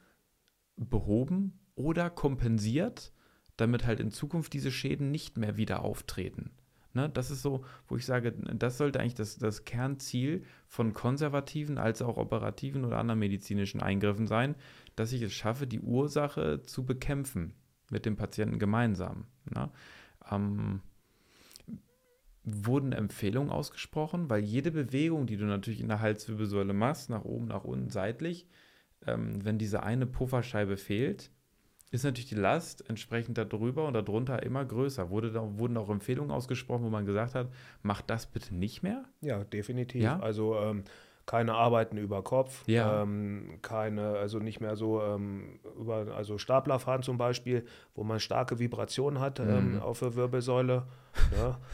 behoben 0.77 1.59
oder 1.75 2.11
kompensiert, 2.11 3.13
damit 3.57 3.87
halt 3.87 3.99
in 3.99 4.13
Zukunft 4.13 4.53
diese 4.53 4.71
Schäden 4.71 5.11
nicht 5.11 5.37
mehr 5.37 5.57
wieder 5.57 5.83
auftreten? 5.83 6.53
Ne, 6.93 7.09
das 7.09 7.31
ist 7.31 7.43
so, 7.43 7.65
wo 7.87 7.97
ich 7.97 8.05
sage, 8.05 8.33
das 8.33 8.77
sollte 8.77 8.99
eigentlich 8.99 9.15
das, 9.15 9.39
das 9.39 9.65
Kernziel 9.65 10.45
von 10.67 10.93
konservativen 10.93 11.79
als 11.79 12.03
auch 12.03 12.17
operativen 12.17 12.85
oder 12.85 12.99
anderen 12.99 13.21
medizinischen 13.21 13.81
Eingriffen 13.81 14.27
sein, 14.27 14.57
dass 14.97 15.13
ich 15.13 15.23
es 15.23 15.33
schaffe, 15.33 15.69
die 15.69 15.81
Ursache 15.81 16.63
zu 16.63 16.85
bekämpfen 16.85 17.55
mit 17.91 18.07
dem 18.07 18.17
Patienten 18.17 18.59
gemeinsam. 18.59 19.27
Ne? 19.45 19.71
Ähm, 20.33 20.81
wurden 22.43 22.93
Empfehlungen 22.93 23.51
ausgesprochen, 23.51 24.29
weil 24.29 24.43
jede 24.43 24.73
Bewegung, 24.73 25.27
die 25.27 25.37
du 25.37 25.45
natürlich 25.45 25.81
in 25.81 25.89
der 25.89 26.01
Halswirbelsäule 26.01 26.73
machst, 26.73 27.09
nach 27.09 27.25
oben, 27.25 27.47
nach 27.47 27.65
unten, 27.65 27.91
seitlich, 27.91 28.49
ähm, 29.07 29.45
wenn 29.45 29.59
diese 29.59 29.85
eine 29.85 30.07
Pufferscheibe 30.07 30.77
fehlt, 30.77 31.31
ist 31.91 32.05
natürlich 32.05 32.29
die 32.29 32.37
Last 32.37 32.89
entsprechend 32.89 33.37
darüber 33.37 33.87
und 33.87 33.95
darunter 33.95 34.43
immer 34.43 34.65
größer. 34.65 35.11
Wurde 35.11 35.33
da, 35.33 35.59
wurden 35.59 35.77
auch 35.77 35.91
Empfehlungen 35.91 36.31
ausgesprochen, 36.31 36.85
wo 36.85 36.89
man 36.89 37.05
gesagt 37.05 37.35
hat, 37.35 37.49
macht 37.83 38.09
das 38.11 38.27
bitte 38.27 38.55
nicht 38.55 38.83
mehr? 38.83 39.05
Ja, 39.21 39.43
definitiv. 39.43 40.03
Ja? 40.03 40.21
Also 40.21 40.57
ähm, 40.57 40.85
keine 41.27 41.55
Arbeiten 41.55 41.97
über 41.97 42.23
Kopf, 42.23 42.67
ja. 42.67 43.03
ähm, 43.03 43.59
keine, 43.63 44.17
also 44.19 44.39
nicht 44.39 44.61
mehr 44.61 44.77
so 44.77 45.01
ähm, 45.03 45.61
über, 45.79 46.09
also 46.17 46.39
Staplerfahren 46.39 47.03
zum 47.03 47.19
Beispiel, 47.19 47.65
wo 47.95 48.05
man 48.05 48.21
starke 48.21 48.59
Vibrationen 48.59 49.21
hat 49.21 49.39
ähm, 49.39 49.75
mhm. 49.75 49.81
auf 49.81 50.01
der 50.01 50.15
Wirbelsäule. 50.15 50.85
ja. 51.37 51.59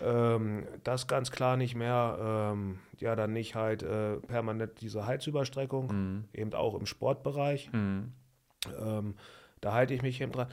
Ähm, 0.00 0.66
das 0.84 1.08
ganz 1.08 1.32
klar 1.32 1.56
nicht 1.56 1.74
mehr. 1.74 2.52
Ähm, 2.52 2.78
ja, 2.98 3.16
dann 3.16 3.32
nicht 3.32 3.54
halt 3.54 3.82
äh, 3.82 4.16
permanent 4.18 4.80
diese 4.80 5.04
Heizüberstreckung, 5.04 5.86
mhm. 5.88 6.24
eben 6.32 6.54
auch 6.54 6.78
im 6.78 6.86
Sportbereich. 6.86 7.72
Mhm. 7.72 8.12
Da 9.64 9.72
halte 9.72 9.94
ich 9.94 10.02
mich 10.02 10.20
eben 10.20 10.30
dran. 10.30 10.48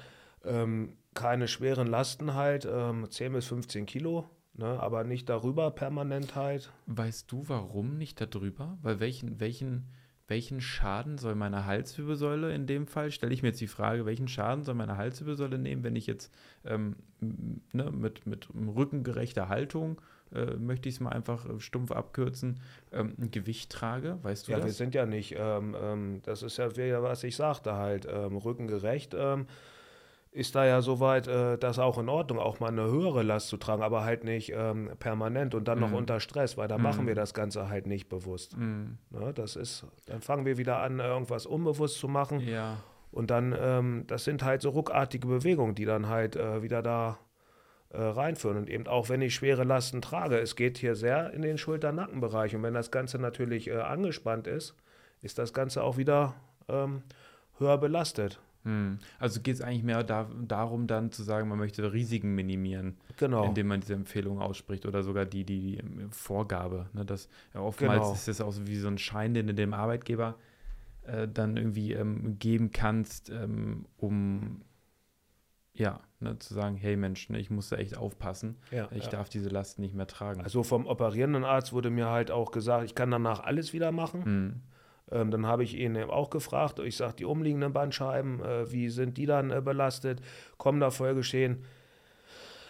Ähm, 0.45 0.93
keine 1.13 1.49
schweren 1.49 1.87
Lasten 1.87 2.33
halt, 2.33 2.65
ähm, 2.65 3.09
10 3.09 3.33
bis 3.33 3.45
15 3.47 3.85
Kilo, 3.85 4.29
ne, 4.53 4.79
aber 4.79 5.03
nicht 5.03 5.27
darüber 5.27 5.69
permanent 5.71 6.35
halt. 6.35 6.71
Weißt 6.87 7.29
du, 7.29 7.43
warum 7.49 7.97
nicht 7.97 8.21
darüber? 8.21 8.77
Weil 8.81 9.01
welchen, 9.01 9.41
welchen, 9.41 9.89
welchen 10.27 10.61
Schaden 10.61 11.17
soll 11.17 11.35
meine 11.35 11.65
Halswirbelsäule 11.65 12.55
in 12.55 12.67
dem 12.67 12.87
Fall, 12.87 13.11
stelle 13.11 13.33
ich 13.33 13.41
mir 13.41 13.49
jetzt 13.49 13.59
die 13.59 13.67
Frage, 13.67 14.05
welchen 14.05 14.29
Schaden 14.29 14.63
soll 14.63 14.75
meine 14.75 14.95
Halswirbelsäule 14.95 15.57
nehmen, 15.57 15.83
wenn 15.83 15.97
ich 15.97 16.07
jetzt 16.07 16.33
ähm, 16.63 16.95
ne, 17.19 17.91
mit, 17.91 18.25
mit 18.25 18.47
rückengerechter 18.55 19.49
Haltung 19.49 20.01
äh, 20.33 20.55
möchte 20.55 20.89
ich 20.89 20.95
es 20.95 21.01
mal 21.01 21.11
einfach 21.11 21.45
äh, 21.45 21.59
stumpf 21.59 21.91
abkürzen, 21.91 22.59
ähm, 22.91 23.15
ein 23.19 23.31
Gewicht 23.31 23.71
trage, 23.71 24.17
weißt 24.21 24.47
du 24.47 24.51
ja, 24.51 24.57
das? 24.57 24.63
Ja, 24.63 24.67
wir 24.67 24.73
sind 24.73 24.95
ja 24.95 25.05
nicht, 25.05 25.35
ähm, 25.37 25.75
ähm, 25.81 26.21
das 26.23 26.43
ist 26.43 26.57
ja 26.57 26.75
wieder, 26.75 27.03
was 27.03 27.23
ich 27.23 27.35
sagte 27.35 27.73
halt, 27.73 28.07
ähm, 28.09 28.37
rückengerecht 28.37 29.15
ähm, 29.17 29.47
ist 30.31 30.55
da 30.55 30.65
ja 30.65 30.81
soweit, 30.81 31.27
äh, 31.27 31.57
das 31.57 31.77
auch 31.77 31.97
in 31.97 32.07
Ordnung, 32.07 32.39
auch 32.39 32.61
mal 32.61 32.69
eine 32.69 32.83
höhere 32.83 33.21
Last 33.21 33.49
zu 33.49 33.57
tragen, 33.57 33.83
aber 33.83 34.05
halt 34.05 34.23
nicht 34.23 34.53
ähm, 34.55 34.89
permanent 34.97 35.53
und 35.53 35.67
dann 35.67 35.79
mhm. 35.79 35.85
noch 35.85 35.91
unter 35.91 36.21
Stress, 36.21 36.57
weil 36.57 36.69
da 36.69 36.77
mhm. 36.77 36.83
machen 36.83 37.07
wir 37.07 37.15
das 37.15 37.33
Ganze 37.33 37.67
halt 37.67 37.85
nicht 37.85 38.07
bewusst. 38.07 38.57
Mhm. 38.57 38.97
Ne, 39.09 39.33
das 39.33 39.57
ist, 39.57 39.85
dann 40.05 40.21
fangen 40.21 40.45
wir 40.45 40.57
wieder 40.57 40.79
an, 40.79 40.99
irgendwas 40.99 41.45
unbewusst 41.45 41.99
zu 41.99 42.07
machen. 42.07 42.39
Ja. 42.39 42.77
Und 43.11 43.29
dann, 43.29 43.53
ähm, 43.59 44.05
das 44.07 44.23
sind 44.23 44.43
halt 44.43 44.61
so 44.61 44.69
ruckartige 44.69 45.27
Bewegungen, 45.27 45.75
die 45.75 45.83
dann 45.83 46.07
halt 46.07 46.37
äh, 46.37 46.63
wieder 46.63 46.81
da 46.81 47.19
äh, 47.93 48.01
reinführen. 48.01 48.57
Und 48.57 48.69
eben 48.69 48.87
auch 48.87 49.09
wenn 49.09 49.21
ich 49.21 49.35
schwere 49.35 49.63
Lasten 49.63 50.01
trage, 50.01 50.39
es 50.39 50.55
geht 50.55 50.77
hier 50.77 50.95
sehr 50.95 51.33
in 51.33 51.41
den 51.41 51.57
Schulter-Nackenbereich. 51.57 52.55
Und 52.55 52.63
wenn 52.63 52.73
das 52.73 52.91
Ganze 52.91 53.19
natürlich 53.19 53.67
äh, 53.67 53.75
angespannt 53.75 54.47
ist, 54.47 54.75
ist 55.21 55.37
das 55.37 55.53
Ganze 55.53 55.83
auch 55.83 55.97
wieder 55.97 56.35
ähm, 56.67 57.03
höher 57.57 57.77
belastet. 57.77 58.39
Hm. 58.63 58.99
Also 59.19 59.41
geht 59.41 59.55
es 59.55 59.61
eigentlich 59.61 59.83
mehr 59.83 60.03
da, 60.03 60.29
darum, 60.39 60.85
dann 60.85 61.11
zu 61.11 61.23
sagen, 61.23 61.49
man 61.49 61.57
möchte 61.57 61.93
Risiken 61.93 62.35
minimieren, 62.35 62.97
genau. 63.17 63.45
indem 63.45 63.67
man 63.67 63.81
diese 63.81 63.95
Empfehlung 63.95 64.39
ausspricht 64.39 64.85
oder 64.85 65.01
sogar 65.01 65.25
die, 65.25 65.43
die, 65.43 65.79
die 65.81 66.07
Vorgabe. 66.11 66.85
Ne? 66.93 67.03
Das, 67.03 67.27
ja, 67.53 67.61
oftmals 67.61 68.01
genau. 68.01 68.13
ist 68.13 68.27
das 68.27 68.41
auch 68.41 68.51
so 68.51 68.67
wie 68.67 68.77
so 68.77 68.87
ein 68.87 68.99
Schein, 68.99 69.33
den 69.33 69.55
dem 69.55 69.73
Arbeitgeber 69.73 70.35
äh, 71.03 71.27
dann 71.27 71.57
irgendwie 71.57 71.93
ähm, 71.93 72.37
geben 72.37 72.71
kannst, 72.71 73.31
ähm, 73.31 73.85
um 73.97 74.61
ja, 75.81 75.99
ne, 76.19 76.37
zu 76.37 76.53
sagen, 76.53 76.75
hey 76.75 76.95
Mensch, 76.95 77.29
ne, 77.29 77.39
ich 77.39 77.49
muss 77.49 77.69
da 77.69 77.77
echt 77.77 77.97
aufpassen. 77.97 78.57
Ja, 78.69 78.87
ich 78.91 79.05
ja. 79.05 79.09
darf 79.09 79.29
diese 79.29 79.49
Last 79.49 79.79
nicht 79.79 79.95
mehr 79.95 80.05
tragen. 80.05 80.41
Also 80.41 80.61
vom 80.61 80.85
operierenden 80.85 81.43
Arzt 81.43 81.73
wurde 81.73 81.89
mir 81.89 82.09
halt 82.09 82.29
auch 82.29 82.51
gesagt, 82.51 82.85
ich 82.85 82.93
kann 82.93 83.09
danach 83.09 83.39
alles 83.39 83.73
wieder 83.73 83.91
machen. 83.91 84.21
Mhm. 84.23 84.61
Ähm, 85.11 85.31
dann 85.31 85.47
habe 85.47 85.63
ich 85.63 85.75
ihn 85.75 85.97
auch 85.97 86.29
gefragt, 86.29 86.77
ich 86.77 86.95
sage, 86.95 87.15
die 87.15 87.25
umliegenden 87.25 87.73
Bandscheiben, 87.73 88.43
äh, 88.43 88.71
wie 88.71 88.89
sind 88.89 89.17
die 89.17 89.25
dann 89.25 89.49
äh, 89.49 89.59
belastet? 89.59 90.21
Kommen 90.57 90.79
da 90.79 90.91
Folgeschäden? 90.91 91.65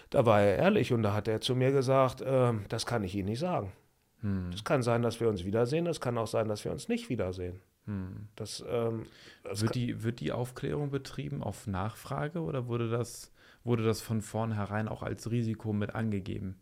Da 0.09 0.25
war 0.25 0.41
er 0.41 0.55
ehrlich 0.57 0.93
und 0.93 1.03
da 1.03 1.13
hat 1.13 1.27
er 1.27 1.41
zu 1.41 1.53
mir 1.53 1.71
gesagt, 1.71 2.21
äh, 2.21 2.53
das 2.69 2.85
kann 2.85 3.03
ich 3.03 3.13
Ihnen 3.13 3.27
nicht 3.27 3.39
sagen. 3.39 3.73
Es 4.19 4.23
hm. 4.23 4.63
kann 4.63 4.83
sein, 4.83 5.01
dass 5.01 5.19
wir 5.19 5.27
uns 5.27 5.43
wiedersehen, 5.43 5.85
es 5.87 5.99
kann 5.99 6.17
auch 6.17 6.27
sein, 6.27 6.47
dass 6.47 6.63
wir 6.63 6.71
uns 6.71 6.87
nicht 6.87 7.09
wiedersehen. 7.09 7.59
Hm. 7.85 8.27
Das, 8.35 8.63
ähm, 8.67 9.05
das 9.43 9.61
wird, 9.61 9.75
die, 9.75 10.03
wird 10.03 10.19
die 10.19 10.31
Aufklärung 10.31 10.91
betrieben 10.91 11.41
auf 11.41 11.67
Nachfrage 11.67 12.41
oder 12.41 12.67
wurde 12.67 12.89
das, 12.89 13.31
wurde 13.63 13.83
das 13.83 14.01
von 14.01 14.21
vornherein 14.21 14.87
auch 14.87 15.03
als 15.03 15.31
Risiko 15.31 15.73
mit 15.73 15.95
angegeben? 15.95 16.59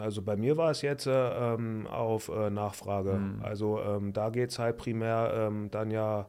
Also 0.00 0.22
bei 0.22 0.36
mir 0.36 0.56
war 0.56 0.70
es 0.70 0.82
jetzt 0.82 1.06
äh, 1.06 1.12
ähm, 1.54 1.86
auf 1.86 2.28
äh, 2.28 2.50
Nachfrage. 2.50 3.12
Hm. 3.12 3.40
Also 3.42 3.80
ähm, 3.80 4.12
da 4.12 4.30
geht 4.30 4.50
es 4.50 4.58
halt 4.58 4.76
primär 4.76 5.32
ähm, 5.34 5.70
dann 5.70 5.90
ja 5.90 6.28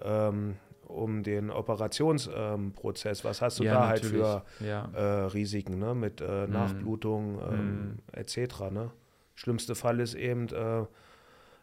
ähm, 0.00 0.56
um 0.86 1.22
den 1.22 1.50
Operationsprozess. 1.50 3.24
Was 3.24 3.42
hast 3.42 3.58
du 3.58 3.64
ja, 3.64 3.74
da 3.74 3.88
halt 3.88 4.04
für 4.04 4.42
ja. 4.60 4.88
äh, 4.94 5.24
Risiken 5.26 5.78
ne? 5.78 5.94
mit 5.94 6.20
äh, 6.20 6.44
hm. 6.44 6.52
Nachblutung 6.52 7.40
hm. 7.40 7.98
etc. 8.12 8.70
Ne? 8.70 8.90
Schlimmste 9.34 9.74
Fall 9.74 10.00
ist 10.00 10.14
eben, 10.14 10.48
äh, 10.48 10.84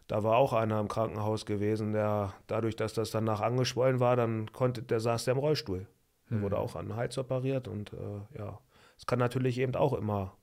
da 0.07 0.23
war 0.23 0.37
auch 0.37 0.53
einer 0.53 0.79
im 0.79 0.87
Krankenhaus 0.87 1.45
gewesen, 1.45 1.93
der 1.93 2.33
dadurch, 2.47 2.75
dass 2.75 2.93
das 2.93 3.11
danach 3.11 3.41
angeschwollen 3.41 3.99
war, 3.99 4.15
dann 4.15 4.51
konnte, 4.51 4.83
der 4.83 4.99
saß 4.99 5.25
der 5.25 5.33
im 5.33 5.39
Rollstuhl. 5.39 5.87
Der 6.29 6.37
hm. 6.37 6.43
wurde 6.43 6.57
auch 6.57 6.75
an 6.75 6.87
den 6.87 6.95
Hals 6.95 7.17
operiert 7.17 7.67
und 7.67 7.93
äh, 7.93 8.37
ja, 8.37 8.59
es 8.97 9.05
kann 9.05 9.19
natürlich 9.19 9.57
eben 9.59 9.75
auch 9.75 9.93
immer 9.93 10.35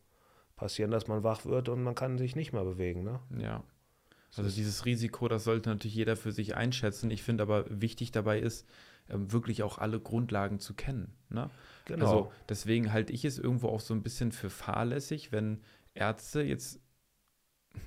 passieren, 0.56 0.90
dass 0.90 1.08
man 1.08 1.22
wach 1.24 1.44
wird 1.44 1.68
und 1.68 1.82
man 1.82 1.94
kann 1.94 2.18
sich 2.18 2.36
nicht 2.36 2.52
mehr 2.52 2.64
bewegen. 2.64 3.02
Ne? 3.02 3.20
Ja. 3.38 3.64
Also 4.36 4.48
dieses 4.48 4.86
Risiko, 4.86 5.28
das 5.28 5.44
sollte 5.44 5.68
natürlich 5.68 5.94
jeder 5.94 6.16
für 6.16 6.32
sich 6.32 6.56
einschätzen. 6.56 7.10
Ich 7.10 7.22
finde 7.22 7.42
aber 7.42 7.64
wichtig 7.68 8.12
dabei 8.12 8.38
ist, 8.38 8.66
ähm, 9.10 9.30
wirklich 9.32 9.62
auch 9.62 9.78
alle 9.78 10.00
Grundlagen 10.00 10.58
zu 10.58 10.74
kennen. 10.74 11.12
Ne? 11.28 11.50
Genau. 11.84 12.04
Also 12.04 12.32
deswegen 12.48 12.92
halte 12.92 13.12
ich 13.12 13.24
es 13.24 13.38
irgendwo 13.38 13.68
auch 13.68 13.80
so 13.80 13.92
ein 13.92 14.02
bisschen 14.02 14.32
für 14.32 14.48
fahrlässig, 14.48 15.32
wenn 15.32 15.60
Ärzte 15.94 16.42
jetzt, 16.42 16.80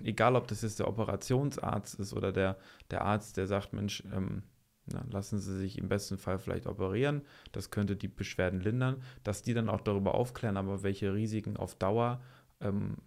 egal 0.03 0.35
ob 0.35 0.47
das 0.47 0.61
jetzt 0.61 0.79
der 0.79 0.87
Operationsarzt 0.87 1.99
ist 1.99 2.13
oder 2.13 2.31
der, 2.31 2.57
der 2.91 3.03
Arzt, 3.03 3.37
der 3.37 3.47
sagt, 3.47 3.73
Mensch, 3.73 4.03
ähm, 4.13 4.43
na, 4.87 5.03
lassen 5.11 5.39
Sie 5.39 5.57
sich 5.57 5.77
im 5.77 5.89
besten 5.89 6.17
Fall 6.17 6.37
vielleicht 6.37 6.67
operieren, 6.67 7.23
das 7.51 7.71
könnte 7.71 7.95
die 7.95 8.07
Beschwerden 8.07 8.59
lindern, 8.59 9.01
dass 9.23 9.41
die 9.41 9.53
dann 9.53 9.69
auch 9.69 9.81
darüber 9.81 10.15
aufklären, 10.15 10.57
aber 10.57 10.83
welche 10.83 11.13
Risiken 11.13 11.57
auf 11.57 11.75
Dauer 11.75 12.21
ähm, 12.61 12.97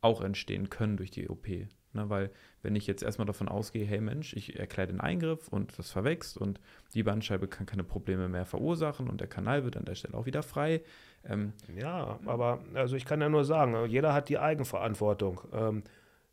auch 0.00 0.22
entstehen 0.22 0.70
können 0.70 0.96
durch 0.96 1.10
die 1.10 1.28
OP. 1.28 1.46
Ne, 1.94 2.10
weil 2.10 2.30
wenn 2.62 2.74
ich 2.74 2.86
jetzt 2.86 3.02
erstmal 3.02 3.26
davon 3.26 3.48
ausgehe, 3.48 3.84
hey 3.84 4.00
Mensch, 4.00 4.34
ich 4.34 4.58
erkläre 4.58 4.88
den 4.88 5.00
Eingriff 5.00 5.46
und 5.48 5.78
das 5.78 5.92
verwächst 5.92 6.36
und 6.36 6.60
die 6.92 7.04
Bandscheibe 7.04 7.46
kann 7.46 7.66
keine 7.66 7.84
Probleme 7.84 8.28
mehr 8.28 8.46
verursachen 8.46 9.08
und 9.08 9.20
der 9.20 9.28
Kanal 9.28 9.64
wird 9.64 9.76
an 9.76 9.84
der 9.84 9.94
Stelle 9.94 10.14
auch 10.14 10.26
wieder 10.26 10.42
frei. 10.42 10.82
Ähm, 11.24 11.52
ja, 11.76 12.18
aber 12.26 12.60
also 12.74 12.96
ich 12.96 13.04
kann 13.04 13.20
ja 13.20 13.28
nur 13.28 13.44
sagen, 13.44 13.86
jeder 13.86 14.12
hat 14.12 14.28
die 14.28 14.38
Eigenverantwortung. 14.38 15.40
Ähm, 15.52 15.84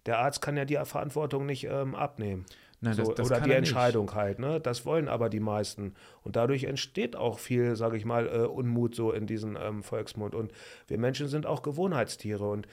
der 0.08 0.18
Arzt 0.18 0.42
kann 0.42 0.58
ja 0.58 0.66
die 0.66 0.80
Verantwortung 0.84 1.46
nicht 1.46 1.66
ähm, 1.66 1.94
abnehmen. 1.94 2.46
Nein, 2.84 2.96
so, 2.96 3.04
das, 3.04 3.16
das 3.16 3.28
oder 3.28 3.42
die 3.42 3.52
Entscheidung 3.52 4.08
nicht. 4.08 4.16
halt. 4.16 4.40
Ne? 4.40 4.60
Das 4.60 4.86
wollen 4.88 5.08
aber 5.08 5.30
die 5.30 5.40
meisten. 5.40 5.94
Und 6.24 6.36
dadurch 6.36 6.64
entsteht 6.64 7.16
auch 7.16 7.38
viel, 7.38 7.76
sage 7.76 7.98
ich 7.98 8.06
mal, 8.06 8.28
äh, 8.28 8.48
Unmut 8.48 8.96
so 8.96 9.12
in 9.12 9.28
diesem 9.28 9.56
ähm, 9.56 9.84
Volksmund. 9.84 10.34
Und 10.34 10.52
wir 10.88 10.98
Menschen 10.98 11.28
sind 11.28 11.46
auch 11.46 11.62
Gewohnheitstiere. 11.62 12.50
Und 12.50 12.68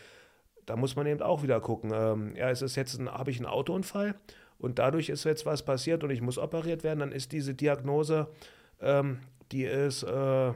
da 0.69 0.77
muss 0.77 0.97
man 0.97 1.07
eben 1.07 1.23
auch 1.23 1.43
wieder 1.43 1.61
gucken. 1.61 1.93
Ähm, 1.95 2.37
ja, 2.37 2.51
es 2.51 2.61
ist 2.61 2.77
jetzt, 2.77 3.01
habe 3.01 3.31
ich 3.31 3.39
einen 3.39 3.47
Autounfall 3.47 4.14
und 4.59 4.79
dadurch 4.79 5.09
ist 5.09 5.25
jetzt 5.25 5.47
was 5.47 5.64
passiert 5.64 6.05
und 6.05 6.11
ich 6.11 6.21
muss 6.21 6.37
operiert 6.37 6.85
werden, 6.85 7.01
dann 7.01 7.12
ist 7.12 7.33
diese 7.33 7.55
Diagnose, 7.55 8.29
ähm, 8.81 9.21
die 9.51 9.64
ist 9.64 10.03
äh, 10.03 10.53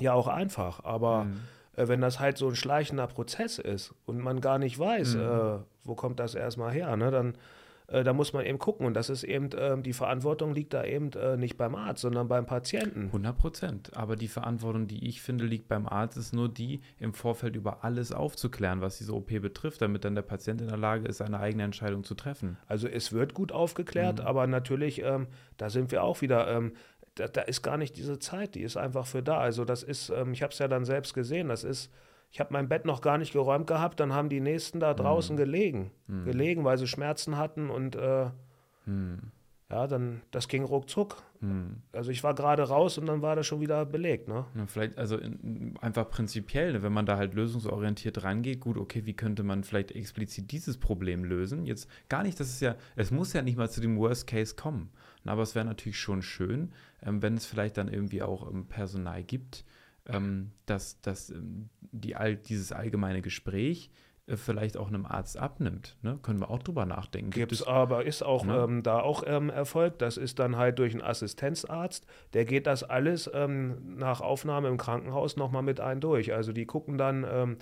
ja 0.00 0.12
auch 0.12 0.28
einfach. 0.28 0.82
Aber 0.84 1.24
mhm. 1.24 1.40
äh, 1.76 1.88
wenn 1.88 2.00
das 2.00 2.20
halt 2.20 2.38
so 2.38 2.48
ein 2.48 2.56
schleichender 2.56 3.06
Prozess 3.06 3.58
ist 3.58 3.94
und 4.06 4.18
man 4.18 4.40
gar 4.40 4.58
nicht 4.58 4.78
weiß, 4.78 5.16
mhm. 5.16 5.20
äh, 5.20 5.58
wo 5.84 5.94
kommt 5.94 6.20
das 6.20 6.34
erstmal 6.34 6.72
her, 6.72 6.96
ne, 6.96 7.10
dann 7.10 7.36
äh, 7.88 8.04
da 8.04 8.12
muss 8.12 8.32
man 8.32 8.44
eben 8.44 8.58
gucken. 8.58 8.86
Und 8.86 8.94
das 8.94 9.08
ist 9.08 9.24
eben, 9.24 9.50
äh, 9.52 9.80
die 9.80 9.92
Verantwortung 9.92 10.54
liegt 10.54 10.74
da 10.74 10.84
eben 10.84 11.10
äh, 11.12 11.36
nicht 11.36 11.56
beim 11.56 11.74
Arzt, 11.74 12.02
sondern 12.02 12.28
beim 12.28 12.46
Patienten. 12.46 13.06
100 13.06 13.36
Prozent. 13.36 13.96
Aber 13.96 14.16
die 14.16 14.28
Verantwortung, 14.28 14.86
die 14.86 15.08
ich 15.08 15.22
finde, 15.22 15.46
liegt 15.46 15.68
beim 15.68 15.86
Arzt, 15.86 16.16
ist 16.16 16.34
nur 16.34 16.48
die, 16.48 16.82
im 16.98 17.14
Vorfeld 17.14 17.56
über 17.56 17.84
alles 17.84 18.12
aufzuklären, 18.12 18.80
was 18.82 18.98
diese 18.98 19.14
OP 19.14 19.28
betrifft, 19.28 19.80
damit 19.80 20.04
dann 20.04 20.14
der 20.14 20.22
Patient 20.22 20.60
in 20.60 20.68
der 20.68 20.76
Lage 20.76 21.08
ist, 21.08 21.18
seine 21.18 21.40
eigene 21.40 21.64
Entscheidung 21.64 22.04
zu 22.04 22.14
treffen. 22.14 22.58
Also 22.66 22.86
es 22.86 23.12
wird 23.12 23.32
gut 23.32 23.52
aufgeklärt, 23.52 24.20
mhm. 24.20 24.26
aber 24.26 24.46
natürlich, 24.46 25.02
ähm, 25.02 25.26
da 25.56 25.70
sind 25.70 25.90
wir 25.90 26.04
auch 26.04 26.20
wieder. 26.20 26.48
Ähm, 26.48 26.72
da, 27.14 27.26
da, 27.26 27.40
ist 27.40 27.62
gar 27.62 27.78
nicht 27.78 27.96
diese 27.96 28.20
Zeit, 28.20 28.54
die 28.54 28.62
ist 28.62 28.76
einfach 28.76 29.04
für 29.04 29.24
da. 29.24 29.38
Also 29.38 29.64
das 29.64 29.82
ist, 29.82 30.10
ähm, 30.10 30.32
ich 30.32 30.42
habe 30.42 30.52
es 30.52 30.58
ja 30.60 30.68
dann 30.68 30.84
selbst 30.84 31.14
gesehen, 31.14 31.48
das 31.48 31.64
ist 31.64 31.90
ich 32.30 32.40
habe 32.40 32.52
mein 32.52 32.68
Bett 32.68 32.84
noch 32.84 33.00
gar 33.00 33.18
nicht 33.18 33.32
geräumt 33.32 33.66
gehabt, 33.66 34.00
dann 34.00 34.12
haben 34.12 34.28
die 34.28 34.40
Nächsten 34.40 34.80
da 34.80 34.94
draußen 34.94 35.34
mhm. 35.34 35.38
gelegen. 35.38 35.90
Mhm. 36.06 36.24
Gelegen, 36.24 36.64
weil 36.64 36.78
sie 36.78 36.86
Schmerzen 36.86 37.36
hatten 37.36 37.70
und 37.70 37.96
äh, 37.96 38.30
mhm. 38.84 39.32
ja, 39.70 39.86
dann, 39.86 40.20
das 40.30 40.48
ging 40.48 40.64
ruckzuck. 40.64 41.22
Mhm. 41.40 41.82
Also 41.92 42.10
ich 42.10 42.22
war 42.24 42.34
gerade 42.34 42.64
raus 42.64 42.98
und 42.98 43.06
dann 43.06 43.22
war 43.22 43.34
das 43.34 43.46
schon 43.46 43.60
wieder 43.60 43.86
belegt, 43.86 44.28
ne? 44.28 44.44
Ja, 44.54 44.66
vielleicht, 44.66 44.98
also 44.98 45.16
in, 45.16 45.74
einfach 45.80 46.10
prinzipiell, 46.10 46.72
ne, 46.72 46.82
wenn 46.82 46.92
man 46.92 47.06
da 47.06 47.16
halt 47.16 47.32
lösungsorientiert 47.34 48.22
rangeht, 48.22 48.60
gut, 48.60 48.76
okay, 48.76 49.06
wie 49.06 49.14
könnte 49.14 49.42
man 49.42 49.64
vielleicht 49.64 49.92
explizit 49.92 50.52
dieses 50.52 50.76
Problem 50.76 51.24
lösen? 51.24 51.64
Jetzt 51.64 51.88
gar 52.08 52.24
nicht, 52.24 52.38
das 52.38 52.48
ist 52.48 52.60
ja, 52.60 52.76
es 52.96 53.10
muss 53.10 53.32
ja 53.32 53.40
nicht 53.40 53.56
mal 53.56 53.70
zu 53.70 53.80
dem 53.80 53.96
Worst 53.96 54.26
Case 54.26 54.54
kommen. 54.54 54.90
Aber 55.24 55.42
es 55.42 55.54
wäre 55.54 55.64
natürlich 55.64 55.98
schon 55.98 56.22
schön, 56.22 56.72
ähm, 57.02 57.22
wenn 57.22 57.36
es 57.36 57.46
vielleicht 57.46 57.76
dann 57.76 57.88
irgendwie 57.88 58.22
auch 58.22 58.50
ähm, 58.50 58.66
Personal 58.66 59.22
gibt, 59.22 59.64
ähm, 60.08 60.52
dass, 60.66 61.00
dass 61.00 61.30
ähm, 61.30 61.68
die, 61.80 62.14
dieses 62.48 62.72
allgemeine 62.72 63.22
Gespräch 63.22 63.90
äh, 64.26 64.36
vielleicht 64.36 64.76
auch 64.76 64.88
einem 64.88 65.06
Arzt 65.06 65.38
abnimmt. 65.38 65.96
Ne? 66.02 66.18
Können 66.22 66.40
wir 66.40 66.50
auch 66.50 66.62
drüber 66.62 66.86
nachdenken. 66.86 67.30
Gibt 67.30 67.52
es 67.52 67.66
aber, 67.66 68.04
ist 68.04 68.22
auch 68.22 68.44
ne? 68.44 68.56
ähm, 68.56 68.82
da 68.82 69.00
auch 69.00 69.22
ähm, 69.26 69.50
Erfolg. 69.50 69.98
Das 69.98 70.16
ist 70.16 70.38
dann 70.38 70.56
halt 70.56 70.78
durch 70.78 70.92
einen 70.92 71.02
Assistenzarzt. 71.02 72.06
Der 72.32 72.44
geht 72.44 72.66
das 72.66 72.82
alles 72.82 73.30
ähm, 73.32 73.96
nach 73.96 74.20
Aufnahme 74.20 74.68
im 74.68 74.76
Krankenhaus 74.76 75.36
nochmal 75.36 75.62
mit 75.62 75.80
ein 75.80 76.00
durch. 76.00 76.32
Also 76.32 76.52
die 76.52 76.66
gucken 76.66 76.98
dann 76.98 77.26
ähm, 77.30 77.56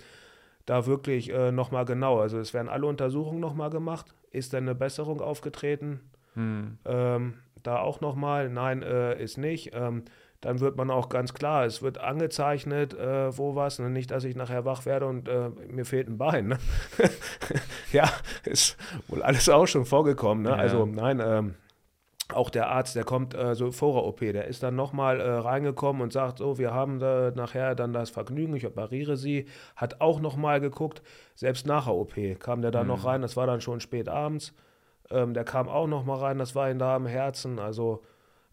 da 0.65 0.85
wirklich 0.85 1.31
äh, 1.31 1.51
nochmal 1.51 1.85
genau. 1.85 2.19
Also 2.19 2.39
es 2.39 2.53
werden 2.53 2.69
alle 2.69 2.85
Untersuchungen 2.85 3.39
nochmal 3.39 3.69
gemacht. 3.69 4.13
Ist 4.31 4.53
denn 4.53 4.63
eine 4.63 4.75
Besserung 4.75 5.21
aufgetreten? 5.21 6.01
Hm. 6.33 6.77
Ähm, 6.85 7.33
da 7.63 7.79
auch 7.79 8.01
nochmal, 8.01 8.49
nein, 8.49 8.83
äh, 8.83 9.21
ist 9.21 9.37
nicht. 9.37 9.71
Dann 10.41 10.59
wird 10.59 10.77
man 10.77 10.91
auch 10.91 11.09
ganz 11.09 11.33
klar, 11.33 11.65
es 11.65 11.81
wird 11.81 11.97
angezeichnet, 11.97 12.93
äh, 12.93 13.35
wo 13.35 13.55
was, 13.55 13.79
ne? 13.79 13.89
nicht, 13.89 14.11
dass 14.11 14.23
ich 14.23 14.35
nachher 14.35 14.65
wach 14.65 14.85
werde 14.85 15.07
und 15.07 15.27
äh, 15.27 15.49
mir 15.69 15.85
fehlt 15.85 16.07
ein 16.07 16.17
Bein. 16.17 16.47
Ne? 16.47 16.59
ja, 17.91 18.07
ist 18.43 18.77
wohl 19.07 19.23
alles 19.23 19.49
auch 19.49 19.65
schon 19.65 19.85
vorgekommen. 19.85 20.43
Ne? 20.43 20.51
Ja. 20.51 20.55
Also 20.55 20.85
nein, 20.85 21.19
ähm, 21.23 21.55
auch 22.33 22.49
der 22.49 22.69
Arzt, 22.69 22.95
der 22.95 23.03
kommt 23.03 23.33
äh, 23.33 23.55
so 23.55 23.71
vor 23.71 23.93
der 23.93 24.03
OP, 24.03 24.19
der 24.19 24.45
ist 24.45 24.61
dann 24.61 24.75
nochmal 24.75 25.19
äh, 25.19 25.29
reingekommen 25.29 26.01
und 26.01 26.11
sagt, 26.11 26.39
so, 26.39 26.57
wir 26.57 26.73
haben 26.73 26.99
da 26.99 27.31
nachher 27.31 27.73
dann 27.73 27.93
das 27.93 28.09
Vergnügen, 28.09 28.55
ich 28.55 28.65
operiere 28.65 29.17
Sie, 29.17 29.47
hat 29.75 30.01
auch 30.01 30.19
nochmal 30.19 30.59
geguckt, 30.59 31.01
selbst 31.35 31.65
nach 31.65 31.85
der 31.85 31.95
OP 31.95 32.15
kam 32.39 32.61
der 32.61 32.71
dann 32.71 32.83
mhm. 32.83 32.93
noch 32.93 33.05
rein, 33.05 33.21
das 33.21 33.37
war 33.37 33.47
dann 33.47 33.61
schon 33.61 33.79
spät 33.79 34.09
abends, 34.09 34.53
ähm, 35.09 35.33
der 35.33 35.45
kam 35.45 35.69
auch 35.69 35.87
nochmal 35.87 36.19
rein, 36.19 36.37
das 36.37 36.53
war 36.53 36.69
ihm 36.69 36.79
da 36.79 36.95
am 36.95 37.05
Herzen, 37.05 37.59
also 37.59 38.03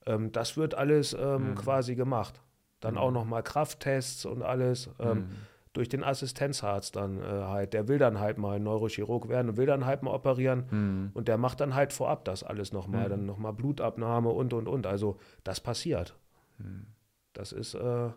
ähm, 0.06 0.32
das 0.32 0.56
wird 0.56 0.74
alles 0.74 1.14
ähm, 1.18 1.50
mhm. 1.50 1.54
quasi 1.54 1.94
gemacht. 1.94 2.40
Dann 2.80 2.94
mhm. 2.94 3.00
auch 3.00 3.10
nochmal 3.10 3.42
Krafttests 3.42 4.24
und 4.24 4.42
alles. 4.42 4.90
Ähm, 4.98 5.18
mhm. 5.18 5.26
Durch 5.72 5.88
den 5.88 6.04
Assistenzarzt 6.04 6.94
dann 6.94 7.18
äh, 7.18 7.24
halt. 7.24 7.72
Der 7.72 7.88
will 7.88 7.98
dann 7.98 8.20
halt 8.20 8.38
mal 8.38 8.60
Neurochirurg 8.60 9.28
werden 9.28 9.48
und 9.48 9.56
will 9.56 9.66
dann 9.66 9.84
halt 9.84 10.04
mal 10.04 10.12
operieren. 10.12 10.64
Mhm. 10.70 11.10
Und 11.14 11.26
der 11.26 11.36
macht 11.36 11.60
dann 11.60 11.74
halt 11.74 11.92
vorab 11.92 12.24
das 12.24 12.44
alles 12.44 12.72
nochmal. 12.72 13.06
Mhm. 13.06 13.10
Dann 13.10 13.26
nochmal 13.26 13.52
Blutabnahme 13.54 14.28
und 14.28 14.52
und 14.52 14.68
und. 14.68 14.86
Also 14.86 15.18
das 15.42 15.60
passiert. 15.60 16.14
Mhm. 16.58 16.86
Das 17.32 17.50
ist 17.50 17.74
äh, 17.74 18.10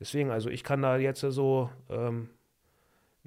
deswegen, 0.00 0.30
also 0.30 0.50
ich 0.50 0.64
kann 0.64 0.82
da 0.82 0.96
jetzt 0.96 1.20
so 1.20 1.70
ähm, 1.88 2.30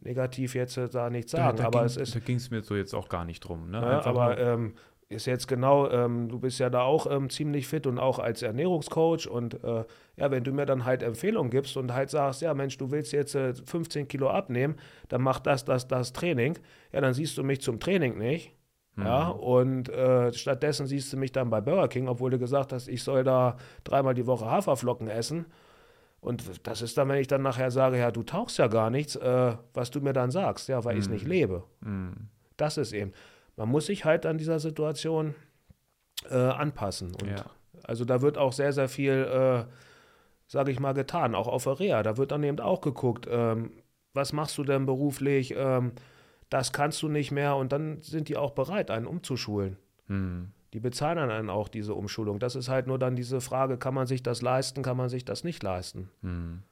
negativ 0.01 0.55
jetzt 0.55 0.77
da 0.77 1.09
nichts 1.09 1.31
sagen. 1.31 1.57
Da, 1.57 1.63
da 1.63 1.67
aber 1.67 1.79
ging, 1.79 1.85
es 1.85 1.97
ist. 1.97 2.15
Da 2.15 2.19
ging 2.19 2.37
es 2.37 2.51
mir 2.51 2.61
so 2.61 2.75
jetzt 2.75 2.93
auch 2.93 3.07
gar 3.07 3.23
nicht 3.25 3.39
drum. 3.41 3.69
Ne? 3.69 3.79
Ja, 3.79 4.05
aber 4.05 4.37
ähm, 4.37 4.73
ist 5.07 5.27
jetzt 5.27 5.47
genau, 5.47 5.89
ähm, 5.89 6.29
du 6.29 6.39
bist 6.39 6.59
ja 6.59 6.69
da 6.69 6.81
auch 6.81 7.09
ähm, 7.09 7.29
ziemlich 7.29 7.67
fit 7.67 7.85
und 7.85 7.99
auch 7.99 8.19
als 8.19 8.41
Ernährungscoach 8.41 9.27
und 9.29 9.63
äh, 9.63 9.85
ja, 10.15 10.31
wenn 10.31 10.43
du 10.43 10.51
mir 10.51 10.65
dann 10.65 10.85
halt 10.85 11.03
Empfehlungen 11.03 11.51
gibst 11.51 11.77
und 11.77 11.93
halt 11.93 12.09
sagst, 12.09 12.41
ja 12.41 12.53
Mensch, 12.53 12.77
du 12.77 12.89
willst 12.91 13.11
jetzt 13.11 13.35
äh, 13.35 13.53
15 13.53 14.07
Kilo 14.07 14.29
abnehmen, 14.29 14.75
dann 15.09 15.21
mach 15.21 15.39
das, 15.39 15.63
das, 15.63 15.87
das 15.87 16.11
Training, 16.11 16.57
ja, 16.91 17.01
dann 17.01 17.13
siehst 17.13 17.37
du 17.37 17.43
mich 17.43 17.61
zum 17.61 17.79
Training 17.79 18.17
nicht, 18.17 18.55
Mhm. 18.95 19.05
Ja, 19.05 19.27
und 19.29 19.89
äh, 19.89 20.31
stattdessen 20.33 20.87
siehst 20.87 21.11
du 21.11 21.17
mich 21.17 21.31
dann 21.31 21.49
bei 21.49 21.61
Burger 21.61 21.87
King, 21.87 22.07
obwohl 22.07 22.31
du 22.31 22.39
gesagt 22.39 22.71
hast, 22.71 22.87
ich 22.87 23.03
soll 23.03 23.23
da 23.23 23.57
dreimal 23.83 24.13
die 24.13 24.25
Woche 24.25 24.45
Haferflocken 24.45 25.09
essen. 25.09 25.45
Und 26.21 26.43
das 26.65 26.81
ist 26.81 26.97
dann, 26.97 27.09
wenn 27.09 27.19
ich 27.19 27.27
dann 27.27 27.41
nachher 27.41 27.69
sage, 27.71 27.99
ja, 27.99 28.09
du 28.09 28.23
tauchst 28.23 28.57
ja 28.57 28.67
gar 28.67 28.89
nichts, 28.89 29.15
äh, 29.15 29.55
was 29.73 29.91
du 29.91 30.01
mir 30.01 30.13
dann 30.13 30.31
sagst, 30.31 30.69
ja, 30.69 30.83
weil 30.83 30.95
mhm. 30.95 30.99
ich 30.99 31.05
es 31.05 31.11
nicht 31.11 31.27
lebe. 31.27 31.63
Mhm. 31.81 32.29
Das 32.57 32.77
ist 32.77 32.93
eben. 32.93 33.11
Man 33.55 33.69
muss 33.69 33.85
sich 33.85 34.05
halt 34.05 34.25
an 34.25 34.37
dieser 34.37 34.59
Situation 34.59 35.35
äh, 36.29 36.35
anpassen. 36.35 37.13
Und 37.15 37.29
ja. 37.29 37.45
Also 37.83 38.05
da 38.05 38.21
wird 38.21 38.37
auch 38.37 38.53
sehr, 38.53 38.73
sehr 38.73 38.89
viel, 38.89 39.11
äh, 39.11 39.65
sage 40.47 40.71
ich 40.71 40.79
mal, 40.79 40.93
getan, 40.93 41.35
auch 41.35 41.47
auf 41.47 41.67
Area. 41.67 42.03
Da 42.03 42.17
wird 42.17 42.31
dann 42.31 42.43
eben 42.43 42.59
auch 42.59 42.81
geguckt, 42.81 43.27
ähm, 43.29 43.71
was 44.13 44.33
machst 44.33 44.57
du 44.57 44.63
denn 44.63 44.85
beruflich, 44.85 45.53
ähm, 45.55 45.91
das 46.49 46.71
kannst 46.71 47.01
du 47.01 47.09
nicht 47.09 47.31
mehr 47.31 47.55
und 47.55 47.71
dann 47.71 48.01
sind 48.01 48.29
die 48.29 48.37
auch 48.37 48.51
bereit, 48.51 48.91
einen 48.91 49.07
umzuschulen. 49.07 49.77
Mhm. 50.07 50.51
Die 50.73 50.79
bezahlen 50.79 51.17
dann 51.17 51.31
einen 51.31 51.49
auch 51.49 51.67
diese 51.67 51.93
Umschulung. 51.93 52.39
Das 52.39 52.55
ist 52.55 52.69
halt 52.69 52.87
nur 52.87 52.99
dann 52.99 53.15
diese 53.15 53.41
Frage, 53.41 53.77
kann 53.77 53.93
man 53.93 54.07
sich 54.07 54.23
das 54.23 54.41
leisten, 54.41 54.83
kann 54.83 54.97
man 54.97 55.09
sich 55.09 55.25
das 55.25 55.43
nicht 55.43 55.63
leisten. 55.63 56.09
Mhm. 56.21 56.63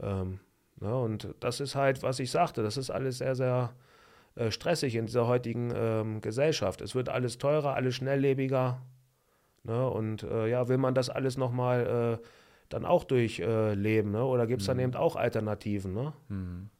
Ähm, 0.00 0.40
ja, 0.80 0.88
ne, 0.88 0.96
und 0.96 1.34
das 1.40 1.60
ist 1.60 1.74
halt, 1.74 2.02
was 2.02 2.18
ich 2.18 2.30
sagte, 2.30 2.62
das 2.62 2.76
ist 2.76 2.90
alles 2.90 3.18
sehr, 3.18 3.34
sehr 3.34 3.72
äh, 4.36 4.50
stressig 4.50 4.94
in 4.94 5.06
dieser 5.06 5.26
heutigen 5.26 5.72
ähm, 5.74 6.20
Gesellschaft. 6.20 6.80
Es 6.80 6.94
wird 6.94 7.08
alles 7.08 7.38
teurer, 7.38 7.74
alles 7.74 7.94
schnelllebiger. 7.96 8.82
Ne? 9.64 9.90
Und 9.90 10.22
äh, 10.22 10.48
ja, 10.48 10.68
will 10.68 10.78
man 10.78 10.94
das 10.94 11.10
alles 11.10 11.36
nochmal 11.36 12.20
äh, 12.20 12.26
dann 12.68 12.84
auch 12.84 13.04
durchleben? 13.04 14.14
Äh, 14.14 14.18
ne? 14.18 14.24
Oder 14.24 14.46
gibt 14.46 14.60
es 14.60 14.66
dann 14.66 14.76
mhm. 14.76 14.82
eben 14.84 14.94
auch 14.94 15.16
Alternativen? 15.16 15.92
Ne? 15.94 16.12
Mhm. 16.28 16.70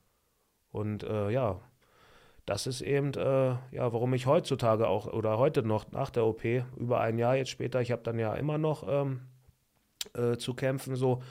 Und 0.70 1.02
äh, 1.04 1.30
ja, 1.30 1.60
das 2.44 2.66
ist 2.66 2.80
eben, 2.82 3.12
äh, 3.14 3.56
ja, 3.72 3.92
warum 3.92 4.14
ich 4.14 4.26
heutzutage 4.26 4.86
auch 4.86 5.06
oder 5.06 5.38
heute 5.38 5.62
noch 5.62 5.90
nach 5.90 6.10
der 6.10 6.26
OP, 6.26 6.44
über 6.76 7.00
ein 7.00 7.18
Jahr 7.18 7.36
jetzt 7.36 7.50
später, 7.50 7.80
ich 7.80 7.90
habe 7.90 8.02
dann 8.02 8.18
ja 8.18 8.34
immer 8.34 8.58
noch 8.58 8.84
ähm, 8.86 9.22
äh, 10.14 10.36
zu 10.36 10.54
kämpfen, 10.54 10.94
so, 10.94 11.22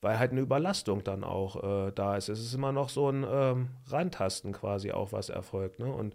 weil 0.00 0.18
halt 0.18 0.32
eine 0.32 0.40
Überlastung 0.40 1.04
dann 1.04 1.24
auch 1.24 1.88
äh, 1.88 1.92
da 1.92 2.16
ist. 2.16 2.28
Es 2.28 2.40
ist 2.40 2.54
immer 2.54 2.72
noch 2.72 2.88
so 2.88 3.10
ein 3.10 3.24
ähm, 3.28 3.68
Rantasten 3.88 4.52
quasi 4.52 4.92
auch, 4.92 5.12
was 5.12 5.28
erfolgt. 5.28 5.78
Ne? 5.78 5.92
Und 5.92 6.14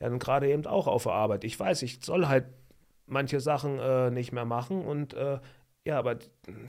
ja, 0.00 0.08
dann 0.08 0.18
gerade 0.18 0.48
eben 0.48 0.66
auch 0.66 0.86
auf 0.86 1.04
der 1.04 1.12
Arbeit. 1.12 1.44
Ich 1.44 1.58
weiß, 1.58 1.82
ich 1.82 2.00
soll 2.02 2.26
halt 2.26 2.46
manche 3.06 3.40
Sachen 3.40 3.78
äh, 3.78 4.10
nicht 4.10 4.32
mehr 4.32 4.44
machen 4.44 4.84
und 4.84 5.14
äh, 5.14 5.38
ja, 5.84 5.98
aber 5.98 6.16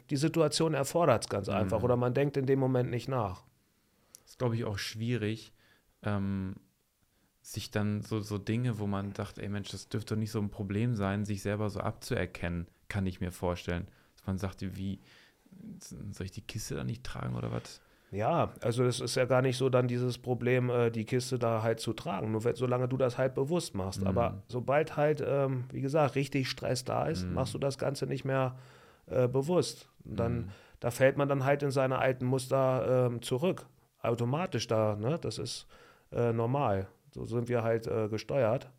die 0.10 0.18
Situation 0.18 0.74
erfordert 0.74 1.24
es 1.24 1.30
ganz 1.30 1.48
mhm. 1.48 1.54
einfach 1.54 1.84
oder 1.84 1.96
man 1.96 2.14
denkt 2.14 2.36
in 2.36 2.46
dem 2.46 2.60
Moment 2.60 2.90
nicht 2.90 3.08
nach. 3.08 3.44
Ist, 4.26 4.40
glaube 4.40 4.56
ich, 4.56 4.66
auch 4.66 4.80
schwierig, 4.80 5.54
ähm, 6.02 6.56
sich 7.42 7.72
dann 7.72 8.02
so, 8.02 8.20
so 8.20 8.38
Dinge, 8.38 8.80
wo 8.80 8.88
man 8.88 9.14
dachte, 9.14 9.42
ey 9.42 9.50
Mensch, 9.50 9.70
das 9.70 9.90
dürfte 9.90 10.16
doch 10.16 10.20
nicht 10.20 10.32
so 10.32 10.40
ein 10.40 10.50
Problem 10.50 10.96
sein, 10.96 11.26
sich 11.26 11.42
selber 11.42 11.70
so 11.70 11.80
abzuerkennen, 11.82 12.68
kann 12.88 13.06
ich 13.06 13.22
mir 13.22 13.32
vorstellen. 13.32 13.88
Dass 14.16 14.26
man 14.26 14.38
sagt, 14.38 14.76
wie, 14.76 15.00
soll 16.12 16.26
ich 16.26 16.32
die 16.32 16.42
Kiste 16.42 16.76
da 16.76 16.84
nicht 16.84 17.04
tragen 17.04 17.36
oder 17.36 17.52
was? 17.52 17.82
Ja, 18.14 18.54
also 18.62 18.84
es 18.84 19.00
ist 19.00 19.16
ja 19.16 19.26
gar 19.26 19.42
nicht 19.42 19.58
so 19.58 19.70
dann 19.70 19.88
dieses 19.88 20.20
Problem, 20.20 20.70
äh, 20.70 20.92
die 20.92 21.04
Kiste 21.04 21.40
da 21.40 21.64
halt 21.64 21.80
zu 21.80 21.94
tragen, 21.94 22.32
nur 22.32 22.42
solange 22.54 22.88
du 22.88 22.96
das 22.96 23.18
halt 23.18 23.34
bewusst 23.34 23.74
machst. 23.74 24.02
Mhm. 24.02 24.08
Aber 24.08 24.44
sobald 24.48 24.96
halt, 24.96 25.24
ähm, 25.26 25.64
wie 25.72 25.82
gesagt, 25.82 26.16
richtig 26.16 26.48
Stress 26.48 26.84
da 26.84 27.08
ist, 27.08 27.26
mhm. 27.26 27.34
machst 27.34 27.56
du 27.56 27.58
das 27.58 27.80
Ganze 27.80 28.06
nicht 28.06 28.24
mehr 28.24 28.56
äh, 29.08 29.28
bewusst. 29.28 29.90
Und 30.06 30.20
dann, 30.20 30.36
mhm. 30.36 30.50
da 30.80 30.92
fällt 30.92 31.18
man 31.18 31.28
dann 31.28 31.44
halt 31.44 31.64
in 31.64 31.72
seine 31.72 31.98
alten 31.98 32.26
Muster 32.26 33.08
ähm, 33.08 33.22
zurück. 33.24 33.66
Automatisch 34.02 34.68
da, 34.68 34.96
ne? 34.96 35.18
Das 35.20 35.40
ist 35.40 35.66
äh, 36.12 36.34
normal. 36.34 36.88
So 37.12 37.26
sind 37.26 37.50
wir 37.50 37.64
halt 37.64 37.88
äh, 37.88 38.10
gesteuert. 38.10 38.70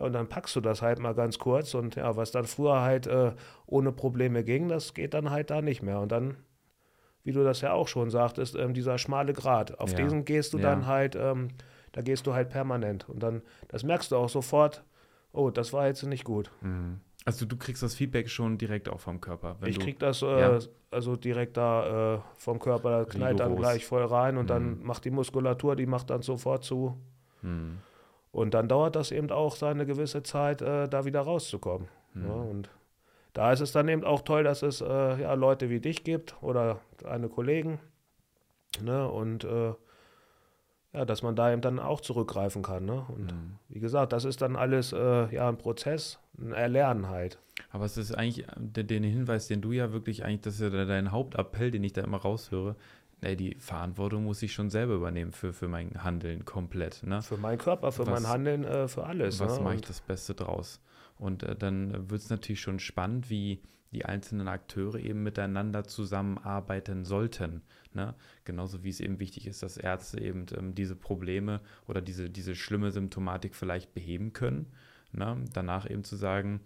Und 0.00 0.14
dann 0.14 0.28
packst 0.28 0.56
du 0.56 0.60
das 0.60 0.82
halt 0.82 0.98
mal 0.98 1.14
ganz 1.14 1.38
kurz 1.38 1.74
und 1.74 1.96
ja, 1.96 2.16
was 2.16 2.30
dann 2.30 2.46
früher 2.46 2.80
halt 2.80 3.06
äh, 3.06 3.32
ohne 3.66 3.92
Probleme 3.92 4.42
ging, 4.44 4.68
das 4.68 4.94
geht 4.94 5.14
dann 5.14 5.30
halt 5.30 5.50
da 5.50 5.60
nicht 5.60 5.82
mehr. 5.82 6.00
Und 6.00 6.10
dann, 6.10 6.36
wie 7.22 7.32
du 7.32 7.44
das 7.44 7.60
ja 7.60 7.72
auch 7.72 7.86
schon 7.86 8.10
sagtest, 8.10 8.56
ähm, 8.56 8.72
dieser 8.72 8.98
schmale 8.98 9.32
Grat, 9.32 9.78
auf 9.78 9.90
ja. 9.92 9.96
diesen 9.96 10.24
gehst 10.24 10.54
du 10.54 10.58
ja. 10.58 10.70
dann 10.70 10.86
halt, 10.86 11.16
ähm, 11.16 11.48
da 11.92 12.00
gehst 12.00 12.26
du 12.26 12.32
halt 12.32 12.48
permanent. 12.48 13.08
Und 13.08 13.22
dann, 13.22 13.42
das 13.68 13.82
merkst 13.82 14.10
du 14.10 14.16
auch 14.16 14.30
sofort, 14.30 14.84
oh, 15.32 15.50
das 15.50 15.72
war 15.72 15.86
jetzt 15.86 16.02
nicht 16.04 16.24
gut. 16.24 16.50
Mhm. 16.62 17.00
Also 17.26 17.44
du 17.44 17.56
kriegst 17.56 17.82
das 17.82 17.94
Feedback 17.94 18.30
schon 18.30 18.56
direkt 18.56 18.88
auch 18.88 19.00
vom 19.00 19.20
Körper. 19.20 19.58
ich 19.66 19.78
krieg 19.78 19.98
das 19.98 20.22
äh, 20.22 20.40
ja. 20.40 20.58
also 20.90 21.16
direkt 21.16 21.58
da 21.58 22.14
äh, 22.14 22.20
vom 22.36 22.58
Körper, 22.58 22.90
da 22.90 23.04
knallt 23.04 23.34
Rigoros. 23.34 23.38
dann 23.38 23.56
gleich 23.56 23.84
voll 23.84 24.04
rein 24.04 24.38
und 24.38 24.44
mhm. 24.44 24.48
dann 24.48 24.82
macht 24.82 25.04
die 25.04 25.10
Muskulatur, 25.10 25.76
die 25.76 25.84
macht 25.84 26.08
dann 26.08 26.22
sofort 26.22 26.64
zu. 26.64 26.96
Mhm. 27.42 27.78
Und 28.32 28.54
dann 28.54 28.68
dauert 28.68 28.96
das 28.96 29.10
eben 29.10 29.30
auch 29.30 29.56
seine 29.56 29.86
gewisse 29.86 30.22
Zeit, 30.22 30.62
äh, 30.62 30.88
da 30.88 31.04
wieder 31.04 31.22
rauszukommen. 31.22 31.88
Mhm. 32.14 32.26
Ja, 32.26 32.32
und 32.32 32.70
da 33.32 33.52
ist 33.52 33.60
es 33.60 33.72
dann 33.72 33.88
eben 33.88 34.04
auch 34.04 34.22
toll, 34.22 34.44
dass 34.44 34.62
es 34.62 34.80
äh, 34.80 35.20
ja, 35.20 35.34
Leute 35.34 35.70
wie 35.70 35.80
dich 35.80 36.04
gibt 36.04 36.40
oder 36.42 36.80
deine 36.98 37.28
Kollegen. 37.28 37.80
Ne? 38.82 39.08
Und 39.08 39.44
äh, 39.44 39.74
ja, 40.92 41.04
dass 41.04 41.22
man 41.22 41.36
da 41.36 41.52
eben 41.52 41.62
dann 41.62 41.78
auch 41.78 42.00
zurückgreifen 42.00 42.62
kann. 42.62 42.84
Ne? 42.84 43.04
Und 43.08 43.32
mhm. 43.32 43.58
wie 43.68 43.80
gesagt, 43.80 44.12
das 44.12 44.24
ist 44.24 44.42
dann 44.42 44.56
alles 44.56 44.92
äh, 44.92 45.32
ja 45.32 45.48
ein 45.48 45.58
Prozess, 45.58 46.18
ein 46.38 46.52
Erlernen 46.52 47.08
halt. 47.08 47.38
Aber 47.70 47.84
es 47.84 47.96
ist 47.96 48.12
eigentlich 48.12 48.48
äh, 48.48 48.84
den 48.84 49.04
Hinweis, 49.04 49.46
den 49.46 49.60
du 49.60 49.72
ja 49.72 49.92
wirklich 49.92 50.24
eigentlich, 50.24 50.40
das 50.40 50.54
ist 50.60 50.72
ja 50.72 50.84
dein 50.84 51.12
Hauptappell, 51.12 51.70
den 51.70 51.84
ich 51.84 51.92
da 51.92 52.02
immer 52.02 52.18
raushöre, 52.18 52.74
nee, 53.22 53.36
die 53.36 53.56
Verantwortung 53.58 54.24
muss 54.24 54.42
ich 54.42 54.52
schon 54.52 54.70
selber 54.70 54.94
übernehmen 54.94 55.32
für, 55.32 55.52
für 55.52 55.68
mein 55.68 56.02
Handeln 56.02 56.44
komplett. 56.44 57.02
Ne? 57.02 57.22
Für 57.22 57.36
meinen 57.36 57.58
Körper, 57.58 57.92
für 57.92 58.06
was, 58.06 58.22
mein 58.22 58.30
Handeln, 58.30 58.64
äh, 58.64 58.88
für 58.88 59.04
alles. 59.04 59.40
Was 59.40 59.58
ne? 59.58 59.64
mache 59.64 59.76
ich 59.76 59.80
das 59.82 60.00
Beste 60.00 60.34
draus? 60.34 60.80
Und 61.18 61.42
äh, 61.42 61.54
dann 61.54 62.10
wird 62.10 62.22
es 62.22 62.30
natürlich 62.30 62.60
schon 62.60 62.78
spannend, 62.78 63.30
wie 63.30 63.62
die 63.92 64.04
einzelnen 64.04 64.48
Akteure 64.48 64.96
eben 64.96 65.22
miteinander 65.22 65.84
zusammenarbeiten 65.84 67.04
sollten. 67.04 67.62
Ne? 67.92 68.14
Genauso 68.44 68.84
wie 68.84 68.88
es 68.88 69.00
eben 69.00 69.18
wichtig 69.18 69.46
ist, 69.46 69.62
dass 69.62 69.76
Ärzte 69.76 70.20
eben 70.20 70.46
ähm, 70.56 70.74
diese 70.74 70.94
Probleme 70.94 71.60
oder 71.88 72.00
diese, 72.00 72.30
diese 72.30 72.54
schlimme 72.54 72.92
Symptomatik 72.92 73.54
vielleicht 73.54 73.92
beheben 73.92 74.32
können. 74.32 74.66
Ne? 75.12 75.44
Danach 75.52 75.90
eben 75.90 76.04
zu 76.04 76.16
sagen, 76.16 76.60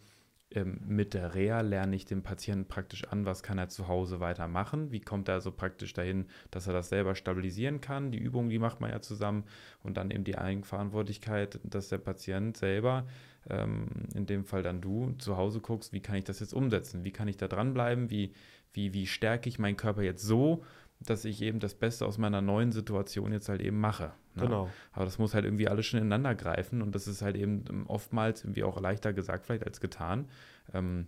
ähm, 0.54 0.80
mit 0.86 1.14
der 1.14 1.34
Reha 1.34 1.60
lerne 1.60 1.96
ich 1.96 2.04
den 2.04 2.22
Patienten 2.22 2.66
praktisch 2.66 3.04
an, 3.04 3.26
was 3.26 3.42
kann 3.42 3.58
er 3.58 3.68
zu 3.68 3.88
Hause 3.88 4.20
weitermachen, 4.20 4.92
wie 4.92 5.00
kommt 5.00 5.28
er 5.28 5.34
also 5.34 5.50
praktisch 5.50 5.92
dahin, 5.92 6.26
dass 6.50 6.66
er 6.66 6.72
das 6.72 6.88
selber 6.88 7.14
stabilisieren 7.14 7.80
kann. 7.80 8.12
Die 8.12 8.18
Übungen, 8.18 8.50
die 8.50 8.58
macht 8.58 8.80
man 8.80 8.90
ja 8.90 9.00
zusammen. 9.00 9.44
Und 9.82 9.96
dann 9.96 10.10
eben 10.10 10.24
die 10.24 10.38
Eigenverantwortlichkeit, 10.38 11.60
dass 11.64 11.88
der 11.88 11.98
Patient 11.98 12.56
selber, 12.56 13.06
ähm, 13.50 13.86
in 14.14 14.26
dem 14.26 14.44
Fall 14.44 14.62
dann 14.62 14.80
du, 14.80 15.14
zu 15.18 15.36
Hause 15.36 15.60
guckst, 15.60 15.92
wie 15.92 16.00
kann 16.00 16.16
ich 16.16 16.24
das 16.24 16.40
jetzt 16.40 16.54
umsetzen, 16.54 17.04
wie 17.04 17.12
kann 17.12 17.28
ich 17.28 17.36
da 17.36 17.48
dranbleiben, 17.48 18.10
wie, 18.10 18.32
wie, 18.72 18.92
wie 18.92 19.06
stärke 19.06 19.48
ich 19.48 19.58
meinen 19.58 19.76
Körper 19.76 20.02
jetzt 20.02 20.22
so, 20.22 20.64
dass 21.04 21.24
ich 21.24 21.42
eben 21.42 21.60
das 21.60 21.74
Beste 21.74 22.06
aus 22.06 22.18
meiner 22.18 22.40
neuen 22.40 22.72
Situation 22.72 23.32
jetzt 23.32 23.48
halt 23.48 23.62
eben 23.62 23.80
mache. 23.80 24.12
Ne? 24.34 24.42
Genau. 24.42 24.68
Aber 24.92 25.04
das 25.04 25.18
muss 25.18 25.34
halt 25.34 25.44
irgendwie 25.44 25.68
alles 25.68 25.86
schon 25.86 25.98
ineinander 26.00 26.34
greifen 26.34 26.82
und 26.82 26.94
das 26.94 27.06
ist 27.06 27.22
halt 27.22 27.36
eben 27.36 27.64
ähm, 27.68 27.86
oftmals 27.86 28.44
irgendwie 28.44 28.64
auch 28.64 28.80
leichter 28.80 29.12
gesagt 29.12 29.46
vielleicht 29.46 29.64
als 29.64 29.80
getan. 29.80 30.28
Ähm, 30.72 31.06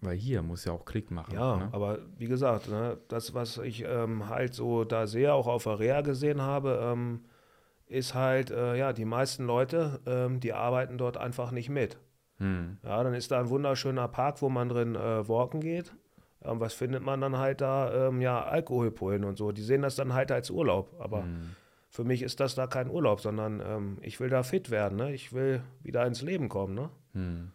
weil 0.00 0.16
hier 0.16 0.42
muss 0.42 0.64
ja 0.64 0.72
auch 0.72 0.84
Klick 0.84 1.10
machen. 1.10 1.34
Ja, 1.34 1.56
ne? 1.56 1.68
aber 1.72 1.98
wie 2.16 2.26
gesagt, 2.26 2.68
ne, 2.68 2.98
das, 3.08 3.34
was 3.34 3.58
ich 3.58 3.84
ähm, 3.86 4.28
halt 4.28 4.54
so 4.54 4.84
da 4.84 5.06
sehr 5.06 5.34
auch 5.34 5.46
auf 5.46 5.66
Area 5.66 6.00
gesehen 6.00 6.40
habe, 6.40 6.80
ähm, 6.82 7.24
ist 7.86 8.14
halt, 8.14 8.50
äh, 8.50 8.76
ja, 8.76 8.92
die 8.92 9.04
meisten 9.04 9.44
Leute, 9.44 10.00
ähm, 10.06 10.40
die 10.40 10.52
arbeiten 10.52 10.96
dort 10.96 11.16
einfach 11.16 11.50
nicht 11.50 11.68
mit. 11.68 11.98
Hm. 12.38 12.78
Ja, 12.82 13.02
dann 13.02 13.14
ist 13.14 13.30
da 13.30 13.40
ein 13.40 13.50
wunderschöner 13.50 14.08
Park, 14.08 14.40
wo 14.40 14.48
man 14.48 14.68
drin 14.68 14.94
äh, 14.94 15.28
walken 15.28 15.60
geht. 15.60 15.92
Ähm, 16.44 16.60
was 16.60 16.74
findet 16.74 17.02
man 17.02 17.20
dann 17.20 17.36
halt 17.36 17.60
da? 17.60 18.08
Ähm, 18.08 18.20
ja, 18.20 18.44
Alkoholpullen 18.44 19.24
und 19.24 19.36
so. 19.36 19.52
Die 19.52 19.62
sehen 19.62 19.82
das 19.82 19.96
dann 19.96 20.14
halt 20.14 20.32
als 20.32 20.50
Urlaub. 20.50 20.94
Aber 20.98 21.22
mhm. 21.22 21.56
für 21.88 22.04
mich 22.04 22.22
ist 22.22 22.40
das 22.40 22.54
da 22.54 22.66
kein 22.66 22.90
Urlaub, 22.90 23.20
sondern 23.20 23.60
ähm, 23.64 23.98
ich 24.00 24.20
will 24.20 24.28
da 24.28 24.42
fit 24.42 24.70
werden. 24.70 24.96
Ne? 24.96 25.12
Ich 25.12 25.32
will 25.32 25.62
wieder 25.82 26.06
ins 26.06 26.22
Leben 26.22 26.48
kommen. 26.48 26.74
Ne? 26.74 26.90
Mhm. 27.12 27.52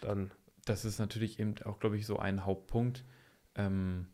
Dann. 0.00 0.30
Das 0.64 0.84
ist 0.84 0.98
natürlich 0.98 1.38
eben 1.40 1.54
auch, 1.64 1.80
glaube 1.80 1.96
ich, 1.96 2.06
so 2.06 2.18
ein 2.18 2.44
Hauptpunkt. 2.44 3.04
Ähm, 3.54 4.06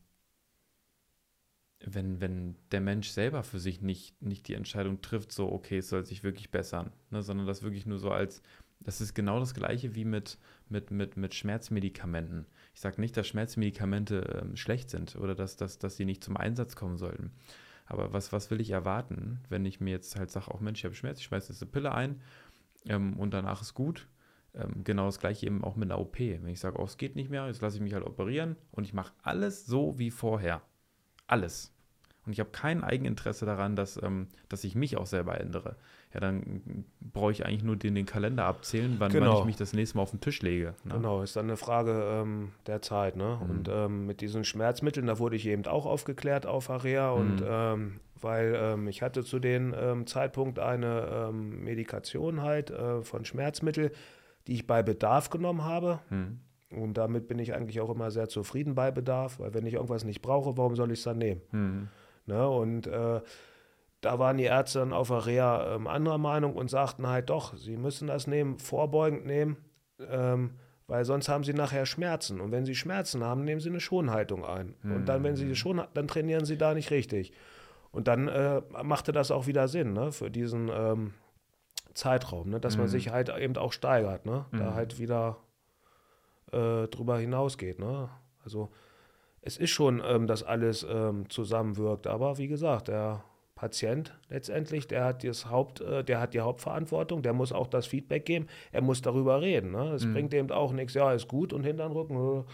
wenn, 1.80 2.20
wenn 2.20 2.56
der 2.72 2.80
Mensch 2.80 3.10
selber 3.10 3.42
für 3.42 3.58
sich 3.58 3.82
nicht, 3.82 4.20
nicht 4.20 4.48
die 4.48 4.54
Entscheidung 4.54 5.00
trifft, 5.00 5.32
so, 5.32 5.50
okay, 5.50 5.78
es 5.78 5.88
soll 5.88 6.04
sich 6.04 6.24
wirklich 6.24 6.50
bessern, 6.50 6.92
ne, 7.10 7.22
sondern 7.22 7.46
das 7.46 7.62
wirklich 7.62 7.86
nur 7.86 7.98
so 7.98 8.10
als, 8.10 8.42
das 8.80 9.00
ist 9.00 9.14
genau 9.14 9.40
das 9.40 9.54
gleiche 9.54 9.94
wie 9.94 10.04
mit, 10.04 10.38
mit, 10.68 10.90
mit, 10.90 11.16
mit 11.16 11.34
Schmerzmedikamenten. 11.34 12.46
Ich 12.74 12.80
sage 12.80 13.00
nicht, 13.00 13.16
dass 13.16 13.26
Schmerzmedikamente 13.26 14.40
ähm, 14.42 14.56
schlecht 14.56 14.90
sind 14.90 15.16
oder 15.16 15.34
dass, 15.34 15.56
dass, 15.56 15.78
dass 15.78 15.96
sie 15.96 16.04
nicht 16.04 16.22
zum 16.22 16.36
Einsatz 16.36 16.76
kommen 16.76 16.96
sollten. 16.96 17.32
Aber 17.86 18.12
was, 18.12 18.32
was 18.32 18.50
will 18.50 18.60
ich 18.60 18.70
erwarten, 18.70 19.40
wenn 19.48 19.64
ich 19.64 19.80
mir 19.80 19.90
jetzt 19.90 20.16
halt 20.16 20.30
sage, 20.30 20.50
auch 20.50 20.60
Mensch, 20.60 20.80
ich 20.80 20.84
habe 20.84 20.94
Schmerz, 20.94 21.18
ich 21.18 21.24
schmeiße 21.24 21.52
jetzt 21.52 21.62
eine 21.62 21.70
Pille 21.70 21.92
ein 21.92 22.20
ähm, 22.86 23.18
und 23.18 23.32
danach 23.32 23.62
ist 23.62 23.74
gut. 23.74 24.06
Ähm, 24.54 24.84
genau 24.84 25.06
das 25.06 25.18
gleiche 25.18 25.46
eben 25.46 25.64
auch 25.64 25.76
mit 25.76 25.90
einer 25.90 26.00
OP. 26.00 26.18
Wenn 26.18 26.48
ich 26.48 26.60
sage, 26.60 26.78
oh, 26.78 26.84
es 26.84 26.96
geht 26.96 27.16
nicht 27.16 27.30
mehr, 27.30 27.46
jetzt 27.46 27.62
lasse 27.62 27.76
ich 27.76 27.82
mich 27.82 27.94
halt 27.94 28.04
operieren 28.04 28.56
und 28.70 28.84
ich 28.84 28.94
mache 28.94 29.12
alles 29.22 29.66
so 29.66 29.98
wie 29.98 30.10
vorher. 30.10 30.62
Alles. 31.26 31.74
und 32.24 32.32
ich 32.32 32.40
habe 32.40 32.50
kein 32.50 32.82
Eigeninteresse 32.82 33.44
daran, 33.44 33.76
dass, 33.76 34.02
ähm, 34.02 34.28
dass 34.48 34.64
ich 34.64 34.74
mich 34.74 34.96
auch 34.96 35.06
selber 35.06 35.38
ändere, 35.40 35.76
ja, 36.14 36.20
dann 36.20 36.84
brauche 37.00 37.32
ich 37.32 37.44
eigentlich 37.44 37.64
nur 37.64 37.76
den, 37.76 37.94
den 37.94 38.06
Kalender 38.06 38.44
abzählen, 38.44 38.96
wann, 38.98 39.12
genau. 39.12 39.32
wann, 39.32 39.38
ich 39.40 39.44
mich 39.44 39.56
das 39.56 39.74
nächste 39.74 39.98
Mal 39.98 40.04
auf 40.04 40.10
den 40.10 40.20
Tisch 40.20 40.40
lege. 40.40 40.74
Ne? 40.84 40.94
Genau, 40.94 41.22
ist 41.22 41.36
dann 41.36 41.46
eine 41.46 41.58
Frage 41.58 42.22
ähm, 42.22 42.52
der 42.66 42.80
Zeit. 42.80 43.16
Ne? 43.16 43.38
Mhm. 43.42 43.50
Und 43.50 43.68
ähm, 43.70 44.06
mit 44.06 44.22
diesen 44.22 44.44
Schmerzmitteln, 44.44 45.06
da 45.06 45.18
wurde 45.18 45.36
ich 45.36 45.46
eben 45.46 45.66
auch 45.66 45.84
aufgeklärt 45.84 46.46
auf 46.46 46.70
Area 46.70 47.14
mhm. 47.14 47.20
und 47.20 47.42
ähm, 47.46 48.00
weil 48.20 48.56
ähm, 48.56 48.88
ich 48.88 49.02
hatte 49.02 49.22
zu 49.22 49.38
dem 49.38 49.74
ähm, 49.78 50.06
Zeitpunkt 50.06 50.58
eine 50.58 51.28
ähm, 51.28 51.62
Medikation 51.62 52.42
halt 52.42 52.70
äh, 52.70 53.02
von 53.02 53.24
Schmerzmittel, 53.24 53.92
die 54.46 54.54
ich 54.54 54.66
bei 54.66 54.82
Bedarf 54.82 55.30
genommen 55.30 55.64
habe. 55.64 56.00
Mhm. 56.10 56.40
Und 56.70 56.94
damit 56.94 57.28
bin 57.28 57.38
ich 57.38 57.54
eigentlich 57.54 57.80
auch 57.80 57.90
immer 57.90 58.10
sehr 58.10 58.28
zufrieden 58.28 58.74
bei 58.74 58.90
Bedarf, 58.90 59.40
weil 59.40 59.54
wenn 59.54 59.66
ich 59.66 59.74
irgendwas 59.74 60.04
nicht 60.04 60.20
brauche, 60.20 60.56
warum 60.56 60.74
soll 60.74 60.90
ich 60.90 60.98
es 60.98 61.04
dann 61.04 61.18
nehmen? 61.18 61.40
Mhm. 61.52 61.88
Ne? 62.26 62.48
Und 62.48 62.86
äh, 62.86 63.20
da 64.00 64.18
waren 64.18 64.36
die 64.36 64.44
Ärzte 64.44 64.80
dann 64.80 64.92
auf 64.92 65.08
der 65.08 65.26
Reha 65.26 65.74
ähm, 65.74 65.86
anderer 65.86 66.18
Meinung 66.18 66.54
und 66.54 66.70
sagten 66.70 67.06
halt 67.06 67.30
doch, 67.30 67.56
sie 67.56 67.76
müssen 67.76 68.08
das 68.08 68.26
nehmen, 68.26 68.58
vorbeugend 68.58 69.26
nehmen, 69.26 69.56
ähm, 70.08 70.52
weil 70.86 71.04
sonst 71.04 71.28
haben 71.28 71.44
sie 71.44 71.52
nachher 71.52 71.84
Schmerzen. 71.84 72.40
Und 72.40 72.52
wenn 72.52 72.64
sie 72.64 72.74
Schmerzen 72.74 73.24
haben, 73.24 73.44
nehmen 73.44 73.60
sie 73.60 73.68
eine 73.68 73.80
Schonhaltung 73.80 74.44
ein. 74.44 74.74
Mhm. 74.82 74.92
Und 74.94 75.06
dann, 75.06 75.22
wenn 75.24 75.36
sie 75.36 75.54
schon, 75.56 75.82
dann 75.94 76.08
trainieren 76.08 76.44
sie 76.44 76.56
da 76.56 76.74
nicht 76.74 76.90
richtig. 76.90 77.32
Und 77.90 78.06
dann 78.06 78.28
äh, 78.28 78.62
machte 78.82 79.12
das 79.12 79.30
auch 79.30 79.46
wieder 79.46 79.66
Sinn, 79.66 79.92
ne, 79.92 80.12
für 80.12 80.30
diesen 80.30 80.70
ähm, 80.72 81.14
Zeitraum, 81.94 82.50
ne, 82.50 82.60
dass 82.60 82.76
mhm. 82.76 82.82
man 82.82 82.88
sich 82.88 83.10
halt 83.10 83.30
eben 83.36 83.56
auch 83.56 83.72
steigert, 83.72 84.26
ne, 84.26 84.46
mhm. 84.50 84.58
da 84.58 84.74
halt 84.74 84.98
wieder 84.98 85.38
äh, 86.52 86.86
drüber 86.86 87.18
hinausgeht, 87.18 87.78
ne. 87.78 88.08
Also 88.44 88.70
es 89.40 89.56
ist 89.56 89.70
schon, 89.70 90.02
ähm, 90.06 90.26
dass 90.26 90.42
alles 90.42 90.86
ähm, 90.88 91.28
zusammenwirkt, 91.28 92.06
aber 92.06 92.38
wie 92.38 92.48
gesagt, 92.48 92.88
der 92.88 93.24
Patient 93.58 94.16
letztendlich, 94.28 94.86
der 94.86 95.04
hat, 95.04 95.24
das 95.24 95.50
Haupt, 95.50 95.80
äh, 95.80 96.04
der 96.04 96.20
hat 96.20 96.32
die 96.32 96.40
Hauptverantwortung, 96.40 97.22
der 97.22 97.32
muss 97.32 97.52
auch 97.52 97.66
das 97.66 97.86
Feedback 97.86 98.24
geben, 98.24 98.46
er 98.70 98.82
muss 98.82 99.02
darüber 99.02 99.42
reden. 99.42 99.72
Ne? 99.72 99.90
Es 99.92 100.04
mhm. 100.04 100.12
bringt 100.14 100.34
eben 100.34 100.50
auch 100.52 100.72
nichts, 100.72 100.94
ja, 100.94 101.12
ist 101.12 101.26
gut 101.26 101.52
und 101.52 101.64
Hintern 101.64 101.90
Rücken 101.90 102.14
äh, 102.14 102.44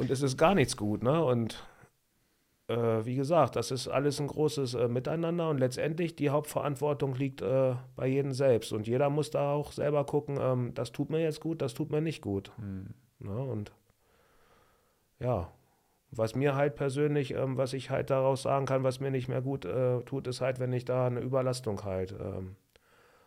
und 0.00 0.10
es 0.10 0.22
ist 0.22 0.36
gar 0.36 0.56
nichts 0.56 0.76
gut. 0.76 1.04
Ne? 1.04 1.24
Und 1.24 1.64
äh, 2.66 3.04
wie 3.04 3.14
gesagt, 3.14 3.54
das 3.54 3.70
ist 3.70 3.86
alles 3.86 4.20
ein 4.20 4.26
großes 4.26 4.74
äh, 4.74 4.88
Miteinander 4.88 5.50
und 5.50 5.58
letztendlich 5.58 6.16
die 6.16 6.30
Hauptverantwortung 6.30 7.14
liegt 7.14 7.40
äh, 7.40 7.76
bei 7.94 8.08
jedem 8.08 8.32
selbst 8.32 8.72
und 8.72 8.88
jeder 8.88 9.08
muss 9.08 9.30
da 9.30 9.52
auch 9.52 9.70
selber 9.70 10.04
gucken, 10.04 10.36
ähm, 10.40 10.74
das 10.74 10.90
tut 10.90 11.10
mir 11.10 11.22
jetzt 11.22 11.40
gut, 11.40 11.62
das 11.62 11.74
tut 11.74 11.92
mir 11.92 12.00
nicht 12.00 12.22
gut. 12.22 12.50
Mhm. 12.58 12.88
Ne? 13.20 13.38
Und 13.38 13.72
ja, 15.20 15.52
was 16.10 16.34
mir 16.34 16.54
halt 16.54 16.76
persönlich, 16.76 17.34
ähm, 17.34 17.56
was 17.56 17.72
ich 17.72 17.90
halt 17.90 18.10
daraus 18.10 18.42
sagen 18.42 18.66
kann, 18.66 18.84
was 18.84 19.00
mir 19.00 19.10
nicht 19.10 19.28
mehr 19.28 19.42
gut 19.42 19.64
äh, 19.64 20.00
tut, 20.02 20.26
ist 20.26 20.40
halt, 20.40 20.58
wenn 20.58 20.72
ich 20.72 20.84
da 20.84 21.06
eine 21.06 21.20
Überlastung 21.20 21.84
halt 21.84 22.12
ähm, 22.12 22.56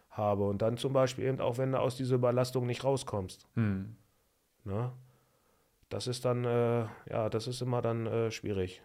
habe. 0.10 0.48
Und 0.48 0.62
dann 0.62 0.78
zum 0.78 0.94
Beispiel 0.94 1.26
eben 1.26 1.40
auch, 1.40 1.58
wenn 1.58 1.72
du 1.72 1.80
aus 1.80 1.98
dieser 1.98 2.16
Überlastung 2.16 2.66
nicht 2.66 2.84
rauskommst. 2.84 3.48
Hm. 3.56 3.96
Ne? 4.64 4.92
Das 5.90 6.08
ist 6.08 6.26
dann, 6.26 6.46
äh, 6.46 6.86
ja, 7.10 7.30
das 7.30 7.48
ist 7.48 7.62
immer 7.62 7.82
dann 7.82 8.06
äh, 8.06 8.32
schwierig. 8.32 8.82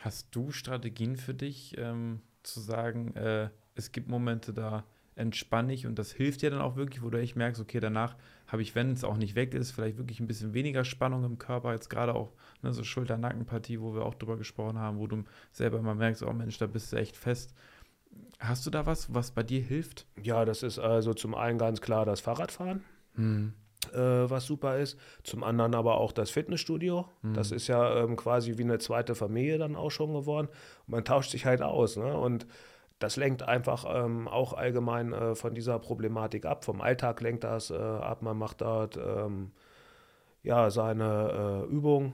Hast 0.00 0.34
du 0.34 0.50
Strategien 0.50 1.16
für 1.16 1.34
dich, 1.34 1.76
ähm, 1.78 2.20
zu 2.42 2.60
sagen, 2.60 3.14
äh, 3.16 3.50
es 3.74 3.92
gibt 3.92 4.08
Momente, 4.08 4.52
da 4.52 4.84
entspanne 5.18 5.72
ich 5.72 5.86
und 5.86 5.98
das 5.98 6.12
hilft 6.12 6.42
dir 6.42 6.50
dann 6.50 6.60
auch 6.60 6.76
wirklich, 6.76 7.02
wo 7.02 7.10
du 7.10 7.20
echt 7.20 7.36
merkst, 7.36 7.60
okay, 7.60 7.80
danach 7.80 8.16
habe 8.46 8.62
ich, 8.62 8.74
wenn 8.74 8.92
es 8.92 9.04
auch 9.04 9.16
nicht 9.16 9.34
weg 9.34 9.52
ist, 9.52 9.72
vielleicht 9.72 9.98
wirklich 9.98 10.20
ein 10.20 10.26
bisschen 10.26 10.54
weniger 10.54 10.84
Spannung 10.84 11.24
im 11.24 11.38
Körper, 11.38 11.72
jetzt 11.72 11.90
gerade 11.90 12.14
auch 12.14 12.32
ne, 12.62 12.72
so 12.72 12.84
Schulter-Nackenpartie, 12.84 13.80
wo 13.80 13.94
wir 13.94 14.06
auch 14.06 14.14
drüber 14.14 14.36
gesprochen 14.36 14.78
haben, 14.78 14.98
wo 14.98 15.06
du 15.06 15.24
selber 15.52 15.78
immer 15.78 15.94
merkst, 15.94 16.22
oh 16.22 16.32
Mensch, 16.32 16.58
da 16.58 16.66
bist 16.66 16.92
du 16.92 16.96
echt 16.96 17.16
fest. 17.16 17.54
Hast 18.38 18.64
du 18.64 18.70
da 18.70 18.86
was, 18.86 19.12
was 19.12 19.32
bei 19.32 19.42
dir 19.42 19.60
hilft? 19.60 20.06
Ja, 20.22 20.44
das 20.44 20.62
ist 20.62 20.78
also 20.78 21.12
zum 21.12 21.34
einen 21.34 21.58
ganz 21.58 21.80
klar 21.80 22.06
das 22.06 22.20
Fahrradfahren. 22.20 22.82
Hm. 23.14 23.52
Äh, 23.92 23.98
was 23.98 24.46
super 24.46 24.78
ist. 24.78 24.98
Zum 25.22 25.44
anderen 25.44 25.74
aber 25.74 25.98
auch 25.98 26.12
das 26.12 26.30
Fitnessstudio. 26.30 27.08
Mhm. 27.22 27.34
Das 27.34 27.52
ist 27.52 27.68
ja 27.68 28.02
ähm, 28.02 28.16
quasi 28.16 28.58
wie 28.58 28.64
eine 28.64 28.78
zweite 28.78 29.14
Familie 29.14 29.58
dann 29.58 29.76
auch 29.76 29.90
schon 29.90 30.12
geworden. 30.14 30.48
Und 30.86 30.92
man 30.92 31.04
tauscht 31.04 31.30
sich 31.30 31.46
halt 31.46 31.62
aus. 31.62 31.96
Ne? 31.96 32.16
Und 32.16 32.46
das 32.98 33.16
lenkt 33.16 33.42
einfach 33.42 33.84
ähm, 33.88 34.26
auch 34.26 34.54
allgemein 34.54 35.12
äh, 35.12 35.34
von 35.34 35.54
dieser 35.54 35.78
Problematik 35.78 36.44
ab. 36.44 36.64
Vom 36.64 36.80
Alltag 36.80 37.20
lenkt 37.20 37.44
das 37.44 37.70
äh, 37.70 37.76
ab. 37.76 38.22
Man 38.22 38.36
macht 38.36 38.60
dort 38.60 38.96
ähm, 38.96 39.52
ja, 40.42 40.70
seine 40.70 41.66
äh, 41.68 41.72
Übung, 41.72 42.12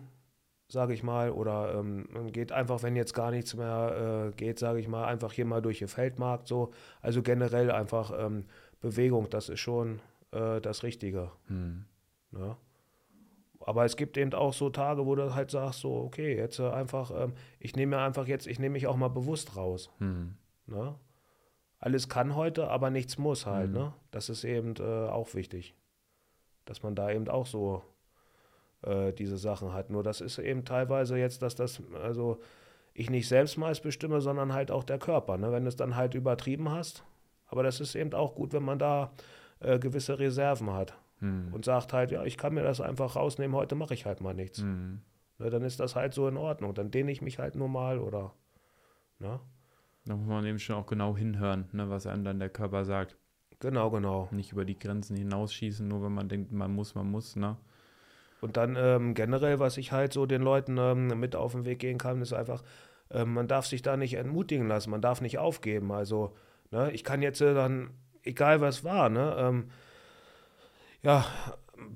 sage 0.68 0.92
ich 0.92 1.02
mal, 1.02 1.30
oder 1.30 1.74
ähm, 1.74 2.06
man 2.12 2.32
geht 2.32 2.52
einfach, 2.52 2.82
wenn 2.82 2.96
jetzt 2.96 3.14
gar 3.14 3.30
nichts 3.30 3.54
mehr 3.54 4.30
äh, 4.30 4.36
geht, 4.36 4.58
sage 4.58 4.80
ich 4.80 4.88
mal, 4.88 5.04
einfach 5.04 5.32
hier 5.32 5.46
mal 5.46 5.62
durch 5.62 5.78
den 5.78 5.88
Feldmarkt 5.88 6.48
so. 6.48 6.72
Also 7.00 7.22
generell 7.22 7.70
einfach 7.70 8.12
ähm, 8.18 8.44
Bewegung, 8.80 9.30
das 9.30 9.48
ist 9.48 9.60
schon 9.60 10.00
äh, 10.32 10.60
das 10.60 10.82
Richtige. 10.82 11.30
Hm. 11.46 11.84
Ja. 12.32 12.38
Ne? 12.38 12.56
Aber 13.66 13.86
es 13.86 13.96
gibt 13.96 14.18
eben 14.18 14.34
auch 14.34 14.52
so 14.52 14.68
Tage, 14.68 15.06
wo 15.06 15.14
du 15.14 15.34
halt 15.34 15.50
sagst, 15.50 15.80
so, 15.80 15.94
okay, 15.94 16.36
jetzt 16.36 16.58
äh, 16.58 16.68
einfach, 16.68 17.10
ähm, 17.16 17.32
ich 17.58 17.74
nehme 17.76 17.96
mir 17.96 18.02
einfach 18.02 18.26
jetzt, 18.26 18.46
ich 18.46 18.58
nehme 18.58 18.74
mich 18.74 18.86
auch 18.86 18.96
mal 18.96 19.08
bewusst 19.08 19.56
raus. 19.56 19.90
Hm. 19.98 20.34
Ne? 20.66 20.94
Alles 21.78 22.08
kann 22.08 22.34
heute, 22.34 22.68
aber 22.68 22.90
nichts 22.90 23.18
muss 23.18 23.46
halt. 23.46 23.70
Mhm. 23.70 23.76
Ne? 23.76 23.94
Das 24.10 24.28
ist 24.28 24.44
eben 24.44 24.74
äh, 24.78 25.08
auch 25.08 25.34
wichtig, 25.34 25.74
dass 26.64 26.82
man 26.82 26.94
da 26.94 27.10
eben 27.10 27.28
auch 27.28 27.46
so 27.46 27.82
äh, 28.82 29.12
diese 29.12 29.38
Sachen 29.38 29.72
hat. 29.72 29.90
Nur 29.90 30.02
das 30.02 30.20
ist 30.20 30.38
eben 30.38 30.64
teilweise 30.64 31.16
jetzt, 31.16 31.42
dass 31.42 31.54
das, 31.54 31.82
also 32.02 32.40
ich 32.94 33.10
nicht 33.10 33.28
selbst 33.28 33.58
meist 33.58 33.82
bestimme, 33.82 34.20
sondern 34.20 34.52
halt 34.52 34.70
auch 34.70 34.84
der 34.84 34.98
Körper. 34.98 35.36
Ne? 35.36 35.52
Wenn 35.52 35.64
du 35.64 35.68
es 35.68 35.76
dann 35.76 35.96
halt 35.96 36.14
übertrieben 36.14 36.70
hast. 36.70 37.04
Aber 37.46 37.62
das 37.62 37.80
ist 37.80 37.94
eben 37.94 38.12
auch 38.14 38.34
gut, 38.34 38.52
wenn 38.52 38.62
man 38.62 38.78
da 38.78 39.12
äh, 39.60 39.78
gewisse 39.78 40.18
Reserven 40.18 40.72
hat 40.72 40.96
mhm. 41.20 41.52
und 41.52 41.64
sagt 41.64 41.92
halt, 41.92 42.10
ja, 42.10 42.24
ich 42.24 42.38
kann 42.38 42.54
mir 42.54 42.62
das 42.62 42.80
einfach 42.80 43.16
rausnehmen, 43.16 43.56
heute 43.56 43.74
mache 43.74 43.94
ich 43.94 44.06
halt 44.06 44.20
mal 44.20 44.34
nichts. 44.34 44.60
Mhm. 44.60 45.00
Ne, 45.38 45.50
dann 45.50 45.62
ist 45.62 45.80
das 45.80 45.96
halt 45.96 46.14
so 46.14 46.28
in 46.28 46.36
Ordnung. 46.36 46.74
Dann 46.74 46.90
dehne 46.90 47.10
ich 47.10 47.20
mich 47.20 47.38
halt 47.38 47.56
normal 47.56 47.98
oder. 47.98 48.32
Ne? 49.18 49.40
Da 50.06 50.16
muss 50.16 50.26
man 50.26 50.44
eben 50.44 50.58
schon 50.58 50.76
auch 50.76 50.86
genau 50.86 51.16
hinhören, 51.16 51.68
ne, 51.72 51.88
was 51.88 52.06
einem 52.06 52.24
dann 52.24 52.38
der 52.38 52.50
Körper 52.50 52.84
sagt. 52.84 53.16
Genau, 53.60 53.90
genau. 53.90 54.28
Nicht 54.32 54.52
über 54.52 54.64
die 54.64 54.78
Grenzen 54.78 55.16
hinausschießen, 55.16 55.86
nur 55.86 56.02
wenn 56.02 56.12
man 56.12 56.28
denkt, 56.28 56.52
man 56.52 56.72
muss, 56.72 56.94
man 56.94 57.10
muss, 57.10 57.36
ne? 57.36 57.56
Und 58.42 58.58
dann 58.58 58.76
ähm, 58.76 59.14
generell, 59.14 59.58
was 59.58 59.78
ich 59.78 59.92
halt 59.92 60.12
so 60.12 60.26
den 60.26 60.42
Leuten 60.42 60.76
ähm, 60.76 61.18
mit 61.18 61.34
auf 61.34 61.52
den 61.52 61.64
Weg 61.64 61.78
gehen 61.78 61.96
kann, 61.96 62.20
ist 62.20 62.34
einfach, 62.34 62.62
ähm, 63.10 63.32
man 63.32 63.48
darf 63.48 63.64
sich 63.64 63.80
da 63.80 63.96
nicht 63.96 64.14
entmutigen 64.14 64.68
lassen, 64.68 64.90
man 64.90 65.00
darf 65.00 65.22
nicht 65.22 65.38
aufgeben. 65.38 65.90
Also, 65.92 66.36
ne, 66.70 66.90
ich 66.92 67.04
kann 67.04 67.22
jetzt 67.22 67.40
äh, 67.40 67.54
dann, 67.54 67.90
egal 68.22 68.60
was 68.60 68.84
war, 68.84 69.08
ne, 69.08 69.34
ähm, 69.38 69.70
ja, 71.02 71.24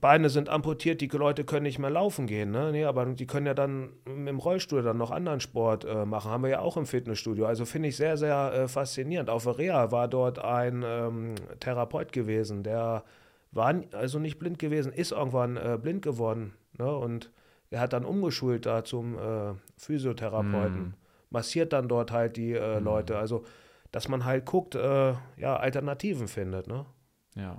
Beine 0.01 0.29
sind 0.29 0.49
amputiert, 0.49 1.01
die 1.01 1.09
Leute 1.09 1.45
können 1.45 1.65
nicht 1.65 1.79
mehr 1.79 1.91
laufen 1.91 2.27
gehen, 2.27 2.51
ne? 2.51 2.73
Nee, 2.73 2.85
aber 2.85 3.07
die 3.07 3.27
können 3.27 3.47
ja 3.47 3.55
dann 3.55 3.91
im 4.05 4.39
Rollstuhl 4.39 4.83
dann 4.83 4.97
noch 4.97 5.11
anderen 5.11 5.41
Sport 5.41 5.85
äh, 5.85 6.05
machen. 6.05 6.31
Haben 6.31 6.43
wir 6.43 6.51
ja 6.51 6.61
auch 6.61 6.77
im 6.77 6.87
Fitnessstudio. 6.87 7.47
Also 7.47 7.65
finde 7.65 7.89
ich 7.89 7.97
sehr, 7.97 8.17
sehr 8.17 8.53
äh, 8.53 8.69
faszinierend. 8.69 9.31
Auf 9.31 9.47
Rea 9.59 9.91
war 9.91 10.09
dort 10.09 10.39
ein 10.39 10.85
ähm, 10.85 11.35
Therapeut 11.61 12.13
gewesen, 12.13 12.63
der 12.63 13.05
war 13.51 13.75
also 13.93 14.19
nicht 14.19 14.39
blind 14.39 14.59
gewesen, 14.59 14.93
ist 14.93 15.13
irgendwann 15.13 15.57
äh, 15.57 15.79
blind 15.81 16.03
geworden. 16.03 16.55
Ne? 16.79 16.95
Und 16.95 17.33
er 17.71 17.81
hat 17.81 17.93
dann 17.93 18.05
umgeschult 18.05 18.67
da 18.67 18.85
zum 18.85 19.17
äh, 19.19 19.55
Physiotherapeuten. 19.77 20.81
Mm. 20.81 20.95
Massiert 21.31 21.73
dann 21.73 21.89
dort 21.89 22.13
halt 22.13 22.37
die 22.37 22.53
mm. 22.53 22.83
Leute. 22.83 23.19
Also, 23.19 23.45
dass 23.91 24.09
man 24.09 24.25
halt 24.25 24.47
guckt, 24.47 24.75
äh, 24.75 25.15
ja, 25.37 25.57
Alternativen 25.57 26.29
findet, 26.29 26.67
ne? 26.67 26.87
Ja. 27.35 27.59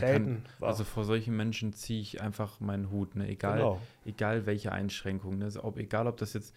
Selten. 0.00 0.44
Kann, 0.58 0.68
also 0.68 0.84
vor 0.84 1.04
solchen 1.04 1.36
Menschen 1.36 1.72
ziehe 1.72 2.00
ich 2.00 2.20
einfach 2.20 2.60
meinen 2.60 2.90
Hut, 2.90 3.16
ne? 3.16 3.28
egal, 3.28 3.58
genau. 3.58 3.80
egal 4.04 4.46
welche 4.46 4.72
Einschränkungen. 4.72 5.38
Ne? 5.38 5.50
Ob, 5.62 5.78
egal, 5.78 6.06
ob 6.06 6.16
das 6.16 6.32
jetzt, 6.32 6.56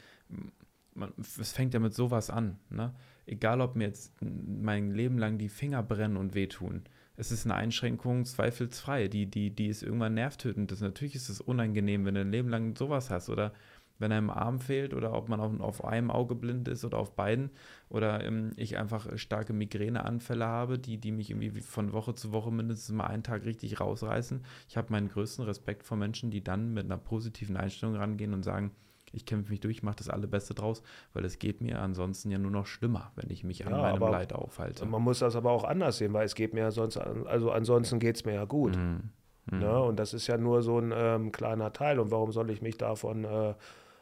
man, 0.93 1.13
es 1.17 1.51
fängt 1.51 1.73
ja 1.73 1.79
mit 1.79 1.93
sowas 1.93 2.29
an. 2.29 2.59
Ne? 2.69 2.93
Egal, 3.25 3.61
ob 3.61 3.75
mir 3.75 3.85
jetzt 3.85 4.13
mein 4.21 4.91
Leben 4.91 5.17
lang 5.17 5.37
die 5.37 5.49
Finger 5.49 5.83
brennen 5.83 6.17
und 6.17 6.33
wehtun. 6.33 6.83
Es 7.15 7.31
ist 7.31 7.45
eine 7.45 7.55
Einschränkung 7.55 8.23
zweifelsfrei. 8.23 9.09
Die, 9.09 9.25
die, 9.25 9.51
die 9.51 9.67
ist 9.67 9.83
irgendwann 9.83 10.13
nervtötend. 10.13 10.71
Das, 10.71 10.79
natürlich 10.79 11.15
ist 11.15 11.29
es 11.29 11.41
unangenehm, 11.41 12.05
wenn 12.05 12.15
du 12.15 12.21
ein 12.21 12.31
Leben 12.31 12.49
lang 12.49 12.75
sowas 12.77 13.09
hast. 13.09 13.29
Oder 13.29 13.53
wenn 13.99 14.11
einem 14.11 14.30
Arm 14.30 14.59
fehlt 14.59 14.93
oder 14.93 15.13
ob 15.13 15.30
man 15.30 15.39
auf, 15.39 15.59
auf 15.59 15.85
einem 15.85 16.09
Auge 16.09 16.34
blind 16.34 16.67
ist 16.67 16.84
oder 16.85 16.97
auf 16.97 17.15
beiden 17.15 17.51
oder 17.89 18.23
ähm, 18.23 18.51
ich 18.55 18.77
einfach 18.77 19.17
starke 19.17 19.53
Migräneanfälle 19.53 20.45
habe, 20.45 20.80
die, 20.80 20.97
die 20.97 21.11
mich 21.11 21.30
irgendwie 21.30 21.61
von 21.61 21.93
Woche 21.93 22.15
zu 22.15 22.31
Woche 22.31 22.51
mindestens 22.51 22.95
mal 22.95 23.07
einen 23.07 23.23
Tag 23.23 23.45
richtig 23.45 23.80
rausreißen. 23.80 24.43
Ich 24.67 24.77
habe 24.77 24.91
meinen 24.91 25.09
größten 25.09 25.45
Respekt 25.45 25.84
vor 25.84 25.97
Menschen, 25.97 26.31
die 26.31 26.43
dann 26.43 26.73
mit 26.73 26.85
einer 26.85 26.97
positiven 26.97 27.57
Einstellung 27.57 27.95
rangehen 27.95 28.34
und 28.34 28.43
sagen, 28.43 28.71
ich 29.11 29.26
kämpfe 29.26 29.51
mich 29.51 29.59
durch, 29.59 29.84
mache 29.84 29.97
das 29.97 30.09
Allerbeste 30.09 30.53
draus, 30.53 30.84
weil 31.13 31.26
es 31.26 31.39
geht 31.39 31.61
mir 31.61 31.81
ansonsten 31.81 32.30
ja 32.30 32.38
nur 32.38 32.51
noch 32.51 32.67
schlimmer, 32.67 33.11
wenn 33.15 33.30
ich 33.30 33.43
mich 33.43 33.65
an 33.65 33.73
ja, 33.73 33.81
meinem 33.81 33.99
Leid 33.99 34.34
aufhalte. 34.34 34.85
Man 34.85 35.01
muss 35.01 35.19
das 35.19 35.35
aber 35.35 35.51
auch 35.51 35.63
anders 35.63 35.97
sehen, 35.97 36.13
weil 36.13 36.26
es 36.26 36.35
geht 36.35 36.53
mir 36.53 36.61
ja 36.61 36.71
sonst, 36.71 36.97
also 36.97 37.51
ansonsten 37.51 37.99
geht 37.99 38.17
es 38.17 38.26
mir 38.26 38.35
ja 38.35 38.45
gut. 38.45 38.76
Mhm. 38.76 39.09
Mhm. 39.51 39.59
Ne? 39.59 39.81
Und 39.81 39.97
das 39.97 40.13
ist 40.13 40.27
ja 40.27 40.38
nur 40.38 40.61
so 40.61 40.80
ein 40.80 40.93
ähm, 40.95 41.31
kleiner 41.31 41.73
Teil. 41.73 41.99
Und 41.99 42.11
warum 42.11 42.31
soll 42.31 42.49
ich 42.49 42.61
mich 42.61 42.77
davon 42.77 43.23
äh, 43.23 43.53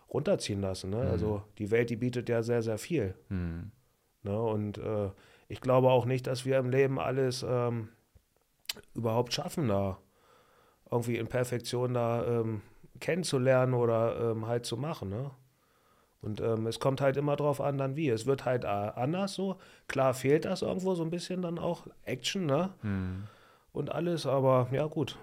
runterziehen 0.10 0.62
lassen. 0.62 0.90
Ne? 0.90 1.04
Mhm. 1.04 1.12
Also 1.12 1.44
die 1.58 1.72
Welt, 1.72 1.90
die 1.90 1.96
bietet 1.96 2.30
ja 2.30 2.44
sehr, 2.44 2.62
sehr 2.62 2.78
viel. 2.78 3.16
Mhm. 3.30 3.72
Ne? 4.24 4.42
Und 4.42 4.78
äh, 4.78 5.10
ich 5.48 5.62
glaube 5.62 5.90
auch 5.90 6.06
nicht, 6.06 6.28
dass 6.28 6.46
wir 6.46 6.58
im 6.58 6.70
Leben 6.70 7.00
alles 7.00 7.46
ähm, 7.48 7.90
überhaupt 8.94 9.34
schaffen, 9.34 9.68
da 9.68 9.98
irgendwie 10.90 11.18
in 11.18 11.28
Perfektion 11.28 11.94
da 11.94 12.26
ähm, 12.26 12.62
kennenzulernen 13.00 13.74
oder 13.74 14.32
ähm, 14.32 14.48
halt 14.48 14.66
zu 14.66 14.78
machen. 14.78 15.10
Ne? 15.10 15.32
Und 16.22 16.42
ähm, 16.42 16.68
es 16.68 16.80
kommt 16.80 17.02
halt 17.02 17.18
immer 17.18 17.36
drauf 17.36 17.62
an, 17.62 17.78
dann 17.78 17.96
wie. 17.96 18.10
Es 18.10 18.26
wird 18.26 18.46
halt 18.46 18.64
äh, 18.64 18.68
anders 18.68 19.34
so. 19.34 19.58
Klar 19.88 20.14
fehlt 20.14 20.46
das 20.46 20.62
irgendwo 20.62 20.96
so 20.96 21.04
ein 21.04 21.10
bisschen 21.10 21.42
dann 21.42 21.60
auch 21.60 21.88
Action, 22.04 22.46
ne? 22.46 22.74
Mhm. 22.82 23.24
Und 23.72 23.92
alles, 23.92 24.26
aber 24.26 24.68
ja, 24.72 24.88
gut. 24.88 25.18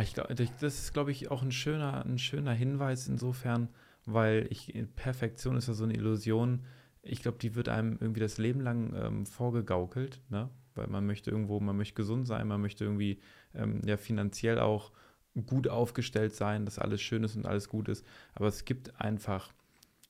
Ich 0.00 0.14
glaube, 0.14 0.34
das 0.34 0.50
ist, 0.60 0.92
glaube 0.92 1.10
ich, 1.10 1.30
auch 1.30 1.42
ein 1.42 1.52
schöner, 1.52 2.04
ein 2.04 2.18
schöner 2.18 2.52
Hinweis 2.52 3.08
insofern, 3.08 3.68
weil 4.04 4.46
ich, 4.50 4.74
Perfektion 4.94 5.56
ist 5.56 5.68
ja 5.68 5.74
so 5.74 5.84
eine 5.84 5.94
Illusion. 5.94 6.64
Ich 7.02 7.22
glaube, 7.22 7.38
die 7.38 7.54
wird 7.54 7.68
einem 7.68 7.98
irgendwie 8.00 8.20
das 8.20 8.38
Leben 8.38 8.60
lang 8.60 8.94
ähm, 8.94 9.26
vorgegaukelt, 9.26 10.20
ne? 10.28 10.50
Weil 10.74 10.88
man 10.88 11.06
möchte 11.06 11.30
irgendwo, 11.30 11.58
man 11.60 11.76
möchte 11.76 11.94
gesund 11.94 12.26
sein, 12.26 12.46
man 12.48 12.60
möchte 12.60 12.84
irgendwie 12.84 13.20
ähm, 13.54 13.80
ja 13.86 13.96
finanziell 13.96 14.58
auch 14.58 14.92
gut 15.46 15.68
aufgestellt 15.68 16.34
sein, 16.34 16.64
dass 16.64 16.78
alles 16.78 17.00
schön 17.00 17.24
ist 17.24 17.36
und 17.36 17.46
alles 17.46 17.68
gut 17.68 17.88
ist. 17.88 18.04
Aber 18.34 18.48
es 18.48 18.64
gibt 18.64 19.00
einfach 19.00 19.52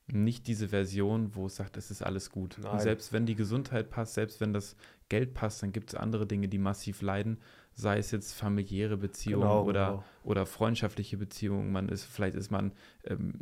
nicht 0.09 0.47
diese 0.47 0.69
Version, 0.69 1.35
wo 1.35 1.47
es 1.47 1.57
sagt, 1.57 1.77
es 1.77 1.91
ist 1.91 2.03
alles 2.03 2.31
gut. 2.31 2.57
Nein. 2.61 2.73
Und 2.73 2.81
selbst 2.81 3.13
wenn 3.13 3.27
die 3.27 3.35
Gesundheit 3.35 3.91
passt, 3.91 4.15
selbst 4.15 4.41
wenn 4.41 4.53
das 4.53 4.77
Geld 5.09 5.35
passt, 5.35 5.63
dann 5.63 5.73
gibt 5.73 5.91
es 5.91 5.95
andere 5.95 6.27
Dinge, 6.27 6.49
die 6.49 6.59
massiv 6.59 7.03
leiden, 7.03 7.39
sei 7.77 7.99
es 7.99 8.11
jetzt 8.11 8.33
familiäre 8.33 8.97
Beziehungen 8.97 9.43
genau, 9.43 9.65
oder, 9.65 9.87
genau. 9.87 10.05
oder 10.25 10.47
freundschaftliche 10.47 11.19
Beziehungen. 11.19 11.71
Man 11.71 11.89
ist, 11.91 12.05
vielleicht 12.05 12.35
ist 12.35 12.51
man 12.51 12.73
ähm, 13.05 13.35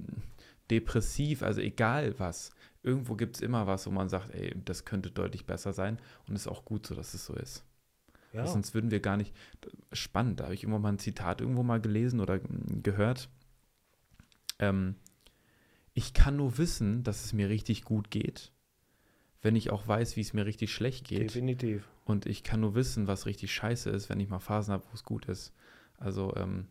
depressiv, 0.71 1.43
also 1.43 1.61
egal 1.61 2.19
was. 2.19 2.51
Irgendwo 2.83 3.15
gibt 3.15 3.37
es 3.37 3.43
immer 3.43 3.67
was, 3.67 3.87
wo 3.87 3.91
man 3.91 4.09
sagt, 4.09 4.35
ey, 4.35 4.55
das 4.65 4.85
könnte 4.85 5.11
deutlich 5.11 5.47
besser 5.47 5.73
sein 5.73 5.99
und 6.27 6.35
es 6.35 6.43
ist 6.43 6.49
auch 6.49 6.65
gut 6.65 6.87
so, 6.87 6.95
dass 6.95 7.15
es 7.15 7.25
so 7.25 7.35
ist. 7.35 7.65
Ja. 8.33 8.45
Sonst 8.47 8.75
würden 8.75 8.91
wir 8.91 8.99
gar 8.99 9.17
nicht. 9.17 9.33
Spannend, 9.93 10.41
da 10.41 10.45
habe 10.45 10.55
ich 10.55 10.65
immer 10.65 10.81
mal 10.81 10.91
ein 10.91 10.99
Zitat 10.99 11.41
irgendwo 11.41 11.63
mal 11.63 11.81
gelesen 11.81 12.19
oder 12.19 12.41
gehört. 12.83 13.29
Ähm, 14.59 14.97
ich 15.93 16.13
kann 16.13 16.37
nur 16.37 16.59
wissen, 16.59 17.05
dass 17.05 17.25
es 17.25 17.33
mir 17.33 17.49
richtig 17.49 17.85
gut 17.85 18.11
geht, 18.11 18.51
wenn 19.45 19.57
ich 19.57 19.71
auch 19.71 19.87
weiß, 19.87 20.17
wie 20.17 20.23
es 20.23 20.33
mir 20.33 20.47
richtig 20.47 20.73
schlecht 20.73 21.07
geht. 21.07 21.21
Definitiv. 21.21 21.87
Und 22.07 22.25
ich 22.25 22.45
kann 22.45 22.61
nur 22.61 22.75
wissen, 22.75 23.07
was 23.07 23.27
richtig 23.27 23.53
scheiße 23.53 23.91
ist, 23.91 24.09
wenn 24.09 24.19
ich 24.19 24.31
mal 24.31 24.39
Phasen 24.39 24.73
habe, 24.73 24.85
wo 24.91 24.95
es 24.95 25.05
gut 25.05 25.27
ist. 25.27 25.53
Also 25.99 26.35
ähm, 26.37 26.67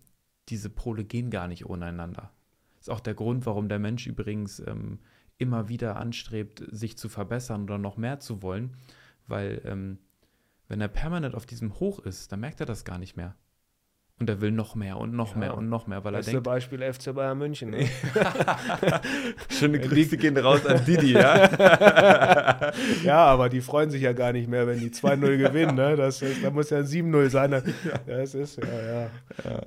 diese 0.49 0.71
Pole 0.71 1.03
gehen 1.03 1.29
gar 1.29 1.47
nicht 1.47 1.67
ohne 1.67 1.85
einander. 1.85 2.31
Ist 2.79 2.89
auch 2.89 2.99
der 2.99 3.13
Grund, 3.13 3.45
warum 3.45 3.69
der 3.69 3.77
Mensch 3.77 4.07
übrigens 4.07 4.59
ähm, 4.59 4.97
immer 5.37 5.69
wieder 5.69 5.97
anstrebt, 5.97 6.63
sich 6.71 6.97
zu 6.97 7.09
verbessern 7.09 7.63
oder 7.63 7.77
noch 7.77 7.95
mehr 7.95 8.19
zu 8.19 8.41
wollen, 8.41 8.75
weil 9.27 9.61
ähm, 9.65 9.99
wenn 10.67 10.81
er 10.81 10.87
permanent 10.87 11.35
auf 11.35 11.45
diesem 11.45 11.79
Hoch 11.79 11.99
ist, 11.99 12.31
dann 12.31 12.39
merkt 12.39 12.59
er 12.59 12.65
das 12.65 12.85
gar 12.85 12.97
nicht 12.97 13.15
mehr. 13.15 13.35
Und 14.19 14.30
er 14.30 14.41
will 14.41 14.52
noch 14.52 14.76
mehr 14.76 14.98
und 14.98 15.14
noch 15.14 15.31
ja. 15.31 15.38
mehr 15.40 15.57
und 15.57 15.69
noch 15.69 15.88
mehr, 15.88 16.03
weil 16.03 16.14
Beste 16.14 16.31
er 16.31 16.34
denkt. 16.35 16.45
Beispiel 16.45 16.94
FC 16.94 17.14
Bayern 17.15 17.38
München. 17.38 17.72
Ne? 17.72 17.90
Schöne 19.49 19.80
Grüße 19.80 20.18
gehen 20.18 20.38
raus 20.38 20.65
an 20.65 20.85
Didi, 20.88 21.14
ja. 21.14 22.72
ja, 23.03 23.26
aber 23.26 23.49
die 23.49 23.61
freuen 23.61 23.90
sich 23.90 24.03
ja 24.03 24.14
gar 24.14 24.31
nicht 24.31 24.48
mehr, 24.48 24.68
wenn 24.68 24.80
die 24.80 24.91
2-0 24.91 25.38
gewinnen. 25.38 25.76
Ne? 25.76 25.95
Das 25.95 26.22
ist, 26.22 26.44
da 26.44 26.52
muss 26.52 26.69
ja 26.69 26.77
ein 26.77 26.85
7-0 26.85 27.30
sein. 27.30 27.49
Ne? 27.49 27.64
Das 28.06 28.35
ist, 28.35 28.57
ja, 28.57 28.65
ja. 28.65 29.10
ja. 29.44 29.61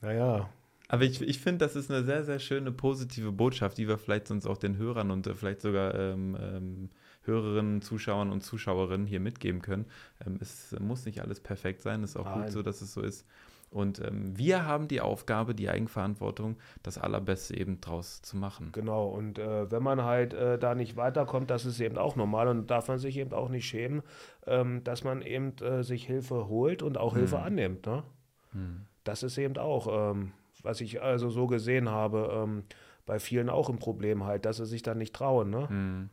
Naja. 0.00 0.48
Aber 0.88 1.02
ich, 1.02 1.20
ich 1.20 1.38
finde, 1.38 1.64
das 1.64 1.76
ist 1.76 1.90
eine 1.90 2.04
sehr, 2.04 2.24
sehr 2.24 2.38
schöne 2.38 2.72
positive 2.72 3.32
Botschaft, 3.32 3.76
die 3.78 3.88
wir 3.88 3.98
vielleicht 3.98 4.28
sonst 4.28 4.46
auch 4.46 4.56
den 4.56 4.78
Hörern 4.78 5.10
und 5.10 5.26
äh, 5.26 5.34
vielleicht 5.34 5.60
sogar 5.60 5.94
ähm, 5.94 6.36
ähm, 6.40 6.90
Hörerinnen, 7.26 7.82
Zuschauern 7.82 8.30
und 8.30 8.42
Zuschauerinnen 8.42 9.06
hier 9.06 9.20
mitgeben 9.20 9.62
können. 9.62 9.86
Ähm, 10.24 10.38
es 10.40 10.74
muss 10.78 11.06
nicht 11.06 11.20
alles 11.20 11.40
perfekt 11.40 11.82
sein, 11.82 12.02
es 12.02 12.10
ist 12.10 12.16
auch 12.16 12.24
Nein. 12.24 12.42
gut 12.42 12.52
so, 12.52 12.62
dass 12.62 12.80
es 12.80 12.92
so 12.92 13.02
ist. 13.02 13.26
Und 13.70 14.00
ähm, 14.00 14.36
wir 14.38 14.64
haben 14.64 14.88
die 14.88 15.00
Aufgabe, 15.00 15.54
die 15.54 15.68
Eigenverantwortung, 15.68 16.56
das 16.82 16.98
Allerbeste 16.98 17.56
eben 17.56 17.80
draus 17.80 18.22
zu 18.22 18.36
machen. 18.36 18.70
Genau, 18.72 19.08
und 19.08 19.38
äh, 19.38 19.70
wenn 19.70 19.82
man 19.82 20.02
halt 20.02 20.34
äh, 20.34 20.58
da 20.58 20.74
nicht 20.74 20.96
weiterkommt, 20.96 21.50
das 21.50 21.66
ist 21.66 21.80
eben 21.80 21.98
auch 21.98 22.16
normal 22.16 22.48
und 22.48 22.70
darf 22.70 22.88
man 22.88 22.98
sich 22.98 23.18
eben 23.18 23.32
auch 23.32 23.48
nicht 23.48 23.66
schämen, 23.66 24.02
ähm, 24.46 24.84
dass 24.84 25.02
man 25.04 25.20
eben 25.20 25.56
äh, 25.58 25.82
sich 25.82 26.06
Hilfe 26.06 26.48
holt 26.48 26.82
und 26.82 26.96
auch 26.96 27.12
hm. 27.12 27.18
Hilfe 27.18 27.40
annimmt. 27.40 27.86
Ne? 27.86 28.04
Hm. 28.52 28.86
Das 29.04 29.22
ist 29.22 29.36
eben 29.36 29.56
auch, 29.58 30.12
ähm, 30.12 30.32
was 30.62 30.80
ich 30.80 31.02
also 31.02 31.28
so 31.28 31.46
gesehen 31.46 31.90
habe, 31.90 32.30
ähm, 32.32 32.64
bei 33.04 33.18
vielen 33.18 33.50
auch 33.50 33.68
ein 33.68 33.78
Problem 33.78 34.24
halt, 34.24 34.44
dass 34.44 34.56
sie 34.58 34.66
sich 34.66 34.82
dann 34.82 34.98
nicht 34.98 35.14
trauen. 35.14 35.50
Ne? 35.50 35.68
Hm 35.68 36.10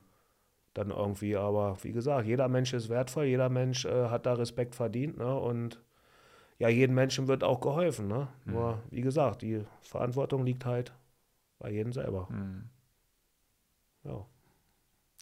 dann 0.74 0.90
irgendwie. 0.90 1.36
Aber 1.36 1.78
wie 1.84 1.92
gesagt, 1.92 2.28
jeder 2.28 2.48
Mensch 2.48 2.74
ist 2.74 2.90
wertvoll, 2.90 3.26
jeder 3.26 3.50
Mensch 3.50 3.86
äh, 3.86 4.10
hat 4.10 4.26
da 4.26 4.34
Respekt 4.34 4.76
verdient. 4.76 5.18
Ne? 5.18 5.36
Und 5.40 5.82
ja, 6.60 6.70
jedem 6.70 6.96
Menschen 6.96 7.28
wird 7.28 7.44
auch 7.44 7.62
geholfen. 7.62 8.08
Ne? 8.08 8.28
Mhm. 8.46 8.54
Nur, 8.54 8.80
wie 8.90 9.02
gesagt, 9.02 9.42
die 9.42 9.64
Verantwortung 9.82 10.46
liegt 10.46 10.66
halt 10.66 10.94
bei 11.60 11.72
jedem 11.72 11.94
selber. 11.94 12.28
Mhm. 12.30 12.70
Ja. 14.04 14.26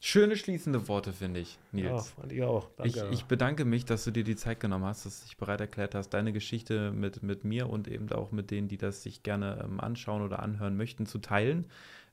Schöne 0.04 0.36
schließende 0.36 0.88
Worte, 0.88 1.14
finde 1.14 1.42
ich, 1.42 1.60
Nils. 1.72 1.86
Ja, 1.88 2.00
fand 2.00 2.32
ich 2.32 2.42
auch. 2.42 2.68
Danke. 2.76 2.90
Ich, 3.12 3.20
ich, 3.20 3.26
bedanke 3.26 3.66
mich, 3.66 3.86
dass 3.86 4.04
du 4.04 4.10
dir 4.10 4.24
die 4.24 4.36
Zeit 4.36 4.60
genommen 4.60 4.86
hast, 4.86 5.06
dass 5.06 5.20
du 5.20 5.28
dich 5.28 5.38
bereit 5.38 5.62
erklärt 5.62 5.94
hast, 5.94 6.10
deine 6.10 6.34
Geschichte 6.34 6.92
mit, 6.92 7.22
mit 7.22 7.44
mir 7.44 7.70
und 7.70 7.88
eben 7.88 8.12
auch 8.12 8.32
mit 8.32 8.50
denen, 8.50 8.68
die 8.68 8.78
das 8.78 9.04
sich 9.04 9.22
gerne 9.22 9.64
ähm, 9.64 9.80
anschauen 9.80 10.24
oder 10.24 10.42
anhören 10.42 10.76
möchten, 10.76 11.06
zu 11.06 11.20
teilen. 11.20 11.68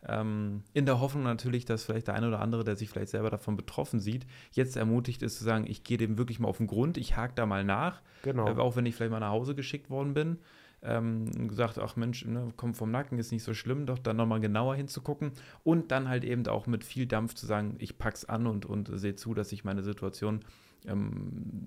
Ähm, 0.07 0.65
in 0.75 0.85
der 0.85 1.01
Hoffnung 1.01 1.23
natürlich, 1.23 1.65
dass 1.65 1.85
vielleicht 1.85 2.09
der 2.09 2.15
eine 2.15 2.29
oder 2.29 2.41
andere, 2.41 2.63
der 2.63 2.77
sich 2.77 2.91
vielleicht 2.91 3.09
selber 3.09 3.31
davon 3.31 3.57
betroffen 3.57 4.01
sieht, 4.01 4.27
jetzt 4.53 4.77
ermutigt 4.77 5.23
ist 5.23 5.39
zu 5.39 5.45
sagen, 5.45 5.65
ich 5.67 5.83
gehe 5.83 5.97
dem 5.97 6.19
wirklich 6.19 6.41
mal 6.41 6.49
auf 6.49 6.59
den 6.59 6.67
Grund, 6.67 6.99
ich 6.99 7.17
hake 7.17 7.33
da 7.37 7.47
mal 7.47 7.65
nach, 7.65 8.03
genau. 8.21 8.49
äh, 8.49 8.59
auch 8.59 8.77
wenn 8.77 8.85
ich 8.85 8.97
vielleicht 8.97 9.13
mal 9.13 9.21
nach 9.21 9.31
Hause 9.31 9.55
geschickt 9.55 9.89
worden 9.89 10.13
bin. 10.13 10.39
Ähm, 10.81 11.49
gesagt, 11.49 11.79
ach 11.79 11.97
Mensch, 11.97 12.25
ne, 12.25 12.53
komm 12.57 12.73
vom 12.73 12.93
Nacken, 12.93 13.19
ist 13.19 13.33
nicht 13.33 13.43
so 13.43 13.53
schlimm, 13.53 13.85
doch 13.85 13.99
dann 13.99 14.17
nochmal 14.17 14.39
genauer 14.39 14.77
hinzugucken 14.77 15.33
und 15.65 15.91
dann 15.91 16.09
halt 16.09 16.25
eben 16.25 16.47
auch 16.47 16.69
mit 16.69 16.85
viel 16.85 17.07
Dampf 17.07 17.35
zu 17.35 17.47
sagen, 17.47 17.75
ich 17.79 17.99
pack's 17.99 18.25
an 18.25 18.47
und, 18.47 18.65
und 18.65 18.89
sehe 18.93 19.17
zu, 19.17 19.35
dass 19.35 19.51
ich 19.51 19.65
meine 19.65 19.83
Situation 19.83 20.41
ähm, 20.87 21.67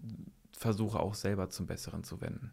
versuche 0.54 1.00
auch 1.00 1.14
selber 1.14 1.50
zum 1.50 1.68
Besseren 1.68 2.04
zu 2.06 2.22
wenden. 2.22 2.52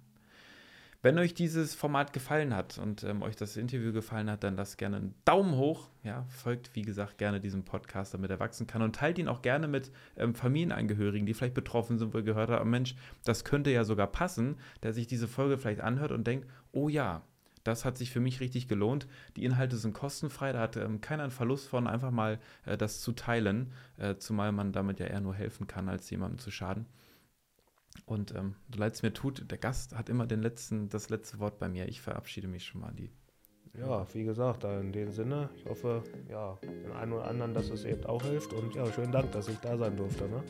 Wenn 1.00 1.16
euch 1.16 1.32
dieses 1.32 1.76
Format 1.76 2.12
gefallen 2.12 2.52
hat 2.52 2.76
und 2.78 3.04
ähm, 3.04 3.22
euch 3.22 3.36
das 3.36 3.56
Interview 3.56 3.92
gefallen 3.92 4.28
hat, 4.28 4.42
dann 4.42 4.56
lasst 4.56 4.78
gerne 4.78 4.96
einen 4.96 5.14
Daumen 5.24 5.54
hoch. 5.54 5.90
Ja, 6.02 6.24
folgt, 6.28 6.74
wie 6.74 6.82
gesagt, 6.82 7.18
gerne 7.18 7.40
diesem 7.40 7.62
Podcast, 7.64 8.14
damit 8.14 8.30
er 8.30 8.40
wachsen 8.40 8.66
kann 8.66 8.82
und 8.82 8.96
teilt 8.96 9.16
ihn 9.18 9.28
auch 9.28 9.40
gerne 9.40 9.68
mit 9.68 9.92
ähm, 10.16 10.34
Familienangehörigen, 10.34 11.24
die 11.24 11.34
vielleicht 11.34 11.54
betroffen 11.54 11.98
sind, 11.98 12.12
wo 12.12 12.18
ihr 12.18 12.24
gehört 12.24 12.50
habt, 12.50 12.66
Mensch, 12.66 12.96
das 13.24 13.44
könnte 13.44 13.70
ja 13.70 13.84
sogar 13.84 14.08
passen, 14.08 14.56
der 14.82 14.92
sich 14.92 15.06
diese 15.06 15.28
Folge 15.28 15.56
vielleicht 15.56 15.82
anhört 15.82 16.10
und 16.10 16.26
denkt, 16.26 16.48
oh 16.72 16.88
ja, 16.88 17.22
das 17.62 17.84
hat 17.84 17.96
sich 17.96 18.10
für 18.10 18.20
mich 18.20 18.40
richtig 18.40 18.66
gelohnt. 18.66 19.06
Die 19.36 19.44
Inhalte 19.44 19.76
sind 19.76 19.92
kostenfrei, 19.92 20.50
da 20.50 20.58
hat 20.58 20.76
ähm, 20.76 21.00
keiner 21.00 21.22
einen 21.22 21.30
Verlust 21.30 21.68
von, 21.68 21.86
einfach 21.86 22.10
mal 22.10 22.40
äh, 22.66 22.76
das 22.76 23.00
zu 23.02 23.12
teilen, 23.12 23.72
äh, 23.98 24.16
zumal 24.16 24.50
man 24.50 24.72
damit 24.72 24.98
ja 24.98 25.06
eher 25.06 25.20
nur 25.20 25.34
helfen 25.34 25.68
kann, 25.68 25.88
als 25.88 26.10
jemandem 26.10 26.40
zu 26.40 26.50
schaden. 26.50 26.86
Und 28.06 28.34
ähm, 28.34 28.54
so 28.72 28.78
leid 28.78 28.94
es 28.94 29.02
mir 29.02 29.12
tut, 29.12 29.50
der 29.50 29.58
Gast 29.58 29.96
hat 29.96 30.08
immer 30.08 30.26
den 30.26 30.42
letzten, 30.42 30.88
das 30.88 31.10
letzte 31.10 31.38
Wort 31.38 31.58
bei 31.58 31.68
mir. 31.68 31.88
Ich 31.88 32.00
verabschiede 32.00 32.48
mich 32.48 32.64
schon 32.64 32.80
mal. 32.80 32.92
Die 32.92 33.10
ja, 33.78 34.06
wie 34.12 34.24
gesagt, 34.24 34.64
in 34.64 34.92
dem 34.92 35.12
Sinne, 35.12 35.50
ich 35.56 35.64
hoffe, 35.66 36.02
ja, 36.28 36.58
den 36.62 36.90
einen 36.92 37.12
oder 37.12 37.26
anderen, 37.26 37.54
dass 37.54 37.70
es 37.70 37.84
eben 37.84 38.04
auch 38.06 38.22
hilft. 38.22 38.52
Und 38.52 38.74
ja, 38.74 38.90
schönen 38.92 39.12
Dank, 39.12 39.30
dass 39.32 39.48
ich 39.48 39.58
da 39.58 39.76
sein 39.76 39.96
durfte. 39.96 40.28
Ne? 40.28 40.42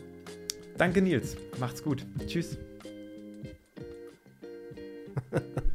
Danke, 0.76 1.02
Nils. 1.02 1.36
Macht's 1.58 1.82
gut. 1.82 2.06
Tschüss. 2.26 2.56